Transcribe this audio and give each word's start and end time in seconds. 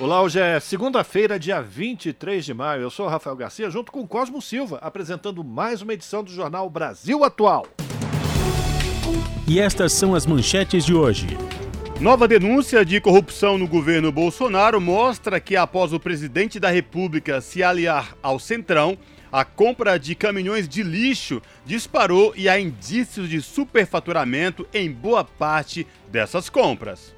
Olá, 0.00 0.22
hoje 0.22 0.38
é 0.38 0.60
segunda-feira, 0.60 1.40
dia 1.40 1.60
23 1.60 2.44
de 2.44 2.54
maio. 2.54 2.82
Eu 2.82 2.90
sou 2.90 3.06
o 3.06 3.08
Rafael 3.08 3.34
Garcia, 3.34 3.68
junto 3.68 3.90
com 3.90 4.06
Cosmo 4.06 4.40
Silva, 4.40 4.78
apresentando 4.80 5.42
mais 5.42 5.82
uma 5.82 5.92
edição 5.92 6.22
do 6.22 6.30
Jornal 6.30 6.70
Brasil 6.70 7.24
Atual. 7.24 7.66
E 9.44 9.58
estas 9.58 9.92
são 9.92 10.14
as 10.14 10.24
manchetes 10.24 10.84
de 10.84 10.94
hoje. 10.94 11.26
Nova 12.00 12.28
denúncia 12.28 12.84
de 12.84 13.00
corrupção 13.00 13.58
no 13.58 13.66
governo 13.66 14.12
Bolsonaro 14.12 14.80
mostra 14.80 15.40
que, 15.40 15.56
após 15.56 15.92
o 15.92 15.98
presidente 15.98 16.60
da 16.60 16.70
República 16.70 17.40
se 17.40 17.64
aliar 17.64 18.16
ao 18.22 18.38
Centrão, 18.38 18.96
a 19.32 19.44
compra 19.44 19.98
de 19.98 20.14
caminhões 20.14 20.68
de 20.68 20.84
lixo 20.84 21.42
disparou 21.66 22.32
e 22.36 22.48
há 22.48 22.60
indícios 22.60 23.28
de 23.28 23.42
superfaturamento 23.42 24.64
em 24.72 24.92
boa 24.92 25.24
parte 25.24 25.84
dessas 26.08 26.48
compras. 26.48 27.12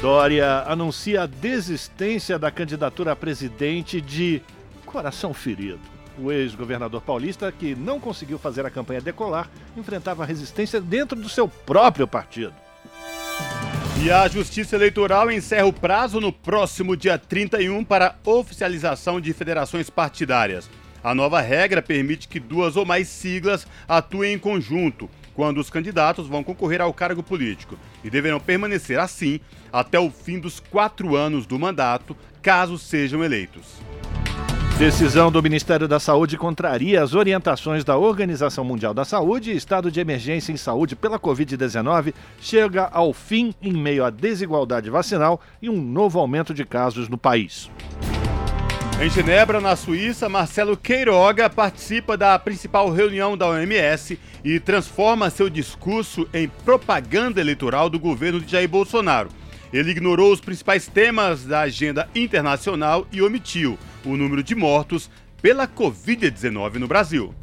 Dória 0.00 0.64
anuncia 0.66 1.24
a 1.24 1.26
desistência 1.26 2.38
da 2.38 2.50
candidatura 2.50 3.12
a 3.12 3.16
presidente 3.16 4.00
de 4.00 4.40
Coração 4.86 5.34
Ferido. 5.34 5.80
O 6.18 6.32
ex-governador 6.32 7.02
paulista, 7.02 7.52
que 7.52 7.74
não 7.74 8.00
conseguiu 8.00 8.38
fazer 8.38 8.64
a 8.64 8.70
campanha 8.70 9.02
decolar, 9.02 9.50
enfrentava 9.76 10.24
resistência 10.24 10.80
dentro 10.80 11.20
do 11.20 11.28
seu 11.28 11.46
próprio 11.46 12.08
partido. 12.08 12.54
E 14.02 14.10
a 14.10 14.26
Justiça 14.26 14.74
Eleitoral 14.74 15.30
encerra 15.30 15.66
o 15.66 15.72
prazo 15.72 16.18
no 16.18 16.32
próximo 16.32 16.96
dia 16.96 17.18
31 17.18 17.84
para 17.84 18.16
oficialização 18.24 19.20
de 19.20 19.34
federações 19.34 19.90
partidárias. 19.90 20.70
A 21.04 21.14
nova 21.14 21.42
regra 21.42 21.82
permite 21.82 22.26
que 22.26 22.40
duas 22.40 22.74
ou 22.74 22.86
mais 22.86 23.06
siglas 23.06 23.66
atuem 23.86 24.32
em 24.32 24.38
conjunto 24.38 25.10
quando 25.34 25.58
os 25.58 25.70
candidatos 25.70 26.26
vão 26.26 26.42
concorrer 26.42 26.80
ao 26.80 26.92
cargo 26.92 27.22
político 27.22 27.78
e 28.02 28.10
deverão 28.10 28.40
permanecer 28.40 28.98
assim 28.98 29.40
até 29.72 29.98
o 29.98 30.10
fim 30.10 30.38
dos 30.38 30.60
quatro 30.60 31.16
anos 31.16 31.46
do 31.46 31.58
mandato, 31.58 32.16
caso 32.42 32.78
sejam 32.78 33.22
eleitos. 33.22 33.80
Decisão 34.80 35.30
do 35.30 35.42
Ministério 35.42 35.86
da 35.86 36.00
Saúde 36.00 36.38
contraria 36.38 37.02
as 37.02 37.12
orientações 37.14 37.84
da 37.84 37.98
Organização 37.98 38.64
Mundial 38.64 38.94
da 38.94 39.04
Saúde 39.04 39.52
e 39.52 39.56
estado 39.56 39.90
de 39.90 40.00
emergência 40.00 40.52
em 40.52 40.56
saúde 40.56 40.96
pela 40.96 41.18
Covid-19 41.18 42.14
chega 42.40 42.88
ao 42.90 43.12
fim 43.12 43.54
em 43.60 43.74
meio 43.74 44.02
à 44.02 44.08
desigualdade 44.08 44.88
vacinal 44.88 45.38
e 45.60 45.68
um 45.68 45.78
novo 45.78 46.18
aumento 46.18 46.54
de 46.54 46.64
casos 46.64 47.10
no 47.10 47.18
país. 47.18 47.70
Em 49.02 49.08
Genebra, 49.08 49.62
na 49.62 49.76
Suíça, 49.76 50.28
Marcelo 50.28 50.76
Queiroga 50.76 51.48
participa 51.48 52.18
da 52.18 52.38
principal 52.38 52.90
reunião 52.90 53.34
da 53.34 53.48
OMS 53.48 54.18
e 54.44 54.60
transforma 54.60 55.30
seu 55.30 55.48
discurso 55.48 56.28
em 56.34 56.48
propaganda 56.66 57.40
eleitoral 57.40 57.88
do 57.88 57.98
governo 57.98 58.38
de 58.38 58.52
Jair 58.52 58.68
Bolsonaro. 58.68 59.30
Ele 59.72 59.92
ignorou 59.92 60.30
os 60.30 60.40
principais 60.42 60.86
temas 60.86 61.46
da 61.46 61.60
agenda 61.60 62.10
internacional 62.14 63.06
e 63.10 63.22
omitiu 63.22 63.78
o 64.04 64.18
número 64.18 64.42
de 64.42 64.54
mortos 64.54 65.10
pela 65.40 65.66
Covid-19 65.66 66.74
no 66.74 66.86
Brasil. 66.86 67.34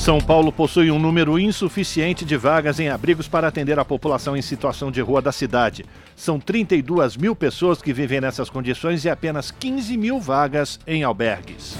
São 0.00 0.18
Paulo 0.18 0.50
possui 0.50 0.90
um 0.90 0.98
número 0.98 1.38
insuficiente 1.38 2.24
de 2.24 2.34
vagas 2.34 2.80
em 2.80 2.88
abrigos 2.88 3.28
para 3.28 3.48
atender 3.48 3.78
a 3.78 3.84
população 3.84 4.34
em 4.34 4.40
situação 4.40 4.90
de 4.90 4.98
rua 5.02 5.20
da 5.20 5.30
cidade. 5.30 5.84
São 6.16 6.40
32 6.40 7.18
mil 7.18 7.36
pessoas 7.36 7.82
que 7.82 7.92
vivem 7.92 8.18
nessas 8.18 8.48
condições 8.48 9.04
e 9.04 9.10
apenas 9.10 9.50
15 9.50 9.98
mil 9.98 10.18
vagas 10.18 10.80
em 10.86 11.04
albergues. 11.04 11.76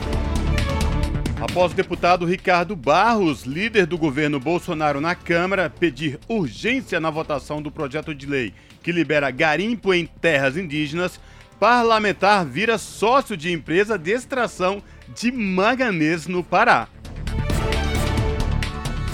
Após 1.40 1.72
o 1.72 1.74
deputado 1.74 2.26
Ricardo 2.26 2.76
Barros, 2.76 3.44
líder 3.44 3.86
do 3.86 3.96
governo 3.96 4.38
Bolsonaro 4.38 5.00
na 5.00 5.14
Câmara, 5.14 5.70
pedir 5.70 6.20
urgência 6.28 7.00
na 7.00 7.08
votação 7.08 7.62
do 7.62 7.70
projeto 7.70 8.14
de 8.14 8.26
lei 8.26 8.52
que 8.82 8.92
libera 8.92 9.30
garimpo 9.30 9.94
em 9.94 10.04
terras 10.04 10.58
indígenas, 10.58 11.18
parlamentar 11.58 12.44
vira 12.44 12.76
sócio 12.76 13.34
de 13.34 13.50
empresa 13.50 13.98
de 13.98 14.10
extração 14.10 14.82
de 15.08 15.32
manganês 15.32 16.26
no 16.26 16.44
Pará. 16.44 16.86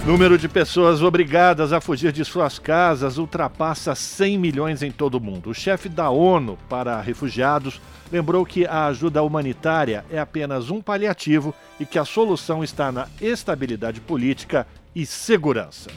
Número 0.06 0.38
de 0.38 0.48
pessoas 0.48 1.02
obrigadas 1.02 1.72
a 1.72 1.80
fugir 1.80 2.12
de 2.12 2.24
suas 2.24 2.60
casas 2.60 3.18
ultrapassa 3.18 3.92
100 3.92 4.38
milhões 4.38 4.80
em 4.80 4.92
todo 4.92 5.16
o 5.16 5.20
mundo. 5.20 5.50
O 5.50 5.54
chefe 5.54 5.88
da 5.88 6.10
ONU 6.10 6.56
para 6.68 7.00
refugiados 7.00 7.80
lembrou 8.12 8.46
que 8.46 8.64
a 8.64 8.86
ajuda 8.86 9.20
humanitária 9.24 10.04
é 10.08 10.20
apenas 10.20 10.70
um 10.70 10.80
paliativo 10.80 11.52
e 11.80 11.84
que 11.84 11.98
a 11.98 12.04
solução 12.04 12.62
está 12.62 12.92
na 12.92 13.08
estabilidade 13.20 14.00
política 14.00 14.64
e 14.94 15.04
segurança. 15.04 15.90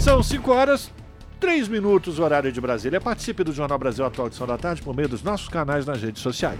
São 0.00 0.20
5 0.20 0.50
horas, 0.50 0.90
3 1.38 1.68
minutos, 1.68 2.18
horário 2.18 2.50
de 2.50 2.60
Brasília. 2.60 3.00
Participe 3.00 3.44
do 3.44 3.52
Jornal 3.52 3.78
Brasil 3.78 4.04
Atual 4.04 4.26
Edição 4.26 4.48
da 4.48 4.58
Tarde 4.58 4.82
por 4.82 4.96
meio 4.96 5.08
dos 5.08 5.22
nossos 5.22 5.48
canais 5.48 5.86
nas 5.86 6.02
redes 6.02 6.20
sociais. 6.20 6.58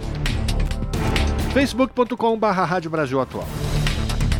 facebook.com.br 1.53 2.45
Rádio 2.47 3.19
Atual. 3.19 3.70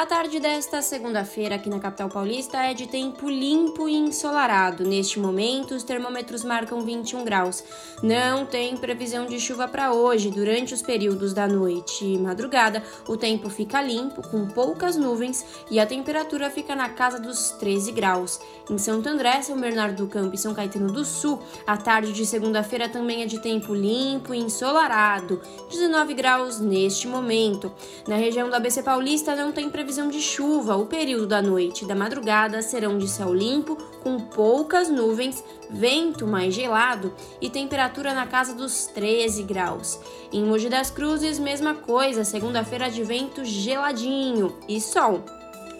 A 0.00 0.06
tarde 0.06 0.40
desta 0.40 0.80
segunda-feira 0.80 1.56
aqui 1.56 1.68
na 1.68 1.78
capital 1.78 2.08
paulista 2.08 2.56
é 2.56 2.72
de 2.72 2.86
tempo 2.86 3.28
limpo 3.28 3.86
e 3.86 3.94
ensolarado. 3.94 4.82
Neste 4.82 5.20
momento, 5.20 5.74
os 5.74 5.82
termômetros 5.82 6.42
marcam 6.42 6.80
21 6.80 7.22
graus. 7.22 7.62
Não 8.02 8.46
tem 8.46 8.78
previsão 8.78 9.26
de 9.26 9.38
chuva 9.38 9.68
para 9.68 9.92
hoje. 9.92 10.30
Durante 10.30 10.72
os 10.72 10.80
períodos 10.80 11.34
da 11.34 11.46
noite 11.46 12.02
e 12.02 12.16
madrugada, 12.16 12.82
o 13.06 13.14
tempo 13.14 13.50
fica 13.50 13.82
limpo, 13.82 14.26
com 14.26 14.46
poucas 14.48 14.96
nuvens, 14.96 15.44
e 15.70 15.78
a 15.78 15.84
temperatura 15.84 16.48
fica 16.48 16.74
na 16.74 16.88
casa 16.88 17.20
dos 17.20 17.50
13 17.60 17.92
graus. 17.92 18.40
Em 18.70 18.78
Santo 18.78 19.06
André, 19.06 19.42
São 19.42 19.60
Bernardo 19.60 20.06
do 20.06 20.08
Campo 20.08 20.34
e 20.34 20.38
São 20.38 20.54
Caetano 20.54 20.90
do 20.90 21.04
Sul, 21.04 21.42
a 21.66 21.76
tarde 21.76 22.14
de 22.14 22.24
segunda-feira 22.24 22.88
também 22.88 23.22
é 23.22 23.26
de 23.26 23.38
tempo 23.38 23.74
limpo 23.74 24.32
e 24.32 24.38
ensolarado, 24.38 25.42
19 25.70 26.14
graus 26.14 26.58
neste 26.58 27.06
momento. 27.06 27.70
Na 28.08 28.16
região 28.16 28.48
do 28.48 28.56
ABC 28.56 28.82
Paulista 28.82 29.36
não 29.36 29.52
tem 29.52 29.68
previsão 29.68 29.89
previsão 29.90 30.08
de 30.08 30.20
chuva. 30.20 30.76
O 30.76 30.86
período 30.86 31.26
da 31.26 31.42
noite 31.42 31.84
e 31.84 31.88
da 31.88 31.96
madrugada 31.96 32.62
serão 32.62 32.96
de 32.96 33.08
céu 33.08 33.34
limpo, 33.34 33.74
com 34.04 34.20
poucas 34.20 34.88
nuvens, 34.88 35.42
vento 35.68 36.28
mais 36.28 36.54
gelado 36.54 37.12
e 37.40 37.50
temperatura 37.50 38.14
na 38.14 38.24
casa 38.24 38.54
dos 38.54 38.86
13 38.86 39.42
graus. 39.42 39.98
Em 40.32 40.44
Mogi 40.44 40.68
das 40.68 40.92
Cruzes, 40.92 41.40
mesma 41.40 41.74
coisa, 41.74 42.22
segunda-feira 42.22 42.88
de 42.88 43.02
vento 43.02 43.44
geladinho 43.44 44.56
e 44.68 44.80
sol. 44.80 45.24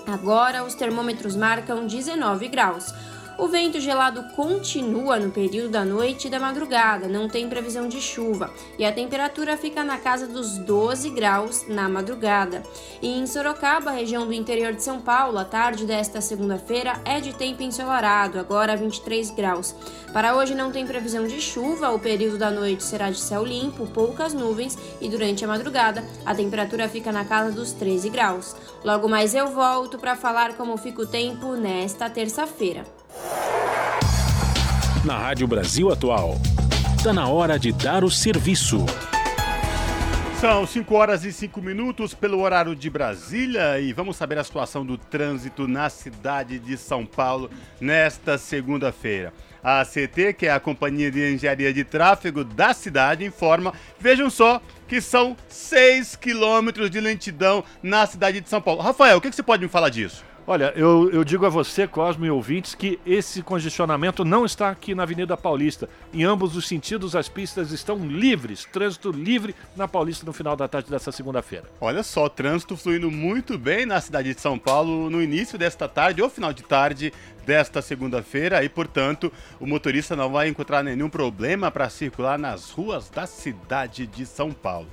Agora 0.05 0.65
os 0.65 0.75
termômetros 0.75 1.37
marcam 1.37 1.87
19 1.87 2.49
graus. 2.49 2.93
O 3.41 3.49
vento 3.49 3.81
gelado 3.81 4.23
continua 4.37 5.19
no 5.19 5.31
período 5.31 5.71
da 5.71 5.83
noite 5.83 6.27
e 6.27 6.31
da 6.31 6.39
madrugada, 6.39 7.09
não 7.09 7.27
tem 7.27 7.49
previsão 7.49 7.89
de 7.89 7.99
chuva 7.99 8.53
e 8.79 8.85
a 8.85 8.93
temperatura 8.93 9.57
fica 9.57 9.83
na 9.83 9.97
casa 9.97 10.27
dos 10.27 10.59
12 10.59 11.09
graus 11.09 11.67
na 11.67 11.89
madrugada. 11.89 12.63
E 13.01 13.09
em 13.09 13.27
Sorocaba, 13.27 13.93
região 13.93 14.27
do 14.27 14.35
interior 14.35 14.75
de 14.75 14.83
São 14.83 15.01
Paulo, 15.01 15.39
a 15.39 15.45
tarde 15.47 15.87
desta 15.87 16.21
segunda-feira 16.21 17.01
é 17.03 17.19
de 17.19 17.33
tempo 17.33 17.63
ensolarado, 17.63 18.39
agora 18.39 18.77
23 18.77 19.31
graus. 19.31 19.75
Para 20.13 20.37
hoje 20.37 20.55
não 20.55 20.71
tem 20.71 20.87
previsão 20.87 21.27
de 21.27 21.41
chuva, 21.41 21.89
o 21.93 21.99
período 21.99 22.37
da 22.37 22.51
noite 22.51 22.83
será 22.83 23.11
de 23.11 23.19
céu 23.19 23.43
limpo, 23.43 23.87
poucas 23.87 24.35
nuvens 24.35 24.77
e 25.01 25.09
durante 25.09 25.47
a 25.47 25.49
madrugada 25.49 26.05
a 26.27 26.35
temperatura 26.35 26.91
fica 26.91 27.11
na 27.11 27.25
casa 27.25 27.51
dos 27.51 27.73
13 27.73 28.11
graus. 28.11 28.55
Logo 28.85 29.09
mais 29.09 29.35
eu 29.35 29.49
volto 29.49 29.99
para 29.99 30.15
falar 30.15 30.59
como 30.59 30.77
fica 30.77 31.01
o 31.01 31.07
tempo 31.07 31.55
nesta 31.55 32.11
terça-feira. 32.11 33.00
Na 35.05 35.17
Rádio 35.17 35.47
Brasil 35.47 35.91
Atual, 35.91 36.39
está 36.97 37.13
na 37.13 37.27
hora 37.27 37.59
de 37.59 37.73
dar 37.73 38.05
o 38.05 38.11
serviço. 38.11 38.85
São 40.41 40.67
5 40.67 40.95
horas 40.95 41.25
e 41.25 41.33
5 41.33 41.61
minutos 41.61 42.15
pelo 42.15 42.41
horário 42.41 42.75
de 42.75 42.89
Brasília 42.89 43.79
e 43.79 43.93
vamos 43.93 44.17
saber 44.17 44.39
a 44.39 44.45
situação 44.45 44.87
do 44.87 44.97
trânsito 44.97 45.69
na 45.69 45.91
cidade 45.91 46.59
de 46.59 46.79
São 46.79 47.05
Paulo 47.05 47.51
nesta 47.79 48.39
segunda-feira. 48.39 49.35
A 49.63 49.85
CT, 49.85 50.33
que 50.33 50.47
é 50.47 50.51
a 50.51 50.59
Companhia 50.59 51.11
de 51.11 51.35
Engenharia 51.35 51.75
de 51.75 51.85
Tráfego 51.85 52.43
da 52.43 52.73
cidade, 52.73 53.23
informa, 53.23 53.75
vejam 53.99 54.31
só, 54.31 54.63
que 54.89 55.03
são 55.03 55.37
6 55.47 56.17
quilômetros 56.17 56.91
de 56.91 57.01
lentidão 57.01 57.63
na 57.83 58.07
cidade 58.07 58.41
de 58.41 58.49
São 58.49 58.63
Paulo. 58.63 58.81
Rafael, 58.81 59.19
o 59.19 59.21
que, 59.21 59.29
que 59.29 59.37
você 59.37 59.43
pode 59.43 59.63
me 59.63 59.69
falar 59.69 59.91
disso? 59.91 60.25
Olha, 60.51 60.73
eu, 60.75 61.09
eu 61.13 61.23
digo 61.23 61.47
a 61.47 61.49
você, 61.49 61.87
Cosmo 61.87 62.27
e 62.27 62.31
ouvintes, 62.31 62.75
que 62.75 62.99
esse 63.07 63.41
congestionamento 63.41 64.25
não 64.25 64.45
está 64.45 64.69
aqui 64.69 64.97
na 64.97 65.05
Avenida 65.05 65.37
Paulista. 65.37 65.89
Em 66.13 66.25
ambos 66.25 66.57
os 66.57 66.67
sentidos, 66.67 67.15
as 67.15 67.29
pistas 67.29 67.71
estão 67.71 68.05
livres, 68.05 68.65
trânsito 68.65 69.13
livre 69.13 69.55
na 69.77 69.87
Paulista 69.87 70.27
no 70.27 70.33
final 70.33 70.57
da 70.57 70.67
tarde 70.67 70.91
dessa 70.91 71.13
segunda-feira. 71.13 71.67
Olha 71.81 72.03
só, 72.03 72.29
trânsito 72.29 72.77
fluindo 72.77 73.13
muito 73.13 73.57
bem 73.57 73.87
na 73.87 74.01
cidade 74.01 74.35
de 74.35 74.41
São 74.41 74.59
Paulo 74.59 75.09
no 75.09 75.23
início 75.23 75.57
desta 75.57 75.87
tarde 75.87 76.21
ou 76.21 76.29
final 76.29 76.53
de 76.53 76.65
tarde 76.65 77.13
desta 77.47 77.81
segunda-feira 77.81 78.65
e, 78.65 78.69
portanto, 78.69 79.33
o 79.61 79.67
motorista 79.69 80.17
não 80.17 80.33
vai 80.33 80.49
encontrar 80.49 80.83
nenhum 80.83 81.09
problema 81.09 81.71
para 81.71 81.89
circular 81.89 82.37
nas 82.37 82.71
ruas 82.71 83.09
da 83.09 83.25
cidade 83.25 84.05
de 84.05 84.27
São 84.27 84.51
Paulo. 84.51 84.89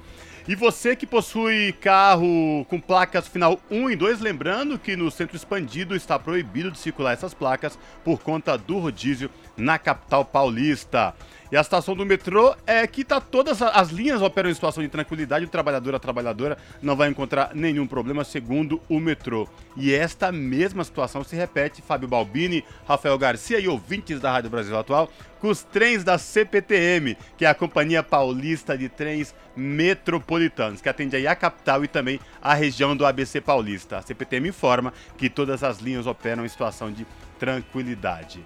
E 0.47 0.55
você 0.55 0.95
que 0.95 1.05
possui 1.05 1.73
carro 1.73 2.65
com 2.69 2.79
placas 2.79 3.27
final 3.27 3.59
1 3.69 3.89
e 3.89 3.95
2, 3.97 4.21
lembrando 4.21 4.79
que 4.79 4.95
no 4.95 5.11
centro 5.11 5.35
expandido 5.35 5.93
está 5.93 6.17
proibido 6.17 6.71
de 6.71 6.79
circular 6.79 7.11
essas 7.11 7.33
placas 7.33 7.77
por 8.01 8.21
conta 8.21 8.57
do 8.57 8.79
rodízio 8.79 9.29
na 9.57 9.77
capital 9.77 10.23
paulista. 10.23 11.13
E 11.51 11.55
a 11.55 11.63
situação 11.63 11.95
do 11.95 12.05
metrô 12.05 12.53
é 12.65 12.85
que 12.85 13.05
tá 13.05 13.21
todas 13.21 13.61
as 13.61 13.89
linhas 13.89 14.21
operam 14.21 14.49
em 14.49 14.53
situação 14.53 14.83
de 14.83 14.89
tranquilidade, 14.89 15.45
o 15.45 15.49
trabalhador, 15.49 15.95
a 15.95 15.99
trabalhadora 15.99 16.57
não 16.81 16.95
vai 16.95 17.09
encontrar 17.09 17.51
nenhum 17.55 17.87
problema, 17.87 18.25
segundo 18.25 18.81
o 18.89 18.99
metrô. 18.99 19.47
E 19.77 19.93
esta 19.93 20.31
mesma 20.31 20.83
situação 20.83 21.23
se 21.23 21.35
repete, 21.35 21.81
Fábio 21.81 22.07
Balbini, 22.07 22.65
Rafael 22.85 23.17
Garcia 23.17 23.59
e 23.59 23.67
ouvintes 23.67 24.19
da 24.19 24.31
Rádio 24.31 24.49
Brasil 24.49 24.77
Atual, 24.77 25.09
com 25.39 25.49
os 25.49 25.63
trens 25.63 26.03
da 26.03 26.17
CPTM, 26.17 27.17
que 27.37 27.45
é 27.45 27.47
a 27.47 27.55
Companhia 27.55 28.03
Paulista 28.03 28.77
de 28.77 28.89
Trens 28.89 29.33
Metropolitanos, 29.55 30.81
que 30.81 30.89
atende 30.89 31.15
aí 31.15 31.27
a 31.27 31.35
capital 31.35 31.83
e 31.83 31.87
também 31.87 32.19
a 32.41 32.53
região 32.53 32.95
do 32.95 33.05
ABC 33.05 33.39
Paulista. 33.39 33.97
A 33.97 34.01
CPTM 34.01 34.49
informa 34.49 34.93
que 35.17 35.29
todas 35.29 35.63
as 35.63 35.79
linhas 35.79 36.07
operam 36.07 36.45
em 36.45 36.49
situação 36.49 36.91
de 36.91 37.05
tranquilidade. 37.39 38.43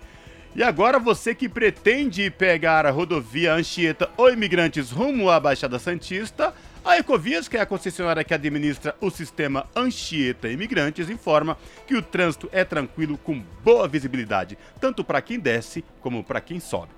E 0.54 0.62
agora 0.62 1.00
você 1.00 1.34
que 1.34 1.48
pretende 1.48 2.30
pegar 2.30 2.86
a 2.86 2.92
rodovia 2.92 3.54
Anchieta 3.54 4.10
ou 4.18 4.30
imigrantes 4.30 4.92
rumo 4.92 5.30
à 5.30 5.40
Baixada 5.40 5.80
Santista, 5.80 6.54
a 6.84 6.98
Ecovias, 6.98 7.48
que 7.48 7.56
é 7.56 7.62
a 7.62 7.66
concessionária 7.66 8.24
que 8.24 8.34
administra 8.34 8.94
o 9.00 9.10
sistema 9.10 9.66
Anchieta 9.74 10.50
Imigrantes, 10.50 11.10
informa 11.10 11.58
que 11.88 11.96
o 11.96 12.02
trânsito 12.02 12.50
é 12.52 12.66
tranquilo 12.66 13.18
com 13.18 13.42
boa 13.64 13.88
visibilidade, 13.88 14.58
tanto 14.80 15.06
para 15.06 15.22
quem 15.22 15.40
desce 15.40 15.86
como 16.02 16.22
para 16.22 16.42
quem 16.42 16.60
sobe. 16.60 16.92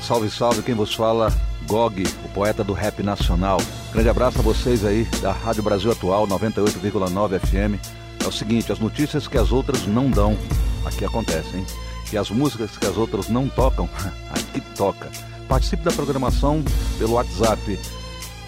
Salve, 0.00 0.30
salve, 0.30 0.62
quem 0.62 0.74
vos 0.74 0.94
fala 0.94 1.32
Gog, 1.66 2.04
o 2.24 2.28
poeta 2.28 2.62
do 2.62 2.72
rap 2.72 3.02
nacional. 3.02 3.58
Grande 3.92 4.08
abraço 4.08 4.38
a 4.38 4.42
vocês 4.42 4.84
aí 4.84 5.04
da 5.20 5.32
Rádio 5.32 5.60
Brasil 5.62 5.90
Atual 5.90 6.26
98,9 6.26 7.40
FM. 7.40 7.78
É 8.22 8.26
o 8.26 8.32
seguinte, 8.32 8.72
as 8.72 8.78
notícias 8.78 9.28
que 9.28 9.38
as 9.38 9.52
outras 9.52 9.86
não 9.86 10.10
dão, 10.10 10.36
aqui 10.84 11.04
acontecem? 11.04 11.64
E 12.12 12.18
as 12.18 12.30
músicas 12.30 12.76
que 12.76 12.86
as 12.86 12.96
outras 12.96 13.28
não 13.28 13.48
tocam, 13.48 13.88
aqui 14.30 14.60
toca. 14.76 15.10
Participe 15.48 15.82
da 15.82 15.92
programação 15.92 16.62
pelo 16.98 17.14
WhatsApp 17.14 17.78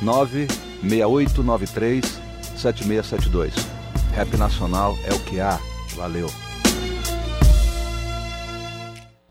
96893 0.00 2.20
7672. 2.56 3.54
Rap 4.14 4.36
Nacional 4.36 4.96
é 5.04 5.12
o 5.12 5.20
que 5.20 5.40
há. 5.40 5.58
Valeu. 5.94 6.30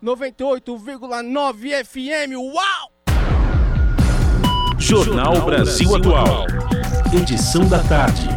98,9 0.04 1.84
FM. 1.84 2.38
Uau! 2.38 2.95
Jornal 4.78 5.42
Brasil 5.46 5.96
Atual. 5.96 6.46
Edição 7.14 7.68
da 7.68 7.80
tarde. 7.84 8.28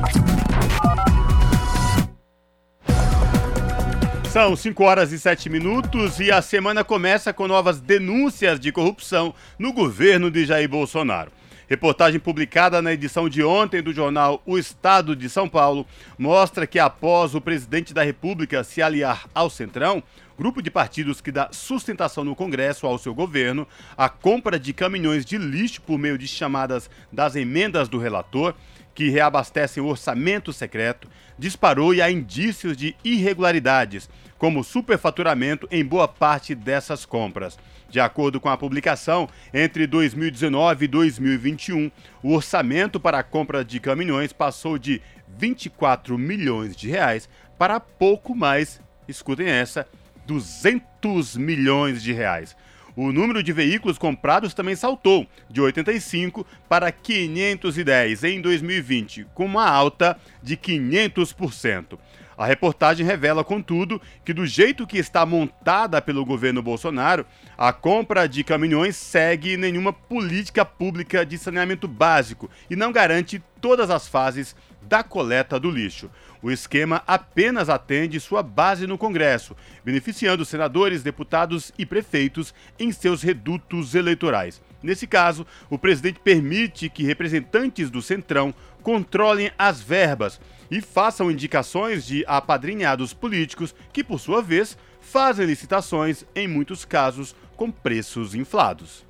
São 4.31 4.55
5 4.55 4.85
horas 4.85 5.13
e 5.13 5.19
7 5.19 5.51
minutos 5.51 6.21
e 6.21 6.31
a 6.31 6.41
semana 6.41 6.85
começa 6.85 7.33
com 7.33 7.49
novas 7.49 7.81
denúncias 7.81 8.59
de 8.61 8.71
corrupção 8.71 9.35
no 9.59 9.73
governo 9.73 10.31
de 10.31 10.45
Jair 10.47 10.69
Bolsonaro. 10.69 11.33
Reportagem 11.69 12.19
publicada 12.19 12.81
na 12.81 12.93
edição 12.95 13.29
de 13.29 13.43
ontem 13.43 13.83
do 13.83 13.93
jornal 13.93 14.41
O 14.47 14.57
Estado 14.57 15.15
de 15.15 15.29
São 15.29 15.47
Paulo 15.47 15.87
mostra 16.17 16.67
que 16.67 16.79
após 16.79 17.35
o 17.35 17.41
presidente 17.41 17.93
da 17.93 18.03
República 18.03 18.65
se 18.65 18.81
aliar 18.81 19.27
ao 19.35 19.51
Centrão, 19.51 20.03
grupo 20.39 20.63
de 20.63 20.71
partidos 20.71 21.21
que 21.21 21.33
dá 21.33 21.49
sustentação 21.51 22.23
no 22.23 22.37
Congresso 22.37 22.87
ao 22.87 22.97
seu 22.97 23.13
governo, 23.13 23.67
a 23.97 24.09
compra 24.09 24.59
de 24.59 24.73
caminhões 24.73 25.25
de 25.25 25.37
lixo 25.37 25.83
por 25.83 25.99
meio 25.99 26.17
de 26.17 26.29
chamadas 26.29 26.89
das 27.13 27.35
emendas 27.35 27.89
do 27.89 27.99
relator, 27.99 28.55
que 28.95 29.11
reabastecem 29.11 29.83
o 29.83 29.87
orçamento 29.87 30.53
secreto, 30.53 31.09
disparou 31.37 31.93
e 31.93 32.01
há 32.01 32.11
indícios 32.11 32.77
de 32.77 32.95
irregularidades, 33.05 34.09
como 34.39 34.63
superfaturamento 34.63 35.67
em 35.71 35.85
boa 35.85 36.07
parte 36.07 36.55
dessas 36.55 37.05
compras. 37.05 37.59
De 37.91 37.99
acordo 37.99 38.41
com 38.41 38.49
a 38.49 38.57
publicação, 38.57 39.29
entre 39.53 39.87
2019 39.87 40.85
e 40.85 40.89
2021, 40.89 41.91
o 42.23 42.35
orçamento 42.35 43.01
para 43.01 43.19
a 43.19 43.23
compra 43.25 43.65
de 43.65 43.81
caminhões 43.81 44.33
passou 44.33 44.79
de 44.79 45.01
24 45.37 46.17
milhões 46.17 46.77
de 46.77 46.89
reais 46.89 47.29
para 47.59 47.81
pouco 47.81 48.35
mais, 48.35 48.81
escutem 49.09 49.49
essa, 49.49 49.87
200 50.29 51.39
milhões 51.39 52.03
de 52.03 52.13
reais. 52.13 52.55
O 52.95 53.11
número 53.13 53.43
de 53.43 53.51
veículos 53.51 53.97
comprados 53.97 54.53
também 54.53 54.77
saltou 54.77 55.27
de 55.49 55.61
85 55.61 56.47
para 56.69 56.93
510 56.93 58.25
em 58.25 58.41
2020, 58.43 59.27
com 59.33 59.47
uma 59.47 59.67
alta 59.67 60.19
de 60.43 60.55
500%. 60.57 61.99
A 62.37 62.45
reportagem 62.45 63.07
revela, 63.07 63.43
contudo, 63.43 64.01
que 64.25 64.35
do 64.35 64.47
jeito 64.47 64.87
que 64.87 64.99
está 64.99 65.25
montada 65.25 66.03
pelo 66.03 66.25
governo 66.27 66.63
Bolsonaro, 66.63 67.25
a 67.57 67.73
compra 67.73 68.29
de 68.29 68.45
caminhões 68.45 68.97
segue 68.97 69.57
nenhuma 69.57 69.93
política 69.93 70.65
pública 70.65 71.25
de 71.25 71.39
saneamento 71.39 71.89
básico 71.89 72.51
e 72.69 72.77
não 72.77 72.93
garante 72.93 73.43
todas 73.61 73.91
as 73.91 74.07
fases 74.07 74.55
da 74.83 75.03
coleta 75.03 75.59
do 75.59 75.71
lixo. 75.71 76.11
O 76.43 76.51
esquema 76.51 77.03
apenas 77.07 77.69
atende 77.69 78.21
sua 78.21 78.43
base 78.43 78.87
no 78.87 78.97
Congresso, 78.97 79.57
beneficiando 79.85 80.45
senadores, 80.45 81.03
deputados 81.03 81.73
e 81.77 81.85
prefeitos 81.85 82.55
em 82.79 82.93
seus 82.93 83.23
redutos 83.23 83.95
eleitorais. 83.95 84.63
Nesse 84.83 85.07
caso, 85.07 85.45
o 85.69 85.77
presidente 85.77 86.21
permite 86.21 86.89
que 86.89 87.03
representantes 87.03 87.91
do 87.91 88.01
Centrão 88.01 88.55
controlem 88.83 89.51
as 89.59 89.81
verbas 89.81 90.41
e 90.71 90.81
façam 90.81 91.31
indicações 91.31 92.07
de 92.07 92.25
apadrinhados 92.27 93.13
políticos 93.13 93.75
que, 93.93 94.05
por 94.05 94.21
sua 94.21 94.41
vez, 94.41 94.79
fazem 95.01 95.47
licitações, 95.47 96.25
em 96.35 96.47
muitos 96.47 96.85
casos, 96.85 97.35
com 97.57 97.71
preços 97.71 98.35
inflados. 98.35 99.05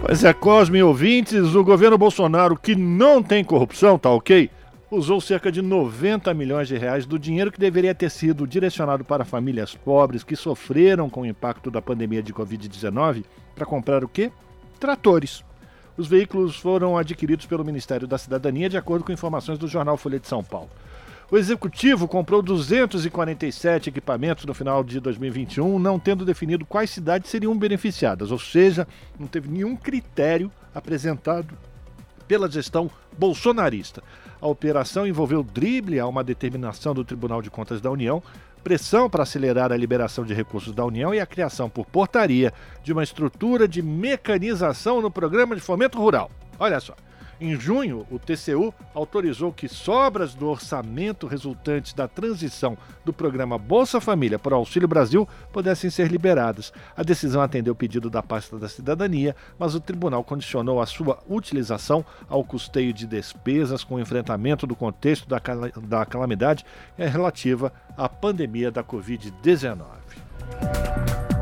Pois 0.00 0.22
é, 0.22 0.32
Cosme 0.34 0.82
ouvintes, 0.82 1.54
o 1.54 1.64
governo 1.64 1.96
Bolsonaro, 1.96 2.56
que 2.56 2.74
não 2.74 3.22
tem 3.22 3.42
corrupção, 3.42 3.98
tá 3.98 4.10
ok? 4.10 4.50
Usou 4.88 5.20
cerca 5.20 5.50
de 5.50 5.60
90 5.60 6.32
milhões 6.32 6.68
de 6.68 6.78
reais 6.78 7.04
do 7.04 7.18
dinheiro 7.18 7.50
que 7.50 7.58
deveria 7.58 7.92
ter 7.92 8.08
sido 8.08 8.46
direcionado 8.46 9.04
para 9.04 9.24
famílias 9.24 9.74
pobres 9.74 10.22
que 10.22 10.36
sofreram 10.36 11.10
com 11.10 11.22
o 11.22 11.26
impacto 11.26 11.72
da 11.72 11.82
pandemia 11.82 12.22
de 12.22 12.32
Covid-19 12.32 13.24
para 13.52 13.66
comprar 13.66 14.04
o 14.04 14.08
quê? 14.08 14.30
Tratores. 14.78 15.44
Os 15.96 16.06
veículos 16.06 16.56
foram 16.56 16.96
adquiridos 16.96 17.46
pelo 17.46 17.64
Ministério 17.64 18.06
da 18.06 18.16
Cidadania, 18.16 18.68
de 18.68 18.76
acordo 18.76 19.04
com 19.04 19.10
informações 19.10 19.58
do 19.58 19.66
jornal 19.66 19.96
Folha 19.96 20.20
de 20.20 20.28
São 20.28 20.44
Paulo. 20.44 20.70
O 21.32 21.36
executivo 21.36 22.06
comprou 22.06 22.40
247 22.40 23.88
equipamentos 23.88 24.44
no 24.44 24.54
final 24.54 24.84
de 24.84 25.00
2021, 25.00 25.80
não 25.80 25.98
tendo 25.98 26.24
definido 26.24 26.64
quais 26.64 26.90
cidades 26.90 27.28
seriam 27.28 27.58
beneficiadas, 27.58 28.30
ou 28.30 28.38
seja, 28.38 28.86
não 29.18 29.26
teve 29.26 29.48
nenhum 29.48 29.74
critério 29.74 30.48
apresentado 30.72 31.58
pela 32.28 32.48
gestão 32.48 32.88
bolsonarista. 33.18 34.00
A 34.40 34.46
operação 34.46 35.06
envolveu 35.06 35.42
drible 35.42 35.98
a 35.98 36.06
uma 36.06 36.22
determinação 36.22 36.94
do 36.94 37.04
Tribunal 37.04 37.40
de 37.40 37.50
Contas 37.50 37.80
da 37.80 37.90
União, 37.90 38.22
pressão 38.62 39.08
para 39.08 39.22
acelerar 39.22 39.70
a 39.70 39.76
liberação 39.76 40.24
de 40.24 40.34
recursos 40.34 40.74
da 40.74 40.84
União 40.84 41.14
e 41.14 41.20
a 41.20 41.26
criação 41.26 41.70
por 41.70 41.86
portaria 41.86 42.52
de 42.82 42.92
uma 42.92 43.04
estrutura 43.04 43.68
de 43.68 43.80
mecanização 43.80 45.00
no 45.00 45.10
programa 45.10 45.54
de 45.54 45.62
fomento 45.62 45.98
rural. 45.98 46.30
Olha 46.58 46.80
só. 46.80 46.94
Em 47.38 47.54
junho, 47.54 48.06
o 48.10 48.18
TCU 48.18 48.72
autorizou 48.94 49.52
que 49.52 49.68
sobras 49.68 50.34
do 50.34 50.48
orçamento 50.48 51.26
resultantes 51.26 51.92
da 51.92 52.08
transição 52.08 52.78
do 53.04 53.12
programa 53.12 53.58
Bolsa 53.58 54.00
Família 54.00 54.38
para 54.38 54.54
o 54.54 54.58
Auxílio 54.58 54.88
Brasil 54.88 55.28
pudessem 55.52 55.90
ser 55.90 56.10
liberadas. 56.10 56.72
A 56.96 57.02
decisão 57.02 57.42
atendeu 57.42 57.74
o 57.74 57.76
pedido 57.76 58.08
da 58.08 58.22
pasta 58.22 58.58
da 58.58 58.68
cidadania, 58.68 59.36
mas 59.58 59.74
o 59.74 59.80
tribunal 59.80 60.24
condicionou 60.24 60.80
a 60.80 60.86
sua 60.86 61.22
utilização 61.28 62.04
ao 62.26 62.42
custeio 62.42 62.92
de 62.92 63.06
despesas 63.06 63.84
com 63.84 63.96
o 63.96 64.00
enfrentamento 64.00 64.66
do 64.66 64.74
contexto 64.74 65.28
da, 65.28 65.40
da 65.82 66.06
calamidade 66.06 66.64
relativa 66.96 67.70
à 67.98 68.08
pandemia 68.08 68.70
da 68.70 68.82
Covid-19. 68.82 71.35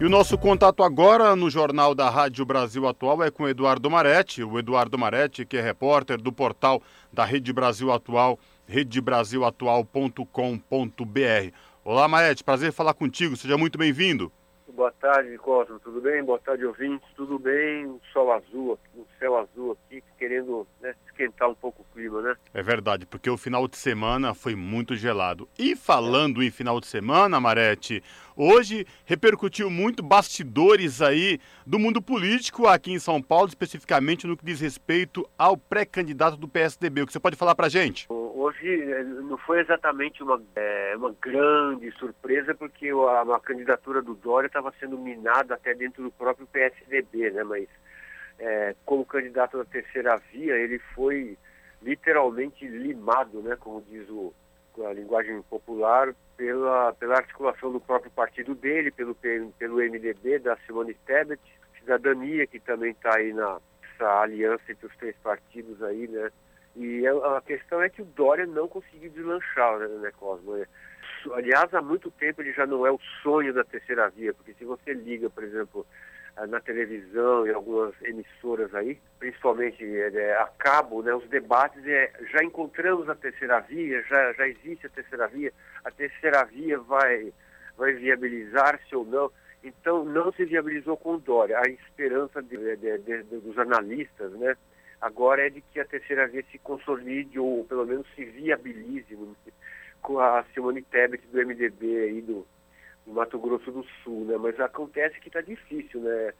E 0.00 0.04
o 0.06 0.08
nosso 0.08 0.38
contato 0.38 0.82
agora 0.82 1.36
no 1.36 1.50
Jornal 1.50 1.94
da 1.94 2.08
Rádio 2.08 2.46
Brasil 2.46 2.88
Atual 2.88 3.22
é 3.22 3.30
com 3.30 3.46
Eduardo 3.46 3.90
Maretti. 3.90 4.42
O 4.42 4.58
Eduardo 4.58 4.96
Maretti, 4.96 5.44
que 5.44 5.58
é 5.58 5.60
repórter 5.60 6.16
do 6.16 6.32
portal 6.32 6.80
da 7.12 7.22
Rede 7.22 7.52
Brasil 7.52 7.92
Atual, 7.92 8.38
redebrasilatual.com.br. 8.66 11.54
Olá, 11.84 12.08
Maretti, 12.08 12.42
prazer 12.42 12.72
falar 12.72 12.94
contigo, 12.94 13.36
seja 13.36 13.58
muito 13.58 13.76
bem-vindo. 13.76 14.32
Boa 14.72 14.90
tarde, 14.90 15.36
Cosmo, 15.36 15.78
tudo 15.80 16.00
bem? 16.00 16.24
Boa 16.24 16.38
tarde, 16.38 16.64
ouvintes, 16.64 17.06
tudo 17.14 17.38
bem? 17.38 18.00
Sol 18.10 18.32
azul, 18.32 18.78
um 18.96 19.04
céu 19.18 19.36
azul 19.36 19.72
aqui, 19.72 20.02
querendo 20.18 20.66
né, 20.80 20.94
esquentar 21.20 21.48
um 21.48 21.54
pouco 21.54 21.82
o 21.82 21.94
clima, 21.94 22.22
né? 22.22 22.34
É 22.54 22.62
verdade, 22.62 23.04
porque 23.04 23.28
o 23.28 23.36
final 23.36 23.68
de 23.68 23.76
semana 23.76 24.34
foi 24.34 24.54
muito 24.54 24.96
gelado. 24.96 25.48
E 25.58 25.76
falando 25.76 26.42
em 26.42 26.50
final 26.50 26.80
de 26.80 26.86
semana, 26.86 27.38
Marete, 27.38 28.02
hoje 28.34 28.86
repercutiu 29.04 29.68
muito 29.68 30.02
bastidores 30.02 31.02
aí 31.02 31.38
do 31.66 31.78
mundo 31.78 32.00
político 32.00 32.66
aqui 32.66 32.92
em 32.92 32.98
São 32.98 33.20
Paulo, 33.20 33.48
especificamente 33.48 34.26
no 34.26 34.36
que 34.36 34.44
diz 34.44 34.60
respeito 34.60 35.28
ao 35.36 35.56
pré-candidato 35.56 36.36
do 36.36 36.48
PSDB. 36.48 37.02
O 37.02 37.06
que 37.06 37.12
você 37.12 37.20
pode 37.20 37.36
falar 37.36 37.54
pra 37.54 37.68
gente? 37.68 38.06
Hoje 38.08 38.66
eh, 38.66 39.04
não 39.04 39.36
foi 39.36 39.60
exatamente 39.60 40.22
uma, 40.22 40.40
é, 40.56 40.94
uma 40.96 41.14
grande 41.20 41.90
surpresa, 41.92 42.54
porque 42.54 42.88
a, 42.88 43.36
a 43.36 43.40
candidatura 43.40 44.00
do 44.00 44.14
Dória 44.14 44.46
estava 44.46 44.72
sendo 44.80 44.96
minada 44.96 45.54
até 45.54 45.74
dentro 45.74 46.02
do 46.02 46.10
próprio 46.10 46.46
PSDB, 46.46 47.30
né? 47.30 47.44
Mas 47.44 47.68
é, 48.40 48.74
como 48.84 49.04
candidato 49.04 49.58
da 49.58 49.64
terceira 49.64 50.16
via, 50.32 50.56
ele 50.56 50.78
foi 50.94 51.36
literalmente 51.82 52.66
limado, 52.66 53.40
né, 53.42 53.56
como 53.60 53.82
diz 53.82 54.08
o, 54.08 54.32
a 54.84 54.92
linguagem 54.92 55.42
popular, 55.42 56.14
pela, 56.36 56.92
pela 56.94 57.16
articulação 57.16 57.70
do 57.70 57.80
próprio 57.80 58.10
partido 58.10 58.54
dele, 58.54 58.90
pelo, 58.90 59.14
pelo 59.14 59.76
MDB, 59.76 60.38
da 60.38 60.56
Simone 60.66 60.94
Tebet, 61.06 61.40
Cidadania, 61.78 62.46
que 62.46 62.58
também 62.58 62.92
está 62.92 63.16
aí 63.16 63.32
na 63.32 63.58
aliança 64.22 64.62
entre 64.70 64.86
os 64.86 64.96
três 64.96 65.14
partidos 65.22 65.82
aí, 65.82 66.08
né? 66.08 66.30
E 66.76 67.06
a, 67.06 67.36
a, 67.36 67.42
questão 67.42 67.82
é 67.82 67.90
que 67.90 68.00
o 68.00 68.06
Dória 68.06 68.46
não 68.46 68.66
conseguiu 68.68 69.10
deslanchar, 69.10 69.78
né, 69.78 69.88
né 69.88 70.10
Cosmo? 70.12 70.56
É, 70.56 70.66
aliás, 71.34 71.74
há 71.74 71.82
muito 71.82 72.10
tempo 72.12 72.40
ele 72.40 72.52
já 72.52 72.66
não 72.66 72.86
é 72.86 72.90
o 72.90 73.00
sonho 73.22 73.52
da 73.52 73.64
terceira 73.64 74.08
via, 74.08 74.32
porque 74.32 74.54
se 74.54 74.64
você 74.64 74.94
liga, 74.94 75.28
por 75.28 75.44
exemplo, 75.44 75.86
na 76.48 76.60
televisão 76.60 77.46
e 77.46 77.50
algumas 77.50 77.94
emissoras 78.02 78.74
aí, 78.74 78.98
principalmente 79.18 79.84
é, 79.84 80.36
a 80.36 80.46
cabo, 80.58 81.02
né, 81.02 81.14
os 81.14 81.28
debates 81.28 81.84
é 81.86 82.12
já 82.32 82.42
encontramos 82.42 83.08
a 83.08 83.14
terceira 83.14 83.60
via, 83.60 84.02
já, 84.04 84.32
já 84.32 84.48
existe 84.48 84.86
a 84.86 84.90
terceira 84.90 85.26
via, 85.28 85.52
a 85.84 85.90
terceira 85.90 86.44
via 86.44 86.78
vai, 86.78 87.32
vai 87.76 87.92
viabilizar-se 87.92 88.94
ou 88.94 89.04
não. 89.04 89.30
Então 89.62 90.04
não 90.04 90.32
se 90.32 90.44
viabilizou 90.46 90.96
com 90.96 91.14
o 91.14 91.20
Dória. 91.20 91.58
A 91.58 91.68
esperança 91.68 92.42
de, 92.42 92.56
de, 92.76 92.98
de, 92.98 93.22
dos 93.24 93.58
analistas, 93.58 94.32
né, 94.32 94.56
agora 95.00 95.46
é 95.46 95.50
de 95.50 95.60
que 95.60 95.78
a 95.78 95.84
terceira 95.84 96.26
via 96.26 96.44
se 96.50 96.58
consolide 96.58 97.38
ou 97.38 97.64
pelo 97.64 97.86
menos 97.86 98.06
se 98.14 98.24
viabilize 98.24 99.18
com 100.00 100.18
a 100.18 100.42
Simone 100.54 100.82
Tebet 100.82 101.26
do 101.26 101.46
MDB 101.46 102.04
aí 102.04 102.22
do 102.22 102.46
no 103.10 103.16
Mato 103.16 103.38
Grosso 103.38 103.70
do 103.72 103.84
Sul, 104.02 104.24
né? 104.24 104.36
Mas 104.38 104.58
acontece 104.60 105.20
que 105.20 105.28
está 105.28 105.40
difícil, 105.40 106.00
né? 106.00 106.32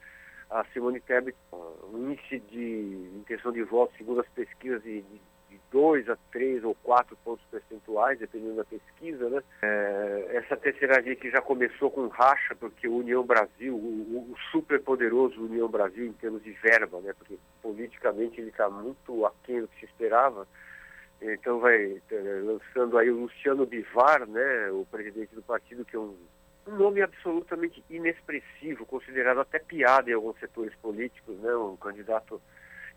A 0.49 0.65
Simone 0.73 1.01
Tebet, 1.01 1.37
o 1.53 1.97
índice 1.97 2.41
de 2.41 3.11
intenção 3.15 3.53
de 3.53 3.63
voto, 3.63 3.93
segundo 3.97 4.21
as 4.21 4.29
pesquisas, 4.29 4.83
de, 4.83 5.03
de 5.03 5.61
2 5.71 6.09
a 6.09 6.17
3 6.33 6.65
ou 6.65 6.75
4 6.83 7.17
pontos 7.25 7.45
percentuais, 7.51 8.19
dependendo 8.19 8.57
da 8.57 8.65
pesquisa, 8.65 9.29
né? 9.29 9.43
É, 9.63 10.31
essa 10.33 10.57
terceira 10.57 11.01
via 11.03 11.15
que 11.15 11.31
já 11.31 11.41
começou 11.41 11.91
com 11.91 12.09
racha, 12.09 12.55
porque 12.57 12.89
o 12.89 12.97
União 12.97 13.25
Brasil, 13.25 13.75
o, 13.75 14.33
o 14.33 14.37
super 14.51 14.81
poderoso 14.81 15.45
União 15.45 15.69
Brasil 15.69 16.07
em 16.07 16.13
termos 16.15 16.43
de 16.43 16.51
verba, 16.53 17.01
né? 17.01 17.13
Porque 17.17 17.39
politicamente 17.63 18.41
ele 18.41 18.51
está 18.51 18.69
muito 18.69 19.27
aquém 19.27 19.61
do 19.61 19.69
que 19.69 19.81
se 19.81 19.87
esperava, 19.87 20.49
então 21.23 21.61
vai 21.61 22.01
é, 22.11 22.41
lançando 22.43 22.97
aí 22.97 23.11
o 23.11 23.21
Luciano 23.21 23.67
Bivar, 23.67 24.27
né, 24.27 24.71
o 24.73 24.87
presidente 24.91 25.35
do 25.35 25.43
partido, 25.43 25.85
que 25.85 25.95
é 25.95 25.99
um 25.99 26.17
um 26.67 26.77
nome 26.77 27.03
absolutamente 27.03 27.83
inexpressivo, 27.89 28.87
considerado 28.87 29.41
até 29.41 29.59
piada 29.59 30.11
em 30.11 30.15
alguns 30.15 30.39
setores 30.39 30.75
políticos, 30.77 31.37
né, 31.39 31.55
um 31.57 31.77
candidato. 31.77 32.41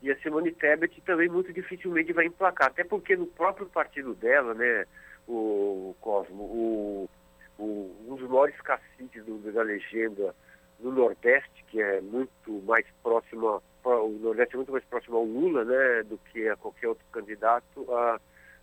E 0.01 0.11
a 0.11 0.17
Simone 0.19 0.51
Tebet 0.51 1.01
também 1.01 1.29
muito 1.29 1.53
dificilmente 1.53 2.11
vai 2.11 2.25
emplacar, 2.25 2.67
até 2.67 2.83
porque 2.83 3.15
no 3.15 3.27
próprio 3.27 3.67
partido 3.67 4.13
dela, 4.13 4.53
né, 4.53 4.85
o 5.27 5.95
Cosmo, 6.01 6.43
o, 6.43 7.09
o 7.57 7.95
um 8.07 8.15
dos 8.15 8.29
maiores 8.29 8.59
caciques 8.61 9.23
do, 9.23 9.37
da 9.51 9.63
legenda 9.63 10.35
no 10.79 10.91
Nordeste, 10.91 11.63
que 11.69 11.81
é 11.81 12.01
muito 12.01 12.51
mais 12.65 12.85
próximo, 13.01 13.63
o 13.85 14.19
Nordeste 14.21 14.55
é 14.55 14.57
muito 14.57 14.71
mais 14.73 14.83
próximo 14.83 15.17
ao 15.17 15.23
Lula, 15.23 15.63
né, 15.63 16.03
do 16.03 16.17
que 16.17 16.49
a 16.49 16.57
qualquer 16.57 16.89
outro 16.89 17.05
candidato, 17.11 17.93
a, 17.93 18.19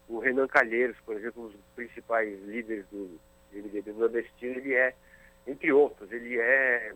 o 0.09 0.19
Renan 0.19 0.47
Calheiros, 0.47 0.97
por 1.07 1.17
exemplo, 1.17 1.45
um 1.45 1.49
dos 1.49 1.61
principais 1.75 2.39
líderes 2.45 2.85
do 2.93 3.19
MDB 3.53 3.93
nordestino, 3.93 4.57
ele 4.59 4.75
é, 4.75 4.95
entre 5.47 5.73
outros, 5.73 6.11
ele 6.13 6.39
é, 6.39 6.93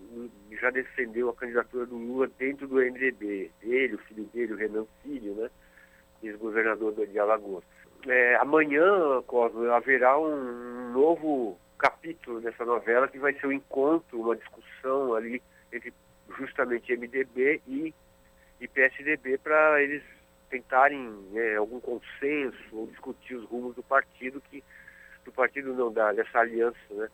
já 0.61 0.71
defendeu 0.71 1.31
a 1.31 1.35
candidatura 1.35 1.87
do 1.87 1.97
Lula 1.97 2.29
dentro 2.39 2.69
do 2.69 2.77
MDB. 2.77 3.51
Ele, 3.63 3.95
o 3.95 3.99
filho 3.99 4.25
dele, 4.33 4.53
o 4.53 4.57
Renan 4.57 4.87
Filho, 5.03 5.35
né, 5.35 5.51
ex-governador 6.23 6.95
de 7.07 7.19
Alagoas. 7.19 7.65
É, 8.07 8.37
amanhã, 8.37 9.23
Cosmo, 9.27 9.71
haverá 9.71 10.19
um 10.19 10.93
novo 10.93 11.59
capítulo 11.79 12.41
dessa 12.41 12.65
novela 12.65 13.09
que 13.09 13.19
vai 13.19 13.33
ser 13.35 13.47
um 13.47 13.53
encontro, 13.53 14.21
uma 14.21 14.37
discussão 14.37 15.15
ali 15.15 15.43
entre 15.73 15.93
justamente 16.39 16.97
MDB 16.97 17.63
e, 17.67 17.95
e 18.61 18.69
PSDB 18.69 19.39
para 19.39 19.83
eles 19.83 20.03
tentarem 20.51 21.01
né, 21.33 21.57
algum 21.57 21.81
consenso 21.81 22.57
ou 22.73 22.87
discutir 22.87 23.35
os 23.35 23.45
rumos 23.45 23.75
do 23.75 23.83
partido 23.83 24.41
que 24.51 24.63
do 25.25 25.33
partido 25.33 25.75
não 25.75 25.93
dá, 25.93 26.13
dessa 26.13 26.39
aliança, 26.39 26.79
né? 26.91 27.09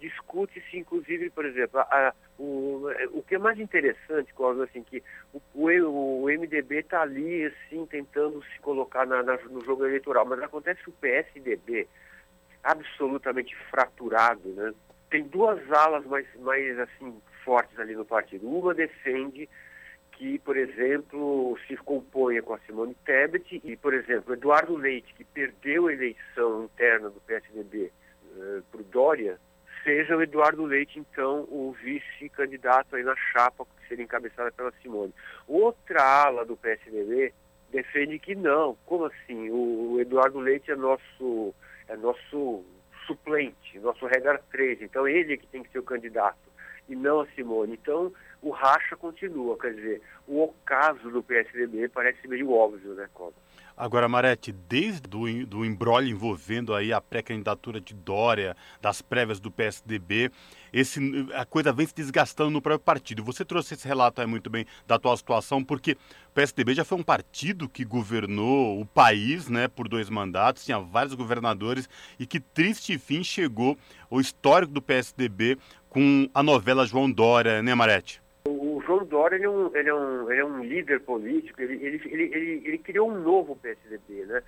Discute-se, 0.00 0.76
inclusive, 0.76 1.30
por 1.30 1.46
exemplo, 1.46 1.80
a, 1.80 1.82
a, 1.82 2.14
o, 2.38 2.86
o 3.12 3.22
que 3.22 3.36
é 3.36 3.38
mais 3.38 3.58
interessante, 3.58 4.32
Cláudio, 4.34 4.64
assim, 4.64 4.82
que 4.82 5.02
o, 5.32 5.40
o, 5.54 6.24
o 6.24 6.26
MDB 6.26 6.80
está 6.80 7.00
ali, 7.00 7.46
assim, 7.46 7.86
tentando 7.86 8.42
se 8.44 8.60
colocar 8.60 9.06
na, 9.06 9.22
na, 9.22 9.36
no 9.48 9.64
jogo 9.64 9.86
eleitoral, 9.86 10.26
mas 10.26 10.42
acontece 10.42 10.82
o 10.86 10.92
PSDB, 10.92 11.88
absolutamente 12.62 13.56
fraturado, 13.70 14.48
né? 14.50 14.74
Tem 15.08 15.22
duas 15.22 15.60
alas 15.72 16.04
mais, 16.04 16.26
mais 16.40 16.78
assim, 16.78 17.18
fortes 17.44 17.78
ali 17.78 17.94
no 17.94 18.04
partido. 18.04 18.46
Uma 18.46 18.74
defende 18.74 19.48
que, 20.16 20.38
por 20.38 20.56
exemplo, 20.56 21.58
se 21.68 21.76
componha 21.76 22.42
com 22.42 22.54
a 22.54 22.58
Simone 22.60 22.96
Tebet 23.04 23.60
e, 23.62 23.76
por 23.76 23.92
exemplo, 23.92 24.32
Eduardo 24.32 24.74
Leite, 24.74 25.14
que 25.14 25.24
perdeu 25.24 25.86
a 25.86 25.92
eleição 25.92 26.64
interna 26.64 27.10
do 27.10 27.20
PSDB 27.20 27.92
uh, 28.34 28.58
eh, 28.58 28.62
para 28.70 28.80
o 28.80 28.84
Dória, 28.84 29.38
seja 29.84 30.16
o 30.16 30.22
Eduardo 30.22 30.64
Leite, 30.64 30.98
então, 30.98 31.40
o 31.50 31.76
vice-candidato 31.82 32.96
aí 32.96 33.02
na 33.02 33.14
chapa 33.14 33.64
que 33.64 33.88
seria 33.88 34.04
encabeçada 34.04 34.50
pela 34.50 34.72
Simone. 34.82 35.14
Outra 35.46 36.02
ala 36.02 36.46
do 36.46 36.56
PSDB 36.56 37.34
defende 37.70 38.18
que 38.18 38.34
não. 38.34 38.76
Como 38.86 39.04
assim? 39.04 39.50
O 39.50 39.98
Eduardo 40.00 40.40
Leite 40.40 40.70
é 40.70 40.76
nosso, 40.76 41.54
é 41.88 41.96
nosso 41.96 42.64
suplente, 43.06 43.78
nosso 43.80 44.06
regra 44.06 44.42
3. 44.50 44.80
Então, 44.80 45.06
ele 45.06 45.34
é 45.34 45.36
que 45.36 45.46
tem 45.46 45.62
que 45.62 45.70
ser 45.70 45.78
o 45.78 45.84
candidato 45.84 46.46
e 46.88 46.96
não 46.96 47.20
a 47.20 47.26
Simone. 47.28 47.74
Então, 47.74 48.12
o 48.46 48.50
racha 48.50 48.96
continua. 48.96 49.58
Quer 49.58 49.74
dizer, 49.74 50.02
o 50.26 50.42
ocaso 50.42 51.10
do 51.10 51.22
PSDB 51.22 51.88
parece 51.88 52.26
meio 52.28 52.52
óbvio, 52.52 52.94
né, 52.94 53.08
Coba? 53.12 53.34
Agora, 53.76 54.08
Marete, 54.08 54.52
desde 54.52 55.02
do, 55.02 55.26
do 55.44 55.62
embrólio 55.62 56.10
envolvendo 56.10 56.74
aí 56.74 56.94
a 56.94 57.00
pré-candidatura 57.00 57.78
de 57.78 57.92
Dória, 57.92 58.56
das 58.80 59.02
prévias 59.02 59.38
do 59.38 59.50
PSDB, 59.50 60.30
esse, 60.72 60.98
a 61.34 61.44
coisa 61.44 61.74
vem 61.74 61.86
se 61.86 61.94
desgastando 61.94 62.50
no 62.50 62.62
próprio 62.62 62.84
partido. 62.84 63.22
Você 63.24 63.44
trouxe 63.44 63.74
esse 63.74 63.86
relato 63.86 64.20
aí 64.20 64.26
muito 64.26 64.48
bem 64.48 64.64
da 64.86 64.94
atual 64.94 65.14
situação, 65.14 65.62
porque 65.62 65.92
o 65.92 66.32
PSDB 66.32 66.74
já 66.74 66.86
foi 66.86 66.96
um 66.96 67.02
partido 67.02 67.68
que 67.68 67.84
governou 67.84 68.80
o 68.80 68.86
país 68.86 69.50
né, 69.50 69.68
por 69.68 69.88
dois 69.88 70.08
mandatos, 70.08 70.64
tinha 70.64 70.78
vários 70.78 71.14
governadores, 71.14 71.86
e 72.18 72.26
que 72.26 72.40
triste 72.40 72.96
fim 72.96 73.22
chegou 73.22 73.76
o 74.08 74.20
histórico 74.20 74.72
do 74.72 74.80
PSDB 74.80 75.58
com 75.90 76.30
a 76.32 76.42
novela 76.42 76.86
João 76.86 77.10
Dória, 77.10 77.62
né, 77.62 77.74
Marete? 77.74 78.22
João 78.86 79.04
Dória 79.04 79.36
ele 79.36 79.44
é, 79.44 79.50
um, 79.50 79.76
ele, 79.76 79.88
é 79.88 79.94
um, 79.94 80.30
ele 80.30 80.40
é 80.40 80.44
um 80.44 80.62
líder 80.62 81.00
político, 81.00 81.60
ele, 81.60 81.74
ele, 81.84 82.00
ele, 82.06 82.62
ele 82.64 82.78
criou 82.78 83.10
um 83.10 83.18
novo 83.18 83.56
PSDB, 83.56 84.24
né? 84.26 84.42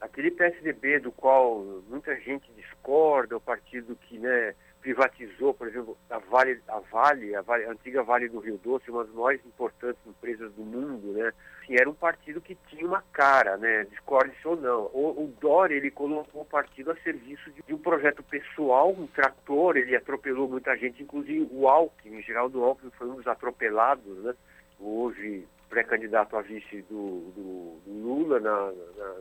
Aquele 0.00 0.30
PSDB 0.30 1.00
do 1.00 1.10
qual 1.10 1.64
muita 1.88 2.14
gente 2.20 2.52
discorda, 2.52 3.36
o 3.36 3.40
partido 3.40 3.96
que 3.96 4.18
né, 4.18 4.54
privatizou, 4.86 5.52
por 5.52 5.66
exemplo, 5.66 5.98
a 6.08 6.18
Vale, 6.18 6.62
a 6.68 6.78
Vale, 6.78 7.34
a 7.34 7.42
Vale, 7.42 7.64
a 7.64 7.72
antiga 7.72 8.04
Vale 8.04 8.28
do 8.28 8.38
Rio 8.38 8.56
Doce, 8.62 8.88
uma 8.88 9.04
das 9.04 9.12
mais 9.12 9.44
importantes 9.44 10.00
empresas 10.06 10.52
do 10.52 10.62
mundo, 10.62 11.12
né? 11.12 11.32
Assim, 11.60 11.74
era 11.74 11.90
um 11.90 11.94
partido 11.94 12.40
que 12.40 12.56
tinha 12.68 12.86
uma 12.86 13.02
cara, 13.12 13.56
né? 13.56 13.82
Discorde-se 13.90 14.46
ou 14.46 14.54
não. 14.54 14.82
O, 14.92 15.24
o 15.24 15.34
Dória, 15.40 15.74
ele 15.74 15.90
colocou 15.90 16.42
o 16.42 16.44
partido 16.44 16.92
a 16.92 16.96
serviço 16.98 17.50
de, 17.50 17.62
de, 17.62 17.74
um 17.74 17.78
projeto 17.78 18.22
pessoal, 18.22 18.92
um 18.92 19.08
trator, 19.08 19.76
ele 19.76 19.96
atropelou 19.96 20.48
muita 20.48 20.76
gente, 20.76 21.02
inclusive 21.02 21.48
o 21.50 21.66
Alckmin, 21.66 22.22
Geraldo 22.22 22.62
Alckmin 22.62 22.92
foi 22.92 23.08
um 23.08 23.16
dos 23.16 23.26
atropelados, 23.26 24.16
né? 24.22 24.36
Hoje 24.78 25.48
pré-candidato 25.68 26.36
a 26.36 26.42
vice 26.42 26.82
do, 26.82 27.32
do, 27.34 27.80
do 27.84 27.92
Lula 27.92 28.38
na, 28.38 28.72
na 28.96 29.14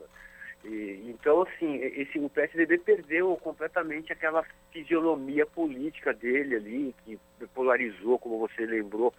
então, 0.67 1.43
assim, 1.43 1.75
esse, 1.75 2.17
o 2.17 2.29
PSDB 2.29 2.79
perdeu 2.79 3.35
completamente 3.37 4.11
aquela 4.11 4.43
fisionomia 4.71 5.45
política 5.45 6.13
dele 6.13 6.55
ali, 6.55 6.95
que 7.03 7.19
polarizou, 7.53 8.17
como 8.17 8.39
você 8.39 8.65
lembrou, 8.65 9.13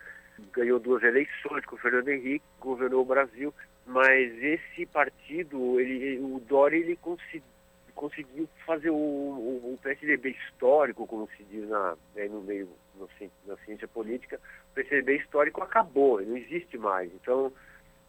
ganhou 0.52 0.80
duas 0.80 1.02
eleições 1.02 1.64
com 1.64 1.76
o 1.76 1.78
Fernando 1.78 2.08
Henrique, 2.08 2.44
governou 2.60 3.02
o 3.02 3.06
Brasil, 3.06 3.54
mas 3.86 4.32
esse 4.42 4.86
partido, 4.86 5.78
ele, 5.78 6.18
o 6.18 6.40
Dória, 6.40 6.76
ele 6.76 6.96
consegui, 6.96 7.44
conseguiu 7.94 8.48
fazer 8.66 8.90
o, 8.90 8.94
o, 8.94 9.74
o, 9.74 9.78
PSDB 9.82 10.30
histórico, 10.30 11.06
como 11.06 11.28
se 11.36 11.44
diz 11.44 11.68
na, 11.68 11.96
né, 12.14 12.26
no 12.26 12.40
meio, 12.40 12.68
no, 12.96 13.08
na 13.46 13.56
ciência 13.58 13.86
política, 13.86 14.40
o 14.72 14.74
PSDB 14.74 15.18
histórico 15.18 15.62
acabou, 15.62 16.20
não 16.20 16.36
existe 16.36 16.76
mais. 16.76 17.12
Então, 17.14 17.52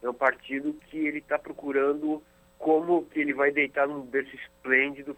é 0.02 0.10
um 0.10 0.14
partido 0.14 0.74
que 0.90 0.98
ele 0.98 1.20
está 1.20 1.38
procurando 1.38 2.22
como 2.58 3.08
ele 3.14 3.34
vai 3.34 3.52
deitar 3.52 3.88
num 3.88 4.02
berço 4.02 4.36
esplêndido 4.36 5.16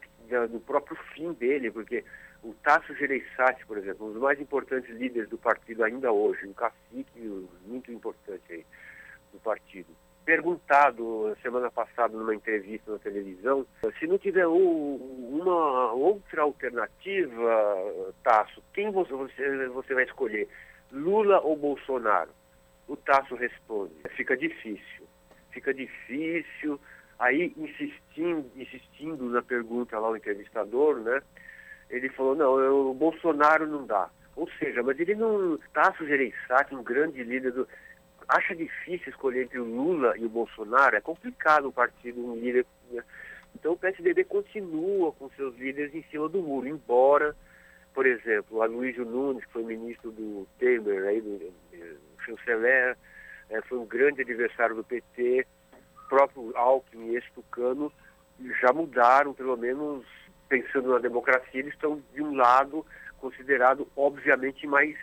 do 0.50 0.60
próprio 0.60 0.96
fim 1.14 1.32
dele, 1.32 1.70
porque 1.70 2.04
o 2.42 2.54
Tasso 2.62 2.94
Gereissati, 2.94 3.66
por 3.66 3.78
exemplo, 3.78 4.08
um 4.08 4.12
dos 4.12 4.22
mais 4.22 4.40
importantes 4.40 4.88
líderes 4.96 5.28
do 5.28 5.36
partido 5.36 5.82
ainda 5.84 6.12
hoje, 6.12 6.46
um 6.46 6.52
cacique 6.52 7.48
muito 7.66 7.90
importante 7.92 8.42
aí 8.50 8.64
do 9.32 9.38
partido, 9.40 9.88
perguntado 10.24 11.36
semana 11.42 11.70
passada 11.70 12.16
numa 12.16 12.34
entrevista 12.34 12.92
na 12.92 12.98
televisão, 12.98 13.66
se 13.98 14.06
não 14.06 14.18
tiver 14.18 14.46
uma 14.46 15.92
outra 15.92 16.42
alternativa, 16.42 18.12
Tasso, 18.22 18.62
quem 18.72 18.90
você 18.90 19.94
vai 19.94 20.04
escolher, 20.04 20.48
Lula 20.92 21.40
ou 21.40 21.56
Bolsonaro? 21.56 22.30
O 22.86 22.96
Tasso 22.96 23.34
responde, 23.34 23.94
fica 24.16 24.36
difícil, 24.36 25.06
fica 25.50 25.72
difícil, 25.74 26.80
Aí, 27.20 27.52
insistindo, 27.54 28.50
insistindo 28.56 29.26
na 29.26 29.42
pergunta 29.42 29.98
lá, 29.98 30.08
o 30.08 30.16
entrevistador, 30.16 31.00
né? 31.00 31.20
Ele 31.90 32.08
falou, 32.08 32.34
não, 32.34 32.58
eu, 32.58 32.90
o 32.90 32.94
Bolsonaro 32.94 33.66
não 33.66 33.84
dá. 33.84 34.08
Ou 34.34 34.48
seja, 34.58 34.82
mas 34.82 34.98
ele 34.98 35.14
não 35.14 35.56
está 35.56 35.94
Gereissati, 36.00 36.74
um 36.74 36.82
grande 36.82 37.22
líder 37.22 37.52
do... 37.52 37.68
Acha 38.26 38.56
difícil 38.56 39.10
escolher 39.10 39.42
entre 39.42 39.58
o 39.58 39.64
Lula 39.64 40.16
e 40.16 40.24
o 40.24 40.30
Bolsonaro? 40.30 40.96
É 40.96 41.00
complicado 41.02 41.68
o 41.68 41.72
partido, 41.72 42.24
um 42.24 42.36
líder... 42.36 42.64
Né? 42.90 43.04
Então 43.54 43.72
o 43.72 43.76
PSDB 43.76 44.24
continua 44.24 45.12
com 45.12 45.28
seus 45.30 45.54
líderes 45.58 45.94
em 45.94 46.02
cima 46.04 46.26
do 46.26 46.40
muro, 46.40 46.68
embora, 46.68 47.36
por 47.92 48.06
exemplo, 48.06 48.56
o 48.56 48.62
Aloysio 48.62 49.04
Nunes, 49.04 49.44
que 49.44 49.52
foi 49.52 49.64
ministro 49.64 50.10
do 50.10 50.48
Temer, 50.58 51.04
aí, 51.04 51.20
do, 51.20 51.36
do 51.36 52.24
chanceler, 52.24 52.96
é, 53.50 53.60
foi 53.62 53.76
um 53.76 53.84
grande 53.84 54.22
adversário 54.22 54.76
do 54.76 54.84
PT, 54.84 55.46
próprio 56.10 56.52
Alckmin 56.56 57.12
e 57.12 57.16
esse 57.16 57.30
Tucano 57.32 57.92
já 58.60 58.72
mudaram, 58.72 59.32
pelo 59.32 59.56
menos 59.56 60.04
pensando 60.48 60.90
na 60.90 60.98
democracia, 60.98 61.60
eles 61.60 61.72
estão 61.72 62.02
de 62.12 62.20
um 62.20 62.34
lado 62.34 62.84
considerado 63.18 63.86
obviamente 63.96 64.66
mais 64.66 64.96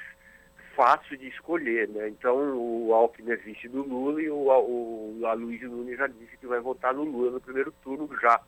fácil 0.76 1.18
de 1.18 1.28
escolher, 1.30 1.88
né? 1.88 2.10
Então 2.10 2.36
o 2.36 2.94
Alckmin 2.94 3.32
é 3.32 3.36
vice 3.38 3.70
do 3.70 3.82
Lula 3.84 4.22
e 4.22 4.30
o, 4.30 4.36
o 4.36 5.26
Aloysio 5.26 5.70
Nunes 5.70 5.98
já 5.98 6.08
disse 6.08 6.38
que 6.38 6.46
vai 6.46 6.60
votar 6.60 6.94
no 6.94 7.04
Lula 7.04 7.32
no 7.32 7.42
primeiro 7.42 7.74
turno 7.84 8.10
já, 8.22 8.40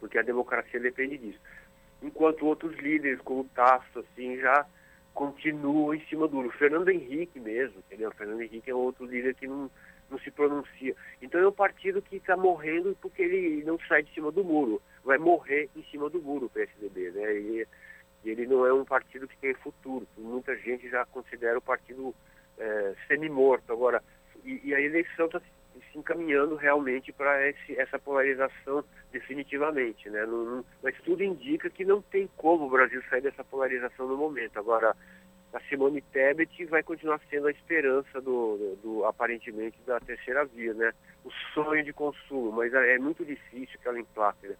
porque 0.00 0.18
a 0.18 0.22
democracia 0.22 0.80
depende 0.80 1.18
disso. 1.18 1.38
Enquanto 2.02 2.46
outros 2.46 2.76
líderes, 2.78 3.20
como 3.20 3.42
o 3.42 3.48
Tasso, 3.54 3.98
assim, 4.00 4.38
já 4.38 4.66
continuam 5.14 5.94
em 5.94 6.00
cima 6.06 6.26
do 6.26 6.36
Lula. 6.36 6.48
O 6.48 6.58
Fernando 6.58 6.88
Henrique 6.88 7.38
mesmo, 7.38 7.78
entendeu? 7.78 8.08
O 8.08 8.14
Fernando 8.14 8.42
Henrique 8.42 8.70
é 8.70 8.74
outro 8.74 9.04
líder 9.04 9.34
que 9.34 9.46
não 9.46 9.70
não 10.10 10.18
se 10.18 10.30
pronuncia. 10.30 10.94
Então 11.20 11.40
é 11.40 11.48
um 11.48 11.52
partido 11.52 12.02
que 12.02 12.16
está 12.16 12.36
morrendo 12.36 12.96
porque 13.00 13.22
ele 13.22 13.64
não 13.64 13.78
sai 13.88 14.02
de 14.02 14.12
cima 14.14 14.30
do 14.30 14.44
muro. 14.44 14.80
Vai 15.04 15.18
morrer 15.18 15.68
em 15.76 15.82
cima 15.84 16.08
do 16.08 16.20
muro 16.20 16.46
o 16.46 16.50
PSDB, 16.50 17.10
né? 17.10 17.34
E, 17.34 17.66
ele 18.24 18.44
não 18.44 18.66
é 18.66 18.72
um 18.72 18.84
partido 18.84 19.28
que 19.28 19.36
tem 19.36 19.54
futuro. 19.54 20.04
Muita 20.18 20.56
gente 20.56 20.88
já 20.88 21.04
considera 21.06 21.58
o 21.58 21.62
partido 21.62 22.12
é, 22.58 22.94
semi-morto. 23.06 23.72
Agora, 23.72 24.02
e, 24.44 24.60
e, 24.64 24.74
a 24.74 24.80
eleição 24.80 25.26
está 25.26 25.40
se 25.40 25.98
encaminhando 25.98 26.56
realmente 26.56 27.12
para 27.12 27.38
essa 27.46 28.00
polarização 28.00 28.84
definitivamente, 29.12 30.10
né? 30.10 30.26
Não, 30.26 30.44
não, 30.44 30.64
mas 30.82 30.96
tudo 31.02 31.22
indica 31.22 31.70
que 31.70 31.84
não 31.84 32.02
tem 32.02 32.28
como 32.36 32.66
o 32.66 32.70
Brasil 32.70 33.00
sair 33.08 33.20
dessa 33.20 33.44
polarização 33.44 34.08
no 34.08 34.16
momento. 34.16 34.58
Agora, 34.58 34.96
a 35.52 35.60
Simone 35.68 36.00
Tebet 36.00 36.64
vai 36.66 36.82
continuar 36.82 37.20
sendo 37.30 37.46
a 37.46 37.50
esperança 37.50 38.20
do, 38.20 38.56
do, 38.56 38.76
do, 38.82 39.04
aparentemente 39.04 39.78
da 39.86 39.98
terceira 40.00 40.44
via, 40.44 40.74
né? 40.74 40.92
O 41.24 41.30
sonho 41.54 41.84
de 41.84 41.92
consumo, 41.92 42.52
mas 42.52 42.72
é, 42.74 42.94
é 42.94 42.98
muito 42.98 43.24
difícil 43.24 43.78
que 43.80 43.88
ela 43.88 43.98
emplaque, 43.98 44.46
né, 44.48 44.56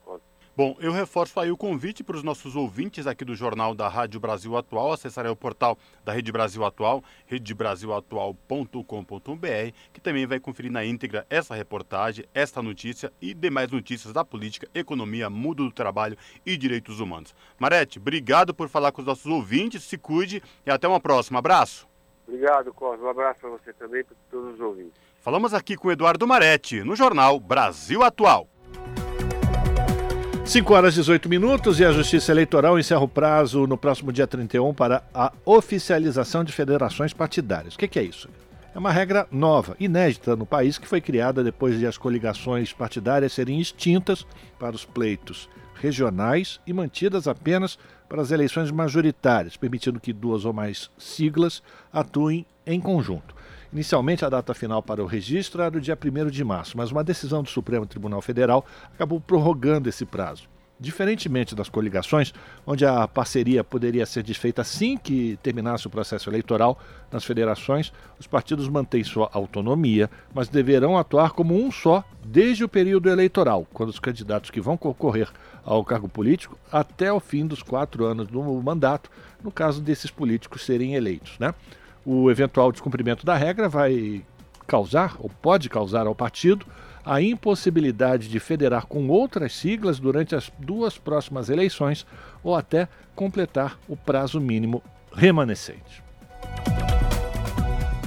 Bom, 0.57 0.75
eu 0.81 0.91
reforço 0.91 1.39
aí 1.39 1.51
o 1.51 1.57
convite 1.57 2.03
para 2.03 2.17
os 2.17 2.23
nossos 2.23 2.57
ouvintes 2.57 3.07
aqui 3.07 3.27
do 3.27 3.35
Jornal 3.35 3.75
da 3.75 3.89
Rádio 3.89 4.19
Brasil 4.19 4.57
Atual 4.57 4.91
acessarem 4.91 5.31
o 5.31 5.37
portal 5.37 5.77
da 6.03 6.15
Rede 6.15 6.33
Brasil 6.33 6.65
Atual, 6.65 7.05
redebrasilatual.com.br, 7.27 9.75
que 9.93 10.01
também 10.01 10.25
vai 10.25 10.41
conferir 10.41 10.73
na 10.73 10.83
íntegra 10.83 11.27
essa 11.29 11.55
reportagem, 11.55 12.25
esta 12.33 12.63
notícia 12.63 13.13
e 13.21 13.35
demais 13.35 13.71
notícias 13.71 14.15
da 14.15 14.25
política, 14.25 14.67
economia, 14.75 15.29
mundo 15.29 15.63
do 15.63 15.71
trabalho 15.71 16.17
e 16.47 16.57
direitos 16.57 17.01
humanos. 17.01 17.35
Marete, 17.59 17.99
obrigado 17.99 18.55
por 18.55 18.71
falar 18.71 18.93
com 18.93 19.03
os 19.03 19.07
nossos 19.07 19.27
ouvintes, 19.27 19.85
se 19.85 19.99
cuide 19.99 20.43
e 20.65 20.71
até 20.71 20.89
uma 20.89 21.01
próxima. 21.01 21.39
Abraço. 21.39 21.87
Obrigado, 22.27 22.73
Cosmo. 22.73 23.05
Um 23.05 23.11
abraço 23.11 23.41
para 23.41 23.51
você 23.51 23.75
também 23.75 24.01
e 24.01 24.05
para 24.05 24.17
todos 24.31 24.55
os 24.55 24.61
ouvintes. 24.61 24.95
Falamos 25.21 25.53
aqui 25.53 25.77
com 25.77 25.93
Eduardo 25.93 26.27
Marete, 26.27 26.83
no 26.83 26.97
Jornal 26.97 27.39
Brasil 27.39 28.03
Atual. 28.03 28.49
5 30.47 30.73
horas 30.73 30.95
e 30.95 31.01
18 31.01 31.29
minutos 31.29 31.81
e 31.81 31.85
a 31.85 31.91
Justiça 31.91 32.31
Eleitoral 32.31 32.79
encerra 32.79 33.01
o 33.01 33.09
prazo 33.09 33.67
no 33.67 33.77
próximo 33.77 34.13
dia 34.13 34.29
31 34.29 34.73
para 34.73 35.03
a 35.13 35.33
oficialização 35.45 36.45
de 36.45 36.53
federações 36.53 37.13
partidárias. 37.13 37.75
O 37.75 37.79
que, 37.79 37.99
é 37.99 38.03
isso? 38.05 38.29
É 38.73 38.79
uma 38.79 38.93
regra 38.93 39.27
nova, 39.29 39.77
inédita 39.81 40.37
no 40.37 40.47
país, 40.47 40.79
que 40.79 40.87
foi 40.87 41.01
criada 41.01 41.43
depois 41.43 41.77
de 41.77 41.85
as 41.85 41.99
coligações 41.99 42.73
partidárias 42.73 43.33
serem 43.33 43.61
extintas 43.61 44.25
para 44.57 44.77
os 44.77 44.85
pleitos 44.85 45.49
regionais 45.75 46.61
e 46.65 46.73
mantidas 46.73 47.27
apenas 47.27 47.77
para 48.09 48.23
as 48.23 48.31
eleições 48.31 48.71
majoritárias, 48.71 49.57
permitindo 49.57 49.99
que 49.99 50.13
duas 50.13 50.45
ou 50.45 50.53
mais 50.53 50.91
siglas 50.97 51.61
atuem 51.93 52.47
em 52.65 52.81
conjunto. 52.81 53.36
Inicialmente, 53.73 54.25
a 54.25 54.29
data 54.29 54.55
final 54.55 54.83
para 54.83 55.03
o 55.03 55.07
registro 55.07 55.63
era 55.63 55.77
o 55.77 55.81
dia 55.81 55.97
1 55.97 56.31
de 56.31 56.45
março, 56.45 56.77
mas 56.77 56.91
uma 56.91 57.05
decisão 57.05 57.43
do 57.43 57.49
Supremo 57.49 57.87
Tribunal 57.87 58.23
Federal 58.23 58.65
acabou 58.95 59.21
prorrogando 59.21 59.89
esse 59.89 60.05
prazo. 60.05 60.49
Diferentemente 60.79 61.55
das 61.55 61.71
coligações, 61.71 62.35
onde 62.67 62.85
a 62.85 63.09
parceria 63.09 63.65
poderia 63.65 64.05
ser 64.05 64.23
desfeita 64.23 64.61
assim 64.61 64.99
que 64.99 65.39
terminasse 65.43 65.87
o 65.87 65.91
processo 65.91 66.29
eleitoral, 66.29 66.79
nas 67.11 67.25
federações, 67.25 67.91
os 68.21 68.27
partidos 68.27 68.69
mantêm 68.69 69.03
sua 69.03 69.31
autonomia, 69.33 70.11
mas 70.35 70.49
deverão 70.49 70.99
atuar 70.99 71.31
como 71.31 71.57
um 71.57 71.73
só 71.73 72.05
desde 72.23 72.63
o 72.63 72.69
período 72.69 73.09
eleitoral, 73.09 73.67
quando 73.73 73.89
os 73.89 73.99
candidatos 73.99 74.51
que 74.51 74.61
vão 74.61 74.77
concorrer 74.77 75.31
ao 75.65 75.83
cargo 75.83 76.11
político 76.11 76.59
até 76.71 77.11
o 77.11 77.21
fim 77.21 77.47
dos 77.47 77.63
quatro 77.63 78.05
anos 78.05 78.29
do 78.29 78.43
mandato, 78.63 79.11
no 79.43 79.51
caso 79.51 79.81
desses 79.81 80.11
políticos 80.11 80.67
serem 80.67 80.95
eleitos. 80.95 81.39
Né? 81.39 81.55
O 82.09 82.31
eventual 82.31 82.71
descumprimento 82.71 83.27
da 83.27 83.35
regra 83.35 83.69
vai 83.69 84.23
causar, 84.65 85.17
ou 85.19 85.29
pode 85.29 85.69
causar 85.69 86.07
ao 86.07 86.15
partido, 86.15 86.65
a 87.05 87.21
impossibilidade 87.21 88.29
de 88.29 88.39
federar 88.39 88.87
com 88.87 89.09
outras 89.09 89.53
siglas 89.53 89.99
durante 89.99 90.37
as 90.37 90.53
duas 90.57 90.97
próximas 90.97 91.51
eleições 91.51 92.07
ou 92.45 92.55
até 92.55 92.89
completar 93.13 93.77
o 93.89 93.97
prazo 93.97 94.41
mínimo 94.41 94.85
remanescente. 95.13 96.01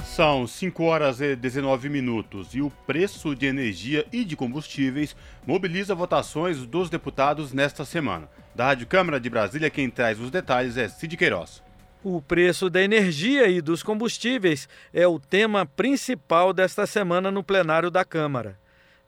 São 0.02 0.46
5 0.46 0.82
horas 0.82 1.20
e 1.20 1.36
19 1.36 1.90
minutos 1.90 2.54
e 2.54 2.62
o 2.62 2.70
preço 2.86 3.34
de 3.34 3.44
energia 3.44 4.06
e 4.10 4.24
de 4.24 4.34
combustíveis 4.34 5.14
mobiliza 5.46 5.94
votações 5.94 6.64
dos 6.64 6.88
deputados 6.88 7.52
nesta 7.52 7.84
semana. 7.84 8.28
Da 8.54 8.64
Rádio 8.64 8.86
Câmara 8.86 9.20
de 9.20 9.28
Brasília, 9.28 9.68
quem 9.68 9.90
traz 9.90 10.18
os 10.18 10.30
detalhes 10.30 10.78
é 10.78 10.88
Cid 10.88 11.18
Queiroz. 11.18 11.62
O 12.02 12.22
preço 12.22 12.70
da 12.70 12.82
energia 12.82 13.46
e 13.46 13.60
dos 13.60 13.82
combustíveis 13.82 14.66
é 14.92 15.06
o 15.06 15.18
tema 15.18 15.66
principal 15.66 16.50
desta 16.50 16.86
semana 16.86 17.30
no 17.30 17.44
plenário 17.44 17.90
da 17.90 18.06
Câmara. 18.06 18.58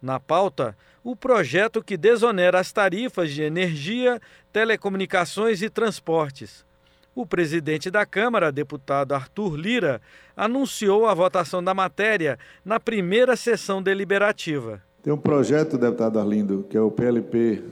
Na 0.01 0.21
pauta, 0.21 0.77
o 1.03 1.17
projeto 1.17 1.83
que 1.83 1.97
desonera 1.97 2.61
as 2.61 2.71
tarifas 2.71 3.33
de 3.33 3.41
energia, 3.41 4.21
telecomunicações 4.53 5.63
e 5.63 5.71
transportes. 5.71 6.67
O 7.15 7.25
presidente 7.25 7.91
da 7.91 8.05
Câmara, 8.05 8.53
deputado 8.53 9.15
Arthur 9.15 9.57
Lira, 9.57 10.03
anunciou 10.37 11.07
a 11.07 11.15
votação 11.15 11.65
da 11.65 11.73
matéria 11.73 12.39
na 12.63 12.79
primeira 12.79 13.37
sessão 13.37 13.83
deliberativa. 13.83 14.83
Tem 15.03 15.13
um 15.13 15.19
projeto, 15.19 15.79
deputado 15.79 16.19
Arlindo, 16.19 16.67
que 16.69 16.77
é 16.77 16.81
o 16.81 16.91
PLP 16.91 17.63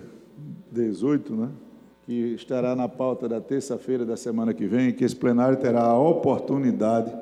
18, 0.73 1.37
né? 1.37 1.49
Que 2.11 2.35
estará 2.35 2.75
na 2.75 2.89
pauta 2.89 3.29
da 3.29 3.41
terça-feira 3.41 4.05
da 4.05 4.17
semana 4.17 4.53
que 4.53 4.67
vem, 4.67 4.93
que 4.93 5.05
esse 5.05 5.15
plenário 5.15 5.57
terá 5.59 5.85
a 5.85 5.97
oportunidade 5.97 7.13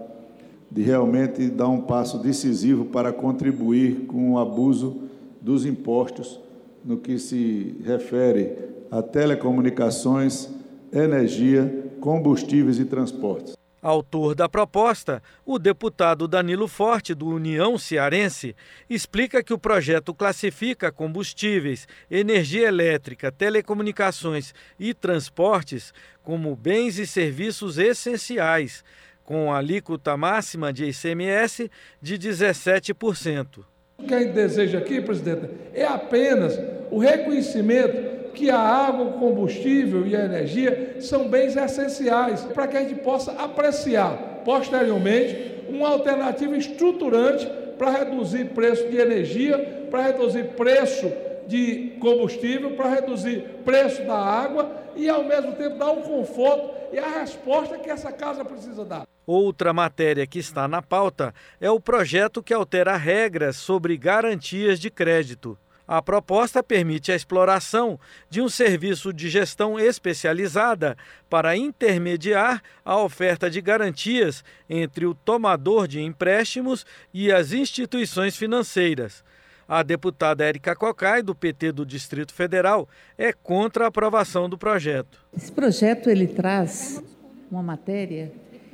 de 0.71 0.81
realmente 0.81 1.47
dar 1.51 1.69
um 1.69 1.83
passo 1.83 2.17
decisivo 2.17 2.87
para 2.87 3.13
contribuir 3.13 4.07
com 4.07 4.33
o 4.33 4.39
abuso 4.39 5.03
dos 5.43 5.67
impostos 5.67 6.41
no 6.83 6.97
que 6.97 7.19
se 7.19 7.77
refere 7.85 8.55
a 8.91 9.03
telecomunicações, 9.03 10.49
energia, 10.91 11.91
combustíveis 12.01 12.79
e 12.79 12.87
transportes. 12.87 13.58
Autor 13.81 14.35
da 14.35 14.49
proposta, 14.49 15.23
o 15.47 15.57
deputado 15.57 16.27
Danilo 16.27 16.67
Forte, 16.67 17.15
do 17.15 17.29
União 17.29 17.79
Cearense, 17.79 18.57
explica 18.91 19.43
que 19.43 19.53
o 19.53 19.59
projeto 19.59 20.13
classifica 20.13 20.91
combustíveis, 20.91 21.87
energia 22.11 22.67
elétrica, 22.67 23.31
telecomunicações 23.31 24.53
e 24.81 24.93
transportes 24.93 25.95
como 26.25 26.57
bens 26.57 26.99
e 26.99 27.07
serviços 27.07 27.79
essenciais, 27.79 28.85
com 29.25 29.53
alíquota 29.53 30.17
máxima 30.17 30.73
de 30.73 30.87
ICMS 30.87 31.71
de 32.03 32.19
17%. 32.19 33.65
O 33.99 34.03
que 34.03 34.15
a 34.15 34.21
gente 34.21 34.33
deseja 34.33 34.79
aqui, 34.79 35.01
presidente, 35.01 35.51
é 35.73 35.85
apenas 35.85 36.59
o 36.91 36.99
reconhecimento 36.99 38.18
que 38.39 38.49
a 38.51 38.59
água, 38.59 39.05
o 39.05 39.13
combustível 39.15 40.07
e 40.07 40.15
a 40.15 40.25
energia 40.25 40.97
são 41.01 41.29
bens 41.29 41.57
essenciais 41.57 42.43
para 42.55 42.69
que 42.69 42.77
a 42.77 42.81
gente 42.81 42.95
possa 43.01 43.33
apreciar 43.33 44.43
posteriormente 44.45 45.65
uma 45.69 45.89
alternativa 45.89 46.57
estruturante 46.57 47.47
para 47.77 47.91
reduzir 47.91 48.47
preço 48.51 48.89
de 48.89 48.97
energia, 48.97 49.87
para 49.91 50.03
reduzir 50.03 50.45
preço 50.51 51.11
de 51.49 51.97
combustível, 51.99 52.77
para 52.77 52.91
reduzir 52.91 53.41
preço 53.65 54.05
da 54.05 54.17
água 54.17 54.71
e 54.95 55.09
ao 55.09 55.25
mesmo 55.25 55.53
tempo 55.53 55.77
dar 55.77 55.91
um 55.91 56.03
conforto 56.03 56.71
e 56.93 56.99
a 56.99 57.21
resposta 57.21 57.77
que 57.77 57.91
essa 57.91 58.13
casa 58.13 58.45
precisa 58.45 58.85
dar. 58.85 59.07
Outra 59.27 59.73
matéria 59.73 60.27
que 60.27 60.39
está 60.39 60.69
na 60.69 60.81
pauta 60.81 61.35
é 61.61 61.71
o 61.71 61.81
projeto 61.81 62.43
que 62.43 62.55
altera 62.55 62.97
regras 62.97 63.57
sobre 63.57 63.97
garantias 63.97 64.79
de 64.79 64.91
crédito. 64.91 65.59
A 65.89 66.03
proposta 66.03 66.63
permite 66.63 67.11
a 67.11 67.17
exploração 67.17 67.99
de 68.29 68.43
um 68.43 68.49
serviço 68.51 69.11
de 69.11 69.31
gestão 69.31 69.81
especializada 69.81 70.99
para 71.31 71.57
intermediar 71.57 72.63
a 72.85 73.01
oferta 73.03 73.49
de 73.49 73.63
garantias 73.63 74.45
entre 74.69 75.07
o 75.07 75.15
tomador 75.15 75.89
de 75.89 76.03
empréstimos 76.03 76.85
e 77.13 77.33
as 77.33 77.53
instituições 77.53 78.37
financeiras. 78.37 79.25
A 79.67 79.83
deputada 79.83 80.45
Érica 80.45 80.77
Cocai, 80.77 81.23
do 81.23 81.35
PT 81.35 81.73
do 81.73 81.87
Distrito 81.87 82.35
Federal, 82.35 82.87
é 83.17 83.33
contra 83.33 83.87
a 83.87 83.89
aprovação 83.89 84.47
do 84.47 84.59
projeto. 84.59 85.25
Esse 85.35 85.51
projeto 85.51 86.11
ele 86.11 86.27
traz 86.27 87.03
uma 87.51 87.63
matéria 87.63 88.31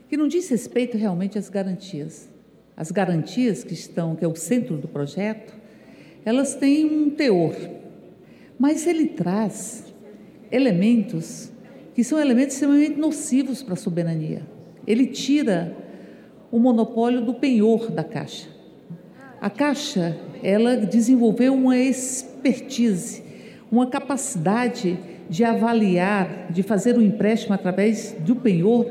que 0.09 0.17
não 0.17 0.27
diz 0.27 0.49
respeito 0.49 0.97
realmente 0.97 1.39
às 1.39 1.49
garantias. 1.49 2.29
As 2.77 2.91
garantias 2.91 3.63
que 3.63 3.73
estão, 3.73 4.17
que 4.17 4.25
é 4.25 4.29
o 4.29 4.35
centro 4.35 4.77
do 4.77 4.89
projeto, 4.89 5.64
elas 6.25 6.55
têm 6.55 6.87
um 6.87 7.11
teor, 7.11 7.55
mas 8.59 8.87
ele 8.87 9.07
traz 9.07 9.95
elementos 10.51 11.53
que 11.95 12.03
são 12.03 12.19
elementos 12.19 12.55
extremamente 12.55 12.99
nocivos 12.99 13.63
para 13.63 13.75
a 13.75 13.77
soberania. 13.77 14.43
Ele 14.87 15.07
tira 15.07 15.77
o 16.51 16.59
monopólio 16.59 17.21
do 17.21 17.35
penhor 17.35 17.91
da 17.91 18.03
Caixa. 18.03 18.49
A 19.41 19.49
Caixa, 19.49 20.19
ela 20.43 20.77
desenvolveu 20.77 21.55
uma 21.55 21.77
expertise, 21.77 23.23
uma 23.71 23.87
capacidade 23.87 24.99
de 25.29 25.45
avaliar, 25.45 26.51
de 26.51 26.63
fazer 26.63 26.99
um 26.99 27.03
empréstimo 27.03 27.55
através 27.55 28.13
do 28.21 28.37
penhor, 28.37 28.87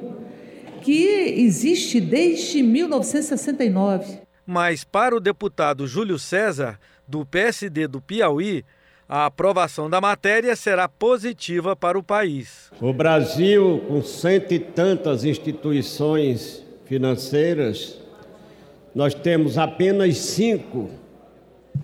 que 0.82 1.06
existe 1.38 2.00
desde 2.00 2.62
1969. 2.64 4.20
Mas 4.46 4.84
para 4.84 5.16
o 5.16 5.20
deputado 5.20 5.88
Júlio 5.88 6.20
César, 6.20 6.80
do 7.14 7.24
PSD 7.28 7.88
do 7.88 8.02
Piauí, 8.02 8.66
a 9.08 9.28
aprovação 9.28 9.88
da 9.88 10.02
matéria 10.02 10.56
será 10.56 10.90
positiva 10.90 11.76
para 11.76 11.98
o 11.98 12.02
país. 12.02 12.72
O 12.82 12.92
Brasil, 12.92 13.84
com 13.88 14.02
cento 14.02 14.52
e 14.52 14.58
tantas 14.58 15.24
instituições 15.24 16.66
financeiras, 16.86 18.00
nós 18.96 19.14
temos 19.14 19.60
apenas 19.60 20.18
cinco 20.18 20.90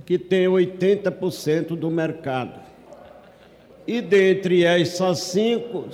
que 0.03 0.17
têm 0.17 0.47
80% 0.47 1.75
do 1.75 1.91
mercado. 1.91 2.59
E 3.85 4.01
dentre 4.01 4.63
essas 4.63 5.19
cinco, 5.19 5.89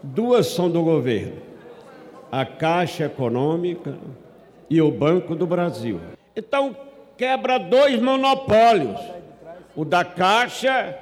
duas 0.00 0.46
são 0.46 0.70
do 0.70 0.82
governo: 0.84 1.42
a 2.30 2.46
Caixa 2.46 3.06
Econômica 3.06 3.98
e 4.70 4.80
o 4.80 4.92
Banco 4.92 5.34
do 5.34 5.46
Brasil. 5.46 6.00
Então, 6.36 6.87
quebra 7.18 7.58
dois 7.58 8.00
monopólios: 8.00 8.98
o 9.76 9.84
da 9.84 10.04
Caixa, 10.04 10.96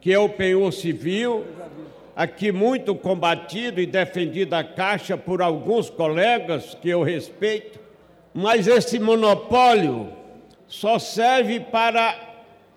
que 0.00 0.12
é 0.12 0.18
o 0.18 0.28
penhor 0.28 0.72
civil, 0.72 1.44
aqui 2.16 2.52
muito 2.52 2.94
combatido 2.94 3.80
e 3.80 3.86
defendido 3.86 4.54
a 4.54 4.62
Caixa 4.64 5.18
por 5.18 5.42
alguns 5.42 5.90
colegas 5.90 6.74
que 6.80 6.88
eu 6.88 7.02
respeito, 7.02 7.78
mas 8.32 8.66
esse 8.68 8.98
monopólio 8.98 10.10
só 10.68 10.98
serve 10.98 11.60
para 11.60 12.16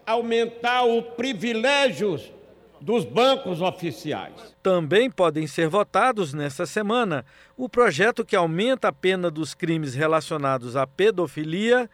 aumentar 0.05 0.83
os 0.83 1.05
privilégios 1.15 2.31
dos 2.79 3.05
bancos 3.05 3.61
oficiais. 3.61 4.33
Também 4.63 5.09
podem 5.09 5.45
ser 5.45 5.67
votados 5.67 6.33
nesta 6.33 6.65
semana 6.65 7.23
o 7.55 7.69
projeto 7.69 8.25
que 8.25 8.35
aumenta 8.35 8.87
a 8.87 8.93
pena 8.93 9.29
dos 9.29 9.53
crimes 9.53 9.93
relacionados 9.93 10.75
à 10.75 10.87
pedofilia 10.87 11.87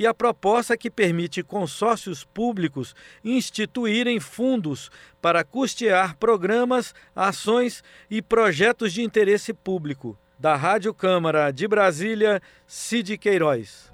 e 0.00 0.06
a 0.06 0.14
proposta 0.14 0.78
que 0.78 0.90
permite 0.90 1.42
consórcios 1.42 2.24
públicos 2.24 2.96
instituírem 3.22 4.18
fundos 4.18 4.90
para 5.20 5.44
custear 5.44 6.16
programas, 6.16 6.94
ações 7.14 7.84
e 8.10 8.22
projetos 8.22 8.94
de 8.94 9.02
interesse 9.02 9.52
público. 9.52 10.16
Da 10.38 10.56
Rádio 10.56 10.94
Câmara 10.94 11.50
de 11.50 11.68
Brasília, 11.68 12.40
Cid 12.66 13.18
Queiroz. 13.18 13.92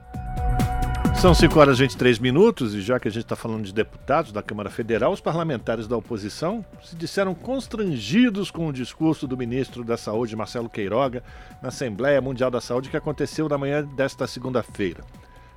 São 1.21 1.35
5 1.35 1.59
horas 1.59 1.79
e 1.81 1.83
23 1.83 2.21
minutos 2.21 2.73
e 2.73 2.83
já 2.83 3.01
que 3.01 3.09
a 3.09 3.11
gente 3.11 3.25
está 3.25 3.35
falando 3.35 3.64
de 3.64 3.75
deputados 3.75 4.31
da 4.31 4.45
Câmara 4.45 4.71
Federal, 4.71 5.11
os 5.11 5.21
parlamentares 5.21 5.88
da 5.88 5.97
oposição 5.97 6.64
se 6.85 6.95
disseram 6.95 7.35
constrangidos 7.35 8.49
com 8.49 8.69
o 8.69 8.73
discurso 8.73 9.27
do 9.27 9.37
ministro 9.37 9.83
da 9.83 9.97
Saúde, 9.97 10.37
Marcelo 10.37 10.71
Queiroga, 10.71 11.25
na 11.61 11.71
Assembleia 11.71 12.21
Mundial 12.21 12.49
da 12.49 12.61
Saúde 12.61 12.90
que 12.90 12.97
aconteceu 12.97 13.49
na 13.49 13.59
manhã 13.59 13.85
desta 13.85 14.25
segunda-feira 14.29 15.03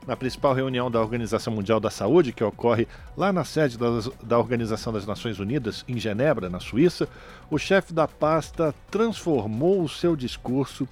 na 0.09 0.15
principal 0.15 0.55
reunião 0.55 0.89
da 0.89 0.99
Organização 0.99 1.53
Mundial 1.53 1.79
da 1.79 1.91
Saúde, 1.91 2.33
que 2.33 2.43
ocorre 2.43 2.87
lá 3.15 3.31
na 3.31 3.43
sede 3.43 3.77
da 4.23 4.39
Organização 4.39 4.91
das 4.91 5.05
Nações 5.05 5.39
Unidas, 5.39 5.85
em 5.87 5.99
Genebra, 5.99 6.49
na 6.49 6.59
Suíça, 6.59 7.07
o 7.47 7.59
chefe 7.59 7.93
da 7.93 8.07
pasta 8.07 8.73
transformou 8.89 9.83
o 9.83 9.87
seu 9.87 10.15
discurso 10.15 10.87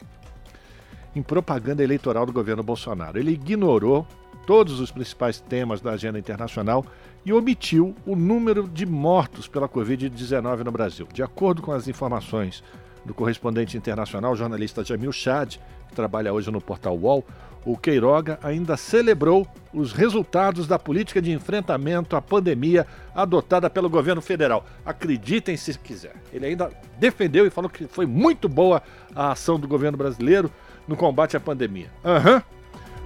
em 1.16 1.24
propaganda 1.24 1.84
eleitoral 1.84 2.28
do 2.28 2.32
governo 2.32 2.62
Bolsonaro. 2.62 3.18
Ele 3.18 3.32
ignorou 3.32 4.06
todos 4.46 4.80
os 4.80 4.92
principais 4.92 5.40
temas 5.40 5.82
da 5.82 5.94
agenda 5.94 6.20
internacional 6.20 6.86
e 7.26 7.34
omitiu 7.34 7.96
o 8.06 8.16
número 8.16 8.68
de 8.68 8.86
mortos 8.86 9.48
pela 9.48 9.68
Covid-19 9.68 10.64
no 10.64 10.72
Brasil. 10.72 11.08
De 11.12 11.24
acordo 11.24 11.64
com 11.64 11.72
as 11.72 11.88
informações 11.88 12.64
do 13.08 13.14
correspondente 13.14 13.78
internacional, 13.78 14.36
jornalista 14.36 14.84
Jamil 14.84 15.12
Chad, 15.12 15.56
que 15.88 15.96
trabalha 15.96 16.34
hoje 16.34 16.52
no 16.52 16.62
portal 16.62 16.96
UOL, 16.96 17.26
o 17.66 17.76
Queiroga 17.76 18.40
ainda 18.44 18.78
celebrou 18.78 19.48
os 19.74 19.92
resultados 19.92 20.68
da 20.68 20.78
política 20.78 21.22
de 21.22 21.32
enfrentamento 21.32 22.16
à 22.16 22.22
pandemia 22.22 22.86
adotada 23.16 23.70
pelo 23.70 23.90
governo 23.90 24.22
federal. 24.22 24.66
Acreditem 24.86 25.58
se 25.58 25.78
quiser. 25.78 26.16
Ele 26.32 26.46
ainda 26.46 26.70
defendeu 26.98 27.46
e 27.46 27.50
falou 27.50 27.70
que 27.70 27.86
foi 27.88 28.06
muito 28.06 28.48
boa 28.48 28.82
a 29.14 29.32
ação 29.32 29.60
do 29.60 29.68
governo 29.68 29.98
brasileiro 29.98 30.52
no 30.88 30.96
combate 30.96 31.36
à 31.36 31.40
pandemia. 31.40 31.90
Aham. 32.06 32.36
Uhum. 32.36 32.58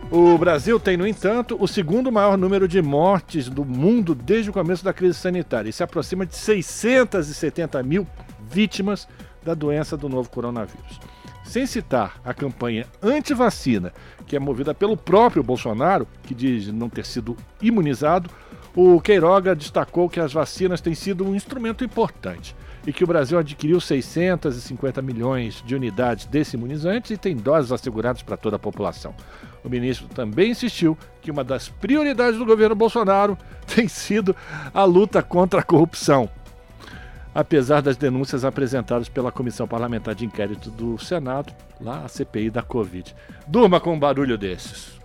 O 0.10 0.38
Brasil 0.38 0.80
tem, 0.80 0.98
no 0.98 1.08
entanto, 1.08 1.56
o 1.60 1.68
segundo 1.68 2.12
maior 2.12 2.38
número 2.38 2.68
de 2.68 2.82
mortes 2.82 3.48
do 3.48 3.64
mundo 3.64 4.14
desde 4.14 4.50
o 4.50 4.54
começo 4.54 4.84
da 4.84 4.92
crise 4.92 5.14
sanitária 5.14 5.70
e 5.70 5.74
se 5.74 5.84
aproxima 5.84 6.26
de 6.26 6.36
670 6.36 7.82
mil 7.84 8.06
vítimas 8.50 9.08
da 9.44 9.54
doença 9.54 9.98
do 9.98 10.10
novo 10.10 10.30
coronavírus. 10.30 11.00
sem 11.44 11.66
citar 11.66 12.22
a 12.24 12.34
campanha 12.34 12.86
anti-vacina, 13.02 13.92
que 14.26 14.36
é 14.36 14.40
movida 14.40 14.74
pelo 14.74 14.96
próprio 14.96 15.44
Bolsonaro, 15.44 16.08
que 16.24 16.34
diz 16.34 16.68
não 16.68 16.88
ter 16.88 17.06
sido 17.06 17.36
imunizado, 17.62 18.30
o 18.74 19.02
Queiroga 19.02 19.54
destacou 19.54 20.08
que 20.08 20.20
as 20.20 20.32
vacinas 20.32 20.80
têm 20.80 20.96
sido 20.96 21.26
um 21.26 21.36
instrumento 21.36 21.84
importante 21.84 22.56
e 22.86 22.94
que 22.94 23.04
o 23.04 23.08
Brasil 23.08 23.38
adquiriu 23.38 23.80
650 23.80 25.02
milhões 25.02 25.62
de 25.66 25.76
unidades 25.76 26.26
desse 26.26 26.56
imunizante 26.56 27.14
e 27.14 27.18
tem 27.18 27.36
doses 27.36 27.72
asseguradas 27.72 28.24
para 28.24 28.38
toda 28.38 28.56
a 28.56 28.60
população. 28.60 29.14
O 29.64 29.70
ministro 29.70 30.08
também 30.08 30.52
insistiu 30.52 30.98
que 31.22 31.30
uma 31.30 31.44
das 31.44 31.70
prioridades 31.70 32.40
do 32.40 32.46
governo 32.46 32.76
Bolsonaro 32.76 33.38
tem 33.68 33.88
sido 33.88 34.36
a 34.74 34.84
luta 34.84 35.22
contra 35.22 35.60
a 35.60 35.64
corrupção. 35.64 36.30
Apesar 37.34 37.82
das 37.82 37.96
denúncias 37.96 38.44
apresentadas 38.44 39.08
pela 39.08 39.32
Comissão 39.32 39.68
Parlamentar 39.68 40.14
de 40.14 40.26
Inquérito 40.26 40.70
do 40.70 40.98
Senado, 40.98 41.54
lá 41.80 42.04
a 42.04 42.08
CPI 42.08 42.50
da 42.50 42.62
Covid. 42.62 43.16
Durma 43.48 43.80
com 43.80 43.94
um 43.94 44.00
barulho 44.00 44.38
desses. 44.38 45.00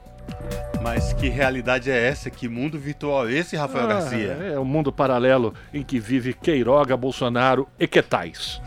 Mas 0.83 1.13
que 1.13 1.29
realidade 1.29 1.91
é 1.91 2.09
essa? 2.09 2.31
Que 2.31 2.49
mundo 2.49 2.79
virtual 2.79 3.29
é 3.29 3.33
esse, 3.33 3.57
Rafael 3.57 3.85
ah, 3.85 3.95
Garcia? 3.95 4.39
É 4.53 4.59
o 4.59 4.63
um 4.63 4.65
mundo 4.65 4.93
paralelo 4.93 5.55
em 5.73 5.83
que 5.83 5.99
vive 6.01 6.33
Queiroga, 6.35 6.97
Bolsonaro 6.97 7.69
e 7.79 7.87
Quetais. 7.87 8.61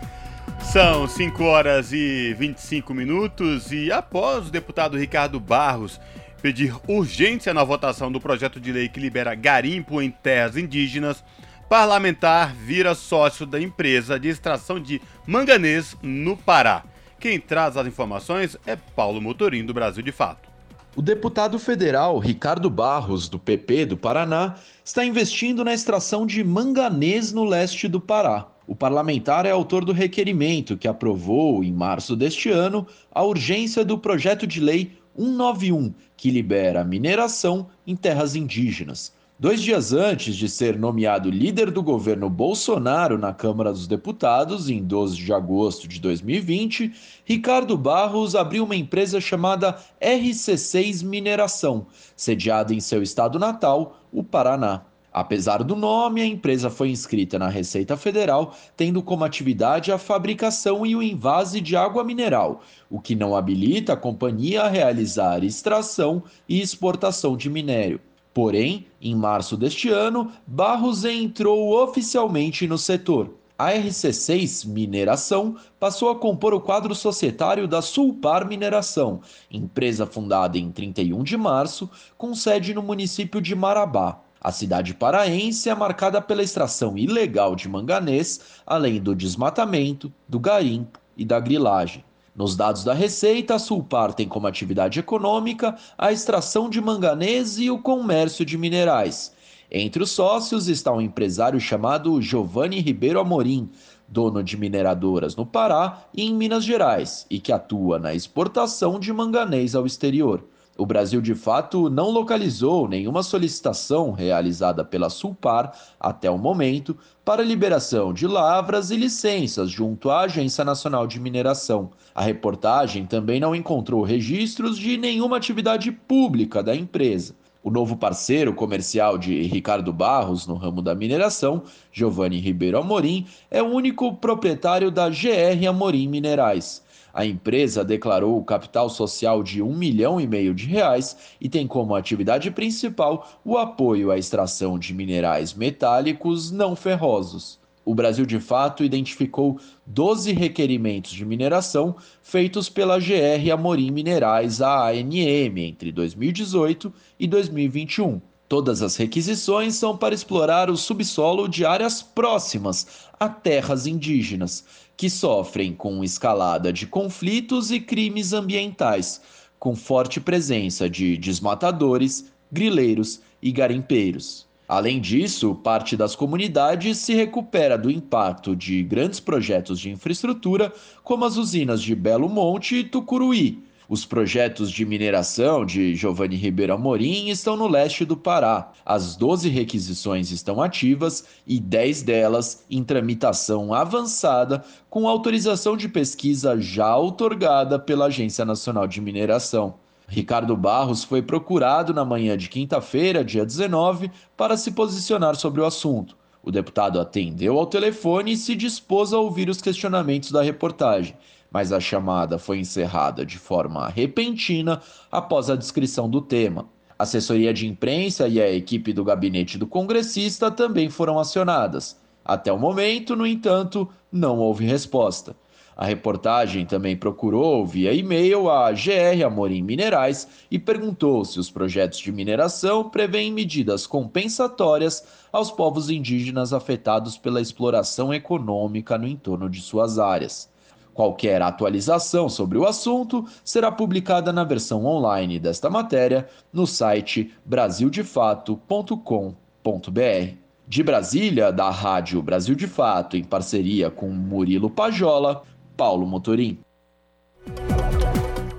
São 0.62 1.08
5 1.08 1.44
horas 1.44 1.92
e 1.92 2.34
25 2.38 2.94
minutos 2.94 3.72
e 3.72 3.92
após 3.92 4.48
o 4.48 4.52
deputado 4.52 4.98
Ricardo 4.98 5.40
Barros 5.40 6.00
pedir 6.42 6.74
urgência 6.88 7.54
na 7.54 7.64
votação 7.64 8.12
do 8.12 8.20
projeto 8.20 8.60
de 8.60 8.72
lei 8.72 8.88
que 8.88 9.00
libera 9.00 9.36
garimpo 9.36 10.02
em 10.02 10.10
terras 10.10 10.56
indígenas, 10.58 11.24
parlamentar 11.70 12.56
vira 12.56 12.96
sócio 12.96 13.46
da 13.46 13.62
empresa 13.62 14.20
de 14.20 14.28
extração 14.28 14.80
de 14.80 15.00
manganês 15.28 15.96
no 16.02 16.36
Pará. 16.36 16.84
Quem 17.20 17.40
traz 17.40 17.78
as 17.78 17.86
informações 17.86 18.58
é 18.66 18.76
Paulo 18.76 19.22
Motorim, 19.22 19.64
do 19.64 19.74
Brasil 19.74 20.02
de 20.02 20.12
Fato. 20.12 20.50
O 20.96 21.02
deputado 21.02 21.60
federal 21.60 22.18
Ricardo 22.18 22.72
Barros, 22.72 23.30
do 23.30 23.38
PP 23.38 23.86
do 23.86 23.98
Paraná, 23.98 24.56
está 24.84 25.06
investindo 25.06 25.64
na 25.64 25.72
extração 25.72 26.26
de 26.26 26.44
manganês 26.44 27.32
no 27.32 27.44
leste 27.44 27.88
do 27.88 28.02
Pará. 28.02 28.48
O 28.66 28.76
parlamentar 28.76 29.46
é 29.46 29.52
autor 29.52 29.86
do 29.86 29.94
requerimento 29.94 30.76
que 30.76 30.88
aprovou, 30.88 31.64
em 31.64 31.72
março 31.72 32.16
deste 32.16 32.50
ano, 32.50 32.88
a 33.12 33.24
urgência 33.24 33.86
do 33.86 33.96
projeto 33.96 34.48
de 34.48 34.60
lei 34.60 34.98
191, 35.16 35.94
que 36.18 36.32
libera 36.32 36.84
mineração 36.84 37.68
em 37.86 37.96
terras 37.96 38.36
indígenas. 38.36 39.14
Dois 39.42 39.62
dias 39.62 39.94
antes 39.94 40.36
de 40.36 40.50
ser 40.50 40.78
nomeado 40.78 41.32
líder 41.32 41.72
do 41.72 41.82
governo 41.82 42.30
Bolsonaro 42.30 43.18
na 43.18 43.34
Câmara 43.34 43.72
dos 43.72 43.88
Deputados, 43.88 44.70
em 44.70 44.84
12 44.84 45.16
de 45.16 45.32
agosto 45.32 45.88
de 45.88 45.98
2020, 46.02 46.92
Ricardo 47.24 47.78
Barros 47.78 48.36
abriu 48.36 48.66
uma 48.66 48.76
empresa 48.76 49.22
chamada 49.22 49.80
RC6 50.02 51.06
Mineração, 51.06 51.88
sediada 52.18 52.74
em 52.74 52.82
seu 52.82 53.02
estado 53.02 53.40
natal, 53.40 54.02
o 54.12 54.26
Paraná. 54.26 54.82
Apesar 55.10 55.64
do 55.64 55.74
nome, 55.74 56.22
a 56.22 56.26
empresa 56.26 56.70
foi 56.70 56.90
inscrita 56.90 57.40
na 57.40 57.48
Receita 57.48 57.96
Federal, 57.96 58.54
tendo 58.76 59.02
como 59.02 59.24
atividade 59.24 59.90
a 59.90 59.98
fabricação 59.98 60.86
e 60.86 60.98
o 60.98 61.02
invase 61.02 61.62
de 61.62 61.78
água 61.78 62.04
mineral, 62.04 62.62
o 62.90 63.00
que 63.00 63.16
não 63.16 63.34
habilita 63.34 63.94
a 63.94 63.98
companhia 63.98 64.64
a 64.64 64.68
realizar 64.68 65.46
extração 65.46 66.22
e 66.48 66.60
exportação 66.60 67.38
de 67.38 67.50
minério. 67.50 68.02
Porém, 68.34 68.86
em 69.02 69.16
março 69.16 69.58
deste 69.58 69.90
ano, 69.90 70.32
Barros 70.46 71.04
entrou 71.04 71.76
oficialmente 71.82 72.68
no 72.68 72.78
setor. 72.78 73.34
A 73.58 73.74
RC6 73.74 74.66
Mineração 74.66 75.58
passou 75.78 76.10
a 76.10 76.16
compor 76.16 76.54
o 76.54 76.62
quadro 76.62 76.96
societário 76.96 77.68
da 77.68 77.82
Sulpar 77.82 78.48
Mineração, 78.48 79.20
empresa 79.52 80.06
fundada 80.06 80.58
em 80.58 80.72
31 80.72 81.24
de 81.24 81.36
março, 81.36 81.90
com 82.18 82.34
sede 82.34 82.74
no 82.74 82.82
município 82.82 83.42
de 83.42 83.54
Marabá. 83.54 84.22
A 84.40 84.54
cidade 84.54 84.94
paraense 84.94 85.70
é 85.70 85.76
marcada 85.76 86.22
pela 86.22 86.42
extração 86.42 86.98
ilegal 86.98 87.54
de 87.54 87.68
manganês, 87.68 88.40
além 88.66 89.02
do 89.02 89.14
desmatamento, 89.14 90.10
do 90.26 90.40
garimpo 90.40 90.98
e 91.18 91.26
da 91.26 91.38
grilagem. 91.42 92.06
Nos 92.40 92.56
dados 92.56 92.86
da 92.86 92.94
Receita, 92.94 93.56
a 93.56 93.60
Sulpar 93.60 94.14
tem 94.14 94.26
como 94.26 94.48
atividade 94.48 94.98
econômica 94.98 95.76
a 95.98 96.10
extração 96.14 96.70
de 96.70 96.80
manganês 96.80 97.60
e 97.60 97.70
o 97.70 97.80
comércio 97.80 98.46
de 98.46 98.58
minerais. 98.58 99.34
Entre 99.70 100.02
os 100.02 100.12
sócios 100.12 100.70
está 100.70 100.90
um 100.90 101.02
empresário 101.02 101.60
chamado 101.60 102.22
Giovanni 102.22 102.80
Ribeiro 102.80 103.20
Amorim, 103.20 103.70
dono 104.08 104.42
de 104.42 104.56
mineradoras 104.56 105.36
no 105.36 105.46
Pará 105.46 106.06
e 106.14 106.24
em 106.24 106.34
Minas 106.34 106.64
Gerais, 106.64 107.28
e 107.30 107.42
que 107.42 107.52
atua 107.52 108.00
na 108.00 108.16
exportação 108.16 109.02
de 109.02 109.12
manganês 109.12 109.76
ao 109.76 109.86
exterior. 109.86 110.42
O 110.80 110.86
Brasil, 110.86 111.20
de 111.20 111.36
fato, 111.36 111.90
não 111.90 112.10
localizou 112.10 112.88
nenhuma 112.88 113.22
solicitação 113.22 114.14
realizada 114.14 114.86
pela 114.86 115.10
Sulpar 115.10 115.78
até 116.00 116.32
o 116.32 116.38
momento 116.38 116.98
para 117.26 117.44
liberação 117.44 118.14
de 118.14 118.26
lavras 118.26 118.90
e 118.90 118.96
licenças 118.96 119.70
junto 119.70 120.10
à 120.10 120.22
Agência 120.22 120.64
Nacional 120.64 121.06
de 121.06 121.20
Mineração. 121.20 121.92
A 122.20 122.22
reportagem 122.22 123.06
também 123.06 123.40
não 123.40 123.56
encontrou 123.56 124.04
registros 124.04 124.78
de 124.78 124.98
nenhuma 124.98 125.38
atividade 125.38 125.90
pública 125.90 126.62
da 126.62 126.76
empresa. 126.76 127.34
O 127.64 127.72
novo 127.72 127.96
parceiro 127.96 128.54
comercial 128.54 129.18
de 129.18 129.44
Ricardo 129.44 129.94
Barros 129.94 130.46
no 130.46 130.56
ramo 130.56 130.82
da 130.82 130.94
mineração, 130.94 131.64
Giovanni 131.94 132.38
Ribeiro 132.38 132.78
Amorim, 132.78 133.26
é 133.50 133.64
o 133.64 133.68
único 133.68 134.14
proprietário 134.18 134.92
da 134.92 135.08
GR 135.08 135.66
Amorim 135.70 136.10
Minerais. 136.10 136.84
A 137.14 137.26
empresa 137.26 137.86
declarou 137.86 138.38
o 138.38 138.44
capital 138.44 138.90
social 138.90 139.42
de 139.42 139.62
um 139.62 139.74
milhão 139.74 140.20
e 140.20 140.28
meio 140.28 140.54
de 140.54 140.66
reais 140.66 141.16
e 141.40 141.48
tem 141.48 141.66
como 141.66 141.96
atividade 141.96 142.52
principal 142.52 143.30
o 143.46 143.58
apoio 143.58 144.12
à 144.12 144.18
extração 144.18 144.78
de 144.78 144.94
minerais 144.94 145.54
metálicos 145.54 146.52
não 146.52 146.76
ferrosos. 146.76 147.59
O 147.90 147.96
Brasil, 147.96 148.24
de 148.24 148.40
fato, 148.40 148.84
identificou 148.84 149.60
12 149.88 150.32
requerimentos 150.32 151.10
de 151.10 151.26
mineração 151.26 151.96
feitos 152.22 152.70
pela 152.70 153.00
GR 153.00 153.52
Amorim 153.52 153.90
Minerais, 153.90 154.62
a 154.62 154.92
ANM, 154.92 155.58
entre 155.58 155.92
2018 155.92 156.94
e 157.20 157.26
2021. 157.26 158.22
Todas 158.48 158.84
as 158.84 158.96
requisições 158.96 159.74
são 159.74 159.98
para 159.98 160.14
explorar 160.14 160.70
o 160.70 160.78
subsolo 160.78 161.48
de 161.48 161.66
áreas 161.66 162.04
próximas 162.04 163.08
a 163.20 163.28
terras 163.28 163.88
indígenas, 163.88 164.64
que 164.96 165.10
sofrem 165.10 165.74
com 165.74 166.04
escalada 166.04 166.72
de 166.72 166.86
conflitos 166.86 167.72
e 167.72 167.80
crimes 167.80 168.34
ambientais, 168.34 169.20
com 169.58 169.76
forte 169.76 170.22
presença 170.22 170.88
de 170.88 171.18
desmatadores, 171.18 172.32
grileiros 172.52 173.20
e 173.42 173.52
garimpeiros. 173.52 174.48
Além 174.70 175.02
disso, 175.02 175.56
parte 175.56 175.98
das 175.98 176.16
comunidades 176.16 177.00
se 177.00 177.16
recupera 177.16 177.76
do 177.76 177.90
impacto 177.90 178.56
de 178.56 178.84
grandes 178.84 179.20
projetos 179.20 179.80
de 179.80 179.90
infraestrutura, 179.90 180.72
como 181.04 181.26
as 181.26 181.38
usinas 181.38 181.82
de 181.82 181.96
Belo 181.96 182.30
Monte 182.30 182.76
e 182.76 182.84
Tucuruí, 182.84 183.64
os 183.90 184.06
projetos 184.06 184.70
de 184.70 184.86
mineração 184.86 185.66
de 185.66 185.96
Giovanni 185.96 186.36
Ribeiro 186.36 186.74
Amorim 186.74 187.30
estão 187.30 187.58
no 187.58 187.68
leste 187.68 188.06
do 188.06 188.16
Pará. 188.16 188.72
As 188.86 189.16
12 189.16 189.50
requisições 189.50 190.30
estão 190.30 190.62
ativas 190.62 191.26
e 191.48 191.60
10 191.60 192.04
delas 192.04 192.64
em 192.70 192.84
tramitação 192.84 193.74
avançada, 193.74 194.64
com 194.88 195.08
autorização 195.08 195.76
de 195.76 195.90
pesquisa 195.90 196.62
já 196.62 196.96
outorgada 196.96 197.80
pela 197.80 198.06
Agência 198.06 198.46
Nacional 198.46 198.86
de 198.86 199.02
Mineração. 199.02 199.74
Ricardo 200.10 200.58
Barros 200.58 201.04
foi 201.04 201.22
procurado 201.22 201.94
na 201.94 202.04
manhã 202.04 202.38
de 202.38 202.50
quinta-feira, 202.50 203.24
dia 203.24 203.46
19, 203.46 204.12
para 204.36 204.58
se 204.58 204.72
posicionar 204.72 205.36
sobre 205.36 205.62
o 205.62 205.66
assunto. 205.66 206.18
O 206.44 206.52
deputado 206.52 207.00
atendeu 207.00 207.58
ao 207.58 207.68
telefone 207.68 208.34
e 208.34 208.38
se 208.38 208.56
dispôs 208.56 209.14
a 209.14 209.20
ouvir 209.20 209.50
os 209.50 209.62
questionamentos 209.62 210.32
da 210.32 210.42
reportagem 210.42 211.16
mas 211.52 211.72
a 211.72 211.80
chamada 211.80 212.38
foi 212.38 212.60
encerrada 212.60 213.26
de 213.26 213.38
forma 213.38 213.88
repentina 213.90 214.82
após 215.12 215.50
a 215.50 215.56
descrição 215.56 216.10
do 216.10 216.22
tema. 216.22 216.68
A 216.98 217.04
assessoria 217.04 217.54
de 217.54 217.68
imprensa 217.68 218.28
e 218.28 218.42
a 218.42 218.52
equipe 218.52 218.94
do 218.94 219.04
gabinete 219.04 219.58
do 219.58 219.66
congressista 219.66 220.52
também 220.52 220.90
foram 220.90 221.18
acionadas. 221.18 221.98
Até 222.24 222.52
o 222.52 222.60
momento, 222.60 223.16
no 223.16 223.26
entanto, 223.26 223.88
não 224.12 224.38
houve 224.38 224.66
resposta. 224.66 225.36
A 225.82 225.86
reportagem 225.86 226.66
também 226.66 226.98
procurou 226.98 227.66
via 227.66 227.94
e-mail 227.94 228.50
a 228.50 228.70
GR 228.70 229.24
Amorim 229.26 229.62
Minerais 229.62 230.28
e 230.52 230.60
perguntou 230.60 231.24
se 231.24 231.40
os 231.40 231.50
projetos 231.50 232.00
de 232.00 232.12
mineração 232.12 232.90
prevêem 232.90 233.32
medidas 233.32 233.88
compensatórias 233.88 235.06
aos 235.32 235.50
povos 235.50 235.90
indígenas 235.90 236.52
afetados 236.52 237.18
pela 237.18 237.40
exploração 237.40 238.14
econômica 238.14 238.98
no 238.98 239.08
entorno 239.08 239.50
de 239.50 239.62
suas 239.62 239.98
áreas. 239.98 240.52
Qualquer 240.94 241.42
atualização 241.42 242.28
sobre 242.28 242.58
o 242.58 242.68
assunto 242.68 243.26
será 243.42 243.72
publicada 243.72 244.34
na 244.34 244.44
versão 244.44 244.86
online 244.86 245.40
desta 245.40 245.70
matéria 245.70 246.28
no 246.52 246.68
site 246.68 247.34
brasildefato.com.br. 247.46 250.36
De 250.68 250.84
Brasília, 250.84 251.54
da 251.54 251.70
Rádio 251.70 252.22
Brasil 252.22 252.54
de 252.54 252.68
Fato, 252.68 253.16
em 253.16 253.24
parceria 253.24 253.90
com 253.90 254.10
Murilo 254.10 254.70
Pajola, 254.70 255.42
Paulo 255.80 256.06
Motorim. 256.06 256.60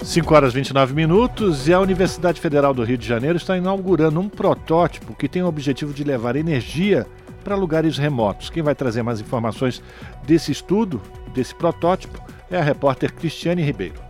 5 0.03 0.35
horas 0.35 0.53
e 0.53 0.57
29 0.57 0.95
minutos 0.95 1.69
e 1.69 1.75
a 1.75 1.79
Universidade 1.79 2.41
Federal 2.41 2.73
do 2.73 2.83
Rio 2.83 2.97
de 2.97 3.07
Janeiro 3.07 3.37
está 3.37 3.59
inaugurando 3.59 4.19
um 4.19 4.27
protótipo 4.27 5.15
que 5.15 5.29
tem 5.29 5.43
o 5.43 5.47
objetivo 5.47 5.93
de 5.93 6.03
levar 6.03 6.35
energia 6.35 7.07
para 7.45 7.55
lugares 7.55 7.99
remotos. 7.99 8.49
Quem 8.49 8.63
vai 8.63 8.75
trazer 8.75 9.03
mais 9.03 9.21
informações 9.21 9.83
desse 10.27 10.51
estudo, 10.51 10.99
desse 11.35 11.55
protótipo, 11.55 12.19
é 12.51 12.57
a 12.57 12.63
repórter 12.63 13.13
Cristiane 13.13 13.61
Ribeiro. 13.63 14.10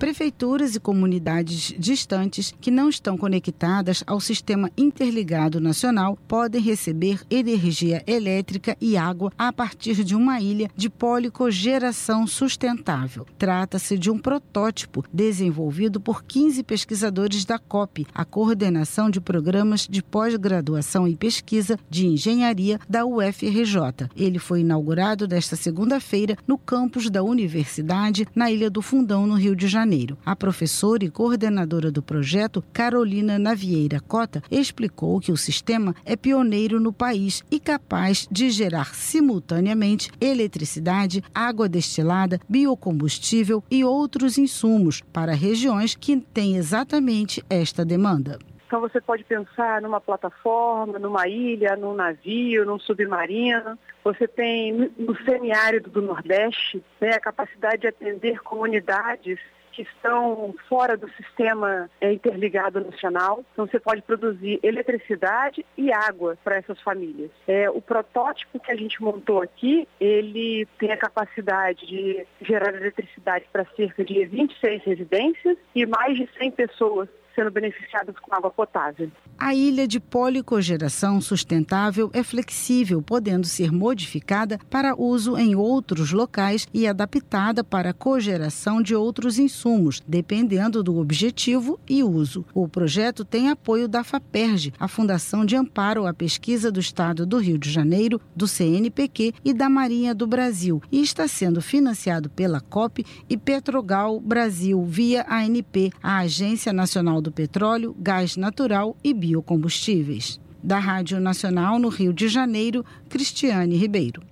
Prefeituras 0.00 0.74
e 0.74 0.80
comunidades 0.80 1.74
distantes 1.78 2.54
que 2.58 2.70
não 2.70 2.88
estão 2.88 3.18
conectadas 3.18 4.02
ao 4.06 4.18
sistema 4.18 4.70
interligado 4.74 5.60
nacional 5.60 6.16
podem 6.26 6.58
receber 6.58 7.20
energia 7.30 8.02
elétrica 8.06 8.74
e 8.80 8.96
água 8.96 9.30
a 9.36 9.52
partir 9.52 10.02
de 10.02 10.16
uma 10.16 10.40
ilha 10.40 10.70
de 10.74 10.88
policogeração 10.88 12.26
sustentável. 12.26 13.26
Trata-se 13.36 13.98
de 13.98 14.10
um 14.10 14.18
protótipo 14.18 15.04
desenvolvido 15.12 16.00
por 16.00 16.24
15 16.24 16.62
pesquisadores 16.62 17.44
da 17.44 17.58
COP, 17.58 18.06
a 18.14 18.24
Coordenação 18.24 19.10
de 19.10 19.20
Programas 19.20 19.86
de 19.86 20.02
Pós-Graduação 20.02 21.06
e 21.06 21.14
Pesquisa 21.14 21.78
de 21.90 22.06
Engenharia 22.06 22.80
da 22.88 23.04
UFRJ. 23.04 24.08
Ele 24.16 24.38
foi 24.38 24.60
inaugurado 24.60 25.28
nesta 25.28 25.56
segunda-feira 25.56 26.38
no 26.48 26.56
campus 26.56 27.10
da 27.10 27.22
universidade, 27.22 28.26
na 28.34 28.50
Ilha 28.50 28.70
do 28.70 28.80
Fundão, 28.80 29.26
no 29.26 29.34
Rio 29.34 29.54
de 29.54 29.68
Janeiro. 29.68 29.89
Janeiro. 29.90 30.16
A 30.24 30.36
professora 30.36 31.04
e 31.04 31.10
coordenadora 31.10 31.90
do 31.90 32.00
projeto, 32.00 32.62
Carolina 32.72 33.40
Navieira 33.40 33.98
Cota, 33.98 34.40
explicou 34.48 35.18
que 35.18 35.32
o 35.32 35.36
sistema 35.36 35.96
é 36.04 36.14
pioneiro 36.14 36.78
no 36.78 36.92
país 36.92 37.42
e 37.50 37.58
capaz 37.58 38.28
de 38.30 38.50
gerar 38.50 38.94
simultaneamente 38.94 40.08
eletricidade, 40.20 41.24
água 41.34 41.68
destilada, 41.68 42.38
biocombustível 42.48 43.64
e 43.68 43.84
outros 43.84 44.38
insumos 44.38 45.00
para 45.12 45.34
regiões 45.34 45.96
que 45.96 46.16
têm 46.20 46.56
exatamente 46.56 47.42
esta 47.50 47.84
demanda. 47.84 48.38
Então 48.68 48.80
você 48.80 49.00
pode 49.00 49.24
pensar 49.24 49.82
numa 49.82 50.00
plataforma, 50.00 51.00
numa 51.00 51.26
ilha, 51.26 51.74
num 51.74 51.94
navio, 51.94 52.64
num 52.64 52.78
submarino. 52.78 53.76
Você 54.04 54.28
tem 54.28 54.92
no 54.96 55.16
semiárido 55.24 55.90
do 55.90 56.00
Nordeste 56.00 56.80
né, 57.00 57.10
a 57.10 57.20
capacidade 57.20 57.82
de 57.82 57.88
atender 57.88 58.40
comunidades 58.42 59.40
que 59.72 59.82
estão 59.82 60.54
fora 60.68 60.96
do 60.96 61.08
sistema 61.12 61.90
é, 62.00 62.12
interligado 62.12 62.80
nacional. 62.80 63.44
Então 63.52 63.66
você 63.66 63.78
pode 63.78 64.02
produzir 64.02 64.58
eletricidade 64.62 65.64
e 65.76 65.92
água 65.92 66.36
para 66.42 66.56
essas 66.56 66.80
famílias. 66.80 67.30
É, 67.46 67.68
o 67.70 67.80
protótipo 67.80 68.58
que 68.58 68.72
a 68.72 68.76
gente 68.76 69.02
montou 69.02 69.42
aqui, 69.42 69.86
ele 70.00 70.66
tem 70.78 70.92
a 70.92 70.96
capacidade 70.96 71.86
de 71.86 72.26
gerar 72.42 72.74
eletricidade 72.74 73.46
para 73.52 73.64
cerca 73.76 74.04
de 74.04 74.24
26 74.24 74.82
residências 74.84 75.56
e 75.74 75.86
mais 75.86 76.16
de 76.16 76.28
100 76.38 76.50
pessoas 76.52 77.08
sendo 77.34 77.50
beneficiadas 77.50 78.14
com 78.18 78.34
água 78.34 78.50
potável. 78.50 79.10
A 79.38 79.54
ilha 79.54 79.88
de 79.88 79.98
policogeração 79.98 81.20
sustentável 81.20 82.10
é 82.12 82.22
flexível, 82.22 83.00
podendo 83.00 83.46
ser 83.46 83.72
modificada 83.72 84.58
para 84.68 84.94
uso 84.94 85.36
em 85.36 85.54
outros 85.54 86.12
locais 86.12 86.68
e 86.74 86.86
adaptada 86.86 87.64
para 87.64 87.94
cogeração 87.94 88.82
de 88.82 88.94
outros 88.94 89.38
insumos, 89.38 90.02
dependendo 90.06 90.82
do 90.82 90.98
objetivo 90.98 91.80
e 91.88 92.02
uso. 92.02 92.44
O 92.52 92.68
projeto 92.68 93.24
tem 93.24 93.48
apoio 93.48 93.88
da 93.88 94.04
FAPERJ, 94.04 94.74
a 94.78 94.86
Fundação 94.86 95.44
de 95.44 95.56
Amparo 95.56 96.06
à 96.06 96.12
Pesquisa 96.12 96.70
do 96.70 96.80
Estado 96.80 97.24
do 97.24 97.38
Rio 97.38 97.58
de 97.58 97.70
Janeiro, 97.70 98.20
do 98.36 98.46
CNPq 98.46 99.34
e 99.44 99.54
da 99.54 99.70
Marinha 99.70 100.14
do 100.14 100.26
Brasil, 100.26 100.82
e 100.92 101.00
está 101.00 101.26
sendo 101.26 101.62
financiado 101.62 102.28
pela 102.28 102.60
COP 102.60 103.04
e 103.28 103.36
Petrogal 103.36 104.20
Brasil 104.20 104.84
via 104.84 105.24
ANP, 105.28 105.92
a 106.02 106.18
Agência 106.18 106.72
Nacional 106.72 107.19
do 107.20 107.30
do 107.30 107.32
Petróleo, 107.32 107.94
Gás 107.98 108.36
Natural 108.36 108.96
e 109.02 109.14
Biocombustíveis. 109.14 110.40
Da 110.62 110.78
Rádio 110.78 111.18
Nacional 111.20 111.78
no 111.78 111.88
Rio 111.88 112.12
de 112.12 112.28
Janeiro, 112.28 112.84
Cristiane 113.08 113.76
Ribeiro. 113.76 114.22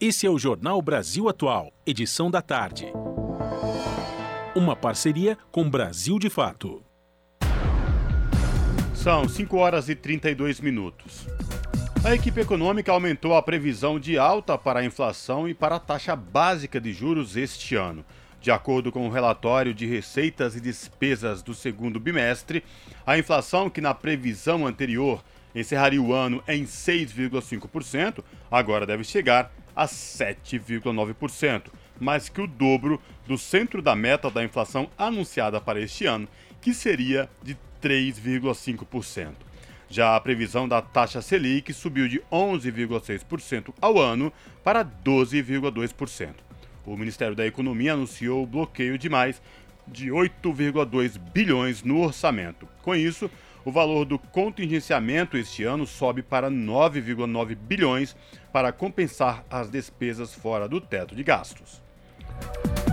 Esse 0.00 0.26
é 0.26 0.30
o 0.30 0.38
Jornal 0.38 0.80
Brasil 0.80 1.28
Atual, 1.28 1.72
edição 1.84 2.30
da 2.30 2.40
tarde. 2.40 2.86
Uma 4.54 4.74
parceria 4.74 5.36
com 5.50 5.68
Brasil 5.68 6.18
de 6.18 6.30
Fato. 6.30 6.82
São 8.94 9.28
5 9.28 9.56
horas 9.56 9.88
e 9.88 9.94
32 9.94 10.60
minutos. 10.60 11.26
A 12.04 12.14
equipe 12.14 12.40
econômica 12.40 12.92
aumentou 12.92 13.34
a 13.34 13.42
previsão 13.42 13.98
de 13.98 14.16
alta 14.16 14.56
para 14.56 14.80
a 14.80 14.84
inflação 14.84 15.48
e 15.48 15.52
para 15.52 15.76
a 15.76 15.80
taxa 15.80 16.14
básica 16.14 16.80
de 16.80 16.92
juros 16.92 17.36
este 17.36 17.74
ano. 17.74 18.04
De 18.46 18.52
acordo 18.52 18.92
com 18.92 19.08
o 19.08 19.10
relatório 19.10 19.74
de 19.74 19.86
receitas 19.86 20.54
e 20.54 20.60
despesas 20.60 21.42
do 21.42 21.52
segundo 21.52 21.98
bimestre, 21.98 22.62
a 23.04 23.18
inflação, 23.18 23.68
que 23.68 23.80
na 23.80 23.92
previsão 23.92 24.64
anterior 24.64 25.20
encerraria 25.52 26.00
o 26.00 26.12
ano 26.12 26.40
em 26.46 26.62
6,5%, 26.62 28.22
agora 28.48 28.86
deve 28.86 29.02
chegar 29.02 29.52
a 29.74 29.86
7,9%, 29.86 31.62
mais 31.98 32.28
que 32.28 32.40
o 32.40 32.46
dobro 32.46 33.02
do 33.26 33.36
centro 33.36 33.82
da 33.82 33.96
meta 33.96 34.30
da 34.30 34.44
inflação 34.44 34.88
anunciada 34.96 35.60
para 35.60 35.80
este 35.80 36.06
ano, 36.06 36.28
que 36.60 36.72
seria 36.72 37.28
de 37.42 37.58
3,5%. 37.82 39.32
Já 39.90 40.14
a 40.14 40.20
previsão 40.20 40.68
da 40.68 40.80
taxa 40.80 41.20
Selic 41.20 41.72
subiu 41.72 42.06
de 42.06 42.20
11,6% 42.30 43.74
ao 43.80 43.98
ano 43.98 44.32
para 44.62 44.84
12,2% 44.84 46.45
o 46.86 46.96
Ministério 46.96 47.34
da 47.34 47.46
Economia 47.46 47.94
anunciou 47.94 48.42
o 48.42 48.46
bloqueio 48.46 48.96
de 48.96 49.08
mais 49.08 49.42
de 49.86 50.08
8,2 50.08 51.18
bilhões 51.18 51.82
no 51.82 52.00
orçamento. 52.00 52.68
Com 52.82 52.94
isso, 52.94 53.30
o 53.64 53.72
valor 53.72 54.04
do 54.04 54.18
contingenciamento 54.18 55.36
este 55.36 55.64
ano 55.64 55.86
sobe 55.86 56.22
para 56.22 56.50
9,9 56.50 57.56
bilhões 57.56 58.16
para 58.52 58.72
compensar 58.72 59.44
as 59.50 59.68
despesas 59.68 60.32
fora 60.32 60.68
do 60.68 60.80
teto 60.80 61.14
de 61.16 61.22
gastos. 61.24 61.82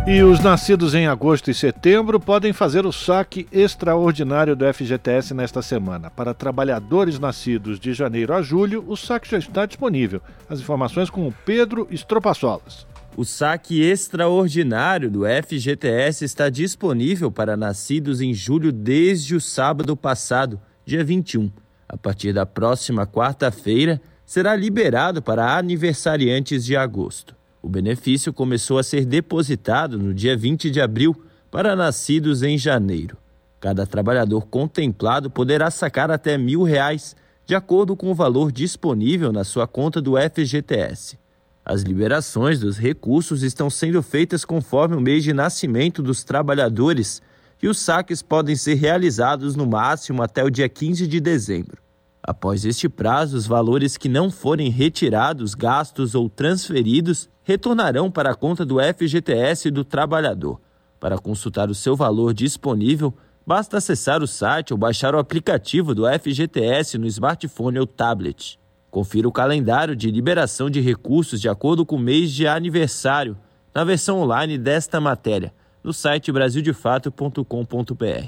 E 0.05 0.21
os 0.21 0.41
nascidos 0.41 0.93
em 0.93 1.07
agosto 1.07 1.49
e 1.49 1.53
setembro 1.53 2.19
podem 2.19 2.51
fazer 2.51 2.85
o 2.85 2.91
saque 2.91 3.47
extraordinário 3.51 4.55
do 4.55 4.65
FGTS 4.73 5.33
nesta 5.33 5.61
semana. 5.61 6.09
Para 6.09 6.33
trabalhadores 6.33 7.17
nascidos 7.17 7.79
de 7.79 7.93
janeiro 7.93 8.33
a 8.33 8.41
julho, 8.41 8.83
o 8.85 8.97
saque 8.97 9.29
já 9.29 9.37
está 9.37 9.65
disponível. 9.65 10.21
As 10.49 10.59
informações 10.59 11.09
com 11.09 11.25
o 11.25 11.31
Pedro 11.45 11.87
Estropaçolas. 11.89 12.85
O 13.15 13.23
saque 13.23 13.79
extraordinário 13.79 15.11
do 15.11 15.21
FGTS 15.23 16.25
está 16.25 16.49
disponível 16.49 17.31
para 17.31 17.55
nascidos 17.55 18.21
em 18.21 18.33
julho 18.33 18.71
desde 18.71 19.35
o 19.35 19.41
sábado 19.41 19.95
passado, 19.95 20.59
dia 20.83 21.03
21. 21.03 21.51
A 21.87 21.95
partir 21.95 22.33
da 22.33 22.43
próxima 22.43 23.05
quarta-feira, 23.05 24.01
será 24.25 24.55
liberado 24.55 25.21
para 25.21 25.55
aniversariantes 25.55 26.65
de 26.65 26.75
agosto. 26.75 27.35
O 27.61 27.69
benefício 27.69 28.33
começou 28.33 28.79
a 28.79 28.83
ser 28.83 29.05
depositado 29.05 29.99
no 29.99 30.11
dia 30.11 30.35
20 30.35 30.71
de 30.71 30.81
abril 30.81 31.15
para 31.51 31.75
nascidos 31.75 32.41
em 32.41 32.57
janeiro. 32.57 33.15
Cada 33.59 33.85
trabalhador 33.85 34.47
contemplado 34.47 35.29
poderá 35.29 35.69
sacar 35.69 36.09
até 36.09 36.35
mil 36.35 36.63
reais, 36.63 37.15
de 37.45 37.53
acordo 37.53 37.95
com 37.95 38.09
o 38.09 38.15
valor 38.15 38.51
disponível 38.51 39.31
na 39.31 39.43
sua 39.43 39.67
conta 39.67 40.01
do 40.01 40.15
FGTS. 40.17 41.21
As 41.65 41.81
liberações 41.81 42.59
dos 42.59 42.77
recursos 42.77 43.41
estão 43.41 43.69
sendo 43.69 44.03
feitas 44.03 44.43
conforme 44.43 44.95
o 44.95 45.01
mês 45.01 45.23
de 45.23 45.31
nascimento 45.31 46.03
dos 46.03 46.23
trabalhadores 46.23 47.21
e 47.61 47.67
os 47.69 47.79
saques 47.79 48.21
podem 48.21 48.55
ser 48.55 48.73
realizados 48.73 49.55
no 49.55 49.65
máximo 49.65 50.21
até 50.21 50.43
o 50.43 50.49
dia 50.49 50.67
15 50.67 51.07
de 51.07 51.21
dezembro. 51.21 51.81
Após 52.21 52.65
este 52.65 52.89
prazo, 52.89 53.37
os 53.37 53.47
valores 53.47 53.95
que 53.95 54.09
não 54.09 54.29
forem 54.29 54.69
retirados, 54.69 55.55
gastos 55.55 56.15
ou 56.15 56.29
transferidos 56.29 57.29
retornarão 57.43 58.11
para 58.11 58.31
a 58.31 58.35
conta 58.35 58.65
do 58.65 58.77
FGTS 58.79 59.71
do 59.71 59.85
trabalhador. 59.85 60.59
Para 60.99 61.17
consultar 61.17 61.69
o 61.69 61.75
seu 61.75 61.95
valor 61.95 62.33
disponível, 62.33 63.13
basta 63.45 63.77
acessar 63.77 64.21
o 64.21 64.27
site 64.27 64.73
ou 64.73 64.77
baixar 64.77 65.15
o 65.15 65.19
aplicativo 65.19 65.95
do 65.95 66.03
FGTS 66.07 66.97
no 66.97 67.07
smartphone 67.07 67.79
ou 67.79 67.87
tablet. 67.87 68.59
Confira 68.93 69.27
o 69.27 69.31
calendário 69.31 69.95
de 69.95 70.11
liberação 70.11 70.69
de 70.69 70.79
recursos 70.79 71.41
de 71.41 71.49
acordo 71.49 71.83
com 71.83 71.95
o 71.95 71.99
mês 71.99 72.31
de 72.31 72.45
aniversário 72.45 73.35
na 73.73 73.83
versão 73.83 74.19
online 74.19 74.55
desta 74.55 75.01
matéria 75.01 75.51
no 75.83 75.91
site 75.91 76.31
brasildefato.com.br. 76.31 78.27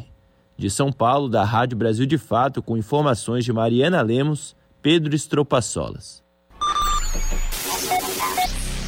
De 0.57 0.69
São 0.71 0.91
Paulo, 0.91 1.29
da 1.29 1.43
Rádio 1.43 1.77
Brasil 1.77 2.07
de 2.07 2.17
Fato, 2.17 2.63
com 2.63 2.75
informações 2.75 3.45
de 3.45 3.53
Mariana 3.53 4.01
Lemos, 4.01 4.55
Pedro 4.81 5.13
Estropaçolas. 5.13 6.23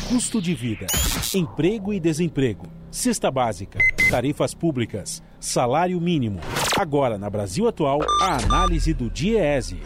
Custo 0.10 0.42
de 0.42 0.56
vida, 0.56 0.88
emprego 1.32 1.94
e 1.94 2.00
desemprego, 2.00 2.66
cesta 2.90 3.30
básica, 3.30 3.78
tarifas 4.10 4.56
públicas, 4.56 5.22
salário 5.40 6.02
mínimo. 6.02 6.40
Agora, 6.76 7.20
na 7.20 7.30
Brasil 7.30 7.68
Atual, 7.68 8.00
a 8.20 8.44
análise 8.44 8.96
do 8.96 9.12
DIEESE. 9.12 9.80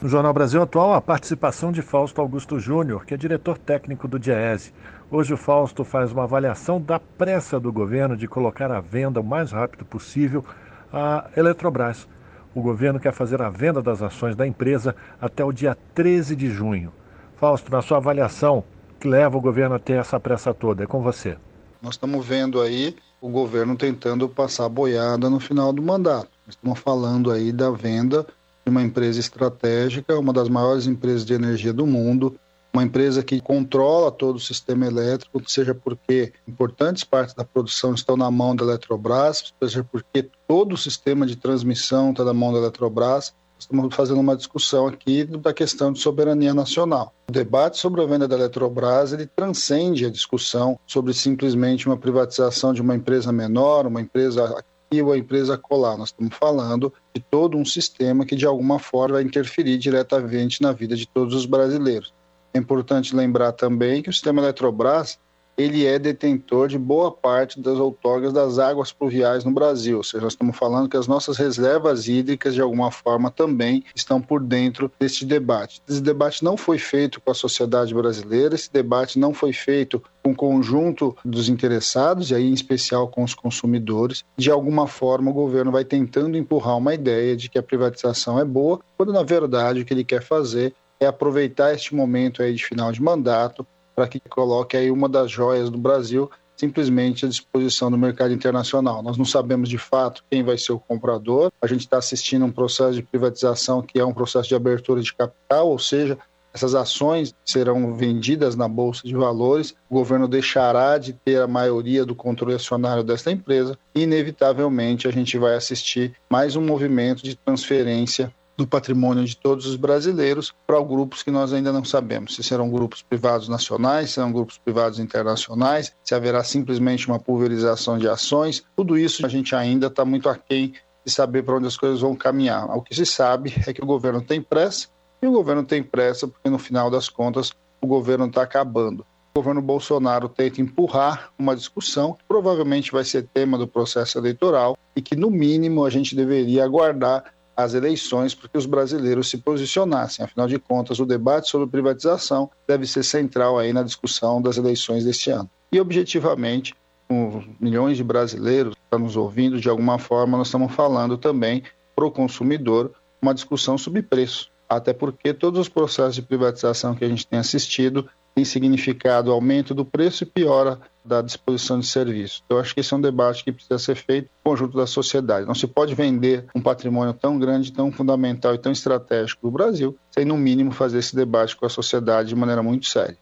No 0.00 0.08
Jornal 0.08 0.32
Brasil 0.32 0.62
Atual, 0.62 0.94
a 0.94 1.00
participação 1.00 1.72
de 1.72 1.82
Fausto 1.82 2.20
Augusto 2.20 2.60
Júnior, 2.60 3.04
que 3.04 3.14
é 3.14 3.16
diretor 3.16 3.58
técnico 3.58 4.06
do 4.06 4.16
Diese. 4.16 4.72
Hoje 5.10 5.34
o 5.34 5.36
Fausto 5.36 5.82
faz 5.82 6.12
uma 6.12 6.22
avaliação 6.22 6.80
da 6.80 7.00
pressa 7.00 7.58
do 7.58 7.72
governo 7.72 8.16
de 8.16 8.28
colocar 8.28 8.70
à 8.70 8.80
venda 8.80 9.20
o 9.20 9.24
mais 9.24 9.50
rápido 9.50 9.84
possível 9.84 10.44
a 10.92 11.28
Eletrobras. 11.36 12.06
O 12.54 12.62
governo 12.62 13.00
quer 13.00 13.12
fazer 13.12 13.42
a 13.42 13.50
venda 13.50 13.82
das 13.82 14.00
ações 14.00 14.36
da 14.36 14.46
empresa 14.46 14.94
até 15.20 15.44
o 15.44 15.50
dia 15.50 15.76
13 15.96 16.36
de 16.36 16.48
junho. 16.48 16.92
Fausto, 17.34 17.72
na 17.72 17.82
sua 17.82 17.96
avaliação, 17.96 18.62
que 19.00 19.08
leva 19.08 19.36
o 19.36 19.40
governo 19.40 19.74
a 19.74 19.80
ter 19.80 19.94
essa 19.94 20.20
pressa 20.20 20.54
toda? 20.54 20.84
É 20.84 20.86
com 20.86 21.02
você. 21.02 21.36
Nós 21.82 21.94
estamos 21.94 22.24
vendo 22.24 22.60
aí 22.60 22.94
o 23.20 23.28
governo 23.28 23.76
tentando 23.76 24.28
passar 24.28 24.68
boiada 24.68 25.28
no 25.28 25.40
final 25.40 25.72
do 25.72 25.82
mandato. 25.82 26.30
Estamos 26.46 26.78
falando 26.78 27.32
aí 27.32 27.52
da 27.52 27.70
venda 27.72 28.24
de 28.68 28.70
uma 28.70 28.82
empresa 28.82 29.18
estratégica, 29.18 30.18
uma 30.18 30.32
das 30.32 30.48
maiores 30.48 30.86
empresas 30.86 31.24
de 31.24 31.32
energia 31.32 31.72
do 31.72 31.86
mundo, 31.86 32.38
uma 32.72 32.82
empresa 32.82 33.22
que 33.22 33.40
controla 33.40 34.12
todo 34.12 34.36
o 34.36 34.40
sistema 34.40 34.86
elétrico, 34.86 35.42
seja 35.46 35.74
porque 35.74 36.34
importantes 36.46 37.02
partes 37.02 37.34
da 37.34 37.44
produção 37.44 37.94
estão 37.94 38.16
na 38.16 38.30
mão 38.30 38.54
da 38.54 38.64
Eletrobras, 38.64 39.54
seja 39.62 39.82
porque 39.82 40.28
todo 40.46 40.74
o 40.74 40.76
sistema 40.76 41.26
de 41.26 41.34
transmissão 41.34 42.10
está 42.10 42.22
na 42.24 42.34
mão 42.34 42.52
da 42.52 42.58
Eletrobras. 42.58 43.34
Estamos 43.58 43.92
fazendo 43.92 44.20
uma 44.20 44.36
discussão 44.36 44.86
aqui 44.86 45.24
da 45.24 45.52
questão 45.52 45.92
de 45.92 45.98
soberania 45.98 46.54
nacional. 46.54 47.12
O 47.28 47.32
debate 47.32 47.78
sobre 47.78 48.02
a 48.02 48.06
venda 48.06 48.28
da 48.28 48.36
Eletrobras 48.36 49.12
ele 49.12 49.26
transcende 49.26 50.04
a 50.04 50.10
discussão 50.10 50.78
sobre 50.86 51.12
simplesmente 51.12 51.86
uma 51.86 51.96
privatização 51.96 52.72
de 52.72 52.80
uma 52.80 52.94
empresa 52.94 53.32
menor, 53.32 53.86
uma 53.86 54.00
empresa 54.00 54.62
e 54.90 55.00
a 55.00 55.16
empresa 55.16 55.58
colar. 55.58 55.96
Nós 55.96 56.08
estamos 56.08 56.34
falando 56.34 56.92
de 57.14 57.20
todo 57.20 57.56
um 57.56 57.64
sistema 57.64 58.24
que, 58.24 58.36
de 58.36 58.46
alguma 58.46 58.78
forma, 58.78 59.14
vai 59.14 59.22
interferir 59.22 59.78
diretamente 59.78 60.62
na 60.62 60.72
vida 60.72 60.96
de 60.96 61.06
todos 61.06 61.34
os 61.34 61.46
brasileiros. 61.46 62.12
É 62.54 62.58
importante 62.58 63.14
lembrar 63.14 63.52
também 63.52 64.02
que 64.02 64.10
o 64.10 64.12
sistema 64.12 64.40
Eletrobras 64.40 65.18
ele 65.58 65.84
é 65.84 65.98
detentor 65.98 66.68
de 66.68 66.78
boa 66.78 67.10
parte 67.10 67.60
das 67.60 67.78
outorgas 67.78 68.32
das 68.32 68.60
águas 68.60 68.92
pluviais 68.92 69.44
no 69.44 69.50
Brasil. 69.50 69.96
Ou 69.96 70.04
seja, 70.04 70.22
nós 70.22 70.34
estamos 70.34 70.56
falando 70.56 70.88
que 70.88 70.96
as 70.96 71.08
nossas 71.08 71.36
reservas 71.36 72.06
hídricas, 72.06 72.54
de 72.54 72.62
alguma 72.62 72.92
forma, 72.92 73.28
também 73.28 73.82
estão 73.92 74.20
por 74.20 74.40
dentro 74.40 74.90
deste 75.00 75.26
debate. 75.26 75.82
Esse 75.88 76.00
debate 76.00 76.44
não 76.44 76.56
foi 76.56 76.78
feito 76.78 77.20
com 77.20 77.32
a 77.32 77.34
sociedade 77.34 77.92
brasileira, 77.92 78.54
esse 78.54 78.72
debate 78.72 79.18
não 79.18 79.34
foi 79.34 79.52
feito 79.52 80.00
com 80.28 80.32
o 80.32 80.58
conjunto 80.58 81.16
dos 81.24 81.48
interessados, 81.48 82.30
e 82.30 82.34
aí 82.34 82.48
em 82.48 82.52
especial 82.52 83.08
com 83.08 83.22
os 83.22 83.34
consumidores. 83.34 84.24
De 84.36 84.50
alguma 84.50 84.86
forma, 84.86 85.30
o 85.30 85.34
governo 85.34 85.70
vai 85.70 85.84
tentando 85.84 86.36
empurrar 86.36 86.76
uma 86.76 86.94
ideia 86.94 87.36
de 87.36 87.48
que 87.48 87.58
a 87.58 87.62
privatização 87.62 88.38
é 88.38 88.44
boa, 88.44 88.80
quando 88.96 89.12
na 89.12 89.22
verdade 89.22 89.80
o 89.80 89.84
que 89.84 89.92
ele 89.92 90.04
quer 90.04 90.22
fazer 90.22 90.74
é 91.00 91.06
aproveitar 91.06 91.72
este 91.72 91.94
momento 91.94 92.42
aí 92.42 92.54
de 92.54 92.64
final 92.64 92.90
de 92.90 93.00
mandato 93.00 93.66
para 93.94 94.08
que 94.08 94.20
coloque 94.20 94.76
aí 94.76 94.90
uma 94.90 95.08
das 95.08 95.30
joias 95.30 95.70
do 95.70 95.78
Brasil 95.78 96.30
simplesmente 96.56 97.24
à 97.24 97.28
disposição 97.28 97.88
do 97.88 97.96
mercado 97.96 98.34
internacional. 98.34 99.00
Nós 99.00 99.16
não 99.16 99.24
sabemos 99.24 99.68
de 99.68 99.78
fato 99.78 100.24
quem 100.28 100.42
vai 100.42 100.58
ser 100.58 100.72
o 100.72 100.78
comprador. 100.80 101.52
A 101.62 101.68
gente 101.68 101.82
está 101.82 101.98
assistindo 101.98 102.44
um 102.44 102.50
processo 102.50 102.94
de 102.94 103.02
privatização 103.02 103.80
que 103.80 103.98
é 103.98 104.04
um 104.04 104.12
processo 104.12 104.48
de 104.48 104.56
abertura 104.56 105.00
de 105.00 105.14
capital, 105.14 105.68
ou 105.68 105.78
seja, 105.78 106.18
essas 106.52 106.74
ações 106.74 107.34
serão 107.44 107.94
vendidas 107.94 108.56
na 108.56 108.66
bolsa 108.66 109.02
de 109.04 109.14
valores. 109.14 109.74
O 109.88 109.94
governo 109.94 110.26
deixará 110.26 110.98
de 110.98 111.12
ter 111.12 111.40
a 111.40 111.46
maioria 111.46 112.04
do 112.04 112.14
controle 112.14 112.54
acionário 112.54 113.04
desta 113.04 113.30
empresa 113.30 113.78
e 113.94 114.02
inevitavelmente 114.02 115.06
a 115.06 115.10
gente 115.10 115.38
vai 115.38 115.54
assistir 115.54 116.14
mais 116.28 116.56
um 116.56 116.62
movimento 116.62 117.22
de 117.22 117.36
transferência 117.36 118.32
do 118.56 118.66
patrimônio 118.66 119.24
de 119.24 119.36
todos 119.36 119.66
os 119.66 119.76
brasileiros 119.76 120.52
para 120.66 120.82
grupos 120.82 121.22
que 121.22 121.30
nós 121.30 121.52
ainda 121.52 121.72
não 121.72 121.84
sabemos 121.84 122.34
se 122.34 122.42
serão 122.42 122.68
grupos 122.68 123.02
privados 123.02 123.48
nacionais, 123.48 124.08
se 124.08 124.14
serão 124.16 124.32
grupos 124.32 124.58
privados 124.58 124.98
internacionais, 124.98 125.94
se 126.02 126.12
haverá 126.12 126.42
simplesmente 126.42 127.06
uma 127.06 127.20
pulverização 127.20 127.96
de 127.96 128.08
ações. 128.08 128.64
Tudo 128.74 128.98
isso 128.98 129.24
a 129.24 129.28
gente 129.28 129.54
ainda 129.54 129.86
está 129.86 130.04
muito 130.04 130.28
aquém 130.28 130.74
de 131.06 131.12
saber 131.12 131.44
para 131.44 131.56
onde 131.56 131.68
as 131.68 131.76
coisas 131.76 132.00
vão 132.00 132.16
caminhar. 132.16 132.68
O 132.76 132.82
que 132.82 132.94
se 132.96 133.06
sabe 133.06 133.54
é 133.64 133.72
que 133.72 133.82
o 133.82 133.86
governo 133.86 134.20
tem 134.20 134.42
pressa 134.42 134.88
e 135.20 135.26
o 135.26 135.32
governo 135.32 135.64
tem 135.64 135.82
pressa 135.82 136.26
porque 136.26 136.48
no 136.48 136.58
final 136.58 136.90
das 136.90 137.08
contas 137.08 137.52
o 137.80 137.86
governo 137.86 138.26
está 138.26 138.42
acabando. 138.42 139.04
O 139.34 139.40
governo 139.40 139.62
Bolsonaro 139.62 140.28
tenta 140.28 140.60
empurrar 140.60 141.30
uma 141.38 141.54
discussão 141.54 142.12
que 142.12 142.24
provavelmente 142.26 142.90
vai 142.90 143.04
ser 143.04 143.28
tema 143.32 143.56
do 143.56 143.68
processo 143.68 144.18
eleitoral 144.18 144.76
e 144.96 145.02
que, 145.02 145.14
no 145.14 145.30
mínimo, 145.30 145.84
a 145.84 145.90
gente 145.90 146.16
deveria 146.16 146.64
aguardar 146.64 147.32
as 147.56 147.74
eleições 147.74 148.34
para 148.34 148.48
que 148.48 148.58
os 148.58 148.66
brasileiros 148.66 149.28
se 149.28 149.38
posicionassem. 149.38 150.24
Afinal 150.24 150.46
de 150.46 150.58
contas, 150.58 150.98
o 150.98 151.06
debate 151.06 151.48
sobre 151.48 151.68
privatização 151.68 152.50
deve 152.66 152.86
ser 152.86 153.04
central 153.04 153.58
aí 153.58 153.72
na 153.72 153.82
discussão 153.82 154.40
das 154.40 154.56
eleições 154.56 155.04
deste 155.04 155.30
ano. 155.30 155.48
E, 155.70 155.80
objetivamente, 155.80 156.74
com 157.08 157.42
milhões 157.60 157.96
de 157.96 158.04
brasileiros 158.04 158.74
que 158.74 158.80
estão 158.80 158.98
nos 158.98 159.16
ouvindo, 159.16 159.60
de 159.60 159.68
alguma 159.68 159.98
forma, 159.98 160.38
nós 160.38 160.48
estamos 160.48 160.72
falando 160.72 161.16
também 161.16 161.62
para 161.96 162.06
o 162.06 162.10
consumidor 162.10 162.92
uma 163.20 163.34
discussão 163.34 163.76
sobre 163.76 164.02
preço. 164.02 164.50
Até 164.68 164.92
porque 164.92 165.32
todos 165.32 165.58
os 165.58 165.68
processos 165.68 166.14
de 166.14 166.22
privatização 166.22 166.94
que 166.94 167.04
a 167.04 167.08
gente 167.08 167.26
tem 167.26 167.38
assistido 167.38 168.08
tem 168.34 168.44
significado 168.44 169.32
aumento 169.32 169.74
do 169.74 169.84
preço 169.84 170.22
e 170.22 170.26
piora 170.26 170.78
da 171.04 171.20
disposição 171.22 171.80
de 171.80 171.86
serviço. 171.86 172.42
Então, 172.44 172.58
acho 172.58 172.72
que 172.72 172.80
esse 172.80 172.94
é 172.94 172.96
um 172.96 173.00
debate 173.00 173.42
que 173.42 173.50
precisa 173.50 173.78
ser 173.78 173.96
feito 173.96 174.26
no 174.26 174.52
conjunto 174.52 174.76
da 174.76 174.86
sociedade. 174.86 175.46
Não 175.46 175.54
se 175.54 175.66
pode 175.66 175.94
vender 175.94 176.44
um 176.54 176.60
patrimônio 176.60 177.14
tão 177.14 177.38
grande, 177.38 177.72
tão 177.72 177.90
fundamental 177.90 178.54
e 178.54 178.58
tão 178.58 178.70
estratégico 178.70 179.42
do 179.42 179.50
Brasil, 179.50 179.96
sem, 180.10 180.24
no 180.24 180.36
mínimo, 180.36 180.70
fazer 180.70 180.98
esse 180.98 181.16
debate 181.16 181.56
com 181.56 181.66
a 181.66 181.68
sociedade 181.68 182.28
de 182.28 182.36
maneira 182.36 182.62
muito 182.62 182.86
séria. 182.86 183.16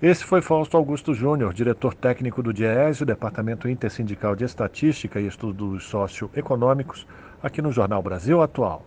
Esse 0.00 0.22
foi 0.22 0.40
Fausto 0.40 0.76
Augusto 0.76 1.12
Júnior, 1.12 1.52
diretor 1.52 1.92
técnico 1.92 2.40
do 2.40 2.52
DIES, 2.52 3.00
o 3.00 3.06
Departamento 3.06 3.68
Intersindical 3.68 4.36
de 4.36 4.44
Estatística 4.44 5.20
e 5.20 5.26
Estudos 5.26 5.86
Socioeconômicos, 5.86 7.04
aqui 7.42 7.60
no 7.60 7.72
Jornal 7.72 8.00
Brasil 8.00 8.40
Atual. 8.40 8.86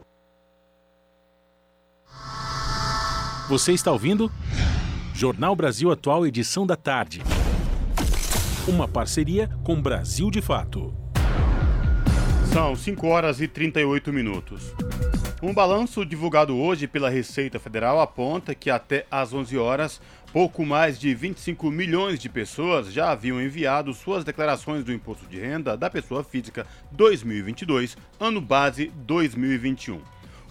Você 3.50 3.74
está 3.74 3.92
ouvindo? 3.92 4.32
Jornal 5.14 5.56
Brasil 5.56 5.92
Atual, 5.92 6.26
edição 6.26 6.66
da 6.66 6.76
tarde. 6.76 7.22
Uma 8.68 8.88
parceria 8.88 9.50
com 9.64 9.82
Brasil 9.82 10.32
de 10.32 10.42
Fato. 10.42 10.94
São 12.54 12.76
5 12.76 13.08
horas 13.08 13.42
e 13.42 13.48
38 13.48 14.12
minutos. 14.12 14.74
Um 15.42 15.54
balanço 15.54 16.06
divulgado 16.06 16.56
hoje 16.56 16.88
pela 16.88 17.10
Receita 17.10 17.60
Federal 17.60 18.00
aponta 18.00 18.54
que 18.54 18.70
até 18.70 19.08
às 19.10 19.34
11 19.34 19.58
horas, 19.58 20.00
pouco 20.32 20.64
mais 20.64 21.00
de 21.00 21.16
25 21.16 21.72
milhões 21.72 22.20
de 22.20 22.30
pessoas 22.30 22.94
já 22.94 23.12
haviam 23.12 23.42
enviado 23.42 23.92
suas 23.94 24.24
declarações 24.24 24.84
do 24.84 24.94
Imposto 24.94 25.26
de 25.26 25.40
Renda 25.40 25.76
da 25.76 25.90
Pessoa 25.90 26.24
Física 26.24 26.68
2022, 26.92 27.98
ano 28.20 28.40
base 28.40 28.92
2021. 28.96 30.00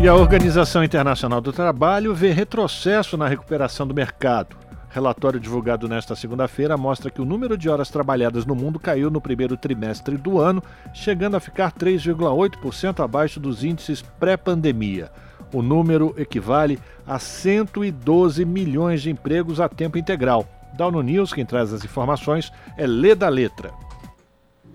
E 0.00 0.06
a 0.06 0.14
Organização 0.14 0.84
Internacional 0.84 1.40
do 1.40 1.52
Trabalho 1.52 2.14
vê 2.14 2.30
retrocesso 2.30 3.16
na 3.16 3.26
recuperação 3.26 3.88
do 3.88 3.92
mercado. 3.92 4.56
Relatório 4.88 5.40
divulgado 5.40 5.88
nesta 5.88 6.14
segunda-feira 6.14 6.76
mostra 6.76 7.10
que 7.10 7.20
o 7.20 7.24
número 7.24 7.58
de 7.58 7.68
horas 7.68 7.90
trabalhadas 7.90 8.46
no 8.46 8.54
mundo 8.54 8.78
caiu 8.78 9.10
no 9.10 9.20
primeiro 9.20 9.56
trimestre 9.56 10.16
do 10.16 10.38
ano, 10.38 10.62
chegando 10.94 11.36
a 11.36 11.40
ficar 11.40 11.72
3,8% 11.72 13.02
abaixo 13.02 13.40
dos 13.40 13.64
índices 13.64 14.00
pré-pandemia. 14.00 15.10
O 15.52 15.62
número 15.62 16.14
equivale 16.16 16.78
a 17.04 17.18
112 17.18 18.44
milhões 18.44 19.02
de 19.02 19.10
empregos 19.10 19.60
a 19.60 19.68
tempo 19.68 19.98
integral. 19.98 20.46
Da 20.76 20.86
ONU 20.86 21.02
News, 21.02 21.32
quem 21.32 21.44
traz 21.44 21.72
as 21.72 21.84
informações 21.84 22.52
é 22.76 22.86
Lê 22.86 23.16
da 23.16 23.28
Letra. 23.28 23.72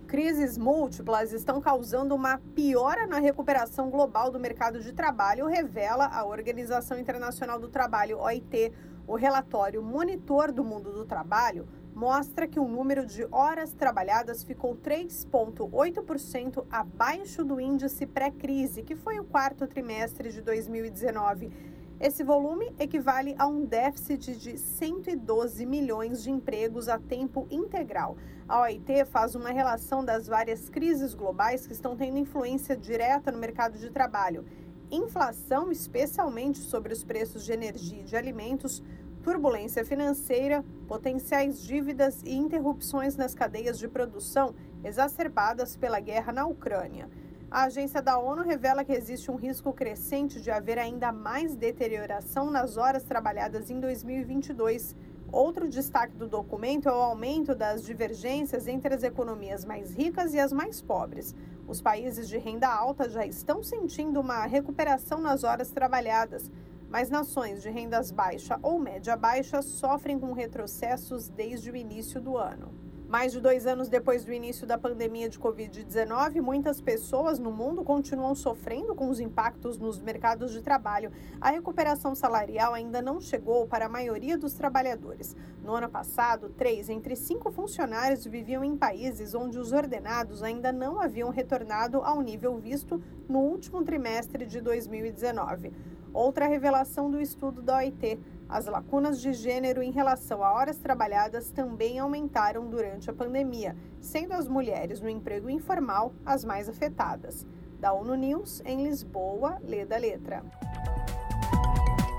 Crises 0.05 0.57
múltiplas 0.57 1.31
estão 1.31 1.61
causando 1.61 2.13
uma 2.13 2.39
piora 2.53 3.07
na 3.07 3.19
recuperação 3.19 3.89
global 3.89 4.29
do 4.29 4.39
mercado 4.39 4.81
de 4.81 4.91
trabalho, 4.91 5.47
revela 5.47 6.07
a 6.07 6.25
Organização 6.25 6.99
Internacional 6.99 7.59
do 7.59 7.69
Trabalho, 7.69 8.19
OIT. 8.19 8.73
O 9.07 9.15
relatório 9.15 9.81
Monitor 9.81 10.51
do 10.51 10.63
Mundo 10.63 10.91
do 10.91 11.05
Trabalho 11.05 11.67
mostra 11.95 12.45
que 12.45 12.59
o 12.59 12.67
número 12.67 13.05
de 13.05 13.25
horas 13.31 13.71
trabalhadas 13.71 14.43
ficou 14.43 14.75
3,8% 14.75 16.65
abaixo 16.69 17.43
do 17.45 17.59
índice 17.59 18.05
pré-crise, 18.05 18.83
que 18.83 18.97
foi 18.97 19.17
o 19.17 19.23
quarto 19.23 19.65
trimestre 19.65 20.29
de 20.29 20.41
2019. 20.41 21.49
Esse 21.97 22.21
volume 22.21 22.75
equivale 22.77 23.33
a 23.39 23.47
um 23.47 23.63
déficit 23.63 24.35
de 24.35 24.57
112 24.57 25.65
milhões 25.65 26.21
de 26.21 26.29
empregos 26.29 26.89
a 26.89 26.99
tempo 26.99 27.47
integral. 27.49 28.17
A 28.45 28.63
OIT 28.63 29.05
faz 29.05 29.33
uma 29.33 29.51
relação 29.51 30.03
das 30.03 30.27
várias 30.27 30.67
crises 30.69 31.13
globais 31.13 31.65
que 31.65 31.71
estão 31.71 31.95
tendo 31.95 32.17
influência 32.17 32.75
direta 32.75 33.31
no 33.31 33.37
mercado 33.37 33.77
de 33.77 33.89
trabalho. 33.89 34.43
Inflação, 34.91 35.71
especialmente 35.71 36.57
sobre 36.59 36.91
os 36.91 37.05
preços 37.05 37.45
de 37.45 37.53
energia 37.53 38.01
e 38.01 38.03
de 38.03 38.17
alimentos, 38.17 38.83
turbulência 39.25 39.83
financeira, 39.83 40.63
potenciais 40.87 41.59
dívidas 41.59 42.21
e 42.23 42.35
interrupções 42.35 43.17
nas 43.17 43.33
cadeias 43.33 43.79
de 43.79 43.87
produção 43.87 44.53
exacerbadas 44.83 45.75
pela 45.75 45.99
guerra 45.99 46.31
na 46.31 46.45
Ucrânia. 46.45 47.09
A 47.49 47.63
agência 47.63 48.03
da 48.03 48.19
ONU 48.19 48.43
revela 48.43 48.85
que 48.85 48.91
existe 48.91 49.31
um 49.31 49.35
risco 49.35 49.73
crescente 49.73 50.39
de 50.39 50.51
haver 50.51 50.77
ainda 50.77 51.11
mais 51.11 51.55
deterioração 51.55 52.51
nas 52.51 52.77
horas 52.77 53.03
trabalhadas 53.03 53.71
em 53.71 53.79
2022. 53.79 54.95
Outro 55.31 55.67
destaque 55.67 56.15
do 56.15 56.27
documento 56.27 56.87
é 56.87 56.91
o 56.91 57.01
aumento 57.01 57.55
das 57.55 57.83
divergências 57.83 58.67
entre 58.67 58.93
as 58.93 59.01
economias 59.01 59.65
mais 59.65 59.95
ricas 59.95 60.35
e 60.35 60.39
as 60.39 60.53
mais 60.53 60.83
pobres. 60.83 61.33
Os 61.67 61.81
países 61.81 62.29
de 62.29 62.37
renda 62.37 62.67
alta 62.67 63.09
já 63.09 63.25
estão 63.25 63.63
sentindo 63.63 64.19
uma 64.21 64.45
recuperação 64.45 65.19
nas 65.19 65.43
horas 65.43 65.71
trabalhadas, 65.71 66.51
mas 66.89 67.09
nações 67.09 67.61
de 67.61 67.69
rendas 67.69 68.11
baixa 68.11 68.59
ou 68.61 68.79
média 68.79 69.15
baixa 69.15 69.61
sofrem 69.61 70.19
com 70.19 70.33
retrocessos 70.33 71.27
desde 71.29 71.71
o 71.71 71.75
início 71.75 72.21
do 72.21 72.37
ano. 72.37 72.85
Mais 73.07 73.31
de 73.31 73.39
dois 73.39 73.67
anos 73.67 73.87
depois 73.87 74.25
do 74.25 74.33
início 74.33 74.65
da 74.65 74.79
pandemia 74.79 75.29
de 75.29 75.39
Covid-19, 75.39 76.41
muitas 76.41 76.81
pessoas 76.81 77.37
no 77.37 77.51
mundo 77.51 77.83
continuam 77.83 78.33
sofrendo 78.33 78.95
com 78.95 79.09
os 79.09 79.19
impactos 79.19 79.77
nos 79.77 80.01
mercados 80.01 80.51
de 80.51 80.59
trabalho. 80.59 81.11
A 81.39 81.51
recuperação 81.51 82.15
salarial 82.15 82.73
ainda 82.73 83.03
não 83.03 83.21
chegou 83.21 83.67
para 83.67 83.85
a 83.85 83.89
maioria 83.89 84.35
dos 84.35 84.55
trabalhadores. 84.55 85.35
No 85.63 85.75
ano 85.75 85.87
passado, 85.87 86.49
três 86.49 86.89
entre 86.89 87.15
cinco 87.15 87.51
funcionários 87.51 88.25
viviam 88.25 88.63
em 88.63 88.75
países 88.75 89.35
onde 89.35 89.59
os 89.59 89.71
ordenados 89.71 90.41
ainda 90.41 90.71
não 90.71 90.99
haviam 90.99 91.29
retornado 91.29 92.01
ao 92.01 92.21
nível 92.21 92.57
visto 92.57 92.99
no 93.29 93.39
último 93.39 93.83
trimestre 93.83 94.47
de 94.47 94.59
2019. 94.59 95.71
Outra 96.15 96.47
revelação 96.47 97.11
do 97.11 97.19
estudo 97.19 97.61
da 97.61 97.75
OIT. 97.75 98.17
As 98.47 98.67
lacunas 98.67 99.19
de 99.19 99.33
gênero 99.33 99.83
em 99.83 99.91
relação 99.91 100.41
a 100.41 100.53
horas 100.53 100.77
trabalhadas 100.77 101.51
também 101.51 101.99
aumentaram 101.99 102.69
durante 102.69 103.09
a 103.09 103.13
pandemia, 103.13 103.75
sendo 103.99 104.31
as 104.31 104.47
mulheres 104.47 105.01
no 105.01 105.09
emprego 105.09 105.49
informal 105.49 106.13
as 106.25 106.45
mais 106.45 106.69
afetadas. 106.69 107.45
Da 107.81 107.91
ONU 107.91 108.15
News, 108.15 108.61
em 108.63 108.81
Lisboa, 108.81 109.57
lê 109.61 109.83
da 109.83 109.97
letra. 109.97 110.41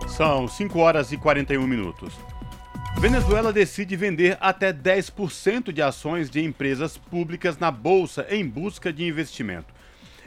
São 0.09 0.47
5 0.47 0.79
horas 0.79 1.11
e 1.11 1.17
41 1.17 1.67
minutos. 1.67 2.15
Venezuela 2.99 3.51
decide 3.51 3.97
vender 3.97 4.37
até 4.43 4.75
10% 4.75 5.73
de 5.73 5.81
ações 5.81 6.29
de 6.29 6.45
empresas 6.45 6.99
públicas 6.99 7.57
na 7.57 7.71
bolsa 7.71 8.27
em 8.29 8.47
busca 8.47 8.93
de 8.93 9.07
investimento. 9.07 9.76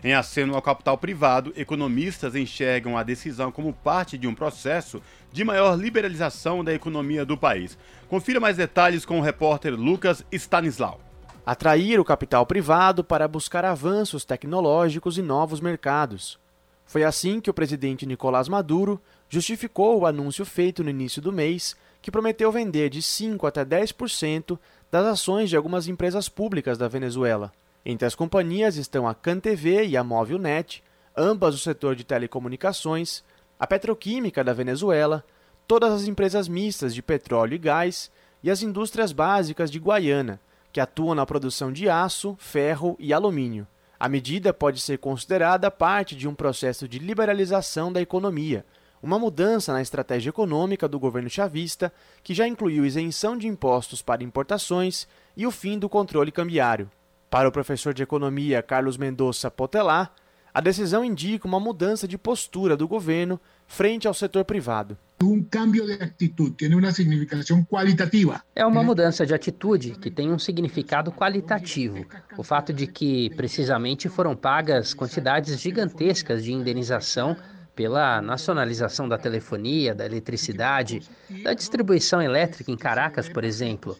Em 0.01 0.13
aceno 0.13 0.55
ao 0.55 0.61
capital 0.61 0.97
privado, 0.97 1.51
economistas 1.57 2.33
enxergam 2.33 2.97
a 2.97 3.03
decisão 3.03 3.51
como 3.51 3.73
parte 3.73 4.17
de 4.17 4.27
um 4.27 4.33
processo 4.33 5.01
de 5.31 5.43
maior 5.43 5.77
liberalização 5.77 6.63
da 6.63 6.73
economia 6.73 7.25
do 7.25 7.37
país. 7.37 7.77
Confira 8.07 8.39
mais 8.39 8.55
detalhes 8.55 9.05
com 9.05 9.19
o 9.19 9.21
repórter 9.21 9.73
Lucas 9.75 10.23
Stanislau. 10.31 11.01
Atrair 11.45 11.99
o 11.99 12.05
capital 12.05 12.45
privado 12.45 13.03
para 13.03 13.27
buscar 13.27 13.65
avanços 13.65 14.23
tecnológicos 14.23 15.17
e 15.17 15.21
novos 15.21 15.59
mercados. 15.59 16.39
Foi 16.85 17.03
assim 17.03 17.41
que 17.41 17.49
o 17.49 17.53
presidente 17.53 18.05
Nicolás 18.05 18.47
Maduro 18.47 19.01
justificou 19.27 19.99
o 19.99 20.05
anúncio 20.05 20.45
feito 20.45 20.83
no 20.83 20.89
início 20.89 21.21
do 21.21 21.33
mês, 21.33 21.75
que 22.01 22.09
prometeu 22.09 22.51
vender 22.51 22.89
de 22.89 23.01
5 23.01 23.45
até 23.45 23.65
10% 23.65 24.57
das 24.89 25.05
ações 25.05 25.49
de 25.49 25.57
algumas 25.57 25.87
empresas 25.87 26.29
públicas 26.29 26.77
da 26.77 26.87
Venezuela. 26.87 27.51
Entre 27.85 28.05
as 28.05 28.15
companhias 28.15 28.75
estão 28.75 29.07
a 29.07 29.15
CanTV 29.15 29.85
e 29.87 29.95
a 29.95 30.03
Movilnet, 30.03 30.83
ambas 31.15 31.55
do 31.55 31.59
setor 31.59 31.95
de 31.95 32.03
telecomunicações, 32.03 33.23
a 33.59 33.65
Petroquímica 33.65 34.43
da 34.43 34.53
Venezuela, 34.53 35.23
todas 35.67 35.93
as 35.93 36.07
empresas 36.07 36.47
mistas 36.47 36.93
de 36.93 37.01
petróleo 37.01 37.55
e 37.55 37.57
gás 37.57 38.11
e 38.43 38.49
as 38.49 38.61
indústrias 38.61 39.11
básicas 39.11 39.71
de 39.71 39.79
Guaiana, 39.79 40.39
que 40.71 40.79
atuam 40.79 41.15
na 41.15 41.25
produção 41.25 41.71
de 41.71 41.89
aço, 41.89 42.35
ferro 42.37 42.95
e 42.99 43.13
alumínio. 43.13 43.67
A 43.99 44.07
medida 44.07 44.53
pode 44.53 44.79
ser 44.79 44.97
considerada 44.97 45.69
parte 45.69 46.15
de 46.15 46.27
um 46.27 46.35
processo 46.35 46.87
de 46.87 46.99
liberalização 46.99 47.91
da 47.91 48.01
economia, 48.01 48.65
uma 49.01 49.19
mudança 49.19 49.73
na 49.73 49.81
estratégia 49.81 50.29
econômica 50.29 50.87
do 50.87 50.99
governo 50.99 51.29
chavista, 51.29 51.91
que 52.23 52.33
já 52.33 52.47
incluiu 52.47 52.85
isenção 52.85 53.37
de 53.37 53.47
impostos 53.47 54.01
para 54.01 54.23
importações 54.23 55.07
e 55.35 55.47
o 55.47 55.51
fim 55.51 55.79
do 55.79 55.89
controle 55.89 56.31
cambiário. 56.31 56.89
Para 57.29 57.47
o 57.47 57.51
professor 57.51 57.93
de 57.93 58.01
economia 58.01 58.63
Carlos 58.63 58.97
Mendonça 58.97 59.51
Potelar, 59.51 60.11
a 60.51 60.59
decisão 60.59 61.05
indica 61.05 61.47
uma 61.47 61.59
mudança 61.59 62.07
de 62.07 62.17
postura 62.17 62.75
do 62.75 62.87
governo 62.87 63.39
frente 63.67 64.07
ao 64.07 64.15
setor 64.15 64.43
privado. 64.43 64.97
Um 65.21 65.43
cambio 65.43 65.85
de 65.85 65.93
atitude 66.01 66.55
tem 66.55 66.73
uma 66.73 66.91
significação 66.91 67.63
qualitativa. 67.63 68.41
É 68.55 68.65
uma 68.65 68.81
mudança 68.81 69.27
de 69.27 69.33
atitude 69.35 69.91
que 69.91 70.09
tem 70.09 70.31
um 70.31 70.39
significado 70.39 71.11
qualitativo. 71.11 72.03
O 72.35 72.41
fato 72.41 72.73
de 72.73 72.87
que, 72.87 73.29
precisamente, 73.35 74.09
foram 74.09 74.35
pagas 74.35 74.95
quantidades 74.95 75.59
gigantescas 75.59 76.43
de 76.43 76.51
indenização 76.51 77.37
pela 77.75 78.21
nacionalização 78.23 79.07
da 79.07 79.19
telefonia, 79.19 79.93
da 79.93 80.05
eletricidade, 80.05 81.03
da 81.43 81.53
distribuição 81.53 82.21
elétrica 82.21 82.71
em 82.71 82.77
Caracas, 82.77 83.29
por 83.29 83.43
exemplo. 83.43 83.95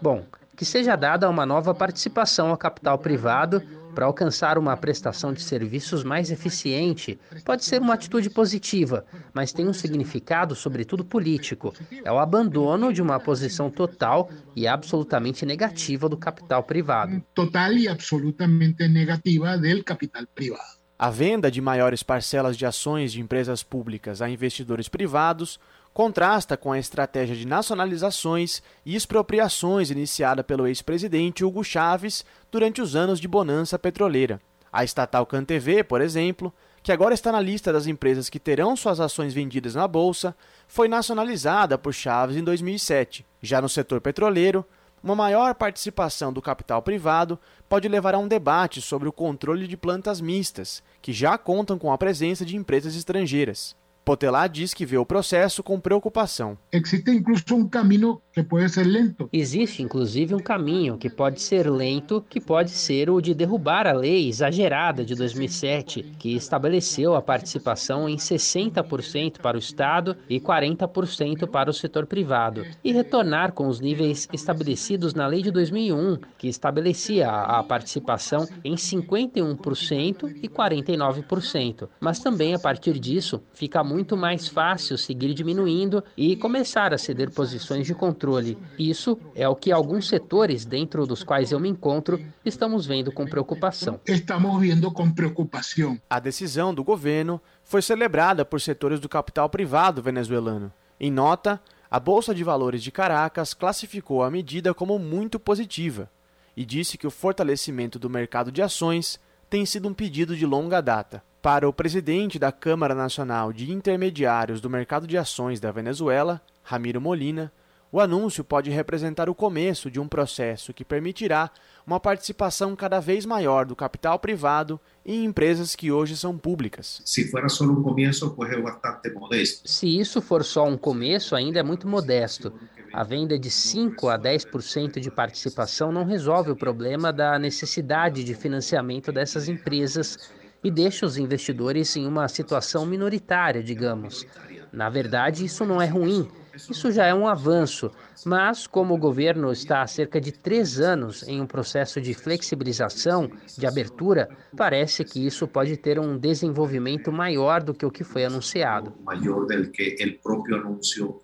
Bom, 0.00 0.24
que 0.60 0.66
seja 0.66 0.94
dada 0.94 1.26
uma 1.26 1.46
nova 1.46 1.74
participação 1.74 2.50
ao 2.50 2.56
capital 2.58 2.98
privado 2.98 3.62
para 3.94 4.04
alcançar 4.04 4.58
uma 4.58 4.76
prestação 4.76 5.32
de 5.32 5.40
serviços 5.40 6.04
mais 6.04 6.30
eficiente. 6.30 7.18
Pode 7.46 7.64
ser 7.64 7.80
uma 7.80 7.94
atitude 7.94 8.28
positiva, 8.28 9.06
mas 9.32 9.54
tem 9.54 9.66
um 9.66 9.72
significado, 9.72 10.54
sobretudo 10.54 11.02
político. 11.02 11.72
É 12.04 12.12
o 12.12 12.18
abandono 12.18 12.92
de 12.92 13.00
uma 13.00 13.18
posição 13.18 13.70
total 13.70 14.28
e 14.54 14.68
absolutamente 14.68 15.46
negativa 15.46 16.10
do 16.10 16.16
capital 16.18 16.62
privado. 16.62 17.24
Total 17.34 17.72
e 17.72 17.88
absolutamente 17.88 18.86
negativa 18.86 19.56
do 19.56 19.82
capital 19.82 20.24
privado. 20.34 20.78
A 20.98 21.08
venda 21.08 21.50
de 21.50 21.62
maiores 21.62 22.02
parcelas 22.02 22.54
de 22.54 22.66
ações 22.66 23.12
de 23.12 23.22
empresas 23.22 23.62
públicas 23.62 24.20
a 24.20 24.28
investidores 24.28 24.90
privados 24.90 25.58
contrasta 25.92 26.56
com 26.56 26.72
a 26.72 26.78
estratégia 26.78 27.34
de 27.34 27.46
nacionalizações 27.46 28.62
e 28.84 28.94
expropriações 28.94 29.90
iniciada 29.90 30.44
pelo 30.44 30.66
ex-presidente 30.66 31.44
Hugo 31.44 31.64
Chávez 31.64 32.24
durante 32.50 32.80
os 32.80 32.94
anos 32.94 33.20
de 33.20 33.28
bonança 33.28 33.78
petroleira. 33.78 34.40
A 34.72 34.84
estatal 34.84 35.26
CanTV, 35.26 35.82
por 35.82 36.00
exemplo, 36.00 36.52
que 36.82 36.92
agora 36.92 37.12
está 37.12 37.32
na 37.32 37.40
lista 37.40 37.72
das 37.72 37.86
empresas 37.86 38.30
que 38.30 38.38
terão 38.38 38.76
suas 38.76 39.00
ações 39.00 39.34
vendidas 39.34 39.74
na 39.74 39.86
bolsa, 39.86 40.34
foi 40.66 40.88
nacionalizada 40.88 41.76
por 41.76 41.92
Chaves 41.92 42.36
em 42.36 42.44
2007. 42.44 43.26
Já 43.42 43.60
no 43.60 43.68
setor 43.68 44.00
petroleiro, 44.00 44.64
uma 45.02 45.16
maior 45.16 45.54
participação 45.54 46.32
do 46.32 46.40
capital 46.40 46.82
privado 46.82 47.38
pode 47.68 47.88
levar 47.88 48.14
a 48.14 48.18
um 48.18 48.28
debate 48.28 48.80
sobre 48.80 49.08
o 49.08 49.12
controle 49.12 49.66
de 49.66 49.76
plantas 49.76 50.20
mistas, 50.20 50.82
que 51.02 51.12
já 51.12 51.36
contam 51.36 51.78
com 51.78 51.92
a 51.92 51.98
presença 51.98 52.44
de 52.44 52.56
empresas 52.56 52.94
estrangeiras. 52.94 53.74
Potelar 54.10 54.48
diz 54.48 54.74
que 54.74 54.84
vê 54.84 54.98
o 54.98 55.06
processo 55.06 55.62
com 55.62 55.78
preocupação. 55.78 56.58
Existe 56.72 57.12
incluso 57.12 57.44
um 57.54 57.68
caminho 57.68 58.20
que 58.32 58.42
pode 58.42 58.68
ser 58.68 58.84
lento. 58.84 59.28
Existe 59.32 59.84
inclusive 59.84 60.34
um 60.34 60.40
caminho 60.40 60.98
que 60.98 61.08
pode 61.08 61.40
ser 61.40 61.70
lento, 61.70 62.24
que 62.28 62.40
pode 62.40 62.70
ser 62.70 63.08
o 63.08 63.20
de 63.20 63.32
derrubar 63.34 63.86
a 63.86 63.92
lei 63.92 64.28
exagerada 64.28 65.04
de 65.04 65.14
2007, 65.14 66.14
que 66.18 66.34
estabeleceu 66.34 67.14
a 67.14 67.22
participação 67.22 68.08
em 68.08 68.16
60% 68.16 69.38
para 69.38 69.56
o 69.56 69.60
Estado 69.60 70.16
e 70.28 70.40
40% 70.40 71.46
para 71.46 71.70
o 71.70 71.72
setor 71.72 72.04
privado, 72.04 72.66
e 72.82 72.92
retornar 72.92 73.52
com 73.52 73.68
os 73.68 73.78
níveis 73.78 74.28
estabelecidos 74.32 75.14
na 75.14 75.28
lei 75.28 75.40
de 75.40 75.52
2001, 75.52 76.18
que 76.36 76.48
estabelecia 76.48 77.30
a 77.30 77.62
participação 77.62 78.48
em 78.64 78.74
51% 78.74 80.36
e 80.42 80.48
49%. 80.48 81.88
Mas 82.00 82.18
também 82.18 82.54
a 82.54 82.58
partir 82.58 82.98
disso 82.98 83.40
fica 83.52 83.84
muito 84.00 84.16
mais 84.16 84.48
fácil 84.48 84.96
seguir 84.96 85.34
diminuindo 85.34 86.02
e 86.16 86.34
começar 86.34 86.94
a 86.94 86.96
ceder 86.96 87.30
posições 87.30 87.86
de 87.86 87.94
controle. 87.94 88.56
Isso 88.78 89.18
é 89.34 89.46
o 89.46 89.54
que 89.54 89.70
alguns 89.70 90.08
setores, 90.08 90.64
dentro 90.64 91.06
dos 91.06 91.22
quais 91.22 91.52
eu 91.52 91.60
me 91.60 91.68
encontro, 91.68 92.18
estamos 92.42 92.86
vendo 92.86 93.12
com 93.12 93.26
preocupação. 93.26 94.00
Estamos 94.06 94.58
vendo 94.58 94.90
com 94.90 95.12
preocupação. 95.12 96.00
A 96.08 96.18
decisão 96.18 96.72
do 96.72 96.82
governo 96.82 97.38
foi 97.62 97.82
celebrada 97.82 98.42
por 98.42 98.58
setores 98.58 99.00
do 99.00 99.08
capital 99.08 99.50
privado 99.50 100.00
venezuelano. 100.00 100.72
Em 100.98 101.10
nota, 101.10 101.60
A 101.90 102.00
Bolsa 102.00 102.34
de 102.34 102.42
Valores 102.42 102.82
de 102.82 102.90
Caracas 102.90 103.52
classificou 103.52 104.22
a 104.22 104.30
medida 104.30 104.72
como 104.72 104.98
muito 104.98 105.38
positiva 105.38 106.10
e 106.56 106.64
disse 106.64 106.96
que 106.96 107.06
o 107.06 107.10
fortalecimento 107.10 107.98
do 107.98 108.08
mercado 108.08 108.50
de 108.50 108.62
ações 108.62 109.20
tem 109.50 109.66
sido 109.66 109.86
um 109.88 109.92
pedido 109.92 110.34
de 110.34 110.46
longa 110.46 110.80
data. 110.80 111.22
Para 111.42 111.66
o 111.66 111.72
presidente 111.72 112.38
da 112.38 112.52
Câmara 112.52 112.94
Nacional 112.94 113.50
de 113.50 113.72
Intermediários 113.72 114.60
do 114.60 114.68
Mercado 114.68 115.06
de 115.06 115.16
Ações 115.16 115.58
da 115.58 115.72
Venezuela, 115.72 116.38
Ramiro 116.62 117.00
Molina, 117.00 117.50
o 117.90 117.98
anúncio 117.98 118.44
pode 118.44 118.68
representar 118.68 119.26
o 119.30 119.34
começo 119.34 119.90
de 119.90 119.98
um 119.98 120.06
processo 120.06 120.74
que 120.74 120.84
permitirá 120.84 121.50
uma 121.86 121.98
participação 121.98 122.76
cada 122.76 123.00
vez 123.00 123.24
maior 123.24 123.64
do 123.64 123.74
capital 123.74 124.18
privado 124.18 124.78
em 125.04 125.24
empresas 125.24 125.74
que 125.74 125.90
hoje 125.90 126.14
são 126.14 126.36
públicas. 126.36 127.00
Se 127.06 127.30
for 127.30 127.48
só 127.48 127.64
um 127.64 127.82
começo, 127.82 128.36
é 128.46 128.60
bastante 128.60 129.10
modesto. 129.14 129.66
Se 129.66 129.98
isso 129.98 130.20
for 130.20 130.44
só 130.44 130.68
um 130.68 130.76
começo, 130.76 131.34
ainda 131.34 131.58
é 131.58 131.62
muito 131.62 131.88
modesto. 131.88 132.52
A 132.92 133.02
venda 133.02 133.38
de 133.38 133.50
5 133.50 134.10
a 134.10 134.18
10% 134.18 135.00
de 135.00 135.10
participação 135.10 135.90
não 135.90 136.04
resolve 136.04 136.50
o 136.50 136.56
problema 136.56 137.10
da 137.10 137.38
necessidade 137.38 138.22
de 138.22 138.34
financiamento 138.34 139.10
dessas 139.10 139.48
empresas 139.48 140.18
e 140.62 140.70
deixa 140.70 141.06
os 141.06 141.16
investidores 141.16 141.96
em 141.96 142.06
uma 142.06 142.28
situação 142.28 142.84
minoritária, 142.86 143.62
digamos. 143.62 144.26
Na 144.72 144.88
verdade, 144.88 145.44
isso 145.44 145.64
não 145.64 145.80
é 145.80 145.86
ruim 145.86 146.28
isso 146.68 146.90
já 146.90 147.06
é 147.06 147.14
um 147.14 147.26
avanço, 147.26 147.90
mas 148.24 148.66
como 148.66 148.94
o 148.94 148.98
governo 148.98 149.52
está 149.52 149.82
há 149.82 149.86
cerca 149.86 150.20
de 150.20 150.32
três 150.32 150.80
anos 150.80 151.26
em 151.26 151.40
um 151.40 151.46
processo 151.46 152.00
de 152.00 152.12
flexibilização, 152.12 153.30
de 153.56 153.66
abertura, 153.66 154.28
parece 154.56 155.04
que 155.04 155.24
isso 155.24 155.46
pode 155.46 155.76
ter 155.76 155.98
um 155.98 156.18
desenvolvimento 156.18 157.12
maior 157.12 157.62
do 157.62 157.72
que 157.72 157.86
o 157.86 157.90
que 157.90 158.04
foi 158.04 158.24
anunciado. 158.24 158.92
Maior 159.02 159.46
do 159.46 159.70
que 159.70 159.96
o 160.04 160.22
próprio 160.22 160.56
anúncio 160.56 161.20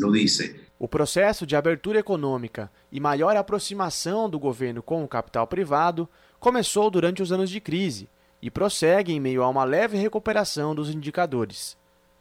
lo 0.00 0.12
dice. 0.12 0.60
O 0.78 0.88
processo 0.88 1.46
de 1.46 1.54
abertura 1.54 1.98
econômica 1.98 2.70
e 2.90 2.98
maior 2.98 3.36
aproximação 3.36 4.28
do 4.28 4.38
governo 4.38 4.82
com 4.82 5.04
o 5.04 5.08
capital 5.08 5.46
privado 5.46 6.08
começou 6.40 6.90
durante 6.90 7.22
os 7.22 7.30
anos 7.30 7.50
de 7.50 7.60
crise 7.60 8.08
e 8.42 8.50
prossegue 8.50 9.12
em 9.12 9.20
meio 9.20 9.42
a 9.44 9.48
uma 9.48 9.62
leve 9.62 9.96
recuperação 9.96 10.74
dos 10.74 10.90
indicadores. 10.90 11.76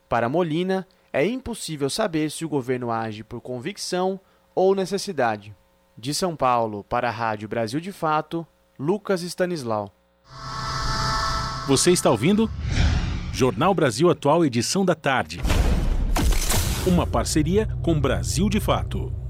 Para 0.08 0.30
Molina, 0.30 0.88
é 1.12 1.26
impossível 1.26 1.90
saber 1.90 2.30
se 2.30 2.46
o 2.46 2.50
governo 2.50 2.92
age 2.92 3.24
por 3.24 3.42
convicção 3.42 4.20
ou 4.54 4.76
necessidade. 4.76 5.56
De 5.98 6.14
São 6.14 6.36
Paulo, 6.36 6.84
para 6.84 7.10
a 7.10 7.12
Rádio 7.12 7.50
Brasil 7.50 7.80
de 7.80 7.92
Fato, 7.92 8.46
Lucas 8.78 9.22
Stanislau. 9.24 9.92
Você 11.68 11.92
está 11.92 12.10
ouvindo? 12.10 12.50
Jornal 13.34 13.74
Brasil 13.74 14.10
Atual, 14.10 14.46
edição 14.46 14.86
da 14.86 14.96
tarde. 14.96 15.40
Uma 16.86 17.08
parceria 17.08 17.68
com 17.82 18.00
Brasil 18.00 18.50
de 18.50 18.60
Fato. 18.60 19.21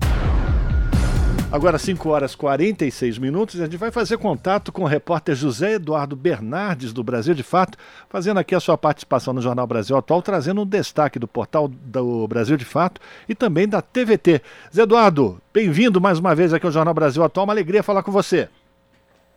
Agora, 1.52 1.78
5 1.78 2.10
horas 2.10 2.32
e 2.32 2.38
46 2.38 3.18
minutos, 3.18 3.60
a 3.60 3.66
gente 3.66 3.76
vai 3.76 3.92
fazer 3.92 4.18
contato 4.18 4.72
com 4.72 4.84
o 4.84 4.88
repórter 4.88 5.36
José 5.36 5.74
Eduardo 5.74 6.16
Bernardes, 6.16 6.94
do 6.94 7.04
Brasil 7.04 7.34
de 7.34 7.44
Fato, 7.44 7.78
fazendo 8.08 8.40
aqui 8.40 8.56
a 8.56 8.60
sua 8.62 8.78
participação 8.78 9.34
no 9.34 9.42
Jornal 9.42 9.68
Brasil 9.68 9.98
Atual, 9.98 10.22
trazendo 10.22 10.62
um 10.62 10.66
destaque 10.66 11.20
do 11.20 11.28
portal 11.28 11.68
do 11.68 12.26
Brasil 12.26 12.56
de 12.56 12.64
Fato 12.64 13.02
e 13.28 13.36
também 13.36 13.68
da 13.68 13.82
TVT. 13.82 14.42
Zé 14.74 14.84
Eduardo, 14.84 15.42
bem-vindo 15.54 16.00
mais 16.00 16.20
uma 16.20 16.34
vez 16.34 16.54
aqui 16.54 16.66
ao 16.66 16.72
Jornal 16.72 16.94
Brasil 16.94 17.22
Atual, 17.22 17.46
uma 17.46 17.52
alegria 17.52 17.84
falar 17.84 18.02
com 18.02 18.14
você. 18.14 18.48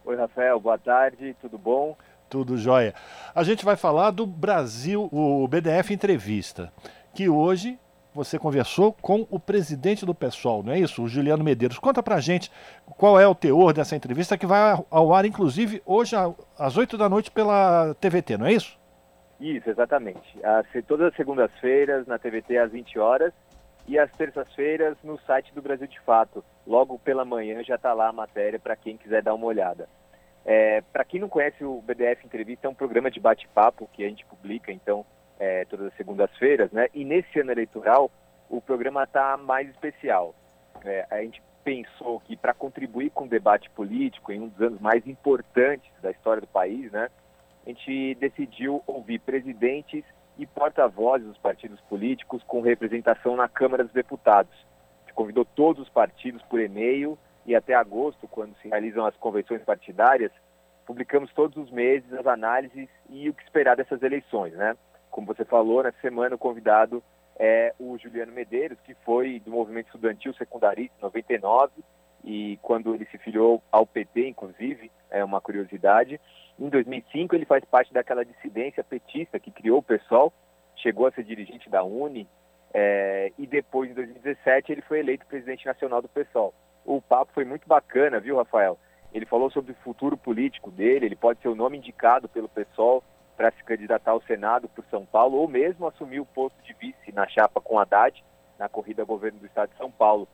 Oi, 0.04 0.14
Rafael, 0.14 0.60
boa 0.60 0.78
tarde, 0.78 1.34
tudo 1.42 1.58
bom? 1.58 1.96
Tudo 2.30 2.56
jóia. 2.56 2.94
A 3.34 3.42
gente 3.42 3.64
vai 3.64 3.74
falar 3.74 4.12
do 4.12 4.24
Brasil, 4.24 5.08
o 5.10 5.48
BDF 5.48 5.92
Entrevista, 5.92 6.72
que 7.12 7.28
hoje 7.28 7.76
você 8.14 8.38
conversou 8.38 8.92
com 8.92 9.26
o 9.28 9.40
presidente 9.40 10.06
do 10.06 10.14
PSOL, 10.14 10.62
não 10.62 10.72
é 10.72 10.78
isso? 10.78 11.02
O 11.02 11.08
Juliano 11.08 11.42
Medeiros. 11.42 11.78
Conta 11.78 12.02
pra 12.02 12.20
gente 12.20 12.50
qual 12.96 13.18
é 13.18 13.26
o 13.26 13.34
teor 13.34 13.72
dessa 13.72 13.96
entrevista 13.96 14.38
que 14.38 14.46
vai 14.46 14.78
ao 14.88 15.12
ar, 15.12 15.24
inclusive, 15.24 15.82
hoje 15.84 16.14
às 16.58 16.76
8 16.76 16.96
da 16.96 17.08
noite 17.08 17.30
pela 17.30 17.94
TVT, 17.94 18.38
não 18.38 18.46
é 18.46 18.52
isso? 18.52 18.78
Isso, 19.40 19.68
exatamente. 19.68 20.40
Todas 20.86 21.08
as 21.08 21.16
segundas-feiras 21.16 22.06
na 22.06 22.18
TVT 22.18 22.56
às 22.56 22.70
20 22.70 22.98
horas 22.98 23.32
e 23.86 23.98
às 23.98 24.10
terças-feiras 24.12 24.96
no 25.02 25.18
site 25.20 25.52
do 25.52 25.60
Brasil 25.60 25.88
de 25.88 26.00
Fato. 26.00 26.42
Logo 26.66 26.98
pela 27.00 27.24
manhã 27.24 27.62
já 27.64 27.74
está 27.74 27.92
lá 27.92 28.08
a 28.08 28.12
matéria 28.12 28.58
para 28.58 28.76
quem 28.76 28.96
quiser 28.96 29.22
dar 29.22 29.34
uma 29.34 29.46
olhada. 29.46 29.88
É, 30.46 30.82
para 30.92 31.04
quem 31.04 31.20
não 31.20 31.28
conhece 31.28 31.64
o 31.64 31.82
BDF 31.82 32.24
Entrevista, 32.24 32.66
é 32.66 32.70
um 32.70 32.74
programa 32.74 33.10
de 33.10 33.18
bate-papo 33.18 33.88
que 33.92 34.04
a 34.04 34.08
gente 34.08 34.24
publica, 34.26 34.70
então 34.70 35.04
é, 35.38 35.64
todas 35.64 35.86
as 35.86 35.96
segundas-feiras, 35.96 36.70
né? 36.72 36.88
E 36.94 37.04
nesse 37.04 37.40
ano 37.40 37.52
eleitoral 37.52 38.10
o 38.48 38.60
programa 38.60 39.04
está 39.04 39.36
mais 39.36 39.68
especial. 39.70 40.34
É, 40.84 41.06
a 41.10 41.22
gente 41.22 41.42
pensou 41.64 42.20
que 42.20 42.36
para 42.36 42.52
contribuir 42.52 43.10
com 43.10 43.24
o 43.24 43.28
debate 43.28 43.70
político 43.70 44.30
em 44.30 44.40
um 44.40 44.48
dos 44.48 44.60
anos 44.60 44.80
mais 44.80 45.06
importantes 45.06 45.90
da 46.02 46.10
história 46.10 46.40
do 46.40 46.46
país, 46.46 46.92
né? 46.92 47.08
A 47.64 47.70
gente 47.70 48.14
decidiu 48.16 48.82
ouvir 48.86 49.18
presidentes 49.20 50.04
e 50.36 50.46
porta-vozes 50.46 51.26
dos 51.26 51.38
partidos 51.38 51.80
políticos 51.82 52.42
com 52.42 52.60
representação 52.60 53.36
na 53.36 53.48
Câmara 53.48 53.84
dos 53.84 53.92
Deputados. 53.92 54.52
A 54.52 55.00
gente 55.06 55.14
convidou 55.14 55.44
todos 55.44 55.82
os 55.82 55.88
partidos 55.88 56.42
por 56.42 56.60
e-mail 56.60 57.18
e 57.46 57.54
até 57.54 57.74
agosto, 57.74 58.28
quando 58.28 58.54
se 58.56 58.68
realizam 58.68 59.06
as 59.06 59.16
convenções 59.16 59.62
partidárias, 59.62 60.32
publicamos 60.86 61.32
todos 61.32 61.56
os 61.56 61.70
meses 61.70 62.12
as 62.12 62.26
análises 62.26 62.88
e 63.08 63.28
o 63.28 63.34
que 63.34 63.42
esperar 63.42 63.76
dessas 63.76 64.02
eleições, 64.02 64.52
né? 64.54 64.76
Como 65.14 65.28
você 65.28 65.44
falou, 65.44 65.80
nessa 65.80 66.00
semana 66.00 66.34
o 66.34 66.38
convidado 66.38 67.00
é 67.38 67.72
o 67.78 67.96
Juliano 67.96 68.32
Medeiros, 68.32 68.76
que 68.80 68.96
foi 69.04 69.38
do 69.38 69.48
movimento 69.52 69.86
estudantil 69.86 70.34
secundarista 70.34 70.92
em 70.98 71.02
99 71.02 71.70
e 72.24 72.58
quando 72.60 72.92
ele 72.92 73.06
se 73.06 73.18
filiou 73.18 73.62
ao 73.70 73.86
PT, 73.86 74.26
inclusive, 74.30 74.90
é 75.08 75.22
uma 75.22 75.40
curiosidade. 75.40 76.20
Em 76.58 76.68
2005 76.68 77.32
ele 77.32 77.44
faz 77.44 77.64
parte 77.64 77.92
daquela 77.92 78.24
dissidência 78.24 78.82
petista 78.82 79.38
que 79.38 79.52
criou 79.52 79.78
o 79.78 79.82
PSOL, 79.84 80.32
chegou 80.74 81.06
a 81.06 81.12
ser 81.12 81.22
dirigente 81.22 81.70
da 81.70 81.84
Uni 81.84 82.26
é, 82.72 83.30
e 83.38 83.46
depois, 83.46 83.92
em 83.92 83.94
2017, 83.94 84.72
ele 84.72 84.82
foi 84.82 84.98
eleito 84.98 85.26
presidente 85.26 85.64
nacional 85.64 86.02
do 86.02 86.08
PSOL. 86.08 86.52
O 86.84 87.00
papo 87.00 87.30
foi 87.32 87.44
muito 87.44 87.68
bacana, 87.68 88.18
viu, 88.18 88.38
Rafael? 88.38 88.76
Ele 89.12 89.26
falou 89.26 89.48
sobre 89.48 89.70
o 89.70 89.76
futuro 89.84 90.16
político 90.16 90.72
dele, 90.72 91.06
ele 91.06 91.14
pode 91.14 91.40
ser 91.40 91.46
o 91.46 91.54
nome 91.54 91.78
indicado 91.78 92.28
pelo 92.28 92.48
PSOL 92.48 93.04
para 93.36 93.50
se 93.52 93.62
candidatar 93.64 94.12
ao 94.12 94.22
Senado 94.22 94.68
por 94.68 94.84
São 94.86 95.04
Paulo, 95.04 95.38
ou 95.38 95.48
mesmo 95.48 95.86
assumir 95.86 96.20
o 96.20 96.26
posto 96.26 96.60
de 96.62 96.72
vice 96.74 97.12
na 97.12 97.26
chapa 97.28 97.60
com 97.60 97.78
Haddad, 97.78 98.24
na 98.58 98.68
corrida 98.68 99.02
ao 99.02 99.06
governo 99.06 99.38
do 99.38 99.46
estado 99.46 99.70
de 99.70 99.76
São 99.76 99.90
Paulo. 99.90 100.28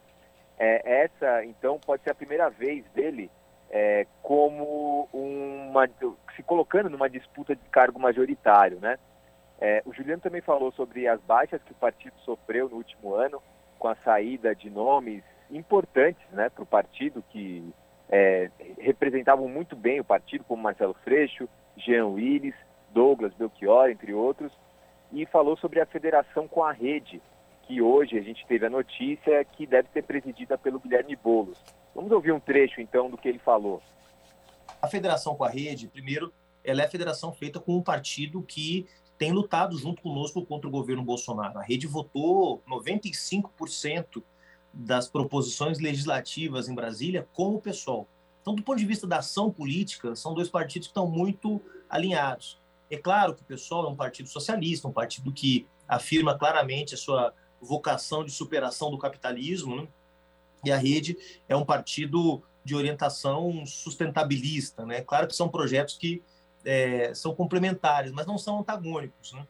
É, 0.59 1.05
essa, 1.05 1.45
então, 1.45 1.79
pode 1.79 2.03
ser 2.03 2.11
a 2.11 2.15
primeira 2.15 2.51
vez 2.51 2.85
dele 2.95 3.31
é, 3.71 4.07
como 4.23 5.09
uma. 5.13 5.89
se 6.37 6.43
colocando 6.43 6.91
numa 6.91 7.09
disputa 7.09 7.57
de 7.57 7.63
cargo 7.71 7.99
majoritário, 7.99 8.79
né? 8.81 8.99
É, 9.61 9.83
o 9.85 9.93
Juliano 9.93 10.23
também 10.23 10.41
falou 10.41 10.73
sobre 10.73 11.07
as 11.07 11.21
baixas 11.21 11.63
que 11.63 11.73
o 11.73 11.77
partido 11.77 12.15
sofreu 12.25 12.69
no 12.69 12.77
último 12.77 13.15
ano, 13.15 13.43
com 13.79 13.89
a 13.89 13.97
saída 13.97 14.55
de 14.55 14.71
nomes 14.71 15.23
importantes 15.51 16.23
né, 16.33 16.49
para 16.49 16.63
o 16.63 16.67
partido, 16.67 17.23
que 17.31 17.73
é, 18.09 18.51
representavam 18.79 19.49
muito 19.49 19.77
bem 19.77 20.01
o 20.01 20.05
partido, 20.05 20.45
como 20.45 20.63
Marcelo 20.63 20.95
Freixo, 21.05 21.49
Jean 21.77 22.07
Willis, 22.07 22.55
Douglas 22.93 23.33
Belchior, 23.35 23.91
entre 23.91 24.13
outros, 24.13 24.53
e 25.13 25.27
falou 25.27 25.57
sobre 25.57 25.81
a 25.81 25.87
federação 25.87 26.47
com 26.47 26.63
a 26.63 26.73
rede, 26.73 27.21
que 27.67 27.81
hoje 27.81 28.19
a 28.19 28.23
gente 28.23 28.47
teve 28.47 28.67
a 28.67 28.71
notícia 28.71 29.45
que 29.45 29.67
deve 29.67 29.89
ser 29.93 30.03
presidida 30.03 30.59
pelo 30.59 30.81
Guilherme 30.81 31.17
Boulos. 31.17 31.59
Vamos 31.95 32.11
ouvir 32.11 32.33
um 32.33 32.41
trecho 32.41 32.81
então 32.81 33.11
do 33.11 33.17
que 33.17 33.29
ele 33.29 33.39
falou. 33.39 33.83
A 34.81 34.87
federação 34.87 35.35
com 35.35 35.45
a 35.45 35.49
rede, 35.49 35.89
primeiro, 35.89 36.33
ela 36.65 36.83
é 36.83 36.87
a 36.87 36.91
federação 36.91 37.33
feita 37.33 37.59
com 37.59 37.77
um 37.77 37.83
partido 37.83 38.43
que 38.43 38.87
tem 39.19 39.33
lutado 39.33 39.77
junto 39.77 40.03
conosco 40.03 40.45
contra 40.47 40.69
o 40.69 40.71
governo 40.71 41.03
Bolsonaro. 41.03 41.59
A 41.59 41.63
rede 41.63 41.87
votou 41.87 42.63
95% 42.69 44.23
das 44.73 45.09
proposições 45.09 45.79
legislativas 45.79 46.69
em 46.69 46.75
Brasília 46.75 47.29
com 47.33 47.55
o 47.55 47.61
PSOL. 47.61 48.09
Então, 48.41 48.55
do 48.55 48.63
ponto 48.63 48.79
de 48.79 48.87
vista 48.87 49.07
da 49.07 49.19
ação 49.19 49.51
política, 49.51 50.15
são 50.17 50.33
dois 50.33 50.49
partidos 50.49 50.89
que 50.89 50.93
estão 50.93 51.07
muito 51.07 51.61
alinhados. 51.89 52.60
É 52.91 52.97
claro 52.97 53.35
que 53.35 53.43
o 53.43 53.45
PSOL 53.45 53.87
é 53.87 53.89
um 53.89 53.97
partido 53.97 54.29
socialista, 54.29 54.89
um 54.89 54.93
partido 54.93 55.33
que 55.33 55.67
afirma 55.87 56.37
claramente 56.37 56.95
a 56.95 56.99
sua 56.99 57.33
vocação 57.61 58.25
de 58.25 58.31
superação 58.31 58.91
do 58.91 58.99
capitalismo, 58.99 59.77
né? 59.77 59.89
e 60.65 60.73
a 60.73 60.77
Rede 60.77 61.17
é 61.49 61.55
um 61.55 61.65
partido 61.65 62.43
de 62.65 62.75
orientação 62.75 63.65
sustentabilista. 63.65 64.85
Né? 64.85 65.03
Claro 65.03 65.27
que 65.27 65.35
são 65.35 65.49
projetos 65.49 65.97
que 65.97 66.23
é, 66.65 67.15
são 67.15 67.35
complementares, 67.35 68.13
mas 68.13 68.27
não 68.27 68.37
são 68.37 68.61
antagônicos. 68.61 69.33
Né? 69.33 69.47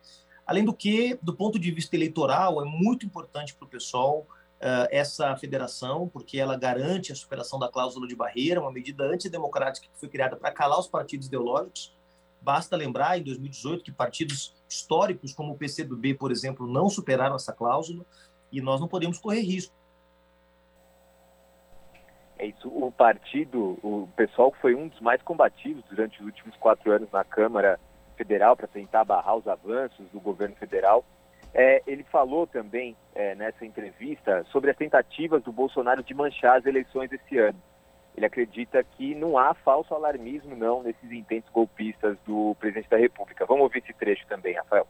Além 0.47 0.64
do 0.64 0.74
que, 0.74 1.18
do 1.22 1.34
ponto 1.34 1.59
de 1.59 1.70
vista 1.70 1.97
eleitoral, 1.97 2.61
é 2.62 2.64
muito 2.64 3.07
importante 3.07 3.55
para 3.55 3.66
o 3.66 3.68
PSOL 3.68 4.26
uh, 4.61 4.86
essa 4.91 5.36
federação, 5.36 6.09
porque 6.09 6.38
ela 6.38 6.57
garante 6.57 7.12
a 7.12 7.14
superação 7.14 7.59
da 7.59 7.68
cláusula 7.68 8.07
de 8.07 8.14
barreira, 8.14 8.61
uma 8.61 8.72
medida 8.72 9.05
antidemocrática 9.05 9.88
que 9.93 9.99
foi 9.99 10.09
criada 10.09 10.36
para 10.36 10.51
calar 10.53 10.78
os 10.78 10.88
partidos 10.88 11.26
ideológicos, 11.26 11.97
Basta 12.41 12.76
lembrar, 12.76 13.18
em 13.18 13.22
2018, 13.22 13.84
que 13.84 13.93
partidos 13.93 14.55
históricos 14.68 15.32
como 15.32 15.53
o 15.53 15.59
PCdoB, 15.59 16.14
por 16.14 16.30
exemplo, 16.30 16.66
não 16.66 16.88
superaram 16.88 17.36
essa 17.36 17.53
cláusula. 17.53 18.05
e 18.53 18.61
nós 18.61 18.80
não 18.80 18.88
podemos 18.88 19.16
correr 19.16 19.43
risco. 19.43 19.72
É 22.36 22.47
isso. 22.47 22.68
O 22.68 22.91
partido, 22.91 23.78
o 23.82 24.09
pessoal 24.16 24.53
foi 24.61 24.74
um 24.74 24.88
dos 24.88 24.99
mais 25.01 25.22
combativos 25.22 25.84
durante 25.88 26.18
os 26.18 26.26
últimos 26.26 26.57
quatro 26.57 26.91
anos 26.91 27.09
na 27.12 27.22
Câmara 27.22 27.78
Federal 28.16 28.57
para 28.57 28.66
tentar 28.66 29.05
barrar 29.05 29.36
os 29.36 29.47
avanços 29.47 30.09
do 30.11 30.18
governo 30.18 30.57
federal. 30.57 31.05
É, 31.53 31.82
ele 31.86 32.03
falou 32.05 32.47
também 32.47 32.97
é, 33.14 33.34
nessa 33.34 33.66
entrevista 33.66 34.43
sobre 34.51 34.70
as 34.70 34.76
tentativas 34.76 35.43
do 35.43 35.53
Bolsonaro 35.53 36.03
de 36.03 36.14
manchar 36.14 36.59
as 36.59 36.64
eleições 36.64 37.12
esse 37.12 37.38
ano. 37.38 37.61
Ele 38.17 38.27
acredita 38.27 38.83
que 38.83 39.15
não 39.15 39.39
há 39.39 39.55
falso 39.55 39.95
alarmismo, 39.95 40.57
não, 40.57 40.83
nesses 40.83 41.11
intentos 41.11 41.51
golpistas 41.51 42.19
do 42.27 42.55
presidente 42.59 42.89
da 42.91 42.97
República. 42.97 43.47
Vamos 43.47 43.65
ouvir 43.65 43.79
esse 43.79 43.93
trecho 43.95 44.27
também, 44.27 44.55
Rafael. 44.55 44.87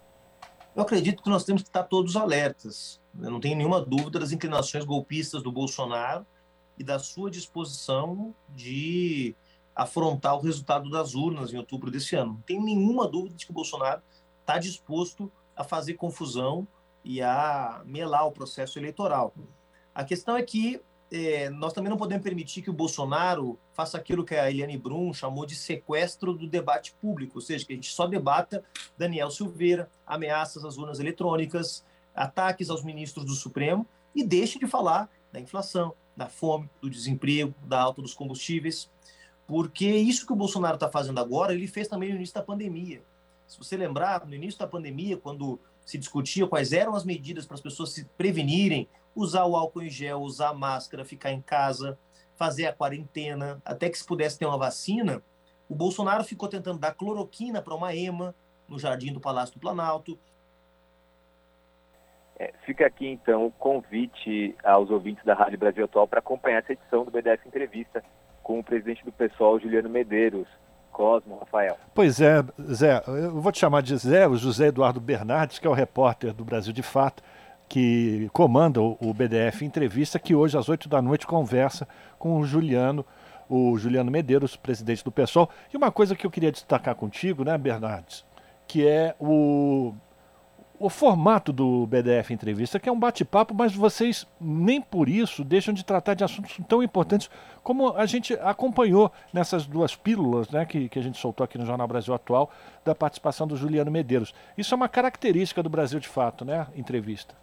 Eu 0.75 0.83
acredito 0.83 1.23
que 1.23 1.29
nós 1.29 1.45
temos 1.45 1.63
que 1.63 1.69
estar 1.69 1.83
todos 1.85 2.17
alertas. 2.17 3.01
Eu 3.21 3.31
não 3.31 3.41
tenho 3.41 3.57
nenhuma 3.57 3.81
dúvida 3.81 4.19
das 4.19 4.33
inclinações 4.33 4.85
golpistas 4.85 5.43
do 5.43 5.51
Bolsonaro 5.51 6.25
e 6.79 6.85
da 6.85 6.99
sua 6.99 7.31
disposição 7.31 8.35
de 8.49 9.35
afrontar 9.75 10.37
o 10.37 10.41
resultado 10.41 10.91
das 10.91 11.15
urnas 11.15 11.53
em 11.53 11.59
outubro 11.59 11.91
desse 11.91 12.17
ano. 12.17 12.35
Não 12.35 12.41
tenho 12.43 12.63
nenhuma 12.63 13.09
dúvida 13.09 13.35
de 13.35 13.45
que 13.45 13.51
o 13.51 13.55
Bolsonaro 13.55 14.03
está 14.41 14.59
disposto 14.59 15.31
a 15.57 15.65
fazer 15.65 15.95
confusão 15.95 16.67
e 17.05 17.21
a 17.21 17.83
melar 17.85 18.27
o 18.27 18.33
processo 18.33 18.79
eleitoral. 18.79 19.35
A 19.95 20.05
questão 20.05 20.37
é 20.37 20.43
que 20.43 20.81
é, 21.11 21.51
nós 21.51 21.73
também 21.73 21.91
não 21.91 21.97
podemos 21.97 22.23
permitir 22.23 22.63
que 22.63 22.71
o 22.71 22.75
Bolsonaro 22.75 23.59
faça 23.73 23.99
aquilo 23.99 24.25
que 24.25 24.35
a 24.35 24.49
Eliane 24.49 24.79
Brum 24.79 25.13
chamou 25.13 25.45
de 25.45 25.57
sequestro 25.57 26.33
do 26.33 26.47
debate 26.47 26.93
público, 27.01 27.39
ou 27.39 27.41
seja, 27.41 27.67
que 27.67 27.73
a 27.73 27.77
gente 27.77 27.91
só 27.91 28.07
debata 28.07 28.65
Daniel 28.97 29.31
Silveira, 29.31 29.91
ameaças 30.07 30.65
às 30.65 30.79
urnas 30.79 31.01
eletrônicas, 31.01 31.85
ataques 32.15 32.71
aos 32.71 32.85
ministros 32.85 33.25
do 33.25 33.33
Supremo 33.33 33.87
e 34.15 34.23
deixe 34.23 34.59
de 34.59 34.67
falar 34.67 35.11
da 35.33 35.41
inflação, 35.41 35.95
da 36.17 36.29
fome, 36.29 36.71
do 36.81 36.89
desemprego, 36.89 37.55
da 37.65 37.81
alta 37.81 38.03
dos 38.03 38.15
combustíveis, 38.15 38.91
porque 39.47 39.87
isso 39.87 40.27
que 40.27 40.33
o 40.33 40.37
Bolsonaro 40.37 40.75
está 40.75 40.89
fazendo 40.89 41.19
agora, 41.19 41.53
ele 41.53 41.67
fez 41.67 41.89
também 41.89 42.11
no 42.11 42.17
início 42.17 42.35
da 42.35 42.43
pandemia. 42.43 43.03
Se 43.49 43.59
você 43.59 43.77
lembrar, 43.77 44.25
no 44.25 44.35
início 44.35 44.61
da 44.61 44.67
pandemia, 44.67 45.17
quando 45.17 45.59
se 45.91 45.99
discutia 45.99 46.47
quais 46.47 46.73
eram 46.73 46.95
as 46.95 47.05
medidas 47.05 47.47
para 47.47 47.55
as 47.55 47.61
pessoas 47.61 47.93
se 47.93 48.05
prevenirem, 48.17 48.89
usar 49.15 49.45
o 49.45 49.57
álcool 49.57 49.83
em 49.83 49.91
gel, 49.91 50.21
usar 50.21 50.55
máscara, 50.55 51.05
ficar 51.05 51.33
em 51.33 51.41
casa, 51.41 51.99
fazer 52.37 52.67
a 52.67 52.73
quarentena, 52.73 53.61
até 53.65 53.89
que 53.91 53.99
se 53.99 54.07
pudesse 54.07 54.39
ter 54.39 54.47
uma 54.47 54.59
vacina, 54.59 55.23
o 55.69 55.75
Bolsonaro 55.75 56.25
ficou 56.25 56.49
tentando 56.49 56.79
dar 56.79 56.95
cloroquina 56.95 57.61
para 57.61 57.75
uma 57.75 57.95
EMA 57.95 58.35
no 58.69 58.79
jardim 58.79 59.13
do 59.13 59.21
Palácio 59.21 59.55
do 59.55 59.61
Planalto, 59.61 60.19
é, 62.41 62.55
fica 62.65 62.87
aqui 62.87 63.07
então 63.07 63.45
o 63.45 63.53
convite 63.53 64.57
aos 64.65 64.89
ouvintes 64.89 65.23
da 65.27 65.35
Rádio 65.35 65.59
Brasil 65.59 65.85
Atual 65.85 66.09
para 66.09 66.21
acompanhar 66.21 66.61
essa 66.61 66.73
edição 66.73 67.05
do 67.05 67.11
BDF 67.11 67.47
Entrevista 67.47 68.03
com 68.43 68.59
o 68.59 68.65
presidente 68.65 69.05
do 69.05 69.13
PSOL, 69.13 69.61
Juliano 69.61 69.91
Medeiros. 69.91 70.49
Cosmo, 70.93 71.39
Rafael. 71.39 71.77
Pois 71.95 72.21
é, 72.21 72.45
Zé, 72.73 73.03
eu 73.07 73.41
vou 73.41 73.51
te 73.53 73.59
chamar 73.59 73.83
de 73.83 73.97
Zé, 73.97 74.27
o 74.29 74.37
José 74.37 74.67
Eduardo 74.67 75.01
Bernardes, 75.01 75.59
que 75.59 75.67
é 75.67 75.71
o 75.71 75.75
repórter 75.75 76.33
do 76.33 76.45
Brasil 76.45 76.73
de 76.73 76.83
Fato, 76.83 77.23
que 77.69 78.29
comanda 78.33 78.81
o 78.81 79.15
BDF 79.15 79.65
Entrevista, 79.65 80.19
que 80.19 80.35
hoje 80.35 80.59
às 80.59 80.69
8 80.69 80.89
da 80.89 81.01
noite 81.01 81.27
conversa 81.27 81.87
com 82.19 82.39
o 82.39 82.45
Juliano, 82.45 83.07
o 83.49 83.79
Juliano 83.79 84.11
Medeiros, 84.11 84.57
presidente 84.57 85.05
do 85.05 85.13
PSOL. 85.13 85.49
E 85.73 85.77
uma 85.77 85.91
coisa 85.91 86.17
que 86.17 86.27
eu 86.27 86.31
queria 86.31 86.51
destacar 86.51 86.95
contigo, 86.95 87.45
né, 87.45 87.57
Bernardes, 87.57 88.25
que 88.67 88.87
é 88.87 89.15
o 89.21 89.95
o 90.81 90.89
formato 90.89 91.53
do 91.53 91.87
BDF 91.87 92.33
Entrevista, 92.33 92.81
que 92.81 92.89
é 92.89 92.93
um 92.93 92.99
bate-papo, 92.99 93.53
mas 93.53 93.77
vocês 93.77 94.27
nem 94.41 94.81
por 94.81 95.11
isso 95.11 95.45
deixam 95.45 95.75
de 95.75 95.85
tratar 95.85 96.15
de 96.15 96.25
assuntos 96.25 96.59
tão 96.67 96.83
importantes 96.83 97.31
como 97.63 97.95
a 97.95 98.07
gente 98.07 98.33
acompanhou 98.41 99.13
nessas 99.31 99.67
duas 99.67 99.95
pílulas 99.95 100.49
né, 100.49 100.65
que, 100.65 100.89
que 100.89 100.99
a 100.99 101.03
gente 101.03 101.19
soltou 101.19 101.45
aqui 101.45 101.59
no 101.59 101.67
Jornal 101.67 101.87
Brasil 101.87 102.15
Atual, 102.15 102.51
da 102.83 102.95
participação 102.95 103.47
do 103.47 103.59
Juliano 103.59 103.91
Medeiros. 103.91 104.35
Isso 104.57 104.73
é 104.73 104.77
uma 104.77 104.89
característica 104.89 105.63
do 105.63 105.69
Brasil 105.69 106.01
de 106.01 106.09
fato, 106.09 106.47
né? 106.47 106.67
Entrevista. 106.75 107.35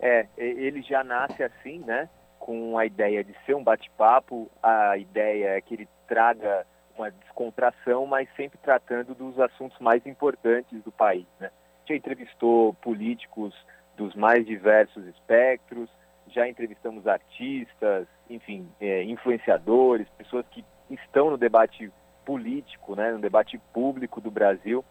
É, 0.00 0.26
ele 0.36 0.82
já 0.82 1.04
nasce 1.04 1.40
assim, 1.40 1.78
né? 1.86 2.08
Com 2.40 2.76
a 2.76 2.84
ideia 2.84 3.22
de 3.22 3.32
ser 3.46 3.54
um 3.54 3.62
bate-papo, 3.62 4.50
a 4.60 4.98
ideia 4.98 5.50
é 5.50 5.60
que 5.60 5.74
ele 5.74 5.88
traga 6.08 6.66
uma 6.98 7.12
descontração, 7.12 8.06
mas 8.06 8.28
sempre 8.36 8.58
tratando 8.60 9.14
dos 9.14 9.38
assuntos 9.38 9.78
mais 9.78 10.04
importantes 10.04 10.82
do 10.82 10.90
país, 10.90 11.26
né? 11.38 11.48
Já 11.86 11.94
entrevistou 11.94 12.74
políticos 12.74 13.54
dos 13.96 14.14
mais 14.14 14.46
diversos 14.46 15.06
espectros, 15.06 15.88
já 16.28 16.48
entrevistamos 16.48 17.06
artistas, 17.06 18.06
enfim, 18.30 18.68
é, 18.80 19.02
influenciadores, 19.04 20.08
pessoas 20.16 20.46
que 20.50 20.64
estão 20.90 21.30
no 21.30 21.36
debate 21.36 21.90
político, 22.24 22.94
né, 22.94 23.12
no 23.12 23.18
debate 23.18 23.58
público 23.72 24.20
do 24.20 24.30
Brasil. 24.30 24.84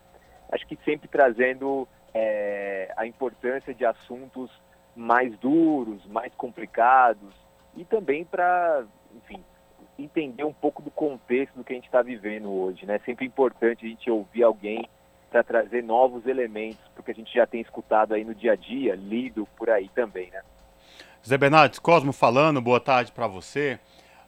Acho 0.51 0.67
que 0.67 0.77
sempre 0.83 1.07
trazendo 1.07 1.87
é, 2.13 2.93
a 2.97 3.05
importância 3.05 3.73
de 3.73 3.85
assuntos 3.85 4.51
mais 4.95 5.37
duros, 5.39 6.05
mais 6.07 6.33
complicados 6.35 7.33
e 7.75 7.85
também 7.85 8.25
para, 8.25 8.83
enfim, 9.15 9.43
entender 9.97 10.43
um 10.43 10.53
pouco 10.53 10.81
do 10.81 10.91
contexto 10.91 11.55
do 11.55 11.63
que 11.63 11.73
a 11.73 11.75
gente 11.75 11.85
está 11.85 12.01
vivendo 12.01 12.51
hoje, 12.51 12.85
né? 12.85 12.99
Sempre 13.05 13.25
importante 13.25 13.85
a 13.85 13.89
gente 13.89 14.09
ouvir 14.09 14.43
alguém 14.43 14.89
para 15.31 15.43
trazer 15.43 15.81
novos 15.81 16.27
elementos, 16.27 16.83
porque 16.93 17.11
a 17.11 17.15
gente 17.15 17.33
já 17.33 17.47
tem 17.47 17.61
escutado 17.61 18.13
aí 18.13 18.25
no 18.25 18.35
dia 18.35 18.51
a 18.51 18.55
dia, 18.55 18.95
lido 18.95 19.47
por 19.57 19.69
aí 19.69 19.89
também, 19.95 20.29
né? 20.29 20.41
Zé 21.25 21.37
Bernardes, 21.37 21.79
Cosmo 21.79 22.11
falando, 22.11 22.61
boa 22.61 22.79
tarde 22.79 23.11
para 23.13 23.27
você. 23.27 23.79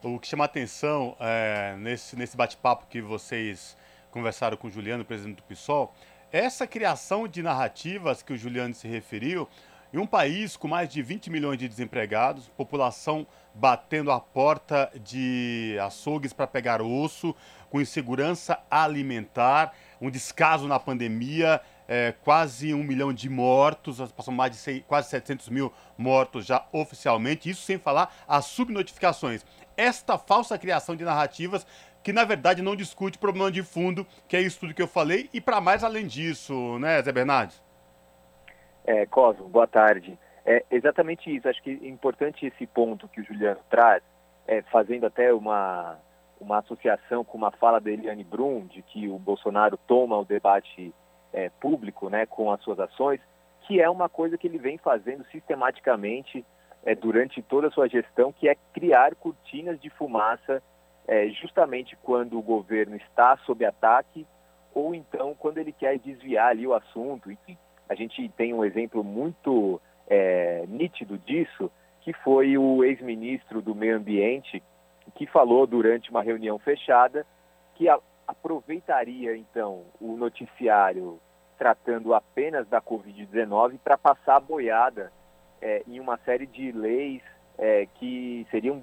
O 0.02 0.18
que 0.18 0.26
chama 0.26 0.44
atenção 0.44 1.14
é, 1.20 1.76
nesse, 1.78 2.16
nesse 2.16 2.36
bate-papo 2.36 2.86
que 2.88 3.02
vocês 3.02 3.76
conversaram 4.10 4.56
com 4.56 4.68
o 4.68 4.70
Juliano, 4.70 5.04
presidente 5.04 5.36
do 5.36 5.42
PSOL, 5.42 5.94
é 6.32 6.38
essa 6.38 6.66
criação 6.66 7.28
de 7.28 7.42
narrativas 7.42 8.22
que 8.22 8.32
o 8.32 8.36
Juliano 8.36 8.74
se 8.74 8.88
referiu, 8.88 9.48
em 9.92 9.98
um 9.98 10.06
país 10.06 10.56
com 10.56 10.66
mais 10.66 10.88
de 10.88 11.00
20 11.02 11.30
milhões 11.30 11.58
de 11.58 11.68
desempregados, 11.68 12.48
população 12.56 13.26
batendo 13.54 14.10
a 14.10 14.18
porta 14.18 14.90
de 15.00 15.78
açougues 15.80 16.32
para 16.32 16.48
pegar 16.48 16.82
osso, 16.82 17.34
com 17.70 17.80
insegurança 17.80 18.58
alimentar, 18.70 19.72
um 20.00 20.10
descaso 20.10 20.66
na 20.66 20.78
pandemia, 20.78 21.60
é, 21.88 22.12
quase 22.22 22.72
um 22.74 22.82
milhão 22.82 23.12
de 23.12 23.28
mortos, 23.28 24.00
passam 24.12 24.32
mais 24.32 24.52
de 24.52 24.56
seis, 24.56 24.82
quase 24.86 25.08
700 25.10 25.48
mil 25.48 25.72
mortos 25.96 26.46
já 26.46 26.66
oficialmente, 26.72 27.50
isso 27.50 27.62
sem 27.62 27.78
falar 27.78 28.14
as 28.26 28.46
subnotificações. 28.46 29.44
Esta 29.76 30.16
falsa 30.16 30.58
criação 30.58 30.94
de 30.94 31.04
narrativas 31.04 31.66
que 32.02 32.12
na 32.12 32.24
verdade 32.24 32.60
não 32.60 32.76
discute 32.76 33.16
o 33.16 33.20
problema 33.20 33.50
de 33.50 33.62
fundo, 33.62 34.06
que 34.28 34.36
é 34.36 34.40
isso 34.40 34.60
tudo 34.60 34.74
que 34.74 34.82
eu 34.82 34.86
falei, 34.86 35.30
e 35.32 35.40
para 35.40 35.60
mais 35.60 35.82
além 35.82 36.06
disso, 36.06 36.78
né, 36.78 37.00
Zé 37.02 37.10
Bernardes? 37.10 37.64
É, 38.84 39.06
Cosmo, 39.06 39.48
boa 39.48 39.66
tarde. 39.66 40.18
É 40.44 40.62
exatamente 40.70 41.34
isso. 41.34 41.48
Acho 41.48 41.62
que 41.62 41.80
é 41.82 41.88
importante 41.88 42.44
esse 42.44 42.66
ponto 42.66 43.08
que 43.08 43.22
o 43.22 43.24
Juliano 43.24 43.60
traz, 43.70 44.02
é, 44.46 44.60
fazendo 44.70 45.06
até 45.06 45.32
uma, 45.32 45.96
uma 46.44 46.58
associação 46.58 47.24
com 47.24 47.38
uma 47.38 47.50
fala 47.50 47.80
da 47.80 47.90
Eliane 47.90 48.22
Brum, 48.22 48.66
de 48.66 48.82
que 48.82 49.08
o 49.08 49.18
Bolsonaro 49.18 49.76
toma 49.86 50.18
o 50.18 50.24
debate 50.24 50.94
é, 51.32 51.48
público 51.60 52.08
né, 52.08 52.26
com 52.26 52.50
as 52.52 52.60
suas 52.62 52.78
ações, 52.78 53.20
que 53.62 53.80
é 53.80 53.88
uma 53.88 54.08
coisa 54.08 54.36
que 54.36 54.46
ele 54.46 54.58
vem 54.58 54.78
fazendo 54.78 55.24
sistematicamente 55.26 56.44
é, 56.84 56.94
durante 56.94 57.42
toda 57.42 57.68
a 57.68 57.70
sua 57.70 57.88
gestão, 57.88 58.32
que 58.32 58.48
é 58.48 58.54
criar 58.72 59.14
cortinas 59.14 59.80
de 59.80 59.88
fumaça 59.90 60.62
é, 61.06 61.28
justamente 61.28 61.96
quando 62.02 62.38
o 62.38 62.42
governo 62.42 62.96
está 62.96 63.36
sob 63.38 63.64
ataque 63.64 64.26
ou 64.74 64.94
então 64.94 65.34
quando 65.38 65.58
ele 65.58 65.72
quer 65.72 65.98
desviar 65.98 66.50
ali 66.50 66.66
o 66.66 66.74
assunto. 66.74 67.30
Enfim, 67.30 67.56
a 67.88 67.94
gente 67.94 68.28
tem 68.30 68.52
um 68.52 68.64
exemplo 68.64 69.02
muito 69.02 69.80
é, 70.06 70.64
nítido 70.68 71.18
disso, 71.18 71.70
que 72.00 72.12
foi 72.12 72.58
o 72.58 72.84
ex-ministro 72.84 73.62
do 73.62 73.74
Meio 73.74 73.96
Ambiente, 73.96 74.62
que 75.14 75.26
falou 75.26 75.66
durante 75.66 76.10
uma 76.10 76.22
reunião 76.22 76.58
fechada 76.58 77.26
que 77.74 77.88
a, 77.88 77.98
aproveitaria 78.26 79.36
então 79.36 79.84
o 80.00 80.16
noticiário 80.16 81.20
tratando 81.58 82.14
apenas 82.14 82.66
da 82.68 82.80
Covid-19 82.80 83.78
para 83.82 83.96
passar 83.96 84.36
a 84.36 84.40
boiada 84.40 85.12
é, 85.60 85.82
em 85.86 86.00
uma 86.00 86.18
série 86.18 86.46
de 86.46 86.72
leis 86.72 87.22
é, 87.58 87.86
que 87.94 88.46
seriam 88.50 88.82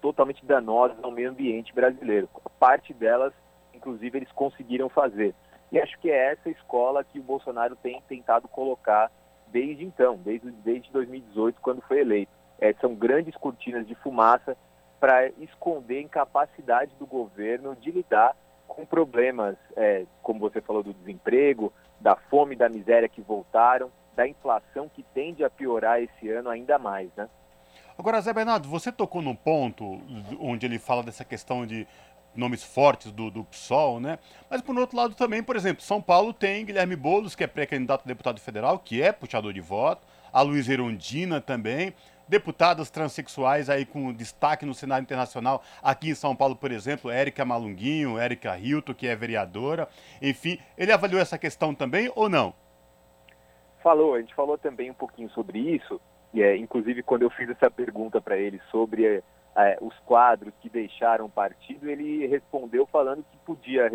totalmente 0.00 0.44
danosas 0.44 0.96
ao 1.02 1.10
meio 1.10 1.30
ambiente 1.30 1.72
brasileiro. 1.74 2.28
Parte 2.58 2.92
delas, 2.94 3.32
inclusive, 3.74 4.18
eles 4.18 4.32
conseguiram 4.32 4.88
fazer. 4.88 5.34
E 5.70 5.80
acho 5.80 5.98
que 6.00 6.10
é 6.10 6.32
essa 6.32 6.50
escola 6.50 7.04
que 7.04 7.18
o 7.18 7.22
Bolsonaro 7.22 7.76
tem 7.76 8.02
tentado 8.08 8.48
colocar 8.48 9.10
desde 9.48 9.84
então, 9.84 10.16
desde, 10.16 10.50
desde 10.50 10.90
2018, 10.90 11.60
quando 11.60 11.82
foi 11.82 12.00
eleito. 12.00 12.32
É, 12.58 12.72
são 12.74 12.94
grandes 12.94 13.34
cortinas 13.36 13.86
de 13.86 13.94
fumaça 13.96 14.56
para 15.02 15.30
esconder 15.40 15.98
a 15.98 16.02
incapacidade 16.02 16.92
do 16.96 17.04
governo 17.04 17.74
de 17.74 17.90
lidar 17.90 18.36
com 18.68 18.86
problemas, 18.86 19.56
é, 19.76 20.06
como 20.22 20.38
você 20.38 20.60
falou, 20.60 20.80
do 20.80 20.94
desemprego, 20.94 21.72
da 22.00 22.14
fome, 22.14 22.54
da 22.54 22.68
miséria 22.68 23.08
que 23.08 23.20
voltaram. 23.20 23.90
da 24.14 24.28
inflação 24.28 24.88
que 24.88 25.02
tende 25.02 25.42
a 25.42 25.50
piorar 25.50 26.00
esse 26.00 26.28
ano 26.28 26.50
ainda 26.50 26.78
mais, 26.78 27.10
né? 27.16 27.28
Agora, 27.98 28.20
Zé 28.20 28.32
Bernardo, 28.32 28.68
você 28.68 28.92
tocou 28.92 29.22
num 29.22 29.34
ponto 29.34 30.00
onde 30.38 30.66
ele 30.66 30.78
fala 30.78 31.02
dessa 31.02 31.24
questão 31.24 31.66
de 31.66 31.84
nomes 32.34 32.62
fortes 32.62 33.10
do, 33.10 33.30
do 33.30 33.42
PSOL, 33.42 33.98
né? 33.98 34.18
Mas 34.48 34.62
por 34.62 34.78
outro 34.78 34.96
lado 34.96 35.14
também, 35.14 35.42
por 35.42 35.56
exemplo, 35.56 35.82
São 35.82 36.00
Paulo 36.00 36.32
tem 36.32 36.64
Guilherme 36.64 36.94
Boulos, 36.94 37.34
que 37.34 37.42
é 37.42 37.46
pré-candidato 37.46 38.02
a 38.04 38.06
deputado 38.06 38.38
federal, 38.38 38.78
que 38.78 39.02
é 39.02 39.10
puxador 39.10 39.52
de 39.52 39.60
voto, 39.60 40.06
a 40.32 40.42
Luiz 40.42 40.68
Erundina 40.68 41.40
também, 41.40 41.92
deputadas 42.32 42.90
transexuais 42.90 43.68
aí 43.68 43.84
com 43.84 44.10
destaque 44.10 44.64
no 44.64 44.72
cenário 44.72 45.02
internacional, 45.02 45.62
aqui 45.82 46.08
em 46.08 46.14
São 46.14 46.34
Paulo, 46.34 46.56
por 46.56 46.72
exemplo, 46.72 47.10
Érica 47.10 47.44
Malunguinho, 47.44 48.18
Érica 48.18 48.58
Hilton, 48.58 48.94
que 48.94 49.06
é 49.06 49.14
vereadora, 49.14 49.86
enfim, 50.20 50.58
ele 50.78 50.90
avaliou 50.90 51.20
essa 51.20 51.36
questão 51.36 51.74
também 51.74 52.10
ou 52.16 52.30
não? 52.30 52.54
Falou, 53.82 54.14
a 54.14 54.20
gente 54.20 54.34
falou 54.34 54.56
também 54.56 54.90
um 54.90 54.94
pouquinho 54.94 55.28
sobre 55.28 55.58
isso, 55.58 56.00
e 56.32 56.42
é, 56.42 56.56
inclusive 56.56 57.02
quando 57.02 57.20
eu 57.20 57.30
fiz 57.30 57.50
essa 57.50 57.70
pergunta 57.70 58.18
para 58.18 58.38
ele 58.38 58.62
sobre 58.70 59.22
é, 59.54 59.78
os 59.82 59.94
quadros 60.06 60.54
que 60.62 60.70
deixaram 60.70 61.26
o 61.26 61.30
partido, 61.30 61.90
ele 61.90 62.26
respondeu 62.28 62.86
falando 62.86 63.22
que 63.30 63.36
podia 63.44 63.90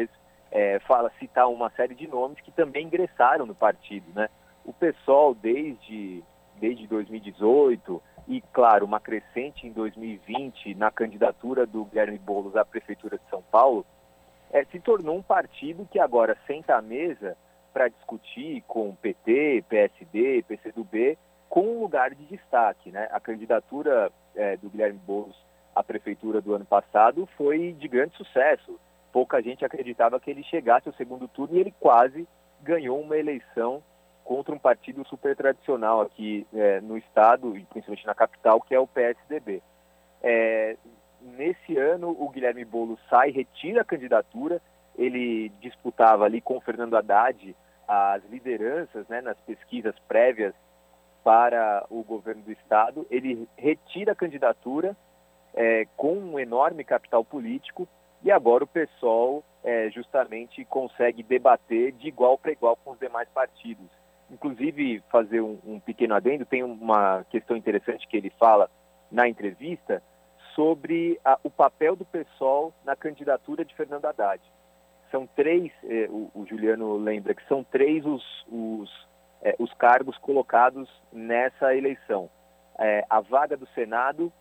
é, 0.52 0.78
fala, 0.82 1.12
citar 1.18 1.50
uma 1.50 1.72
série 1.72 1.96
de 1.96 2.08
nomes 2.08 2.40
que 2.42 2.52
também 2.52 2.86
ingressaram 2.86 3.48
no 3.48 3.56
partido. 3.56 4.06
Né? 4.14 4.30
O 4.64 4.72
PSOL, 4.72 5.34
desde, 5.34 6.24
desde 6.60 6.86
2018, 6.86 8.00
e, 8.28 8.42
claro, 8.52 8.86
uma 8.86 9.00
crescente 9.00 9.66
em 9.66 9.72
2020 9.72 10.76
na 10.76 10.92
candidatura 10.92 11.66
do 11.66 11.86
Guilherme 11.86 12.18
Boulos 12.18 12.56
à 12.56 12.66
Prefeitura 12.66 13.18
de 13.18 13.30
São 13.30 13.42
Paulo, 13.42 13.86
é, 14.52 14.66
se 14.66 14.80
tornou 14.80 15.18
um 15.18 15.22
partido 15.22 15.88
que 15.90 16.00
agora 16.00 16.38
senta 16.46 16.76
à 16.76 16.82
mesa 16.82 17.38
para 17.74 17.88
discutir 17.88 18.64
com 18.68 18.96
PT, 18.96 19.64
PSD, 19.70 20.44
PCdoB, 20.44 21.18
com 21.50 21.62
um 21.62 21.80
lugar 21.80 22.14
de 22.14 22.26
destaque. 22.26 22.92
Né? 22.92 23.08
A 23.12 23.20
candidatura 23.20 24.12
é, 24.36 24.58
do 24.58 24.70
Guilherme 24.70 25.00
Boulos 25.06 25.36
à 25.76 25.84
prefeitura 25.84 26.42
do 26.42 26.54
ano 26.54 26.66
passado 26.66 27.28
foi 27.38 27.74
de 27.74 27.88
grande 27.88 28.16
sucesso. 28.18 28.80
Pouca 29.12 29.42
gente 29.42 29.64
acreditava 29.64 30.20
que 30.20 30.30
ele 30.30 30.44
chegasse 30.44 30.90
ao 30.90 30.96
segundo 30.96 31.28
turno 31.28 31.56
e 31.56 31.60
ele 31.60 31.74
quase 31.80 32.28
ganhou 32.62 33.00
uma 33.00 33.18
eleição 33.18 33.82
contra 34.28 34.54
um 34.54 34.60
partido 34.60 35.08
super 35.08 35.38
tradicional 35.38 36.02
aqui 36.02 36.46
é, 36.54 36.82
no 36.82 36.98
estado 36.98 37.56
e 37.56 37.64
principalmente 37.64 38.06
na 38.06 38.14
capital, 38.14 38.60
que 38.60 38.76
é 38.76 38.80
o 38.80 38.86
PSDB. 38.86 39.64
É, 40.22 40.76
nesse 41.22 41.78
ano, 41.78 42.10
o 42.10 42.28
Guilherme 42.28 42.66
Boulos 42.66 43.00
sai, 43.10 43.32
retira 43.32 43.84
a 43.84 43.86
candidatura. 43.86 44.62
Ele 44.98 45.48
disputava 45.62 46.26
ali 46.26 46.42
com 46.42 46.58
o 46.58 46.62
Fernando 46.62 46.98
Haddad 46.98 47.56
as 47.88 48.22
lideranças 48.26 49.08
né, 49.08 49.22
nas 49.22 49.38
pesquisas 49.46 49.98
prévias 50.10 50.54
para 51.24 51.86
o 51.90 52.04
governo 52.04 52.42
do 52.42 52.52
estado. 52.52 53.08
Ele 53.10 53.48
retira 53.56 54.12
a 54.12 54.16
candidatura 54.16 54.94
é, 55.54 55.88
com 55.96 56.18
um 56.18 56.38
enorme 56.38 56.84
capital 56.84 57.24
político 57.24 57.88
e 58.22 58.30
agora 58.30 58.66
o 58.66 58.68
PSOL 58.68 59.42
é, 59.64 59.90
justamente 59.90 60.66
consegue 60.66 61.24
debater 61.24 61.94
de 61.94 62.10
igual 62.10 62.38
para 62.38 62.52
igual 62.52 62.76
com 62.84 62.92
os 62.92 63.00
demais 63.00 63.30
partidos. 63.30 63.88
Inclusive, 64.30 65.02
fazer 65.10 65.42
um, 65.42 65.58
um 65.66 65.80
pequeno 65.80 66.16
adendo, 66.16 66.46
tem 66.46 66.64
uma 66.64 67.24
questão 67.30 67.56
interessante 67.56 68.08
que 68.08 68.18
ele 68.18 68.30
fala 68.32 68.70
na 69.12 69.28
entrevista 69.28 70.04
sobre 70.54 71.20
a, 71.24 71.40
o 71.44 71.50
papel 71.50 71.96
do 71.96 72.04
PSOL 72.06 72.74
na 72.84 72.96
candidatura 72.96 73.64
de 73.64 73.74
Fernando 73.76 74.06
Haddad. 74.06 74.42
São 75.12 75.26
três, 75.28 75.72
eh, 75.86 76.08
o, 76.10 76.30
o, 76.34 76.46
Juliano 76.46 76.98
lembra 76.98 77.34
que 77.34 77.48
são 77.48 77.64
três 77.64 78.06
os, 78.06 78.24
os 78.50 79.08
é, 79.42 79.56
os 79.60 79.74
cargos 79.74 80.18
colocados 80.18 80.90
nessa 81.12 81.76
eleição. 81.76 82.30
É, 82.78 83.06
a 83.10 83.22
vaga 83.22 83.56
do 83.56 83.68
Senado, 83.68 84.32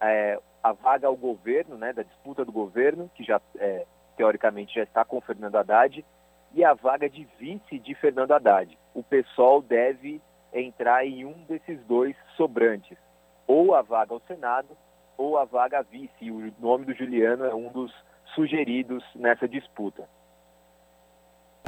é, 0.00 0.38
a 0.62 0.72
vaga 0.72 1.06
ao 1.06 1.16
governo, 1.16 1.76
né, 1.76 1.92
da 1.92 2.02
disputa 2.02 2.44
do 2.44 2.52
governo, 2.52 3.10
que 3.14 3.24
já 3.24 3.40
é, 3.56 3.86
teoricamente 4.16 4.74
já 4.74 4.82
está 4.82 5.04
com 5.04 5.20
Fernando 5.20 5.56
Haddad, 5.56 6.04
e 6.52 6.64
a 6.64 6.74
vaga 6.74 7.08
de 7.08 7.26
vice 7.38 7.78
de 7.78 7.94
Fernando 7.94 8.32
Haddad. 8.32 8.76
O 8.94 9.02
PSOL 9.02 9.62
deve 9.62 10.20
entrar 10.52 11.06
em 11.06 11.24
um 11.24 11.44
desses 11.48 11.80
dois 11.84 12.16
sobrantes, 12.36 12.98
ou 13.46 13.74
a 13.74 13.82
vaga 13.82 14.12
ao 14.12 14.20
Senado, 14.20 14.76
ou 15.16 15.38
a 15.38 15.44
vaga 15.44 15.78
a 15.78 15.82
vice. 15.82 16.30
O 16.30 16.52
nome 16.58 16.84
do 16.84 16.94
Juliano 16.94 17.44
é 17.44 17.54
um 17.54 17.68
dos 17.68 17.92
sugeridos 18.34 19.04
nessa 19.14 19.48
disputa 19.48 20.08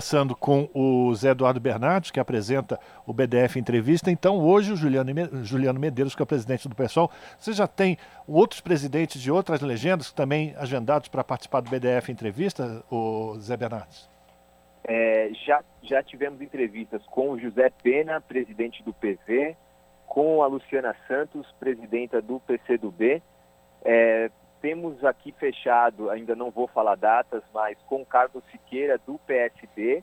conversando 0.03 0.35
com 0.35 0.69
o 0.75 1.15
Zé 1.15 1.31
Eduardo 1.31 1.61
Bernardes, 1.61 2.11
que 2.11 2.19
apresenta 2.19 2.79
o 3.07 3.13
BDF 3.13 3.59
Entrevista. 3.59 4.11
Então, 4.11 4.39
hoje, 4.39 4.73
o 4.73 4.77
Juliano, 4.77 5.11
Juliano 5.45 5.79
Medeiros, 5.79 6.15
que 6.15 6.23
é 6.23 6.25
o 6.25 6.27
presidente 6.27 6.69
do 6.69 6.75
PSOL. 6.75 7.11
Você 7.39 7.53
já 7.53 7.69
tem 7.69 7.97
outros 8.27 8.61
presidentes 8.61 9.21
de 9.21 9.31
outras 9.31 9.61
legendas 9.61 10.11
também 10.11 10.55
agendados 10.57 11.09
para 11.09 11.23
participar 11.23 11.61
do 11.61 11.71
BDF 11.71 12.11
Entrevista, 12.11 12.85
o 12.91 13.37
Zé 13.39 13.57
Bernardes? 13.57 14.12
É, 14.85 15.31
já, 15.47 15.63
já 15.83 16.03
tivemos 16.03 16.41
entrevistas 16.41 17.05
com 17.07 17.31
o 17.31 17.39
José 17.39 17.71
Pena, 17.83 18.21
presidente 18.21 18.83
do 18.83 18.93
PV, 18.93 19.57
com 20.07 20.43
a 20.43 20.47
Luciana 20.47 20.95
Santos, 21.07 21.47
presidenta 21.59 22.21
do 22.21 22.41
PCdoB. 22.41 23.23
É, 23.85 24.31
temos 24.61 25.05
aqui 25.05 25.33
fechado, 25.33 26.11
ainda 26.11 26.35
não 26.37 26.51
vou 26.51 26.69
falar 26.69 26.97
datas, 26.97 27.43
mas 27.53 27.77
com 27.87 28.05
Carlos 28.05 28.45
Siqueira 28.51 28.99
do 29.07 29.19
PSD 29.27 30.03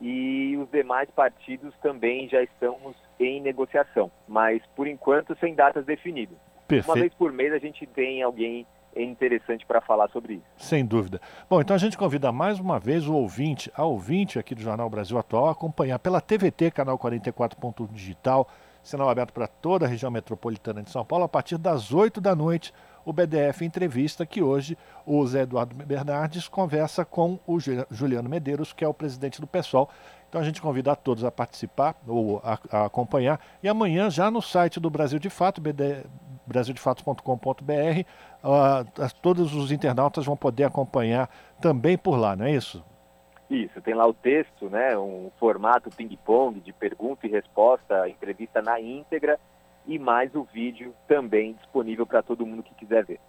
e 0.00 0.56
os 0.56 0.68
demais 0.70 1.08
partidos 1.10 1.72
também 1.78 2.28
já 2.28 2.42
estamos 2.42 2.96
em 3.20 3.40
negociação, 3.40 4.10
mas 4.26 4.60
por 4.74 4.88
enquanto 4.88 5.38
sem 5.38 5.54
datas 5.54 5.84
definidas. 5.84 6.36
Perfeito. 6.66 6.88
Uma 6.88 7.00
vez 7.00 7.14
por 7.14 7.32
mês 7.32 7.52
a 7.52 7.58
gente 7.58 7.86
tem 7.86 8.22
alguém 8.22 8.66
interessante 9.02 9.66
para 9.66 9.80
falar 9.80 10.08
sobre 10.10 10.34
isso. 10.34 10.44
Sem 10.56 10.84
dúvida. 10.84 11.20
Bom, 11.48 11.60
então 11.60 11.74
a 11.74 11.78
gente 11.78 11.98
convida 11.98 12.30
mais 12.30 12.58
uma 12.58 12.78
vez 12.78 13.06
o 13.06 13.14
ouvinte, 13.14 13.70
a 13.74 13.84
ouvinte 13.84 14.38
aqui 14.38 14.54
do 14.54 14.60
Jornal 14.60 14.88
Brasil 14.88 15.18
Atual, 15.18 15.48
a 15.48 15.52
acompanhar 15.52 15.98
pela 15.98 16.20
TVT, 16.20 16.70
canal 16.70 16.98
44.1 16.98 17.92
digital, 17.92 18.48
sinal 18.82 19.08
aberto 19.08 19.32
para 19.32 19.46
toda 19.46 19.86
a 19.86 19.88
região 19.88 20.10
metropolitana 20.10 20.82
de 20.82 20.90
São 20.90 21.04
Paulo, 21.04 21.24
a 21.24 21.28
partir 21.28 21.56
das 21.58 21.92
8 21.92 22.20
da 22.20 22.34
noite 22.34 22.72
o 23.04 23.12
BDF 23.12 23.64
Entrevista, 23.64 24.24
que 24.24 24.42
hoje 24.42 24.78
o 25.04 25.26
Zé 25.26 25.42
Eduardo 25.42 25.74
Bernardes 25.74 26.48
conversa 26.48 27.04
com 27.04 27.38
o 27.46 27.58
Juliano 27.90 28.28
Medeiros, 28.28 28.72
que 28.72 28.84
é 28.84 28.88
o 28.88 28.94
presidente 28.94 29.40
do 29.40 29.46
PSOL. 29.46 29.90
Então 30.28 30.40
a 30.40 30.44
gente 30.44 30.60
convida 30.60 30.92
a 30.92 30.96
todos 30.96 31.22
a 31.22 31.30
participar 31.30 31.94
ou 32.06 32.40
a, 32.42 32.58
a 32.70 32.86
acompanhar. 32.86 33.38
E 33.62 33.68
amanhã, 33.68 34.10
já 34.10 34.30
no 34.30 34.42
site 34.42 34.80
do 34.80 34.90
Brasil 34.90 35.18
de 35.18 35.30
Fato, 35.30 35.60
BD, 35.60 36.04
brasildefatos.com.br, 36.46 38.00
uh, 38.42 39.14
todos 39.22 39.54
os 39.54 39.72
internautas 39.72 40.24
vão 40.24 40.36
poder 40.36 40.64
acompanhar 40.64 41.28
também 41.60 41.96
por 41.96 42.16
lá, 42.16 42.36
não 42.36 42.46
é 42.46 42.52
isso? 42.52 42.84
Isso, 43.50 43.80
tem 43.82 43.94
lá 43.94 44.06
o 44.06 44.14
texto, 44.14 44.70
né, 44.70 44.96
um 44.96 45.30
formato 45.38 45.90
ping-pong 45.90 46.60
de 46.60 46.72
pergunta 46.72 47.26
e 47.26 47.30
resposta, 47.30 48.08
entrevista 48.08 48.62
na 48.62 48.80
íntegra 48.80 49.38
e 49.86 49.98
mais 49.98 50.34
o 50.34 50.44
vídeo 50.44 50.94
também 51.06 51.52
disponível 51.52 52.06
para 52.06 52.22
todo 52.22 52.46
mundo 52.46 52.62
que 52.62 52.74
quiser 52.74 53.04
ver. 53.04 53.20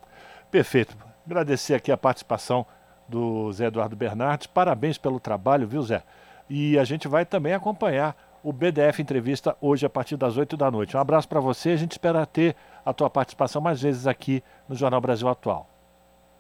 Perfeito. 0.50 0.96
Agradecer 1.26 1.74
aqui 1.74 1.92
a 1.92 1.98
participação 1.98 2.66
do 3.08 3.52
Zé 3.52 3.66
Eduardo 3.66 3.96
Bernardes. 3.96 4.48
Parabéns 4.48 4.98
pelo 4.98 5.20
trabalho, 5.20 5.68
viu, 5.68 5.82
Zé? 5.82 6.04
E 6.50 6.78
a 6.78 6.84
gente 6.84 7.08
vai 7.08 7.26
também 7.26 7.54
acompanhar 7.54 8.16
o 8.46 8.54
BDF 8.54 9.02
Entrevista 9.02 9.58
hoje 9.60 9.88
a 9.88 9.90
partir 9.90 10.16
das 10.16 10.38
8 10.38 10.56
da 10.56 10.70
noite. 10.70 10.96
Um 10.96 11.00
abraço 11.00 11.28
para 11.28 11.40
você. 11.40 11.72
A 11.72 11.76
gente 11.76 11.94
espera 11.94 12.24
ter 12.28 12.56
a 12.86 12.94
tua 12.94 13.10
participação 13.10 13.60
mais 13.60 13.82
vezes 13.82 14.06
aqui 14.06 14.44
no 14.70 14.76
Jornal 14.76 15.02
Brasil 15.02 15.28
Atual. 15.28 15.68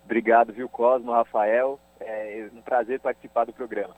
Obrigado, 0.05 0.53
viu, 0.53 0.69
Cosmo, 0.69 1.11
Rafael. 1.11 1.79
É 1.99 2.47
um 2.55 2.61
prazer 2.61 2.99
participar 2.99 3.45
do 3.45 3.53
programa. 3.53 3.95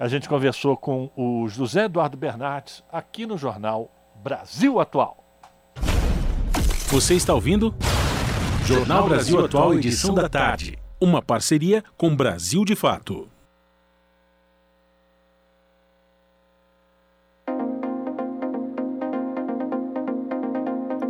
A 0.00 0.08
gente 0.08 0.30
conversou 0.30 0.78
com 0.78 1.10
o 1.14 1.46
José 1.46 1.84
Eduardo 1.84 2.16
Bernardes 2.16 2.82
aqui 2.90 3.26
no 3.26 3.36
Jornal 3.36 3.90
Brasil 4.24 4.80
Atual. 4.80 5.22
Você 6.88 7.14
está 7.14 7.34
ouvindo? 7.34 7.74
Jornal 8.64 9.08
Brasil 9.08 9.44
Atual, 9.44 9.74
edição 9.74 10.14
da 10.14 10.26
tarde. 10.26 10.78
Uma 10.98 11.20
parceria 11.20 11.84
com 11.98 12.16
Brasil 12.16 12.64
de 12.64 12.74
Fato. 12.74 13.28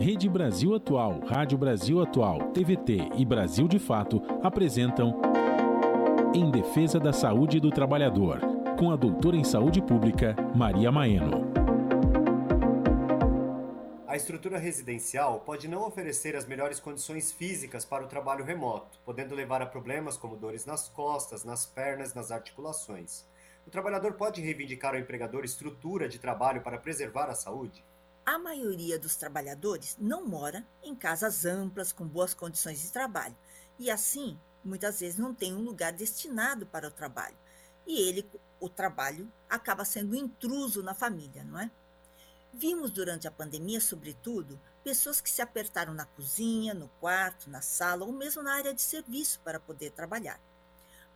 Rede 0.07 0.28
Brasil 0.28 0.72
Atual, 0.72 1.18
Rádio 1.26 1.59
Brasil 1.59 2.00
Atual, 2.00 2.52
TVT 2.52 3.11
e 3.16 3.24
Brasil 3.24 3.66
de 3.66 3.80
Fato 3.80 4.22
apresentam 4.40 5.20
Em 6.32 6.48
Defesa 6.48 7.00
da 7.00 7.12
Saúde 7.12 7.59
do 7.59 7.72
Trabalhador, 7.72 8.38
com 8.78 8.92
a 8.92 8.96
doutora 8.96 9.34
em 9.34 9.42
Saúde 9.42 9.82
Pública, 9.82 10.36
Maria 10.54 10.92
Maeno. 10.92 11.50
A 14.07 14.14
estrutura 14.14 14.59
residencial 14.59 15.40
pode 15.40 15.66
não 15.66 15.84
oferecer 15.84 16.36
as 16.36 16.46
melhores 16.46 16.78
condições 16.78 17.32
físicas 17.32 17.84
para 17.84 18.04
o 18.04 18.09
trabalho 18.09 18.44
remoto, 18.44 19.00
podendo 19.04 19.34
levar 19.34 19.61
a 19.61 19.66
problemas 19.66 20.16
como 20.16 20.36
dores 20.36 20.64
nas 20.64 20.88
costas, 20.88 21.42
nas 21.42 21.66
pernas, 21.66 22.14
nas 22.14 22.30
articulações. 22.30 23.24
O 23.66 23.70
trabalhador 23.70 24.12
pode 24.12 24.40
reivindicar 24.40 24.94
ao 24.94 25.00
empregador 25.00 25.44
estrutura 25.44 26.09
de 26.09 26.20
trabalho 26.20 26.61
para 26.62 26.78
preservar 26.78 27.28
a 27.28 27.34
saúde? 27.34 27.84
A 28.29 28.41
maioria 28.41 28.99
dos 28.99 29.14
trabalhadores 29.14 29.97
não 30.01 30.27
mora 30.27 30.66
em 30.83 30.97
casas 30.97 31.45
amplas 31.45 31.93
com 31.93 32.05
boas 32.05 32.35
condições 32.35 32.83
de 32.83 32.91
trabalho 32.91 33.37
e 33.79 33.89
assim 33.89 34.37
muitas 34.64 34.99
vezes 34.99 35.16
não 35.16 35.33
tem 35.33 35.55
um 35.55 35.62
lugar 35.62 35.93
destinado 35.93 36.66
para 36.66 36.89
o 36.89 36.91
trabalho. 36.91 37.37
E 37.87 38.01
ele, 38.01 38.29
o 38.59 38.68
trabalho, 38.68 39.33
acaba 39.49 39.85
sendo 39.85 40.16
intruso 40.16 40.83
na 40.83 40.93
família, 40.93 41.45
não 41.45 41.61
é? 41.61 41.70
Vimos 42.53 42.91
durante 42.91 43.29
a 43.29 43.31
pandemia, 43.31 43.81
sobretudo, 43.81 44.61
pessoas 44.83 45.20
que 45.20 45.31
se 45.31 45.41
apertaram 45.41 45.95
na 45.95 46.05
cozinha, 46.05 46.74
no 46.74 46.89
quarto, 47.01 47.49
na 47.49 47.62
sala 47.62 48.05
ou 48.05 48.11
mesmo 48.11 48.43
na 48.43 48.55
área 48.55 48.74
de 48.74 48.83
serviço 48.83 49.39
para 49.45 49.61
poder 49.61 49.93
trabalhar. 49.93 50.41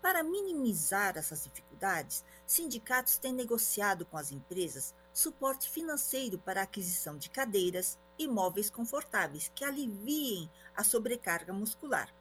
Para 0.01 0.23
minimizar 0.23 1.19
essas 1.19 1.43
dificuldades, 1.43 2.25
sindicatos 2.47 3.19
têm 3.19 3.33
negociado 3.33 4.07
com 4.07 4.17
as 4.17 4.31
empresas 4.31 4.95
suporte 5.13 5.69
financeiro 5.69 6.39
para 6.39 6.61
a 6.61 6.65
aquisição 6.65 7.17
de 7.19 7.31
cadeiras 7.31 7.99
e 8.19 8.29
móveis 8.29 8.71
confortáveis 8.71 9.51
que 9.55 9.65
aliviem 9.65 10.51
a 10.75 10.85
sobrecarga 10.85 11.53
muscular. 11.53 12.15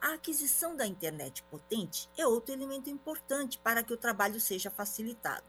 A 0.00 0.14
aquisição 0.14 0.76
da 0.76 0.86
internet 0.86 1.42
potente 1.44 2.08
é 2.16 2.26
outro 2.26 2.54
elemento 2.54 2.88
importante 2.88 3.58
para 3.58 3.82
que 3.82 3.92
o 3.92 3.98
trabalho 3.98 4.40
seja 4.40 4.70
facilitado. 4.70 5.44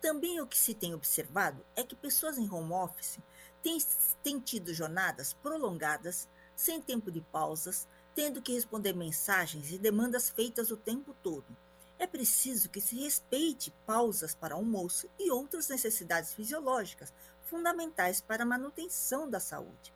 Também 0.00 0.40
o 0.40 0.46
que 0.46 0.58
se 0.58 0.74
tem 0.74 0.94
observado 0.94 1.64
é 1.74 1.82
que 1.82 1.96
pessoas 1.96 2.38
em 2.38 2.48
home 2.48 2.72
office 2.72 3.18
têm, 3.62 3.78
têm 4.22 4.38
tido 4.38 4.74
jornadas 4.74 5.32
prolongadas, 5.32 6.28
sem 6.54 6.80
tempo 6.80 7.10
de 7.10 7.20
pausas, 7.20 7.88
tendo 8.14 8.42
que 8.42 8.52
responder 8.52 8.92
mensagens 8.92 9.72
e 9.72 9.78
demandas 9.78 10.28
feitas 10.28 10.70
o 10.70 10.76
tempo 10.76 11.14
todo. 11.22 11.56
É 12.04 12.06
preciso 12.06 12.68
que 12.68 12.82
se 12.82 12.96
respeite 12.96 13.72
pausas 13.86 14.34
para 14.34 14.54
almoço 14.54 15.08
e 15.18 15.30
outras 15.30 15.70
necessidades 15.70 16.34
fisiológicas 16.34 17.10
fundamentais 17.46 18.20
para 18.20 18.42
a 18.42 18.46
manutenção 18.46 19.26
da 19.26 19.40
saúde. 19.40 19.90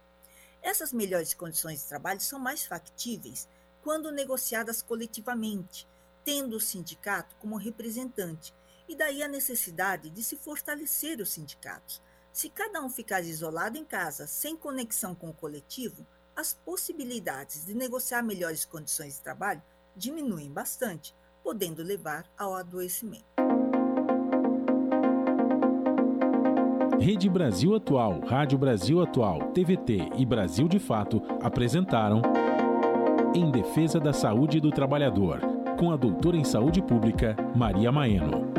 Essas 0.62 0.90
melhores 0.90 1.34
condições 1.34 1.82
de 1.82 1.86
trabalho 1.86 2.18
são 2.18 2.38
mais 2.38 2.64
factíveis 2.64 3.46
quando 3.82 4.10
negociadas 4.10 4.80
coletivamente, 4.80 5.86
tendo 6.24 6.56
o 6.56 6.60
sindicato 6.60 7.36
como 7.36 7.58
representante, 7.58 8.54
e 8.88 8.96
daí 8.96 9.22
a 9.22 9.28
necessidade 9.28 10.08
de 10.08 10.24
se 10.24 10.34
fortalecer 10.34 11.20
os 11.20 11.28
sindicatos. 11.28 12.00
Se 12.32 12.48
cada 12.48 12.80
um 12.80 12.88
ficar 12.88 13.20
isolado 13.20 13.76
em 13.76 13.84
casa, 13.84 14.26
sem 14.26 14.56
conexão 14.56 15.14
com 15.14 15.28
o 15.28 15.34
coletivo, 15.34 16.06
as 16.34 16.54
possibilidades 16.54 17.66
de 17.66 17.74
negociar 17.74 18.22
melhores 18.22 18.64
condições 18.64 19.16
de 19.16 19.20
trabalho 19.20 19.62
diminuem 19.94 20.50
bastante, 20.50 21.14
podendo 21.48 21.82
levar 21.82 22.24
ao 22.38 22.54
adoecimento. 22.54 23.24
Rede 27.00 27.26
Brasil 27.26 27.74
Atual, 27.74 28.20
Rádio 28.20 28.58
Brasil 28.58 29.00
Atual, 29.00 29.50
TVT 29.54 30.10
e 30.18 30.26
Brasil 30.26 30.68
de 30.68 30.78
Fato 30.78 31.22
apresentaram 31.40 32.20
Em 33.34 33.50
Defesa 33.50 33.98
da 33.98 34.12
Saúde 34.12 34.60
do 34.60 34.70
Trabalhador, 34.70 35.40
com 35.78 35.90
a 35.90 35.96
doutora 35.96 36.36
em 36.36 36.44
Saúde 36.44 36.82
Pública, 36.82 37.34
Maria 37.56 37.90
Maeno. 37.90 38.52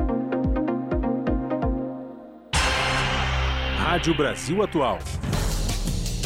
Rádio 3.77 4.17
Brasil 4.17 4.63
Atual. 4.63 4.97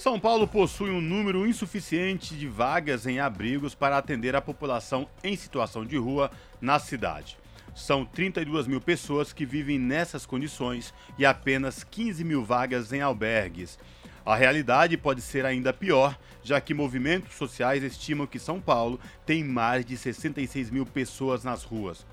São 0.00 0.18
Paulo 0.18 0.48
possui 0.48 0.88
um 0.88 1.00
número 1.02 1.46
insuficiente 1.46 2.34
de 2.34 2.48
vagas 2.48 3.06
em 3.06 3.20
abrigos 3.20 3.74
para 3.74 3.98
atender 3.98 4.34
a 4.34 4.40
população 4.40 5.06
em 5.22 5.36
situação 5.36 5.84
de 5.84 5.98
rua 5.98 6.30
na 6.58 6.78
cidade. 6.78 7.36
São 7.76 8.02
32 8.06 8.66
mil 8.66 8.80
pessoas 8.80 9.30
que 9.30 9.44
vivem 9.44 9.78
nessas 9.78 10.24
condições 10.24 10.94
e 11.18 11.26
apenas 11.26 11.84
15 11.84 12.24
mil 12.24 12.42
vagas 12.42 12.94
em 12.94 13.02
albergues. 13.02 13.78
A 14.24 14.34
realidade 14.34 14.96
pode 14.96 15.20
ser 15.20 15.44
ainda 15.44 15.70
pior, 15.70 16.18
já 16.42 16.62
que 16.62 16.72
movimentos 16.72 17.34
sociais 17.34 17.82
estimam 17.82 18.26
que 18.26 18.38
São 18.38 18.58
Paulo 18.58 18.98
tem 19.26 19.44
mais 19.44 19.84
de 19.84 19.98
66 19.98 20.70
mil 20.70 20.86
pessoas 20.86 21.44
nas 21.44 21.62
ruas. 21.62 22.06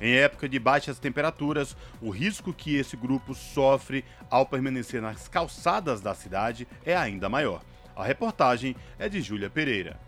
Em 0.00 0.16
época 0.16 0.48
de 0.48 0.58
baixas 0.58 0.98
temperaturas, 0.98 1.76
o 2.00 2.10
risco 2.10 2.52
que 2.52 2.76
esse 2.76 2.96
grupo 2.96 3.34
sofre 3.34 4.04
ao 4.30 4.44
permanecer 4.44 5.00
nas 5.00 5.28
calçadas 5.28 6.00
da 6.00 6.14
cidade 6.14 6.66
é 6.84 6.96
ainda 6.96 7.28
maior. 7.28 7.62
A 7.94 8.04
reportagem 8.04 8.74
é 8.98 9.08
de 9.08 9.20
Júlia 9.20 9.48
Pereira. 9.48 9.98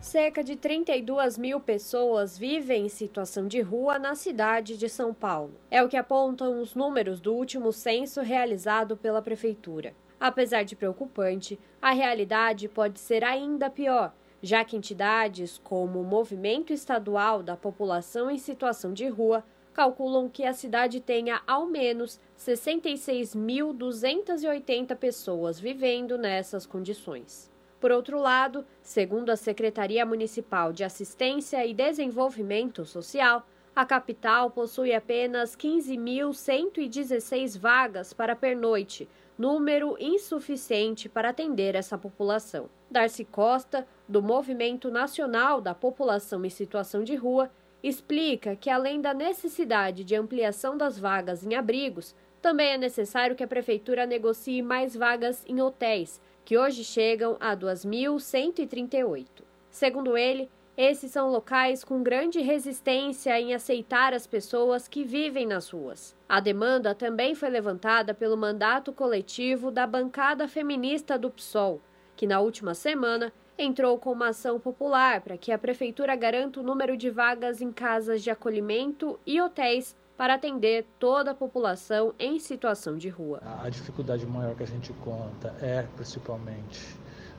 Cerca 0.00 0.42
de 0.42 0.56
32 0.56 1.38
mil 1.38 1.60
pessoas 1.60 2.36
vivem 2.36 2.86
em 2.86 2.88
situação 2.88 3.46
de 3.46 3.60
rua 3.60 4.00
na 4.00 4.16
cidade 4.16 4.76
de 4.76 4.88
São 4.88 5.14
Paulo. 5.14 5.54
É 5.70 5.80
o 5.82 5.88
que 5.88 5.96
apontam 5.96 6.60
os 6.60 6.74
números 6.74 7.20
do 7.20 7.32
último 7.32 7.72
censo 7.72 8.20
realizado 8.20 8.96
pela 8.96 9.22
Prefeitura. 9.22 9.94
Apesar 10.18 10.64
de 10.64 10.76
preocupante, 10.76 11.58
a 11.80 11.92
realidade 11.92 12.68
pode 12.68 12.98
ser 12.98 13.24
ainda 13.24 13.70
pior, 13.70 14.12
já 14.42 14.64
que 14.64 14.76
entidades 14.76 15.60
como 15.62 16.00
o 16.00 16.04
Movimento 16.04 16.72
Estadual 16.72 17.42
da 17.42 17.56
População 17.56 18.30
em 18.30 18.38
Situação 18.38 18.92
de 18.92 19.08
Rua 19.08 19.44
calculam 19.72 20.28
que 20.28 20.44
a 20.44 20.52
cidade 20.52 21.00
tenha 21.00 21.40
ao 21.46 21.64
menos 21.66 22.20
66.280 22.38 24.94
pessoas 24.96 25.58
vivendo 25.58 26.18
nessas 26.18 26.66
condições. 26.66 27.50
Por 27.80 27.90
outro 27.90 28.20
lado, 28.20 28.66
segundo 28.80 29.30
a 29.30 29.36
Secretaria 29.36 30.06
Municipal 30.06 30.72
de 30.72 30.84
Assistência 30.84 31.66
e 31.66 31.74
Desenvolvimento 31.74 32.84
Social, 32.84 33.44
a 33.74 33.86
capital 33.86 34.50
possui 34.50 34.94
apenas 34.94 35.56
15.116 35.56 37.58
vagas 37.58 38.12
para 38.12 38.36
pernoite, 38.36 39.08
número 39.36 39.96
insuficiente 39.98 41.08
para 41.08 41.30
atender 41.30 41.74
essa 41.74 41.96
população. 41.96 42.68
Darcy 42.90 43.24
Costa, 43.24 43.88
do 44.12 44.22
Movimento 44.22 44.90
Nacional 44.90 45.60
da 45.60 45.74
População 45.74 46.44
em 46.44 46.50
Situação 46.50 47.02
de 47.02 47.16
Rua, 47.16 47.50
explica 47.82 48.54
que, 48.54 48.68
além 48.68 49.00
da 49.00 49.14
necessidade 49.14 50.04
de 50.04 50.14
ampliação 50.14 50.76
das 50.76 50.98
vagas 50.98 51.44
em 51.44 51.54
abrigos, 51.54 52.14
também 52.40 52.72
é 52.72 52.78
necessário 52.78 53.34
que 53.34 53.42
a 53.42 53.48
Prefeitura 53.48 54.04
negocie 54.04 54.60
mais 54.60 54.94
vagas 54.94 55.42
em 55.48 55.60
hotéis, 55.60 56.20
que 56.44 56.58
hoje 56.58 56.84
chegam 56.84 57.36
a 57.40 57.56
2.138. 57.56 59.26
Segundo 59.70 60.16
ele, 60.16 60.50
esses 60.76 61.10
são 61.10 61.30
locais 61.30 61.82
com 61.82 62.02
grande 62.02 62.40
resistência 62.40 63.40
em 63.40 63.54
aceitar 63.54 64.12
as 64.12 64.26
pessoas 64.26 64.88
que 64.88 65.04
vivem 65.04 65.46
nas 65.46 65.70
ruas. 65.70 66.14
A 66.28 66.38
demanda 66.38 66.94
também 66.94 67.34
foi 67.34 67.48
levantada 67.48 68.12
pelo 68.12 68.36
mandato 68.36 68.92
coletivo 68.92 69.70
da 69.70 69.86
bancada 69.86 70.46
feminista 70.46 71.18
do 71.18 71.30
PSOL, 71.30 71.80
que 72.16 72.26
na 72.26 72.40
última 72.40 72.74
semana 72.74 73.32
entrou 73.62 73.98
com 73.98 74.12
uma 74.12 74.28
ação 74.28 74.58
popular 74.58 75.20
para 75.20 75.38
que 75.38 75.52
a 75.52 75.58
prefeitura 75.58 76.16
garanta 76.16 76.60
o 76.60 76.62
número 76.62 76.96
de 76.96 77.08
vagas 77.10 77.60
em 77.60 77.72
casas 77.72 78.22
de 78.22 78.30
acolhimento 78.30 79.18
e 79.26 79.40
hotéis 79.40 79.96
para 80.16 80.34
atender 80.34 80.86
toda 80.98 81.30
a 81.30 81.34
população 81.34 82.14
em 82.18 82.38
situação 82.38 82.96
de 82.96 83.08
rua. 83.08 83.40
A 83.62 83.68
dificuldade 83.68 84.26
maior 84.26 84.54
que 84.54 84.62
a 84.62 84.66
gente 84.66 84.92
conta 84.94 85.54
é 85.60 85.86
principalmente 85.96 86.96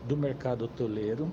do 0.08 0.18
mercado 0.18 0.66
hoteleiro. 0.66 1.32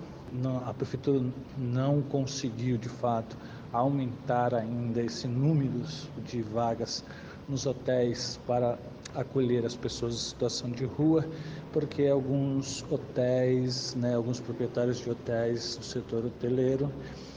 a 0.65 0.73
prefeitura 0.73 1.25
não 1.59 2.03
conseguiu, 2.03 2.77
de 2.77 2.89
fato, 2.89 3.37
aumentar 3.73 4.55
ainda 4.55 5.03
esse 5.03 5.27
número 5.27 5.83
de 6.25 6.43
vagas 6.43 7.05
nos 7.49 7.67
hotéis 7.67 8.39
para 8.47 8.79
acolher 9.15 9.65
as 9.67 9.75
pessoas 9.75 10.15
em 10.15 10.19
situação 10.19 10.71
de 10.71 10.85
rua, 10.85 11.25
porque 11.73 12.07
alguns 12.07 12.85
hotéis, 12.91 13.95
né, 13.95 14.15
alguns 14.15 14.41
proprietários 14.41 14.99
de 14.99 15.11
hotéis 15.11 15.77
do 15.77 15.85
setor 15.85 16.25
hoteleiro 16.25 16.91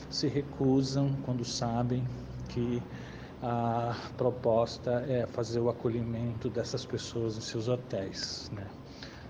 se 0.09 0.27
recusam 0.27 1.15
quando 1.25 1.43
sabem 1.43 2.03
que 2.49 2.81
a 3.41 3.95
proposta 4.15 5.03
é 5.07 5.25
fazer 5.25 5.59
o 5.59 5.69
acolhimento 5.69 6.49
dessas 6.49 6.85
pessoas 6.85 7.35
em 7.35 7.41
seus 7.41 7.67
hotéis. 7.67 8.49
Né? 8.53 8.65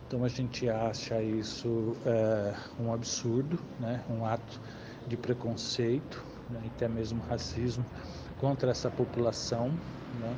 Então 0.05 0.23
a 0.23 0.27
gente 0.27 0.69
acha 0.69 1.21
isso 1.21 1.95
é, 2.05 2.53
um 2.79 2.93
absurdo, 2.93 3.57
né? 3.79 4.03
um 4.09 4.25
ato 4.25 4.61
de 5.07 5.17
preconceito 5.17 6.23
né? 6.49 6.61
até 6.67 6.87
mesmo 6.87 7.23
racismo 7.23 7.85
contra 8.39 8.69
essa 8.71 8.91
população, 8.91 9.73
né? 10.19 10.37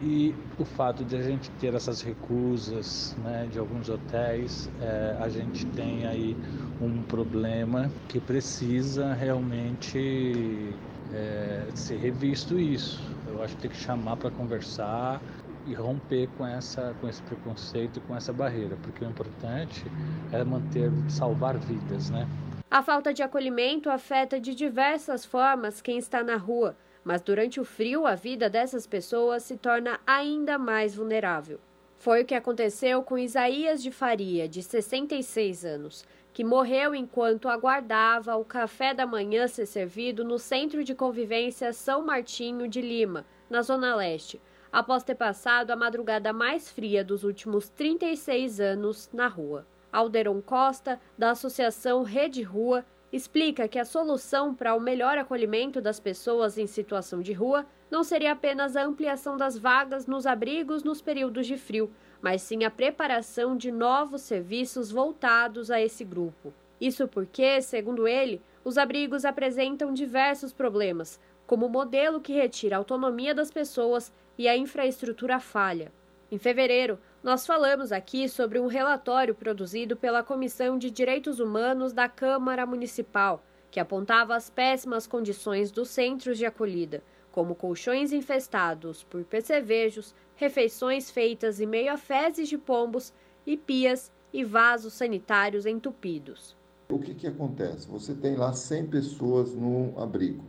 E 0.00 0.32
o 0.58 0.64
fato 0.64 1.04
de 1.04 1.16
a 1.16 1.22
gente 1.22 1.50
ter 1.52 1.74
essas 1.74 2.02
recusas 2.02 3.16
né, 3.24 3.48
de 3.50 3.58
alguns 3.58 3.88
hotéis, 3.88 4.70
é, 4.80 5.16
a 5.18 5.28
gente 5.28 5.66
tem 5.66 6.06
aí 6.06 6.36
um 6.80 7.02
problema 7.02 7.90
que 8.08 8.20
precisa 8.20 9.12
realmente 9.12 10.72
é, 11.12 11.66
ser 11.74 11.96
revisto 11.96 12.58
isso. 12.60 13.02
Eu 13.26 13.42
acho 13.42 13.56
que 13.56 13.62
tem 13.62 13.70
que 13.72 13.76
chamar 13.76 14.16
para 14.16 14.30
conversar 14.30 15.20
e 15.66 15.74
romper 15.74 16.28
com 16.38 16.46
essa 16.46 16.94
com 17.00 17.08
esse 17.08 17.20
preconceito, 17.22 18.00
com 18.02 18.16
essa 18.16 18.32
barreira, 18.32 18.76
porque 18.82 19.04
o 19.04 19.08
importante 19.08 19.84
é 20.32 20.44
manter, 20.44 20.90
salvar 21.08 21.58
vidas, 21.58 22.08
né? 22.10 22.26
A 22.70 22.82
falta 22.82 23.12
de 23.12 23.22
acolhimento 23.22 23.90
afeta 23.90 24.38
de 24.38 24.54
diversas 24.54 25.24
formas 25.24 25.80
quem 25.80 25.98
está 25.98 26.22
na 26.22 26.36
rua 26.36 26.76
mas 27.08 27.22
durante 27.22 27.58
o 27.58 27.64
frio 27.64 28.06
a 28.06 28.14
vida 28.14 28.50
dessas 28.50 28.86
pessoas 28.86 29.42
se 29.42 29.56
torna 29.56 29.98
ainda 30.06 30.58
mais 30.58 30.94
vulnerável. 30.94 31.58
Foi 31.96 32.20
o 32.20 32.24
que 32.26 32.34
aconteceu 32.34 33.02
com 33.02 33.16
Isaías 33.16 33.82
de 33.82 33.90
Faria, 33.90 34.46
de 34.46 34.62
66 34.62 35.64
anos, 35.64 36.04
que 36.34 36.44
morreu 36.44 36.94
enquanto 36.94 37.48
aguardava 37.48 38.36
o 38.36 38.44
café 38.44 38.92
da 38.92 39.06
manhã 39.06 39.48
ser 39.48 39.64
servido 39.64 40.22
no 40.22 40.38
Centro 40.38 40.84
de 40.84 40.94
Convivência 40.94 41.72
São 41.72 42.04
Martinho 42.04 42.68
de 42.68 42.82
Lima, 42.82 43.24
na 43.48 43.62
Zona 43.62 43.96
Leste, 43.96 44.38
após 44.70 45.02
ter 45.02 45.14
passado 45.14 45.70
a 45.70 45.76
madrugada 45.76 46.30
mais 46.30 46.70
fria 46.70 47.02
dos 47.02 47.24
últimos 47.24 47.70
36 47.70 48.60
anos 48.60 49.08
na 49.14 49.28
rua. 49.28 49.66
Alderon 49.90 50.42
Costa, 50.42 51.00
da 51.16 51.30
Associação 51.30 52.02
Rede 52.02 52.42
Rua, 52.42 52.84
explica 53.12 53.66
que 53.68 53.78
a 53.78 53.84
solução 53.84 54.54
para 54.54 54.74
o 54.74 54.80
melhor 54.80 55.16
acolhimento 55.16 55.80
das 55.80 55.98
pessoas 55.98 56.58
em 56.58 56.66
situação 56.66 57.20
de 57.20 57.32
rua 57.32 57.66
não 57.90 58.04
seria 58.04 58.32
apenas 58.32 58.76
a 58.76 58.84
ampliação 58.84 59.36
das 59.36 59.56
vagas 59.56 60.06
nos 60.06 60.26
abrigos 60.26 60.82
nos 60.82 61.00
períodos 61.00 61.46
de 61.46 61.56
frio, 61.56 61.90
mas 62.20 62.42
sim 62.42 62.64
a 62.64 62.70
preparação 62.70 63.56
de 63.56 63.72
novos 63.72 64.22
serviços 64.22 64.90
voltados 64.90 65.70
a 65.70 65.80
esse 65.80 66.04
grupo. 66.04 66.52
Isso 66.80 67.08
porque, 67.08 67.60
segundo 67.62 68.06
ele, 68.06 68.40
os 68.64 68.76
abrigos 68.76 69.24
apresentam 69.24 69.92
diversos 69.94 70.52
problemas, 70.52 71.18
como 71.46 71.66
o 71.66 71.70
modelo 71.70 72.20
que 72.20 72.34
retira 72.34 72.76
a 72.76 72.78
autonomia 72.78 73.34
das 73.34 73.50
pessoas 73.50 74.12
e 74.36 74.46
a 74.46 74.56
infraestrutura 74.56 75.40
falha. 75.40 75.90
Em 76.30 76.36
fevereiro, 76.36 76.98
nós 77.22 77.44
falamos 77.44 77.90
aqui 77.90 78.28
sobre 78.28 78.60
um 78.60 78.66
relatório 78.66 79.34
produzido 79.34 79.96
pela 79.96 80.22
Comissão 80.22 80.78
de 80.78 80.90
Direitos 80.90 81.40
Humanos 81.40 81.92
da 81.92 82.08
Câmara 82.08 82.64
Municipal, 82.64 83.42
que 83.70 83.80
apontava 83.80 84.36
as 84.36 84.48
péssimas 84.48 85.06
condições 85.06 85.70
dos 85.72 85.88
centros 85.88 86.38
de 86.38 86.46
acolhida, 86.46 87.02
como 87.32 87.54
colchões 87.54 88.12
infestados 88.12 89.02
por 89.02 89.24
percevejos, 89.24 90.14
refeições 90.36 91.10
feitas 91.10 91.60
em 91.60 91.66
meio 91.66 91.92
a 91.92 91.96
fezes 91.96 92.48
de 92.48 92.56
pombos 92.56 93.12
e 93.44 93.56
pias 93.56 94.12
e 94.32 94.44
vasos 94.44 94.94
sanitários 94.94 95.66
entupidos. 95.66 96.56
O 96.88 96.98
que, 96.98 97.14
que 97.14 97.26
acontece? 97.26 97.88
Você 97.88 98.14
tem 98.14 98.36
lá 98.36 98.52
100 98.52 98.86
pessoas 98.86 99.54
no 99.54 100.00
abrigo. 100.00 100.44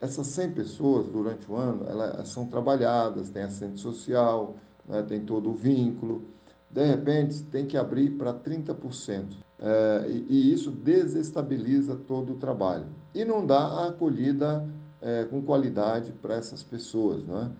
Essas 0.00 0.26
100 0.28 0.52
pessoas, 0.52 1.06
durante 1.08 1.50
o 1.50 1.56
ano, 1.56 1.86
elas 1.88 2.28
são 2.28 2.46
trabalhadas, 2.46 3.30
tem 3.30 3.42
assistente 3.42 3.80
social, 3.80 4.56
né, 4.90 5.02
tem 5.02 5.20
todo 5.20 5.50
o 5.50 5.54
vínculo. 5.54 6.24
De 6.68 6.84
repente, 6.84 7.42
tem 7.44 7.66
que 7.66 7.76
abrir 7.76 8.10
para 8.10 8.34
30%. 8.34 9.36
É, 9.58 10.06
e, 10.08 10.52
isso 10.52 10.70
desestabiliza 10.70 11.94
todo 11.94 12.32
o 12.32 12.36
trabalho. 12.36 12.86
E 13.14 13.24
não 13.24 13.46
dá 13.46 13.58
a 13.58 13.88
acolhida 13.88 14.66
é, 15.00 15.24
com 15.24 15.42
qualidade 15.42 16.12
para 16.20 16.34
essas 16.34 16.62
pessoas. 16.62 17.24
Né? 17.24 17.50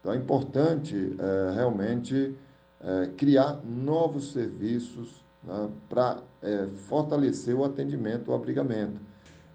Então, 0.00 0.12
é 0.12 0.16
importante 0.16 1.14
é, 1.18 1.54
realmente 1.54 2.34
é, 2.80 3.10
criar 3.16 3.60
novos 3.64 4.32
serviços 4.32 5.24
né, 5.44 5.68
para 5.88 6.22
é, 6.42 6.68
fortalecer 6.88 7.54
o 7.54 7.64
atendimento, 7.64 8.30
o 8.30 8.34
abrigamento. 8.34 9.00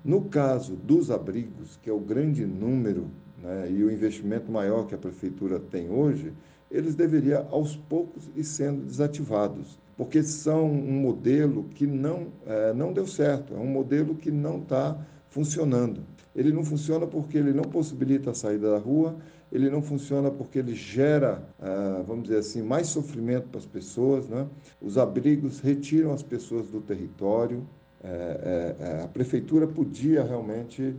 No 0.04 0.26
caso 0.26 0.76
dos 0.76 1.12
abrigos, 1.12 1.78
que 1.78 1.90
é 1.90 1.94
o 1.94 2.00
grande 2.00 2.46
número 2.46 3.08
né, 3.38 3.70
e 3.70 3.84
o 3.84 3.92
investimento 3.92 4.52
maior 4.52 4.88
que 4.88 4.96
a 4.96 4.98
prefeitura 4.98 5.60
tem 5.60 5.90
hoje, 5.90 6.34
eles 6.70 6.96
deveriam 6.96 7.48
aos 7.52 7.76
poucos 7.76 8.30
ir 8.36 8.44
sendo 8.44 8.86
desativados, 8.86 9.80
porque 9.96 10.22
são 10.22 10.66
um 10.66 11.00
modelo 11.00 11.64
que 11.76 11.88
não, 11.88 12.28
é, 12.46 12.74
não 12.74 12.94
deu 12.94 13.08
certo, 13.08 13.54
é 13.54 13.58
um 13.58 13.68
modelo 13.68 14.16
que 14.16 14.30
não 14.30 14.60
está 14.60 14.98
funcionando. 15.30 16.02
Ele 16.36 16.52
não 16.52 16.64
funciona 16.64 17.08
porque 17.08 17.38
ele 17.38 17.52
não 17.52 17.64
possibilita 17.64 18.32
a 18.32 18.34
saída 18.34 18.72
da 18.72 18.78
rua, 18.78 19.16
ele 19.52 19.70
não 19.70 19.82
funciona 19.82 20.30
porque 20.30 20.60
ele 20.60 20.76
gera, 20.76 21.42
é, 21.60 22.04
vamos 22.04 22.26
dizer 22.26 22.40
assim, 22.40 22.62
mais 22.62 22.88
sofrimento 22.88 23.48
para 23.48 23.60
as 23.60 23.66
pessoas. 23.66 24.28
Né? 24.28 24.46
Os 24.82 24.98
abrigos 24.98 25.60
retiram 25.60 26.14
as 26.14 26.22
pessoas 26.22 26.68
do 26.68 26.82
território. 26.82 27.66
É, 28.04 28.76
é, 28.80 29.04
a 29.04 29.08
prefeitura 29.08 29.66
podia 29.66 30.24
realmente 30.24 30.96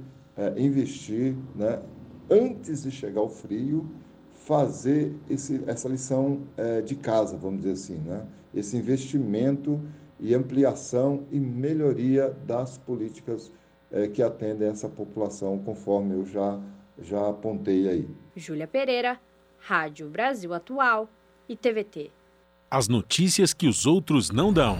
investir 0.56 1.34
né, 1.56 1.80
antes 2.30 2.84
de 2.84 2.92
chegar 2.92 3.22
o 3.22 3.28
frio 3.28 3.84
fazer 4.49 5.14
esse, 5.28 5.62
essa 5.66 5.86
lição 5.90 6.40
é, 6.57 6.80
de 6.80 6.96
casa, 6.96 7.36
vamos 7.36 7.61
dizer 7.61 7.72
assim, 7.72 7.99
né? 7.99 8.26
esse 8.55 8.78
investimento 8.78 9.78
e 10.18 10.34
ampliação 10.34 11.26
e 11.30 11.38
melhoria 11.38 12.34
das 12.46 12.78
políticas 12.78 13.53
é, 13.92 14.09
que 14.09 14.22
atendem 14.22 14.66
essa 14.66 14.88
população, 14.88 15.59
conforme 15.59 16.14
eu 16.14 16.24
já, 16.24 16.59
já 16.99 17.28
apontei 17.28 17.90
aí. 17.90 18.09
Júlia 18.34 18.66
Pereira, 18.66 19.20
Rádio 19.59 20.09
Brasil 20.09 20.55
Atual 20.55 21.11
e 21.46 21.55
TVT. 21.55 22.11
As 22.70 22.88
notícias 22.88 23.53
que 23.53 23.68
os 23.68 23.84
outros 23.84 24.30
não 24.30 24.51
dão. 24.51 24.78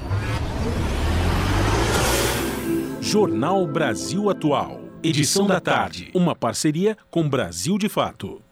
Jornal 3.03 3.67
Brasil 3.67 4.31
Atual. 4.31 4.81
Edição 5.03 5.47
da 5.47 5.61
tarde. 5.61 6.11
Uma 6.15 6.35
parceria 6.35 6.97
com 7.11 7.29
Brasil 7.29 7.77
de 7.77 7.89
Fato. 7.91 8.48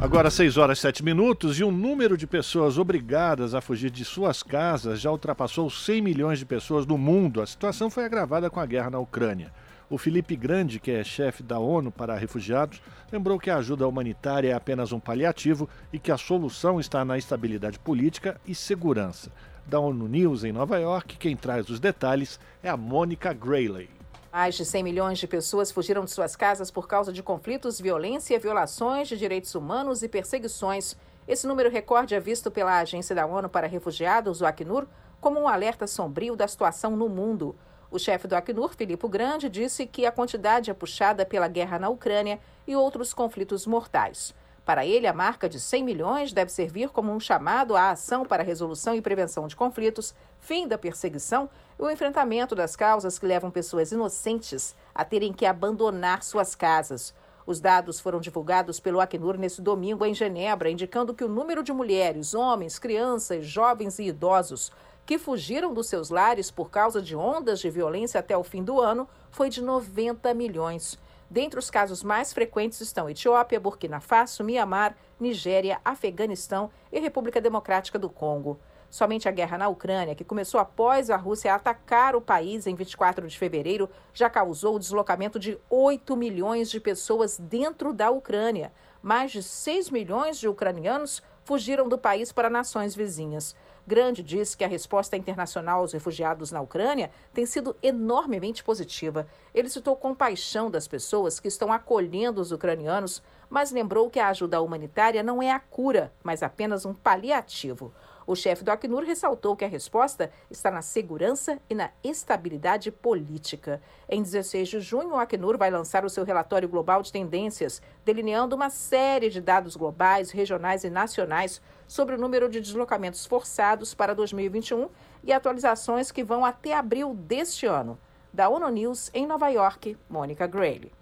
Agora 0.00 0.30
6 0.30 0.56
horas 0.56 0.78
e 0.78 0.80
7 0.80 1.04
minutos 1.04 1.60
e 1.60 1.62
o 1.62 1.70
número 1.70 2.16
de 2.16 2.26
pessoas 2.26 2.78
obrigadas 2.78 3.54
a 3.54 3.60
fugir 3.60 3.90
de 3.90 4.02
suas 4.02 4.42
casas 4.42 4.98
já 4.98 5.10
ultrapassou 5.10 5.68
100 5.68 6.00
milhões 6.00 6.38
de 6.38 6.46
pessoas 6.46 6.86
no 6.86 6.96
mundo. 6.96 7.42
A 7.42 7.46
situação 7.46 7.90
foi 7.90 8.06
agravada 8.06 8.48
com 8.48 8.58
a 8.58 8.64
guerra 8.64 8.88
na 8.88 8.98
Ucrânia. 8.98 9.52
O 9.90 9.98
Felipe 9.98 10.36
Grande, 10.36 10.80
que 10.80 10.90
é 10.90 11.04
chefe 11.04 11.42
da 11.42 11.58
ONU 11.58 11.92
para 11.92 12.16
refugiados, 12.16 12.80
lembrou 13.12 13.38
que 13.38 13.50
a 13.50 13.58
ajuda 13.58 13.86
humanitária 13.86 14.48
é 14.48 14.54
apenas 14.54 14.90
um 14.90 14.98
paliativo 14.98 15.68
e 15.92 15.98
que 15.98 16.10
a 16.10 16.16
solução 16.16 16.80
está 16.80 17.04
na 17.04 17.18
estabilidade 17.18 17.78
política 17.78 18.40
e 18.46 18.54
segurança. 18.54 19.30
Da 19.66 19.78
ONU 19.78 20.08
News 20.08 20.44
em 20.44 20.52
Nova 20.52 20.78
York, 20.78 21.18
quem 21.18 21.36
traz 21.36 21.68
os 21.68 21.78
detalhes 21.78 22.40
é 22.62 22.70
a 22.70 22.76
Mônica 22.76 23.34
Grayley. 23.34 23.99
Mais 24.32 24.54
de 24.54 24.64
100 24.64 24.84
milhões 24.84 25.18
de 25.18 25.26
pessoas 25.26 25.72
fugiram 25.72 26.04
de 26.04 26.10
suas 26.12 26.36
casas 26.36 26.70
por 26.70 26.86
causa 26.86 27.12
de 27.12 27.20
conflitos, 27.20 27.80
violência, 27.80 28.38
violações 28.38 29.08
de 29.08 29.16
direitos 29.16 29.56
humanos 29.56 30.04
e 30.04 30.08
perseguições. 30.08 30.96
Esse 31.26 31.48
número 31.48 31.68
recorde 31.68 32.14
é 32.14 32.20
visto 32.20 32.48
pela 32.48 32.78
Agência 32.78 33.12
da 33.12 33.26
ONU 33.26 33.48
para 33.48 33.66
Refugiados, 33.66 34.40
o 34.40 34.46
Acnur, 34.46 34.86
como 35.20 35.40
um 35.40 35.48
alerta 35.48 35.84
sombrio 35.84 36.36
da 36.36 36.46
situação 36.46 36.96
no 36.96 37.08
mundo. 37.08 37.56
O 37.90 37.98
chefe 37.98 38.28
do 38.28 38.36
Acnur, 38.36 38.72
Filippo 38.76 39.08
Grande, 39.08 39.48
disse 39.48 39.84
que 39.84 40.06
a 40.06 40.12
quantidade 40.12 40.70
é 40.70 40.74
puxada 40.74 41.26
pela 41.26 41.48
guerra 41.48 41.80
na 41.80 41.88
Ucrânia 41.88 42.38
e 42.68 42.76
outros 42.76 43.12
conflitos 43.12 43.66
mortais. 43.66 44.32
Para 44.64 44.86
ele, 44.86 45.06
a 45.06 45.12
marca 45.12 45.48
de 45.48 45.58
100 45.58 45.82
milhões 45.82 46.32
deve 46.32 46.50
servir 46.52 46.90
como 46.90 47.12
um 47.12 47.18
chamado 47.18 47.74
à 47.74 47.90
ação 47.90 48.24
para 48.24 48.42
a 48.42 48.46
resolução 48.46 48.94
e 48.94 49.00
prevenção 49.00 49.46
de 49.46 49.56
conflitos, 49.56 50.14
fim 50.38 50.68
da 50.68 50.78
perseguição 50.78 51.48
e 51.78 51.82
o 51.82 51.90
enfrentamento 51.90 52.54
das 52.54 52.76
causas 52.76 53.18
que 53.18 53.26
levam 53.26 53.50
pessoas 53.50 53.90
inocentes 53.90 54.76
a 54.94 55.04
terem 55.04 55.32
que 55.32 55.46
abandonar 55.46 56.22
suas 56.22 56.54
casas. 56.54 57.14
Os 57.46 57.58
dados 57.58 57.98
foram 57.98 58.20
divulgados 58.20 58.78
pelo 58.78 59.00
Acnur 59.00 59.36
nesse 59.36 59.60
domingo 59.62 60.04
em 60.04 60.14
Genebra, 60.14 60.70
indicando 60.70 61.14
que 61.14 61.24
o 61.24 61.28
número 61.28 61.62
de 61.62 61.72
mulheres, 61.72 62.34
homens, 62.34 62.78
crianças, 62.78 63.44
jovens 63.44 63.98
e 63.98 64.04
idosos 64.04 64.70
que 65.04 65.18
fugiram 65.18 65.74
dos 65.74 65.88
seus 65.88 66.10
lares 66.10 66.50
por 66.50 66.70
causa 66.70 67.02
de 67.02 67.16
ondas 67.16 67.58
de 67.58 67.68
violência 67.68 68.20
até 68.20 68.36
o 68.36 68.44
fim 68.44 68.62
do 68.62 68.80
ano 68.80 69.08
foi 69.30 69.48
de 69.48 69.60
90 69.60 70.32
milhões. 70.34 70.96
Dentre 71.30 71.60
os 71.60 71.70
casos 71.70 72.02
mais 72.02 72.32
frequentes 72.32 72.80
estão 72.80 73.08
Etiópia, 73.08 73.60
Burkina 73.60 74.00
Faso, 74.00 74.42
Mianmar, 74.42 74.96
Nigéria, 75.18 75.80
Afeganistão 75.84 76.70
e 76.90 76.98
República 76.98 77.40
Democrática 77.40 78.00
do 78.00 78.10
Congo. 78.10 78.58
Somente 78.90 79.28
a 79.28 79.30
guerra 79.30 79.56
na 79.56 79.68
Ucrânia, 79.68 80.16
que 80.16 80.24
começou 80.24 80.58
após 80.58 81.08
a 81.08 81.16
Rússia 81.16 81.54
atacar 81.54 82.16
o 82.16 82.20
país 82.20 82.66
em 82.66 82.74
24 82.74 83.28
de 83.28 83.38
fevereiro, 83.38 83.88
já 84.12 84.28
causou 84.28 84.74
o 84.74 84.78
deslocamento 84.80 85.38
de 85.38 85.56
8 85.70 86.16
milhões 86.16 86.68
de 86.68 86.80
pessoas 86.80 87.38
dentro 87.38 87.92
da 87.92 88.10
Ucrânia. 88.10 88.72
Mais 89.00 89.30
de 89.30 89.40
6 89.40 89.90
milhões 89.90 90.36
de 90.36 90.48
ucranianos 90.48 91.22
fugiram 91.44 91.88
do 91.88 91.96
país 91.96 92.32
para 92.32 92.50
nações 92.50 92.96
vizinhas. 92.96 93.54
Grande 93.90 94.22
diz 94.22 94.54
que 94.54 94.62
a 94.62 94.68
resposta 94.68 95.16
internacional 95.16 95.80
aos 95.80 95.92
refugiados 95.92 96.52
na 96.52 96.60
Ucrânia 96.60 97.10
tem 97.34 97.44
sido 97.44 97.74
enormemente 97.82 98.62
positiva. 98.62 99.26
Ele 99.52 99.68
citou 99.68 99.96
compaixão 99.96 100.70
das 100.70 100.86
pessoas 100.86 101.40
que 101.40 101.48
estão 101.48 101.72
acolhendo 101.72 102.40
os 102.40 102.52
ucranianos, 102.52 103.20
mas 103.48 103.72
lembrou 103.72 104.08
que 104.08 104.20
a 104.20 104.28
ajuda 104.28 104.62
humanitária 104.62 105.24
não 105.24 105.42
é 105.42 105.50
a 105.50 105.58
cura, 105.58 106.12
mas 106.22 106.40
apenas 106.40 106.86
um 106.86 106.94
paliativo. 106.94 107.92
O 108.30 108.36
chefe 108.36 108.62
do 108.62 108.70
Acnur 108.70 109.02
ressaltou 109.02 109.56
que 109.56 109.64
a 109.64 109.68
resposta 109.68 110.30
está 110.48 110.70
na 110.70 110.82
segurança 110.82 111.58
e 111.68 111.74
na 111.74 111.90
estabilidade 112.04 112.92
política. 112.92 113.82
Em 114.08 114.22
16 114.22 114.68
de 114.68 114.80
junho, 114.80 115.14
o 115.14 115.16
Acnur 115.16 115.58
vai 115.58 115.68
lançar 115.68 116.04
o 116.04 116.08
seu 116.08 116.22
relatório 116.22 116.68
global 116.68 117.02
de 117.02 117.10
tendências, 117.10 117.82
delineando 118.04 118.54
uma 118.54 118.70
série 118.70 119.30
de 119.30 119.40
dados 119.40 119.74
globais, 119.74 120.30
regionais 120.30 120.84
e 120.84 120.90
nacionais 120.90 121.60
sobre 121.88 122.14
o 122.14 122.18
número 122.18 122.48
de 122.48 122.60
deslocamentos 122.60 123.26
forçados 123.26 123.94
para 123.94 124.14
2021 124.14 124.88
e 125.24 125.32
atualizações 125.32 126.12
que 126.12 126.22
vão 126.22 126.44
até 126.44 126.72
abril 126.72 127.12
deste 127.12 127.66
ano. 127.66 127.98
Da 128.32 128.48
ONU 128.48 128.68
News, 128.68 129.10
em 129.12 129.26
Nova 129.26 129.48
York, 129.48 129.96
Mônica 130.08 130.46
Grayle. 130.46 130.92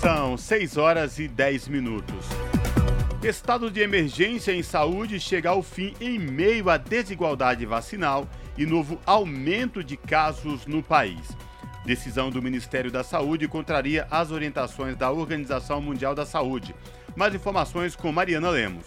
São 0.00 0.36
6 0.36 0.76
horas 0.76 1.18
e 1.18 1.26
10 1.26 1.66
minutos. 1.66 2.49
Estado 3.22 3.70
de 3.70 3.80
emergência 3.80 4.50
em 4.50 4.62
saúde 4.62 5.20
chega 5.20 5.50
ao 5.50 5.62
fim 5.62 5.92
em 6.00 6.18
meio 6.18 6.70
à 6.70 6.78
desigualdade 6.78 7.66
vacinal 7.66 8.26
e 8.56 8.64
novo 8.64 8.98
aumento 9.04 9.84
de 9.84 9.94
casos 9.94 10.64
no 10.64 10.82
país. 10.82 11.20
Decisão 11.84 12.30
do 12.30 12.40
Ministério 12.40 12.90
da 12.90 13.04
Saúde 13.04 13.46
contraria 13.46 14.06
as 14.10 14.30
orientações 14.30 14.96
da 14.96 15.10
Organização 15.10 15.82
Mundial 15.82 16.14
da 16.14 16.24
Saúde. 16.24 16.74
Mais 17.14 17.34
informações 17.34 17.94
com 17.94 18.10
Mariana 18.10 18.48
Lemos. 18.48 18.86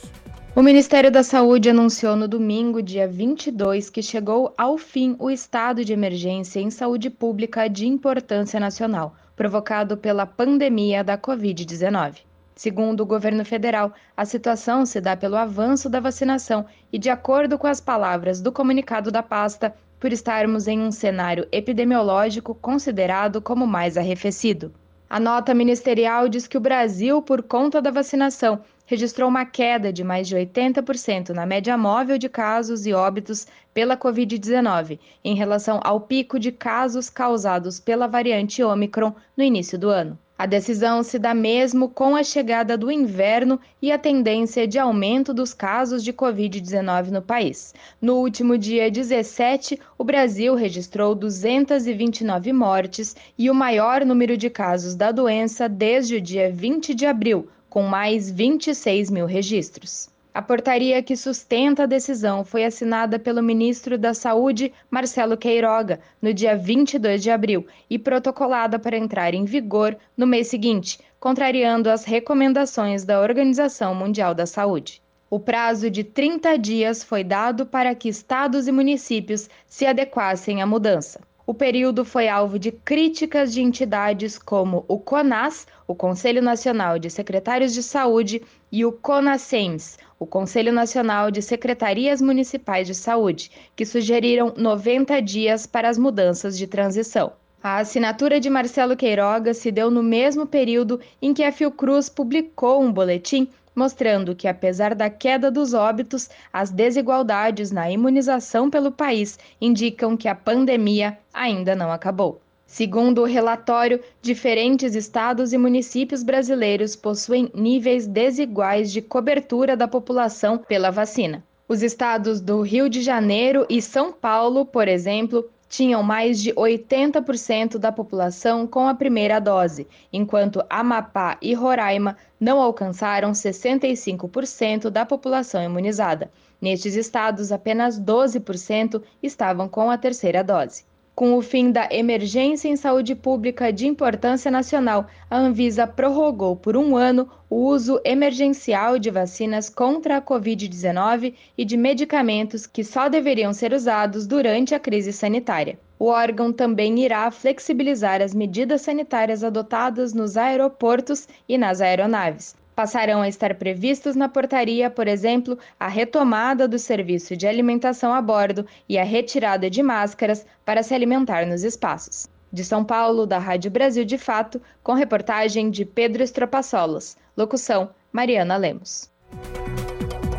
O 0.56 0.64
Ministério 0.64 1.12
da 1.12 1.22
Saúde 1.22 1.70
anunciou 1.70 2.16
no 2.16 2.28
domingo, 2.28 2.82
dia 2.82 3.08
22, 3.08 3.92
que 3.92 4.02
chegou 4.02 4.52
ao 4.58 4.80
fim 4.80 5.16
o 5.20 5.30
estado 5.30 5.86
de 5.86 5.94
emergência 5.94 6.60
em 6.60 6.72
saúde 6.72 7.12
pública 7.12 7.68
de 7.68 7.86
importância 7.86 8.60
nacional, 8.60 9.16
provocado 9.36 9.96
pela 9.96 10.26
pandemia 10.26 11.04
da 11.04 11.20
Covid-19. 11.20 12.33
Segundo 12.56 13.02
o 13.02 13.06
governo 13.06 13.44
federal, 13.44 13.94
a 14.16 14.26
situação 14.26 14.86
se 14.86 15.02
dá 15.02 15.18
pelo 15.18 15.36
avanço 15.36 15.90
da 15.90 16.00
vacinação 16.00 16.66
e, 16.92 17.00
de 17.00 17.10
acordo 17.10 17.58
com 17.58 17.68
as 17.68 17.82
palavras 17.82 18.42
do 18.42 18.52
comunicado 18.52 19.12
da 19.12 19.24
pasta, 19.24 19.74
por 20.00 20.12
estarmos 20.12 20.68
em 20.68 20.80
um 20.80 20.92
cenário 20.92 21.48
epidemiológico 21.52 22.54
considerado 22.54 23.42
como 23.42 23.66
mais 23.66 23.98
arrefecido. 23.98 24.74
A 25.10 25.20
nota 25.20 25.54
ministerial 25.54 26.28
diz 26.28 26.48
que 26.48 26.58
o 26.58 26.62
Brasil, 26.62 27.22
por 27.22 27.44
conta 27.44 27.82
da 27.82 27.92
vacinação, 27.92 28.62
registrou 28.86 29.30
uma 29.30 29.46
queda 29.46 29.94
de 29.94 30.04
mais 30.04 30.28
de 30.28 30.36
80% 30.36 31.30
na 31.30 31.46
média 31.46 31.78
móvel 31.78 32.18
de 32.18 32.28
casos 32.28 32.86
e 32.86 32.94
óbitos 32.94 33.48
pela 33.74 33.96
Covid-19, 33.96 35.00
em 35.24 35.36
relação 35.36 35.80
ao 35.84 36.02
pico 36.02 36.40
de 36.40 36.52
casos 36.52 37.10
causados 37.10 37.80
pela 37.80 38.08
variante 38.08 38.64
Omicron 38.64 39.14
no 39.38 39.44
início 39.44 39.78
do 39.78 39.90
ano. 39.90 40.18
A 40.36 40.48
decisão 40.48 41.04
se 41.04 41.20
dá 41.20 41.32
mesmo 41.34 41.88
com 41.88 42.16
a 42.16 42.24
chegada 42.24 42.76
do 42.76 42.92
inverno 42.92 43.60
e 43.80 43.92
a 43.92 44.00
tendência 44.00 44.68
de 44.68 44.80
aumento 44.80 45.32
dos 45.32 45.54
casos 45.54 46.04
de 46.04 46.12
Covid-19 46.12 47.12
no 47.12 47.22
país. 47.22 47.74
No 48.02 48.16
último 48.16 48.58
dia 48.58 48.90
17, 48.90 49.80
o 49.96 50.04
Brasil 50.04 50.56
registrou 50.56 51.14
229 51.14 52.52
mortes 52.52 53.16
e 53.38 53.50
o 53.50 53.54
maior 53.54 54.04
número 54.04 54.36
de 54.36 54.50
casos 54.50 54.96
da 54.96 55.12
doença 55.12 55.70
desde 55.70 56.16
o 56.16 56.22
dia 56.22 56.52
20 56.52 56.96
de 56.96 57.06
abril, 57.06 57.48
com 57.70 57.84
mais 57.84 58.30
26 58.30 59.12
mil 59.12 59.28
registros. 59.28 60.13
A 60.34 60.42
portaria 60.42 61.04
que 61.04 61.16
sustenta 61.16 61.84
a 61.84 61.86
decisão 61.86 62.44
foi 62.44 62.66
assinada 62.66 63.20
pelo 63.20 63.44
ministro 63.44 64.00
da 64.00 64.16
Saúde, 64.16 64.74
Marcelo 64.90 65.38
Queiroga, 65.38 66.00
no 66.20 66.34
dia 66.34 66.58
22 66.58 67.22
de 67.22 67.30
abril 67.30 67.68
e 67.88 68.00
protocolada 68.00 68.80
para 68.80 68.98
entrar 68.98 69.36
em 69.36 69.46
vigor 69.46 69.96
no 70.18 70.26
mês 70.26 70.48
seguinte, 70.48 71.00
contrariando 71.20 71.88
as 71.88 72.04
recomendações 72.04 73.04
da 73.04 73.22
Organização 73.22 73.94
Mundial 73.94 74.34
da 74.34 74.48
Saúde. 74.48 75.04
O 75.30 75.40
prazo 75.40 75.88
de 75.92 76.04
30 76.04 76.58
dias 76.58 77.04
foi 77.04 77.24
dado 77.24 77.68
para 77.68 77.94
que 77.94 78.10
estados 78.10 78.68
e 78.68 78.72
municípios 78.72 79.48
se 79.68 79.86
adequassem 79.86 80.64
à 80.64 80.66
mudança. 80.66 81.22
O 81.46 81.54
período 81.54 82.06
foi 82.06 82.30
alvo 82.30 82.58
de 82.58 82.72
críticas 82.72 83.52
de 83.52 83.62
entidades 83.62 84.40
como 84.40 84.86
o 84.88 84.98
CONAS, 84.98 85.68
o 85.86 85.94
Conselho 85.94 86.42
Nacional 86.42 86.98
de 86.98 87.10
Secretários 87.10 87.74
de 87.74 87.84
Saúde, 87.84 88.42
e 88.72 88.86
o 88.86 88.94
CONASEMS, 88.94 89.98
o 90.24 90.26
Conselho 90.26 90.72
Nacional 90.72 91.30
de 91.30 91.42
Secretarias 91.42 92.22
Municipais 92.22 92.88
de 92.88 92.96
Saúde, 92.96 93.52
que 93.76 93.86
sugeriram 93.86 94.54
90 94.56 95.22
dias 95.22 95.66
para 95.66 95.90
as 95.90 95.98
mudanças 95.98 96.58
de 96.58 96.66
transição. 96.66 97.34
A 97.62 97.80
assinatura 97.80 98.40
de 98.40 98.50
Marcelo 98.50 98.96
Queiroga 98.96 99.54
se 99.54 99.70
deu 99.70 99.92
no 99.92 100.02
mesmo 100.02 100.46
período 100.46 101.00
em 101.22 101.34
que 101.34 101.44
a 101.44 101.52
Fiocruz 101.52 102.08
publicou 102.08 102.82
um 102.82 102.92
boletim 102.92 103.50
mostrando 103.76 104.36
que, 104.36 104.48
apesar 104.48 104.96
da 104.96 105.10
queda 105.10 105.52
dos 105.52 105.74
óbitos, 105.74 106.30
as 106.54 106.70
desigualdades 106.70 107.72
na 107.72 107.92
imunização 107.92 108.70
pelo 108.70 108.92
país 108.92 109.38
indicam 109.60 110.16
que 110.16 110.28
a 110.28 110.36
pandemia 110.36 111.18
ainda 111.34 111.76
não 111.76 111.92
acabou. 111.92 112.40
Segundo 112.74 113.22
o 113.22 113.26
relatório, 113.26 114.02
diferentes 114.20 114.96
estados 114.96 115.54
e 115.54 115.60
municípios 115.60 116.24
brasileiros 116.24 116.96
possuem 116.96 117.52
níveis 117.54 118.08
desiguais 118.08 118.92
de 118.92 119.00
cobertura 119.00 119.78
da 119.78 119.88
população 119.88 120.58
pela 120.58 120.90
vacina. 120.90 121.44
Os 121.70 121.84
estados 121.84 122.42
do 122.42 122.62
Rio 122.62 122.90
de 122.90 123.04
Janeiro 123.04 123.64
e 123.70 123.80
São 123.80 124.12
Paulo, 124.12 124.66
por 124.66 124.88
exemplo, 124.88 125.48
tinham 125.70 126.02
mais 126.02 126.42
de 126.42 126.52
80% 126.52 127.78
da 127.78 127.92
população 127.92 128.66
com 128.66 128.88
a 128.88 128.96
primeira 128.96 129.40
dose, 129.40 129.86
enquanto 130.12 130.66
Amapá 130.68 131.38
e 131.44 131.54
Roraima 131.54 132.18
não 132.40 132.60
alcançaram 132.60 133.34
65% 133.34 134.90
da 134.90 135.06
população 135.06 135.62
imunizada. 135.62 136.32
Nestes 136.60 136.96
estados, 136.96 137.52
apenas 137.52 138.00
12% 138.00 139.00
estavam 139.22 139.70
com 139.70 139.92
a 139.92 139.98
terceira 140.00 140.44
dose. 140.44 140.84
Com 141.16 141.36
o 141.38 141.44
fim 141.44 141.72
da 141.72 141.88
emergência 141.92 142.68
em 142.68 142.76
saúde 142.76 143.14
pública 143.14 143.72
de 143.72 143.86
importância 143.86 144.50
nacional, 144.50 145.06
a 145.30 145.38
Anvisa 145.38 145.86
prorrogou 145.86 146.56
por 146.56 146.76
um 146.76 146.98
ano 146.98 147.30
o 147.48 147.68
uso 147.68 148.02
emergencial 148.04 148.98
de 148.98 149.12
vacinas 149.12 149.70
contra 149.70 150.18
a 150.18 150.22
Covid-19 150.22 151.36
e 151.56 151.64
de 151.64 151.78
medicamentos 151.78 152.66
que 152.66 152.84
só 152.84 153.10
deveriam 153.10 153.54
ser 153.54 153.74
usados 153.74 154.26
durante 154.26 154.74
a 154.74 154.80
crise 154.80 155.14
sanitária. 155.14 155.78
O 156.00 156.06
órgão 156.06 156.52
também 156.52 157.00
irá 157.02 157.30
flexibilizar 157.30 158.20
as 158.20 158.34
medidas 158.34 158.82
sanitárias 158.82 159.44
adotadas 159.44 160.16
nos 160.16 160.36
aeroportos 160.36 161.28
e 161.48 161.60
nas 161.60 161.80
aeronaves. 161.80 162.56
Passarão 162.76 163.22
a 163.22 163.28
estar 163.28 163.54
previstos 163.56 164.16
na 164.16 164.28
portaria, 164.28 164.90
por 164.90 165.08
exemplo, 165.08 165.58
a 165.80 165.88
retomada 165.88 166.68
do 166.68 166.80
serviço 166.80 167.38
de 167.38 167.48
alimentação 167.48 168.14
a 168.14 168.22
bordo 168.22 168.66
e 168.90 168.98
a 168.98 169.04
retirada 169.04 169.70
de 169.70 169.84
máscaras 169.84 170.46
para 170.66 170.82
se 170.82 170.94
alimentar 170.94 171.46
nos 171.46 171.64
espaços. 171.64 172.28
De 172.52 172.64
São 172.64 172.84
Paulo, 172.84 173.26
da 173.26 173.40
Rádio 173.40 173.72
Brasil 173.72 174.06
de 174.06 174.18
Fato, 174.18 174.62
com 174.84 174.94
reportagem 174.94 175.70
de 175.70 175.86
Pedro 175.86 176.24
Estropaçolos. 176.24 177.16
Locução: 177.36 177.90
Mariana 178.12 178.58
Lemos. 178.58 179.12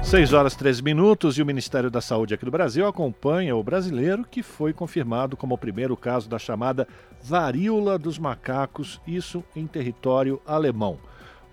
6 0.05 0.33
horas 0.33 0.55
13 0.55 0.83
minutos 0.83 1.39
e 1.39 1.43
o 1.43 1.47
Ministério 1.47 1.91
da 1.91 2.01
Saúde 2.01 2.35
aqui 2.35 2.45
do 2.45 2.51
Brasil 2.51 2.87
acompanha 2.87 3.57
o 3.57 3.65
brasileiro 3.65 4.25
que 4.31 4.43
foi 4.43 4.73
confirmado 4.73 5.37
como 5.37 5.55
o 5.55 5.59
primeiro 5.59 5.97
caso 5.97 6.29
da 6.29 6.39
chamada 6.39 6.87
varíola 7.23 7.99
dos 7.99 8.19
macacos, 8.19 9.01
isso 9.07 9.43
em 9.57 9.67
território 9.67 10.41
alemão. 10.47 10.99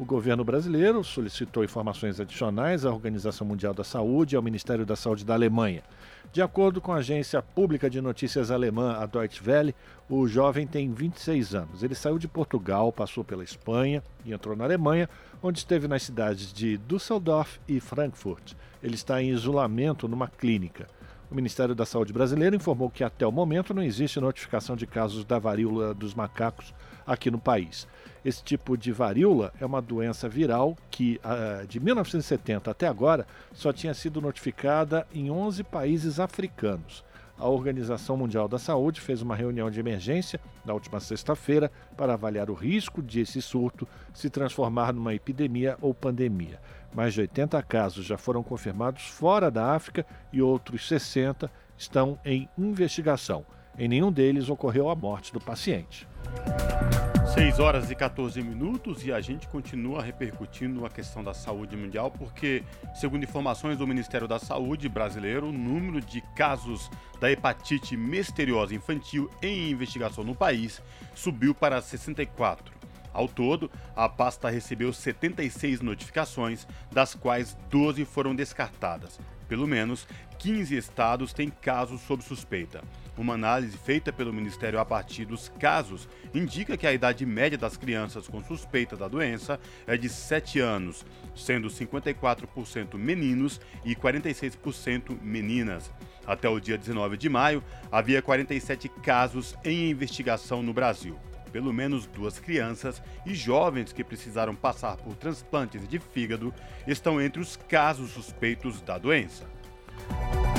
O 0.01 0.03
governo 0.03 0.43
brasileiro 0.43 1.03
solicitou 1.03 1.63
informações 1.63 2.19
adicionais 2.19 2.87
à 2.87 2.91
Organização 2.91 3.45
Mundial 3.45 3.71
da 3.71 3.83
Saúde 3.83 4.33
e 4.33 4.35
ao 4.35 4.41
Ministério 4.41 4.83
da 4.83 4.95
Saúde 4.95 5.23
da 5.23 5.35
Alemanha. 5.35 5.83
De 6.33 6.41
acordo 6.41 6.81
com 6.81 6.91
a 6.91 6.95
agência 6.95 7.39
pública 7.39 7.87
de 7.87 8.01
notícias 8.01 8.49
alemã, 8.49 8.93
a 8.93 9.05
Deutsche 9.05 9.47
Welle, 9.47 9.75
o 10.09 10.27
jovem 10.27 10.65
tem 10.65 10.91
26 10.91 11.53
anos. 11.53 11.83
Ele 11.83 11.93
saiu 11.93 12.17
de 12.17 12.27
Portugal, 12.27 12.91
passou 12.91 13.23
pela 13.23 13.43
Espanha 13.43 14.01
e 14.25 14.33
entrou 14.33 14.55
na 14.55 14.63
Alemanha, 14.63 15.07
onde 15.39 15.59
esteve 15.59 15.87
nas 15.87 16.01
cidades 16.01 16.51
de 16.51 16.79
Düsseldorf 16.79 17.59
e 17.67 17.79
Frankfurt. 17.79 18.53
Ele 18.81 18.95
está 18.95 19.21
em 19.21 19.29
isolamento 19.29 20.07
numa 20.07 20.27
clínica. 20.27 20.87
O 21.29 21.35
Ministério 21.35 21.75
da 21.75 21.85
Saúde 21.85 22.11
brasileiro 22.11 22.55
informou 22.55 22.89
que 22.89 23.03
até 23.03 23.25
o 23.25 23.31
momento 23.31 23.71
não 23.71 23.83
existe 23.83 24.19
notificação 24.19 24.75
de 24.75 24.87
casos 24.87 25.23
da 25.23 25.37
varíola 25.37 25.93
dos 25.93 26.15
macacos 26.15 26.73
aqui 27.05 27.29
no 27.29 27.39
país. 27.39 27.87
Esse 28.23 28.43
tipo 28.43 28.77
de 28.77 28.91
varíola 28.91 29.51
é 29.59 29.65
uma 29.65 29.81
doença 29.81 30.29
viral 30.29 30.77
que, 30.91 31.19
ah, 31.23 31.63
de 31.67 31.79
1970 31.79 32.69
até 32.69 32.87
agora, 32.87 33.25
só 33.51 33.73
tinha 33.73 33.93
sido 33.95 34.21
notificada 34.21 35.07
em 35.13 35.31
11 35.31 35.63
países 35.63 36.19
africanos. 36.19 37.03
a 37.39 37.47
Organização 37.49 38.15
Mundial 38.15 38.47
da 38.47 38.59
Saúde 38.59 39.01
fez 39.01 39.23
uma 39.23 39.35
reunião 39.35 39.71
de 39.71 39.79
emergência 39.79 40.39
na 40.63 40.75
última 40.75 40.99
sexta-feira 40.99 41.71
para 41.97 42.13
avaliar 42.13 42.51
o 42.51 42.53
risco 42.53 43.01
de 43.01 43.21
esse 43.21 43.41
surto 43.41 43.87
se 44.13 44.29
transformar 44.29 44.93
numa 44.93 45.15
epidemia 45.15 45.75
ou 45.81 45.91
pandemia. 45.91 46.59
Mais 46.93 47.15
de 47.15 47.21
80 47.21 47.59
casos 47.63 48.05
já 48.05 48.15
foram 48.15 48.43
confirmados 48.43 49.07
fora 49.07 49.49
da 49.49 49.73
África 49.73 50.05
e 50.31 50.39
outros 50.39 50.87
60 50.87 51.49
estão 51.75 52.19
em 52.23 52.47
investigação. 52.55 53.43
Em 53.75 53.87
nenhum 53.87 54.11
deles 54.11 54.47
ocorreu 54.47 54.87
a 54.87 54.95
morte 54.95 55.33
do 55.33 55.39
paciente. 55.39 56.07
6 57.33 57.59
horas 57.59 57.89
e 57.89 57.95
14 57.95 58.41
minutos 58.41 59.05
e 59.05 59.11
a 59.11 59.21
gente 59.21 59.47
continua 59.47 60.01
repercutindo 60.01 60.85
a 60.85 60.89
questão 60.89 61.23
da 61.23 61.33
saúde 61.33 61.77
mundial, 61.77 62.11
porque, 62.11 62.61
segundo 62.93 63.23
informações 63.23 63.77
do 63.77 63.87
Ministério 63.87 64.27
da 64.27 64.37
Saúde 64.37 64.89
brasileiro, 64.89 65.47
o 65.47 65.51
número 65.51 66.01
de 66.01 66.21
casos 66.35 66.89
da 67.21 67.31
hepatite 67.31 67.95
misteriosa 67.95 68.75
infantil 68.75 69.29
em 69.41 69.71
investigação 69.71 70.23
no 70.25 70.35
país 70.35 70.81
subiu 71.15 71.55
para 71.55 71.81
64. 71.81 72.81
Ao 73.13 73.27
todo, 73.27 73.71
a 73.95 74.07
pasta 74.07 74.49
recebeu 74.49 74.91
76 74.91 75.81
notificações, 75.81 76.67
das 76.91 77.13
quais 77.15 77.57
12 77.69 78.05
foram 78.05 78.35
descartadas. 78.35 79.19
Pelo 79.47 79.67
menos 79.67 80.07
15 80.39 80.75
estados 80.75 81.33
têm 81.33 81.49
casos 81.49 82.01
sob 82.01 82.23
suspeita. 82.23 82.81
Uma 83.21 83.35
análise 83.35 83.77
feita 83.77 84.11
pelo 84.11 84.33
Ministério 84.33 84.79
a 84.79 84.83
partir 84.83 85.25
dos 85.25 85.47
casos 85.47 86.09
indica 86.33 86.75
que 86.75 86.87
a 86.87 86.91
idade 86.91 87.23
média 87.23 87.55
das 87.55 87.77
crianças 87.77 88.27
com 88.27 88.43
suspeita 88.43 88.97
da 88.97 89.07
doença 89.07 89.59
é 89.85 89.95
de 89.95 90.09
7 90.09 90.59
anos, 90.59 91.05
sendo 91.35 91.67
54% 91.67 92.95
meninos 92.95 93.61
e 93.85 93.95
46% 93.95 95.21
meninas. 95.21 95.93
Até 96.25 96.49
o 96.49 96.59
dia 96.59 96.79
19 96.79 97.15
de 97.15 97.29
maio, 97.29 97.63
havia 97.91 98.23
47 98.23 98.89
casos 98.89 99.55
em 99.63 99.91
investigação 99.91 100.63
no 100.63 100.73
Brasil. 100.73 101.15
Pelo 101.51 101.71
menos 101.71 102.07
duas 102.07 102.39
crianças 102.39 103.03
e 103.23 103.35
jovens 103.35 103.93
que 103.93 104.03
precisaram 104.03 104.55
passar 104.55 104.97
por 104.97 105.15
transplantes 105.15 105.87
de 105.87 105.99
fígado 105.99 106.51
estão 106.87 107.21
entre 107.21 107.39
os 107.39 107.55
casos 107.55 108.09
suspeitos 108.09 108.81
da 108.81 108.97
doença. 108.97 109.50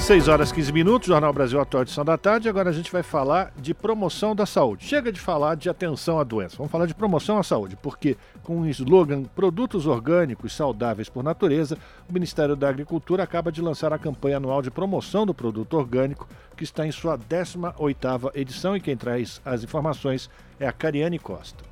6 0.02 0.26
horas 0.26 0.50
15 0.50 0.72
minutos, 0.72 1.06
Jornal 1.06 1.32
Brasil 1.32 1.60
Atual 1.60 1.84
edição 1.84 2.04
da 2.04 2.18
tarde. 2.18 2.48
Agora 2.48 2.70
a 2.70 2.72
gente 2.72 2.90
vai 2.90 3.04
falar 3.04 3.52
de 3.56 3.72
promoção 3.72 4.34
da 4.34 4.44
saúde. 4.44 4.84
Chega 4.84 5.12
de 5.12 5.20
falar 5.20 5.54
de 5.54 5.70
atenção 5.70 6.18
à 6.18 6.24
doença, 6.24 6.56
vamos 6.56 6.72
falar 6.72 6.86
de 6.86 6.94
promoção 6.94 7.38
à 7.38 7.42
saúde, 7.44 7.78
porque 7.80 8.16
com 8.42 8.60
o 8.60 8.66
slogan 8.66 9.22
Produtos 9.22 9.86
Orgânicos 9.86 10.54
Saudáveis 10.54 11.08
por 11.08 11.22
Natureza, 11.22 11.78
o 12.10 12.12
Ministério 12.12 12.56
da 12.56 12.68
Agricultura 12.68 13.22
acaba 13.22 13.52
de 13.52 13.62
lançar 13.62 13.92
a 13.92 13.98
campanha 13.98 14.38
anual 14.38 14.60
de 14.60 14.72
promoção 14.72 15.24
do 15.24 15.32
produto 15.32 15.74
orgânico, 15.74 16.28
que 16.56 16.64
está 16.64 16.84
em 16.84 16.90
sua 16.90 17.16
18ª 17.16 18.32
edição 18.34 18.76
e 18.76 18.80
quem 18.80 18.96
traz 18.96 19.40
as 19.44 19.62
informações 19.62 20.28
é 20.58 20.66
a 20.66 20.72
Cariane 20.72 21.20
Costa. 21.20 21.71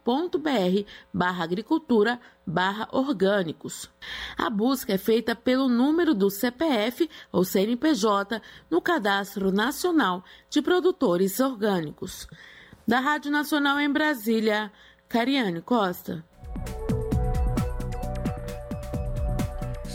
barra 1.12 1.44
agricultura 1.44 2.18
barra 2.46 2.88
orgânicos. 2.90 3.90
A 4.34 4.48
busca 4.48 4.94
é 4.94 4.96
feita 4.96 5.36
pelo 5.36 5.68
número 5.68 6.14
do 6.14 6.30
CPF 6.30 7.10
ou 7.30 7.44
CNPJ 7.44 8.40
no 8.70 8.80
Cadastro 8.80 9.52
Nacional 9.52 10.24
de 10.48 10.62
Produtores 10.62 11.40
Orgânicos. 11.40 12.26
Da 12.86 12.98
Rádio 12.98 13.30
Nacional 13.30 13.78
em 13.78 13.92
Brasília, 13.92 14.72
Cariane 15.06 15.60
Costa. 15.60 16.24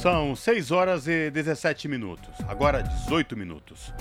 São 0.04 0.36
6 0.36 0.70
horas 0.72 1.08
e 1.08 1.32
17 1.32 1.88
minutos, 1.88 2.36
agora 2.46 2.82
18 2.84 3.38
minutos. 3.38 3.94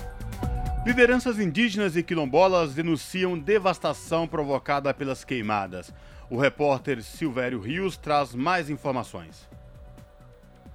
Lideranças 0.84 1.38
indígenas 1.38 1.94
e 1.94 2.02
quilombolas 2.02 2.74
denunciam 2.74 3.38
devastação 3.38 4.26
provocada 4.26 4.92
pelas 4.92 5.22
queimadas. 5.22 5.94
O 6.28 6.36
repórter 6.36 7.04
Silvério 7.04 7.60
Rios 7.60 7.96
traz 7.96 8.34
mais 8.34 8.68
informações. 8.68 9.48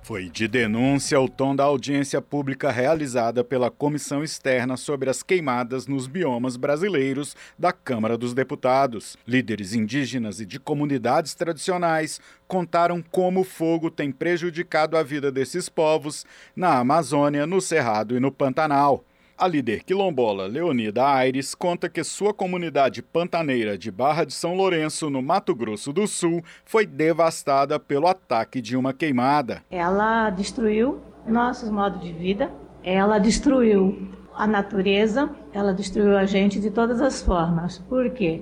Foi 0.07 0.29
de 0.29 0.47
denúncia 0.47 1.19
o 1.19 1.27
tom 1.27 1.53
da 1.53 1.65
audiência 1.65 2.21
pública 2.21 2.71
realizada 2.71 3.43
pela 3.43 3.69
Comissão 3.69 4.23
Externa 4.23 4.77
sobre 4.77 5.09
as 5.09 5.21
Queimadas 5.21 5.85
nos 5.85 6.07
Biomas 6.07 6.55
Brasileiros 6.55 7.35
da 7.59 7.73
Câmara 7.73 8.17
dos 8.17 8.33
Deputados. 8.33 9.17
Líderes 9.27 9.73
indígenas 9.73 10.39
e 10.39 10.45
de 10.45 10.61
comunidades 10.61 11.35
tradicionais 11.35 12.21
contaram 12.47 13.03
como 13.11 13.41
o 13.41 13.43
fogo 13.43 13.91
tem 13.91 14.09
prejudicado 14.09 14.95
a 14.95 15.03
vida 15.03 15.29
desses 15.29 15.67
povos 15.67 16.25
na 16.55 16.77
Amazônia, 16.77 17.45
no 17.45 17.59
Cerrado 17.59 18.15
e 18.15 18.19
no 18.21 18.31
Pantanal. 18.31 19.03
A 19.39 19.47
líder 19.47 19.83
quilombola 19.83 20.47
Leonida 20.47 21.07
Aires 21.07 21.53
conta 21.53 21.87
que 21.87 22.03
sua 22.03 22.33
comunidade 22.33 23.03
pantaneira 23.03 23.77
de 23.77 23.91
Barra 23.91 24.23
de 24.23 24.33
São 24.33 24.55
Lourenço, 24.55 25.11
no 25.11 25.21
Mato 25.21 25.53
Grosso 25.53 25.93
do 25.93 26.07
Sul, 26.07 26.43
foi 26.65 26.87
devastada 26.87 27.79
pelo 27.79 28.07
ataque 28.07 28.59
de 28.59 28.75
uma 28.75 28.93
queimada. 28.93 29.61
Ela 29.69 30.31
destruiu 30.31 30.99
nossos 31.27 31.69
modos 31.69 32.01
de 32.01 32.11
vida, 32.11 32.51
ela 32.83 33.19
destruiu 33.19 34.09
a 34.33 34.47
natureza, 34.47 35.29
ela 35.53 35.71
destruiu 35.71 36.17
a 36.17 36.25
gente 36.25 36.59
de 36.59 36.71
todas 36.71 36.99
as 36.99 37.21
formas. 37.21 37.77
Por 37.77 38.09
quê? 38.09 38.41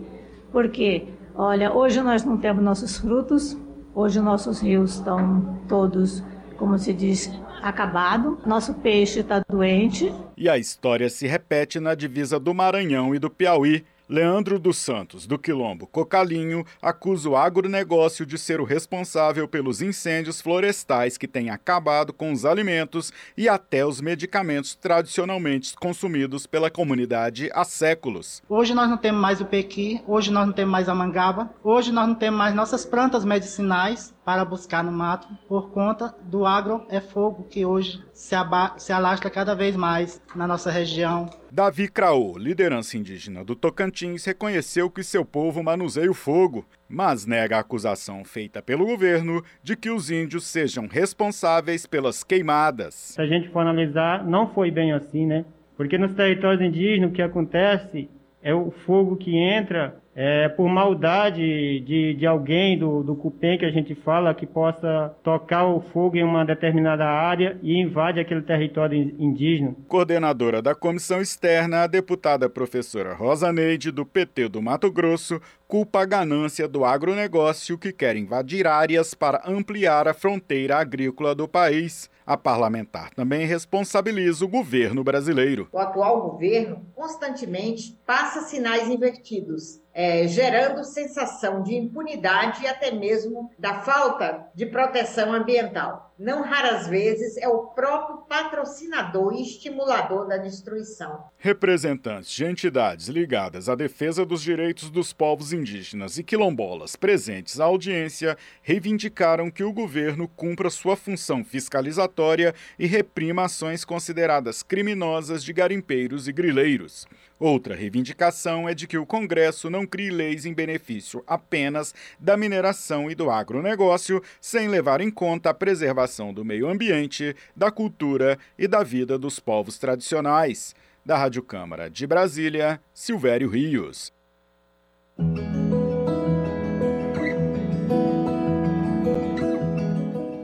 Porque, 0.49 1.09
olha, 1.35 1.73
hoje 1.73 1.99
nós 2.01 2.23
não 2.23 2.37
temos 2.37 2.63
nossos 2.63 2.95
frutos, 2.95 3.57
hoje 3.93 4.21
nossos 4.21 4.61
rios 4.61 4.95
estão 4.95 5.59
todos, 5.67 6.23
como 6.55 6.79
se 6.79 6.93
diz, 6.93 7.29
acabado, 7.61 8.39
nosso 8.45 8.73
peixe 8.75 9.19
está 9.19 9.43
doente. 9.47 10.13
E 10.37 10.49
a 10.49 10.57
história 10.57 11.09
se 11.09 11.27
repete 11.27 11.79
na 11.79 11.95
divisa 11.95 12.39
do 12.39 12.53
Maranhão 12.53 13.13
e 13.13 13.19
do 13.19 13.29
Piauí, 13.29 13.85
Leandro 14.07 14.59
dos 14.59 14.77
Santos, 14.77 15.25
do 15.25 15.39
Quilombo 15.39 15.87
Cocalinho, 15.87 16.63
acusa 16.79 17.27
o 17.27 17.35
agronegócio 17.35 18.23
de 18.23 18.37
ser 18.37 18.61
o 18.61 18.63
responsável 18.63 19.47
pelos 19.47 19.81
incêndios 19.81 20.39
florestais 20.39 21.17
que 21.17 21.27
têm 21.27 21.49
acabado 21.49 22.13
com 22.13 22.31
os 22.31 22.45
alimentos 22.45 23.11
e 23.35 23.49
até 23.49 23.83
os 23.83 23.99
medicamentos 23.99 24.75
tradicionalmente 24.75 25.73
consumidos 25.75 26.45
pela 26.45 26.69
comunidade 26.69 27.49
há 27.51 27.63
séculos. 27.63 28.43
Hoje 28.47 28.75
nós 28.75 28.87
não 28.87 28.97
temos 28.97 29.19
mais 29.19 29.41
o 29.41 29.45
pequi, 29.45 29.99
hoje 30.05 30.31
nós 30.31 30.45
não 30.45 30.53
temos 30.53 30.71
mais 30.71 30.87
a 30.87 30.93
mangaba, 30.93 31.49
hoje 31.63 31.91
nós 31.91 32.07
não 32.07 32.15
temos 32.15 32.37
mais 32.37 32.53
nossas 32.53 32.85
plantas 32.85 33.25
medicinais 33.25 34.13
para 34.25 34.43
buscar 34.43 34.83
no 34.83 34.91
mato 34.91 35.27
por 35.47 35.69
conta 35.69 36.13
do 36.23 36.47
agro 36.47 36.85
é 36.89 36.99
fogo 36.99 37.43
que 37.43 37.63
hoje 37.63 38.03
se, 38.11 38.35
se 38.77 38.91
alastra 38.91 39.29
cada 39.29 39.53
vez 39.53 39.75
mais 39.75 40.19
na 40.35 40.47
nossa 40.47 40.71
região. 40.71 41.29
Davi 41.51 41.87
Craô, 41.87 42.35
liderança 42.35 42.97
indígena 42.97 43.45
do 43.45 43.55
Tocantins, 43.55 44.25
reconheceu 44.25 44.89
que 44.89 45.03
seu 45.03 45.23
povo 45.23 45.63
manuseia 45.63 46.09
o 46.09 46.15
fogo, 46.15 46.65
mas 46.89 47.27
nega 47.27 47.57
a 47.57 47.59
acusação 47.59 48.25
feita 48.25 48.63
pelo 48.63 48.87
governo 48.87 49.43
de 49.61 49.75
que 49.75 49.91
os 49.91 50.09
índios 50.09 50.45
sejam 50.45 50.87
responsáveis 50.87 51.85
pelas 51.85 52.23
queimadas. 52.23 52.95
Se 52.95 53.21
a 53.21 53.27
gente 53.27 53.49
for 53.49 53.59
analisar, 53.59 54.25
não 54.25 54.51
foi 54.51 54.71
bem 54.71 54.91
assim, 54.91 55.27
né? 55.27 55.45
Porque 55.77 55.97
nos 55.97 56.13
territórios 56.13 56.61
indígenas 56.61 57.11
o 57.11 57.13
que 57.13 57.21
acontece 57.21 58.09
é 58.41 58.53
o 58.53 58.71
fogo 58.71 59.15
que 59.15 59.37
entra 59.37 59.97
é, 60.15 60.47
por 60.47 60.69
maldade 60.69 61.81
de, 61.81 62.13
de 62.13 62.25
alguém 62.25 62.79
do, 62.79 63.03
do 63.03 63.15
Cupem 63.15 63.57
que 63.57 63.65
a 63.65 63.71
gente 63.71 63.93
fala 63.93 64.33
que 64.33 64.45
possa 64.45 65.13
tocar 65.21 65.67
o 65.67 65.81
fogo 65.81 66.15
em 66.15 66.23
uma 66.23 66.45
determinada 66.45 67.05
área 67.05 67.59
e 67.61 67.77
invade 67.77 68.21
aquele 68.21 68.41
território 68.41 68.97
indígena. 69.19 69.75
Coordenadora 69.89 70.61
da 70.61 70.73
comissão 70.73 71.19
externa, 71.19 71.83
a 71.83 71.87
deputada 71.87 72.49
professora 72.49 73.13
Rosa 73.13 73.51
Neide, 73.51 73.91
do 73.91 74.05
PT 74.05 74.47
do 74.47 74.61
Mato 74.61 74.89
Grosso, 74.89 75.41
culpa 75.67 76.01
a 76.01 76.05
ganância 76.05 76.65
do 76.65 76.85
agronegócio 76.85 77.77
que 77.77 77.91
quer 77.91 78.15
invadir 78.15 78.65
áreas 78.67 79.13
para 79.13 79.43
ampliar 79.45 80.07
a 80.07 80.13
fronteira 80.13 80.77
agrícola 80.77 81.35
do 81.35 81.47
país. 81.47 82.09
A 82.25 82.35
parlamentar 82.35 83.13
também 83.13 83.45
responsabiliza 83.45 84.43
o 84.45 84.47
governo 84.47 85.03
brasileiro. 85.03 85.67
O 85.71 85.77
atual 85.77 86.21
governo 86.31 86.81
constantemente 86.95 87.95
passa 88.03 88.41
sinais 88.41 88.87
invertidos 88.89 89.84
é, 89.97 90.27
gerando 90.27 90.83
sensação 90.83 91.63
de 91.63 91.73
impunidade 91.73 92.63
e 92.63 92.67
até 92.67 92.91
mesmo 92.91 93.49
da 93.57 93.75
falta 93.75 94.45
de 94.53 94.65
proteção 94.65 95.31
ambiental. 95.31 96.13
Não 96.19 96.43
raras 96.43 96.87
vezes 96.87 97.37
é 97.37 97.47
o 97.47 97.67
próprio 97.67 98.19
patrocinador 98.27 99.33
e 99.33 99.41
estimulador 99.41 100.27
da 100.27 100.37
destruição. 100.37 101.25
Representantes 101.37 102.31
de 102.31 102.45
entidades 102.45 103.07
ligadas 103.07 103.67
à 103.69 103.75
defesa 103.75 104.25
dos 104.25 104.41
direitos 104.41 104.89
dos 104.89 105.13
povos 105.13 105.53
indígenas 105.53 106.17
e 106.17 106.23
quilombolas 106.23 106.95
presentes 106.95 107.59
à 107.59 107.65
audiência 107.65 108.37
reivindicaram 108.61 109.49
que 109.51 109.63
o 109.63 109.73
governo 109.73 110.27
cumpra 110.27 110.69
sua 110.69 110.95
função 110.95 111.43
fiscalizatória 111.43 112.53
e 112.77 112.85
reprima 112.85 113.45
ações 113.45 113.85
consideradas 113.85 114.63
criminosas 114.63 115.43
de 115.43 115.53
garimpeiros 115.53 116.27
e 116.27 116.33
grileiros. 116.33 117.05
Outra 117.39 117.75
reivindicação 117.75 118.67
é 118.67 118.73
de 118.73 118.87
que 118.87 118.97
o 118.97 119.05
Congresso 119.05 119.69
não 119.69 119.85
crie 119.85 120.09
leis 120.09 120.45
em 120.45 120.53
benefício 120.53 121.21
apenas 121.27 121.93
da 122.17 122.37
mineração 122.37 123.11
e 123.11 123.15
do 123.15 123.29
agronegócio, 123.29 124.23
sem 124.39 124.69
levar 124.69 125.01
em 125.01 125.11
conta 125.11 125.49
a 125.49 125.53
preservação 125.53 126.33
do 126.33 126.45
meio 126.45 126.69
ambiente, 126.69 127.35
da 127.55 127.69
cultura 127.69 128.39
e 128.57 128.67
da 128.67 128.83
vida 128.83 129.17
dos 129.17 129.39
povos 129.39 129.77
tradicionais. 129.77 130.73
Da 131.05 131.17
Rádio 131.17 131.43
Câmara 131.43 131.89
de 131.89 132.07
Brasília, 132.07 132.79
Silvério 132.93 133.49
Rios. 133.49 134.11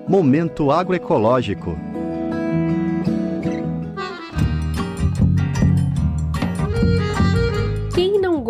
Momento 0.07 0.69
agroecológico. 0.71 1.90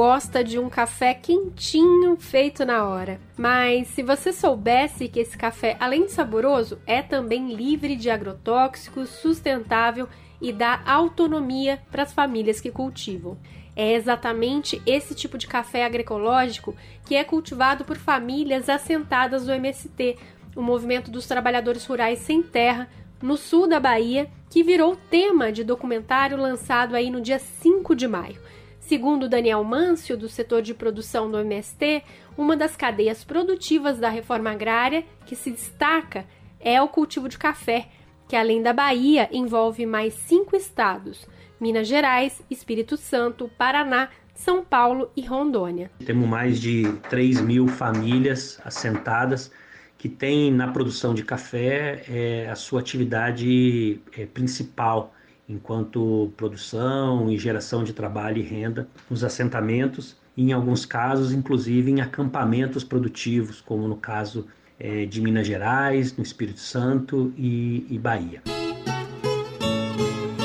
Gosta 0.01 0.43
de 0.43 0.57
um 0.57 0.67
café 0.67 1.13
quentinho 1.13 2.17
feito 2.17 2.65
na 2.65 2.87
hora. 2.87 3.21
Mas 3.37 3.87
se 3.89 4.01
você 4.01 4.33
soubesse 4.33 5.07
que 5.07 5.19
esse 5.19 5.37
café, 5.37 5.77
além 5.79 6.07
de 6.07 6.11
saboroso, 6.11 6.79
é 6.87 7.03
também 7.03 7.53
livre 7.53 7.95
de 7.95 8.09
agrotóxicos, 8.09 9.09
sustentável 9.09 10.09
e 10.41 10.51
dá 10.51 10.81
autonomia 10.87 11.79
para 11.91 12.01
as 12.01 12.11
famílias 12.11 12.59
que 12.59 12.71
cultivam. 12.71 13.37
É 13.75 13.93
exatamente 13.93 14.81
esse 14.87 15.13
tipo 15.13 15.37
de 15.37 15.45
café 15.45 15.85
agroecológico 15.85 16.75
que 17.05 17.13
é 17.13 17.23
cultivado 17.23 17.85
por 17.85 17.95
famílias 17.95 18.69
assentadas 18.69 19.45
no 19.45 19.53
MST, 19.53 20.17
o 20.55 20.63
Movimento 20.63 21.11
dos 21.11 21.27
Trabalhadores 21.27 21.85
Rurais 21.85 22.17
Sem 22.17 22.41
Terra, 22.41 22.89
no 23.21 23.37
sul 23.37 23.67
da 23.67 23.79
Bahia, 23.79 24.27
que 24.49 24.63
virou 24.63 24.95
tema 24.95 25.51
de 25.51 25.63
documentário 25.63 26.37
lançado 26.37 26.95
aí 26.95 27.11
no 27.11 27.21
dia 27.21 27.37
5 27.37 27.95
de 27.95 28.07
maio. 28.07 28.41
Segundo 28.81 29.29
Daniel 29.29 29.63
Mâncio, 29.63 30.17
do 30.17 30.27
setor 30.27 30.61
de 30.61 30.73
produção 30.73 31.31
do 31.31 31.37
MST, 31.37 32.03
uma 32.37 32.57
das 32.57 32.75
cadeias 32.75 33.23
produtivas 33.23 33.99
da 33.99 34.09
reforma 34.09 34.51
agrária 34.51 35.05
que 35.25 35.35
se 35.35 35.51
destaca 35.51 36.25
é 36.59 36.81
o 36.81 36.89
cultivo 36.89 37.29
de 37.29 37.37
café, 37.37 37.87
que 38.27 38.35
além 38.35 38.61
da 38.61 38.73
Bahia 38.73 39.29
envolve 39.31 39.85
mais 39.85 40.13
cinco 40.15 40.55
estados: 40.55 41.25
Minas 41.59 41.87
Gerais, 41.87 42.41
Espírito 42.49 42.97
Santo, 42.97 43.49
Paraná, 43.57 44.09
São 44.33 44.65
Paulo 44.65 45.09
e 45.15 45.21
Rondônia. 45.21 45.89
Temos 46.03 46.27
mais 46.27 46.59
de 46.59 46.91
3 47.09 47.39
mil 47.39 47.67
famílias 47.67 48.59
assentadas 48.65 49.51
que 49.97 50.09
têm 50.09 50.51
na 50.51 50.67
produção 50.69 51.13
de 51.13 51.23
café 51.23 52.03
é, 52.09 52.49
a 52.49 52.55
sua 52.55 52.79
atividade 52.81 54.01
é, 54.17 54.25
principal 54.25 55.13
enquanto 55.51 56.31
produção 56.37 57.29
e 57.29 57.37
geração 57.37 57.83
de 57.83 57.93
trabalho 57.93 58.37
e 58.37 58.41
renda 58.41 58.87
nos 59.09 59.23
assentamentos, 59.23 60.15
e 60.35 60.43
em 60.43 60.53
alguns 60.53 60.85
casos, 60.85 61.33
inclusive 61.33 61.91
em 61.91 62.01
acampamentos 62.01 62.83
produtivos, 62.83 63.59
como 63.59 63.87
no 63.87 63.97
caso 63.97 64.47
é, 64.79 65.05
de 65.05 65.21
Minas 65.21 65.45
Gerais, 65.45 66.15
no 66.15 66.23
Espírito 66.23 66.59
Santo 66.59 67.33
e, 67.37 67.85
e 67.89 67.99
Bahia. 67.99 68.41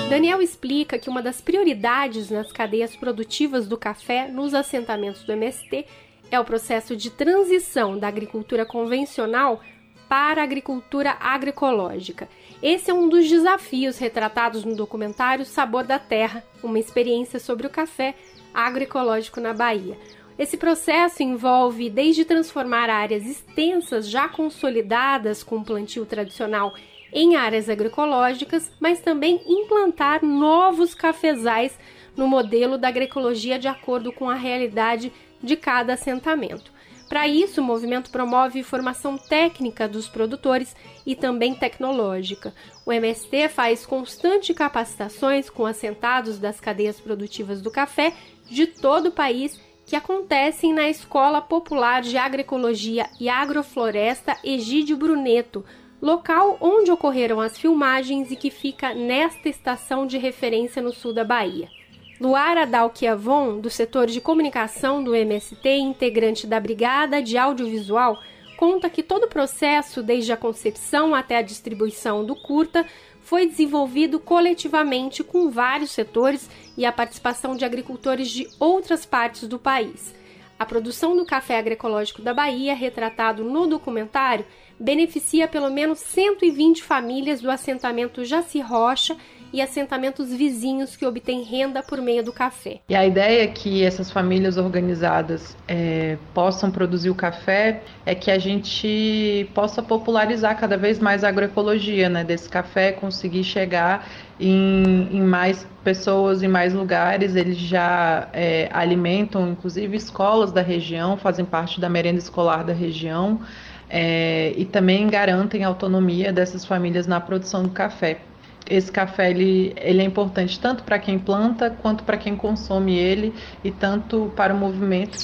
Daniel 0.09 0.41
explica 0.41 0.99
que 0.99 1.11
uma 1.11 1.23
das 1.23 1.41
prioridades 1.41 2.31
nas 2.31 2.53
cadeias 2.53 2.95
produtivas 2.97 3.67
do 3.67 3.77
café 3.77 4.29
nos 4.29 4.55
assentamentos 4.55 5.25
do 5.25 5.33
MST 5.33 5.87
é 6.31 6.41
o 6.41 6.45
processo 6.45 6.97
de 6.97 7.11
transição 7.11 7.99
da 7.99 8.09
agricultura 8.09 8.65
convencional 8.65 9.61
para 10.09 10.41
a 10.41 10.45
agricultura 10.45 11.17
agroecológica. 11.21 12.29
Esse 12.63 12.91
é 12.91 12.95
um 12.95 13.09
dos 13.09 13.29
desafios 13.29 13.99
retratados 13.99 14.65
no 14.65 14.75
documentário 14.75 15.45
Sabor 15.45 15.85
da 15.85 15.99
Terra, 15.99 16.43
uma 16.63 16.79
experiência 16.79 17.39
sobre 17.39 17.67
o 17.67 17.71
café 17.71 18.15
agroecológico 18.55 19.41
na 19.41 19.53
Bahia. 19.53 19.99
Esse 20.39 20.57
processo 20.57 21.23
envolve 21.23 21.91
desde 21.91 22.25
transformar 22.25 22.89
áreas 22.89 23.27
extensas 23.27 24.09
já 24.09 24.27
consolidadas 24.29 25.43
com 25.43 25.63
plantio 25.63 26.07
tradicional 26.07 26.75
em 27.13 27.37
áreas 27.37 27.69
agroecológicas, 27.69 28.71
mas 28.81 29.01
também 29.01 29.41
implantar 29.47 30.25
novos 30.25 30.95
cafezais 30.95 31.79
no 32.17 32.27
modelo 32.27 32.79
da 32.79 32.89
agroecologia 32.89 33.59
de 33.59 33.69
acordo 33.69 34.11
com 34.13 34.31
a 34.31 34.35
realidade 34.35 35.13
de 35.43 35.57
cada 35.57 35.93
assentamento. 35.93 36.76
Para 37.09 37.29
isso, 37.29 37.61
o 37.61 37.65
movimento 37.65 38.11
promove 38.11 38.63
formação 38.63 39.17
técnica 39.17 39.89
dos 39.89 40.09
produtores 40.09 40.75
e 41.07 41.15
também 41.15 41.55
tecnológica. 41.55 42.53
O 42.85 42.93
MST 42.93 43.49
faz 43.49 43.87
constante 43.87 44.53
capacitações 44.53 45.49
com 45.49 45.65
assentados 45.65 46.39
das 46.39 46.59
cadeias 46.59 47.01
produtivas 47.01 47.63
do 47.63 47.71
café 47.71 48.13
de 48.49 48.67
todo 48.67 49.07
o 49.07 49.13
país 49.13 49.61
que 49.87 49.95
acontecem 49.95 50.73
na 50.73 50.89
Escola 50.89 51.41
Popular 51.41 52.03
de 52.03 52.17
Agroecologia 52.17 53.09
e 53.21 53.29
Agrofloresta 53.29 54.37
Egídio 54.43 54.97
Bruneto, 54.97 55.65
local 56.03 56.59
onde 56.61 56.91
ocorreram 56.91 57.41
as 57.41 57.57
filmagens 57.57 58.33
e 58.33 58.37
que 58.37 58.51
fica 58.51 58.93
nesta 58.93 59.49
estação 59.49 60.05
de 60.05 60.19
referência 60.19 60.83
no 60.83 60.93
sul 60.93 61.13
da 61.13 61.23
Bahia. 61.23 61.76
Luara 62.19 62.65
Dalquiavon, 62.67 63.61
do 63.61 63.69
setor 63.69 64.07
de 64.07 64.23
comunicação 64.23 65.05
do 65.05 65.15
MST, 65.15 65.69
integrante 65.69 66.47
da 66.47 66.59
Brigada 66.59 67.23
de 67.23 67.37
Audiovisual, 67.37 68.19
conta 68.57 68.89
que 68.89 69.03
todo 69.03 69.25
o 69.25 69.29
processo, 69.29 70.03
desde 70.03 70.33
a 70.33 70.37
concepção 70.37 71.15
até 71.15 71.37
a 71.37 71.43
distribuição 71.43 72.25
do 72.25 72.35
curta, 72.35 72.87
foi 73.21 73.47
desenvolvido 73.47 74.19
coletivamente 74.19 75.23
com 75.23 75.51
vários 75.51 75.91
setores 75.91 76.49
e 76.75 76.87
a 76.87 76.93
participação 76.93 77.55
de 77.55 77.67
agricultores 77.67 78.31
de 78.31 78.49
outras 78.59 79.05
partes 79.05 79.47
do 79.47 79.59
país. 79.59 80.15
A 80.59 80.65
produção 80.65 81.15
do 81.15 81.27
café 81.27 81.59
agroecológico 81.59 82.23
da 82.23 82.33
Bahia, 82.33 82.75
retratado 82.75 83.45
no 83.45 83.67
documentário, 83.67 84.47
beneficia 84.81 85.47
pelo 85.47 85.71
menos 85.71 85.99
120 85.99 86.83
famílias 86.83 87.43
do 87.43 87.51
assentamento 87.51 88.25
Jaci 88.25 88.61
Rocha 88.61 89.19
e 89.57 89.63
assentamentos 89.63 90.35
vizinhos 90.35 90.97
que 90.97 91.07
obtêm 91.07 91.43
renda 91.43 91.83
por 91.83 91.99
meio 92.03 92.23
do 92.23 92.31
café. 92.31 92.81
E 92.91 92.95
a 92.95 93.07
ideia 93.07 93.45
é 93.45 93.47
que 93.47 93.83
essas 93.83 94.11
famílias 94.11 94.59
organizadas 94.59 95.57
é, 95.67 96.19
possam 96.35 96.71
produzir 96.71 97.09
o 97.09 97.15
café 97.15 97.81
é 98.05 98.15
que 98.15 98.31
a 98.31 98.39
gente 98.39 99.49
possa 99.55 99.83
popularizar 99.83 100.61
cada 100.61 100.77
vez 100.77 100.99
mais 100.99 101.25
a 101.25 101.29
agroecologia, 101.29 102.11
né? 102.11 102.23
Desse 102.23 102.51
café 102.51 102.93
conseguir 102.93 103.45
chegar 103.45 104.07
em, 104.39 105.09
em 105.11 105.23
mais 105.23 105.67
pessoas, 105.83 106.43
em 106.43 106.49
mais 106.49 106.75
lugares. 106.75 107.35
Eles 107.35 107.57
já 107.57 108.29
é, 108.35 108.69
alimentam, 108.71 109.49
inclusive, 109.49 109.97
escolas 109.97 110.53
da 110.53 110.61
região, 110.61 111.17
fazem 111.17 111.47
parte 111.47 111.81
da 111.81 111.89
merenda 111.89 112.19
escolar 112.19 112.63
da 112.63 112.75
região. 112.75 113.41
É, 113.89 114.53
e 114.55 114.67
também 114.67 115.09
garantem 115.09 115.65
a 115.65 115.69
autonomia 115.69 116.31
dessas 116.31 116.63
famílias 116.63 117.07
na 117.07 117.21
produção 117.21 117.63
do 117.63 117.71
café 117.71 118.19
esse 118.69 118.91
café 118.91 119.31
ele, 119.31 119.73
ele 119.77 120.03
é 120.03 120.05
importante 120.05 120.59
tanto 120.59 120.83
para 120.83 120.99
quem 120.99 121.19
planta 121.19 121.71
quanto 121.71 122.05
para 122.05 122.17
quem 122.17 122.37
consome 122.37 122.97
ele 122.97 123.35
e 123.63 123.71
tanto 123.71 124.33
para 124.37 124.55
o 124.55 124.57
movimento. 124.57 125.19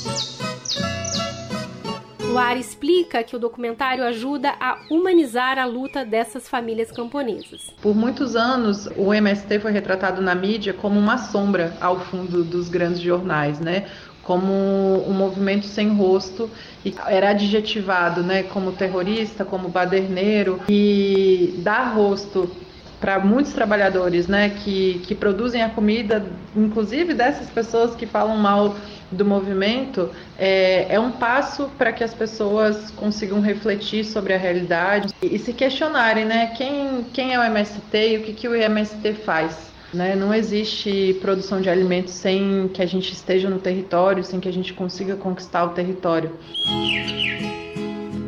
Luar 2.21 2.57
explica 2.57 3.23
que 3.23 3.37
o 3.37 3.39
documentário 3.39 4.03
ajuda 4.05 4.55
a 4.59 4.79
humanizar 4.89 5.59
a 5.59 5.67
luta 5.67 6.03
dessas 6.03 6.49
famílias 6.49 6.91
camponesas. 6.91 7.69
Por 7.83 7.95
muitos 7.95 8.35
anos, 8.35 8.89
o 8.97 9.13
MST 9.13 9.59
foi 9.61 9.71
retratado 9.71 10.23
na 10.23 10.35
mídia 10.35 10.73
como 10.73 10.99
uma 10.99 11.19
sombra 11.19 11.77
ao 11.79 12.01
fundo 12.01 12.43
dos 12.43 12.71
grandes 12.71 13.01
jornais, 13.01 13.61
né? 13.61 13.85
como 14.23 14.53
um 15.07 15.13
movimento 15.13 15.67
sem 15.67 15.89
rosto 15.89 16.49
e 16.85 16.95
era 17.09 17.31
adjetivado, 17.31 18.23
né, 18.23 18.45
como 18.45 18.73
terrorista, 18.73 19.45
como 19.45 19.69
baderneiro 19.69 20.61
e 20.69 21.55
dar 21.59 21.95
rosto 21.95 22.49
para 23.03 23.19
muitos 23.19 23.53
trabalhadores, 23.53 24.29
né, 24.29 24.51
que, 24.51 25.01
que 25.03 25.13
produzem 25.13 25.61
a 25.61 25.69
comida, 25.69 26.25
inclusive 26.57 27.13
dessas 27.13 27.51
pessoas 27.51 27.97
que 27.97 28.07
falam 28.07 28.37
mal 28.37 28.77
do 29.11 29.25
movimento, 29.25 30.09
é, 30.39 30.87
é 30.89 31.01
um 31.01 31.11
passo 31.11 31.69
para 31.77 31.93
que 31.93 32.05
as 32.05 32.15
pessoas 32.15 32.93
consigam 32.93 33.41
refletir 33.41 34.05
sobre 34.05 34.33
a 34.33 34.39
realidade 34.39 35.13
e, 35.21 35.35
e, 35.35 35.39
se 35.41 35.53
questionarem, 35.53 36.25
né, 36.25 36.55
quem, 36.57 37.05
quem 37.13 37.35
é 37.35 37.41
o 37.41 37.43
MST 37.43 38.09
e 38.09 38.17
o 38.19 38.23
que, 38.23 38.33
que 38.35 38.47
o 38.47 38.55
MST 38.55 39.15
faz. 39.15 39.73
Né? 39.93 40.15
Não 40.15 40.33
existe 40.33 41.19
produção 41.21 41.61
de 41.61 41.69
alimentos 41.69 42.15
sem 42.15 42.71
que 42.73 42.81
a 42.81 42.87
gente 42.87 43.13
esteja 43.13 43.51
no 43.51 43.59
território, 43.59 44.23
sem 44.23 44.39
que 44.39 44.49
a 44.49 44.53
gente 44.53 44.73
consiga 44.73 45.17
conquistar 45.17 45.65
o 45.65 45.71
território. 45.71 46.31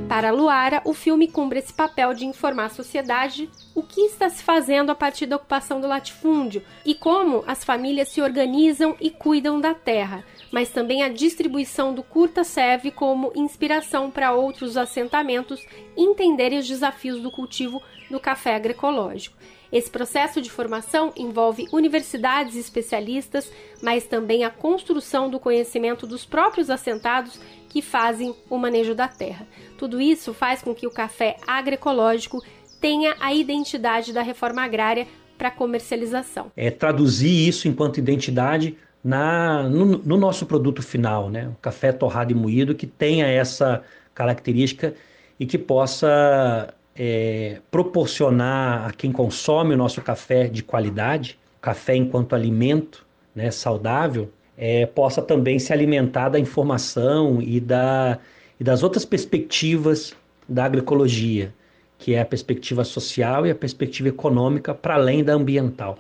Para 0.08 0.30
Luara, 0.30 0.82
o 0.84 0.92
filme 0.92 1.26
cumpre 1.26 1.58
esse 1.58 1.72
papel 1.72 2.12
de 2.12 2.26
informar 2.26 2.66
a 2.66 2.70
sociedade 2.70 3.50
o 3.74 3.82
que 3.82 4.02
está 4.02 4.28
se 4.28 4.42
fazendo 4.42 4.90
a 4.90 4.94
partir 4.94 5.26
da 5.26 5.36
ocupação 5.36 5.80
do 5.80 5.88
latifúndio 5.88 6.62
e 6.84 6.94
como 6.94 7.42
as 7.46 7.64
famílias 7.64 8.08
se 8.08 8.20
organizam 8.20 8.94
e 9.00 9.10
cuidam 9.10 9.58
da 9.58 9.74
terra, 9.74 10.22
mas 10.52 10.70
também 10.70 11.02
a 11.02 11.08
distribuição 11.08 11.94
do 11.94 12.02
curta 12.02 12.44
serve 12.44 12.90
como 12.90 13.32
inspiração 13.34 14.10
para 14.10 14.32
outros 14.32 14.76
assentamentos 14.76 15.64
entenderem 15.96 16.58
os 16.58 16.68
desafios 16.68 17.20
do 17.22 17.30
cultivo 17.30 17.82
do 18.10 18.20
café 18.20 18.54
agroecológico. 18.54 19.36
Esse 19.74 19.90
processo 19.90 20.40
de 20.40 20.52
formação 20.52 21.12
envolve 21.16 21.66
universidades 21.72 22.54
especialistas, 22.54 23.50
mas 23.82 24.06
também 24.06 24.44
a 24.44 24.50
construção 24.50 25.28
do 25.28 25.40
conhecimento 25.40 26.06
dos 26.06 26.24
próprios 26.24 26.70
assentados 26.70 27.40
que 27.68 27.82
fazem 27.82 28.32
o 28.48 28.56
manejo 28.56 28.94
da 28.94 29.08
terra. 29.08 29.48
Tudo 29.76 30.00
isso 30.00 30.32
faz 30.32 30.62
com 30.62 30.72
que 30.72 30.86
o 30.86 30.92
café 30.92 31.38
agroecológico 31.44 32.40
tenha 32.80 33.16
a 33.18 33.34
identidade 33.34 34.12
da 34.12 34.22
reforma 34.22 34.62
agrária 34.62 35.08
para 35.36 35.50
comercialização. 35.50 36.52
É 36.56 36.70
traduzir 36.70 37.48
isso 37.48 37.66
enquanto 37.66 37.98
identidade 37.98 38.78
na, 39.02 39.64
no, 39.64 39.98
no, 39.98 40.16
nosso 40.16 40.46
produto 40.46 40.84
final, 40.84 41.28
né? 41.28 41.48
O 41.48 41.56
café 41.60 41.90
torrado 41.90 42.30
e 42.30 42.34
moído 42.34 42.76
que 42.76 42.86
tenha 42.86 43.26
essa 43.26 43.82
característica 44.14 44.94
e 45.38 45.44
que 45.44 45.58
possa 45.58 46.72
é, 46.96 47.58
proporcionar 47.70 48.88
a 48.88 48.92
quem 48.92 49.10
consome 49.10 49.74
o 49.74 49.76
nosso 49.76 50.00
café 50.00 50.46
de 50.46 50.62
qualidade, 50.62 51.38
café 51.60 51.96
enquanto 51.96 52.34
alimento 52.34 53.04
né, 53.34 53.50
saudável, 53.50 54.30
é, 54.56 54.86
possa 54.86 55.20
também 55.20 55.58
se 55.58 55.72
alimentar 55.72 56.28
da 56.28 56.38
informação 56.38 57.42
e, 57.42 57.58
da, 57.58 58.18
e 58.60 58.64
das 58.64 58.82
outras 58.82 59.04
perspectivas 59.04 60.14
da 60.48 60.64
agroecologia, 60.64 61.52
que 61.98 62.14
é 62.14 62.20
a 62.20 62.24
perspectiva 62.24 62.84
social 62.84 63.46
e 63.46 63.50
a 63.50 63.54
perspectiva 63.54 64.08
econômica 64.08 64.74
para 64.74 64.94
além 64.94 65.24
da 65.24 65.32
ambiental. 65.32 65.98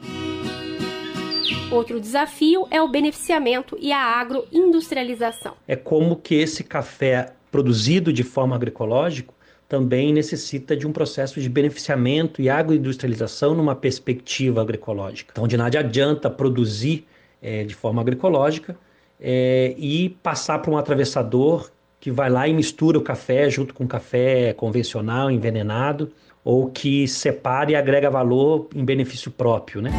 Outro 1.70 1.98
desafio 1.98 2.68
é 2.70 2.80
o 2.80 2.86
beneficiamento 2.86 3.76
e 3.80 3.90
a 3.90 3.98
agroindustrialização. 4.20 5.54
É 5.66 5.74
como 5.74 6.16
que 6.16 6.36
esse 6.36 6.62
café 6.62 7.32
produzido 7.50 8.12
de 8.12 8.22
forma 8.22 8.54
agroecológica 8.54 9.33
também 9.68 10.12
necessita 10.12 10.76
de 10.76 10.86
um 10.86 10.92
processo 10.92 11.40
de 11.40 11.48
beneficiamento 11.48 12.40
e 12.40 12.48
agroindustrialização 12.48 13.54
numa 13.54 13.74
perspectiva 13.74 14.60
agroecológica. 14.60 15.32
Então, 15.32 15.48
de 15.48 15.56
nada 15.56 15.78
adianta 15.78 16.28
produzir 16.30 17.06
é, 17.42 17.64
de 17.64 17.74
forma 17.74 18.00
agroecológica 18.00 18.76
é, 19.20 19.74
e 19.78 20.10
passar 20.22 20.58
para 20.58 20.70
um 20.70 20.76
atravessador 20.76 21.70
que 21.98 22.10
vai 22.10 22.28
lá 22.28 22.46
e 22.46 22.52
mistura 22.52 22.98
o 22.98 23.02
café 23.02 23.48
junto 23.48 23.72
com 23.72 23.86
café 23.86 24.52
convencional, 24.52 25.30
envenenado, 25.30 26.12
ou 26.44 26.70
que 26.70 27.08
separa 27.08 27.70
e 27.70 27.74
agrega 27.74 28.10
valor 28.10 28.68
em 28.74 28.84
benefício 28.84 29.30
próprio, 29.30 29.80
né? 29.80 29.90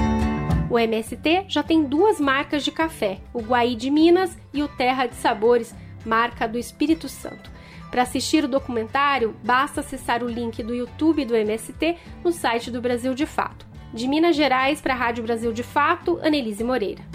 O 0.70 0.78
MST 0.78 1.46
já 1.48 1.64
tem 1.64 1.84
duas 1.84 2.20
marcas 2.20 2.64
de 2.64 2.72
café, 2.72 3.18
o 3.34 3.42
Guaí 3.42 3.76
de 3.76 3.90
Minas 3.90 4.38
e 4.54 4.62
o 4.62 4.68
Terra 4.68 5.08
de 5.08 5.16
Sabores, 5.16 5.74
marca 6.06 6.48
do 6.48 6.58
Espírito 6.60 7.10
Santo. 7.10 7.55
Para 7.96 8.04
assistir 8.04 8.44
o 8.44 8.48
documentário, 8.50 9.34
basta 9.42 9.80
acessar 9.80 10.22
o 10.22 10.28
link 10.28 10.62
do 10.62 10.76
YouTube 10.76 11.24
do 11.24 11.34
MST 11.34 11.96
no 12.26 12.34
site 12.34 12.70
do 12.70 12.82
Brasil 12.82 13.14
de 13.14 13.26
Fato. 13.26 13.66
De 13.94 14.06
Minas 14.06 14.36
Gerais 14.36 14.82
para 14.82 14.94
a 14.94 14.98
Rádio 14.98 15.24
Brasil 15.24 15.54
de 15.54 15.64
Fato, 15.64 16.20
Anelise 16.22 16.62
Moreira. 16.62 17.15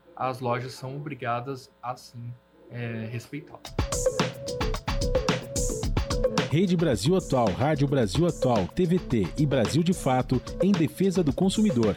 as 0.15 0.39
lojas 0.39 0.73
são 0.73 0.95
obrigadas 0.95 1.71
a 1.81 1.95
sim 1.95 2.33
é, 2.69 3.07
respeitá-lo. 3.11 3.61
Rede 6.49 6.75
Brasil 6.75 7.15
Atual, 7.15 7.49
Rádio 7.51 7.87
Brasil 7.87 8.27
Atual, 8.27 8.67
TVT 8.67 9.27
e 9.37 9.45
Brasil 9.45 9.81
de 9.81 9.93
Fato 9.93 10.41
em 10.61 10.71
defesa 10.71 11.23
do 11.23 11.31
consumidor. 11.31 11.95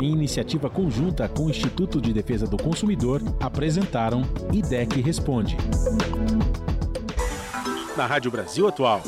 Em 0.00 0.10
iniciativa 0.10 0.70
conjunta 0.70 1.28
com 1.28 1.44
o 1.44 1.50
Instituto 1.50 2.00
de 2.00 2.12
Defesa 2.12 2.46
do 2.46 2.56
Consumidor, 2.56 3.20
apresentaram 3.40 4.22
IDEC 4.52 5.00
Responde. 5.02 5.56
Na 7.96 8.06
Rádio 8.06 8.30
Brasil 8.30 8.66
Atual, 8.66 9.02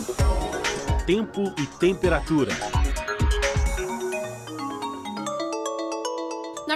tempo 1.07 1.53
e 1.59 1.66
temperatura. 1.78 2.53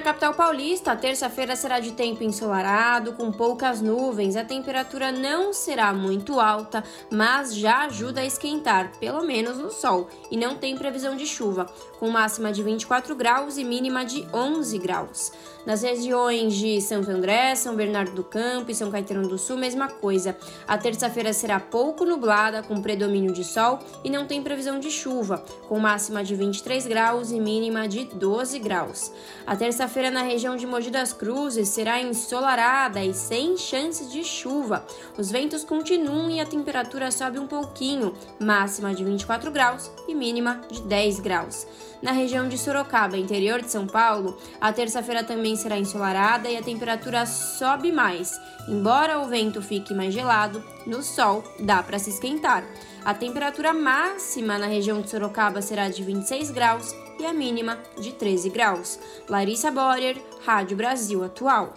Na 0.00 0.04
capital 0.04 0.32
paulista, 0.32 0.92
a 0.92 0.96
terça-feira 0.96 1.54
será 1.54 1.78
de 1.78 1.92
tempo 1.92 2.24
ensolarado, 2.24 3.12
com 3.12 3.30
poucas 3.30 3.82
nuvens. 3.82 4.34
A 4.34 4.42
temperatura 4.42 5.12
não 5.12 5.52
será 5.52 5.92
muito 5.92 6.40
alta, 6.40 6.82
mas 7.10 7.54
já 7.54 7.80
ajuda 7.80 8.22
a 8.22 8.24
esquentar, 8.24 8.92
pelo 8.98 9.22
menos 9.22 9.58
no 9.58 9.70
sol, 9.70 10.08
e 10.30 10.38
não 10.38 10.56
tem 10.56 10.74
previsão 10.74 11.16
de 11.16 11.26
chuva, 11.26 11.66
com 11.98 12.08
máxima 12.08 12.50
de 12.50 12.62
24 12.62 13.14
graus 13.14 13.58
e 13.58 13.62
mínima 13.62 14.02
de 14.02 14.26
11 14.32 14.78
graus. 14.78 15.32
Nas 15.66 15.82
regiões 15.82 16.54
de 16.54 16.80
Santo 16.80 17.10
André, 17.10 17.54
São 17.54 17.76
Bernardo 17.76 18.12
do 18.12 18.24
Campo 18.24 18.70
e 18.70 18.74
São 18.74 18.90
Caetano 18.90 19.28
do 19.28 19.36
Sul, 19.36 19.58
mesma 19.58 19.88
coisa. 19.88 20.36
A 20.66 20.78
terça-feira 20.78 21.32
será 21.32 21.60
pouco 21.60 22.04
nublada, 22.04 22.62
com 22.62 22.80
predomínio 22.80 23.32
de 23.32 23.44
sol 23.44 23.78
e 24.02 24.08
não 24.08 24.26
tem 24.26 24.42
previsão 24.42 24.80
de 24.80 24.90
chuva, 24.90 25.44
com 25.68 25.78
máxima 25.78 26.24
de 26.24 26.34
23 26.34 26.86
graus 26.86 27.30
e 27.30 27.38
mínima 27.38 27.86
de 27.86 28.04
12 28.04 28.58
graus. 28.58 29.12
A 29.46 29.54
terça-feira 29.54 30.10
na 30.10 30.22
região 30.22 30.56
de 30.56 30.66
Mogi 30.66 30.90
das 30.90 31.12
Cruzes 31.12 31.68
será 31.68 32.00
ensolarada 32.00 33.04
e 33.04 33.12
sem 33.12 33.56
chances 33.56 34.10
de 34.10 34.24
chuva. 34.24 34.84
Os 35.18 35.30
ventos 35.30 35.62
continuam 35.62 36.30
e 36.30 36.40
a 36.40 36.46
temperatura 36.46 37.10
sobe 37.10 37.38
um 37.38 37.46
pouquinho, 37.46 38.14
máxima 38.38 38.94
de 38.94 39.04
24 39.04 39.50
graus 39.50 39.90
e 40.08 40.14
mínima 40.14 40.62
de 40.70 40.80
10 40.82 41.20
graus. 41.20 41.66
Na 42.02 42.12
região 42.12 42.48
de 42.48 42.56
Sorocaba, 42.56 43.18
interior 43.18 43.60
de 43.60 43.70
São 43.70 43.86
Paulo, 43.86 44.38
a 44.58 44.72
terça-feira 44.72 45.22
também 45.22 45.54
será 45.54 45.78
ensolarada 45.78 46.48
e 46.48 46.56
a 46.56 46.62
temperatura 46.62 47.26
sobe 47.26 47.92
mais. 47.92 48.40
Embora 48.66 49.18
o 49.18 49.28
vento 49.28 49.60
fique 49.60 49.92
mais 49.92 50.14
gelado, 50.14 50.64
no 50.86 51.02
sol 51.02 51.44
dá 51.60 51.82
para 51.82 51.98
se 51.98 52.08
esquentar. 52.08 52.64
A 53.04 53.12
temperatura 53.12 53.74
máxima 53.74 54.58
na 54.58 54.66
região 54.66 55.02
de 55.02 55.10
Sorocaba 55.10 55.60
será 55.60 55.90
de 55.90 56.02
26 56.02 56.50
graus 56.50 56.94
e 57.18 57.26
a 57.26 57.34
mínima 57.34 57.78
de 58.00 58.12
13 58.12 58.48
graus. 58.48 58.98
Larissa 59.28 59.70
Borer, 59.70 60.16
Rádio 60.46 60.78
Brasil 60.78 61.22
Atual. 61.22 61.74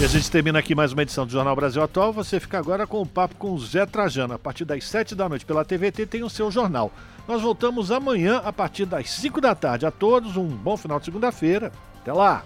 E 0.00 0.04
a 0.04 0.08
gente 0.08 0.30
termina 0.30 0.58
aqui 0.60 0.74
mais 0.74 0.92
uma 0.92 1.02
edição 1.02 1.26
do 1.26 1.32
Jornal 1.32 1.56
Brasil 1.56 1.82
Atual. 1.82 2.12
Você 2.12 2.38
fica 2.38 2.58
agora 2.58 2.86
com 2.86 3.00
o 3.00 3.06
papo 3.06 3.34
com 3.36 3.52
o 3.52 3.58
Zé 3.58 3.84
Trajano. 3.86 4.34
A 4.34 4.38
partir 4.38 4.64
das 4.64 4.84
7 4.84 5.14
da 5.14 5.28
noite 5.28 5.44
pela 5.44 5.64
TVT 5.64 6.06
tem 6.06 6.22
o 6.22 6.30
seu 6.30 6.50
jornal. 6.50 6.92
Nós 7.26 7.40
voltamos 7.40 7.90
amanhã 7.90 8.42
a 8.44 8.52
partir 8.52 8.84
das 8.84 9.10
5 9.10 9.40
da 9.40 9.54
tarde. 9.54 9.86
A 9.86 9.90
todos 9.90 10.36
um 10.36 10.46
bom 10.46 10.76
final 10.76 10.98
de 10.98 11.06
segunda-feira. 11.06 11.72
Até 12.00 12.12
lá! 12.12 12.42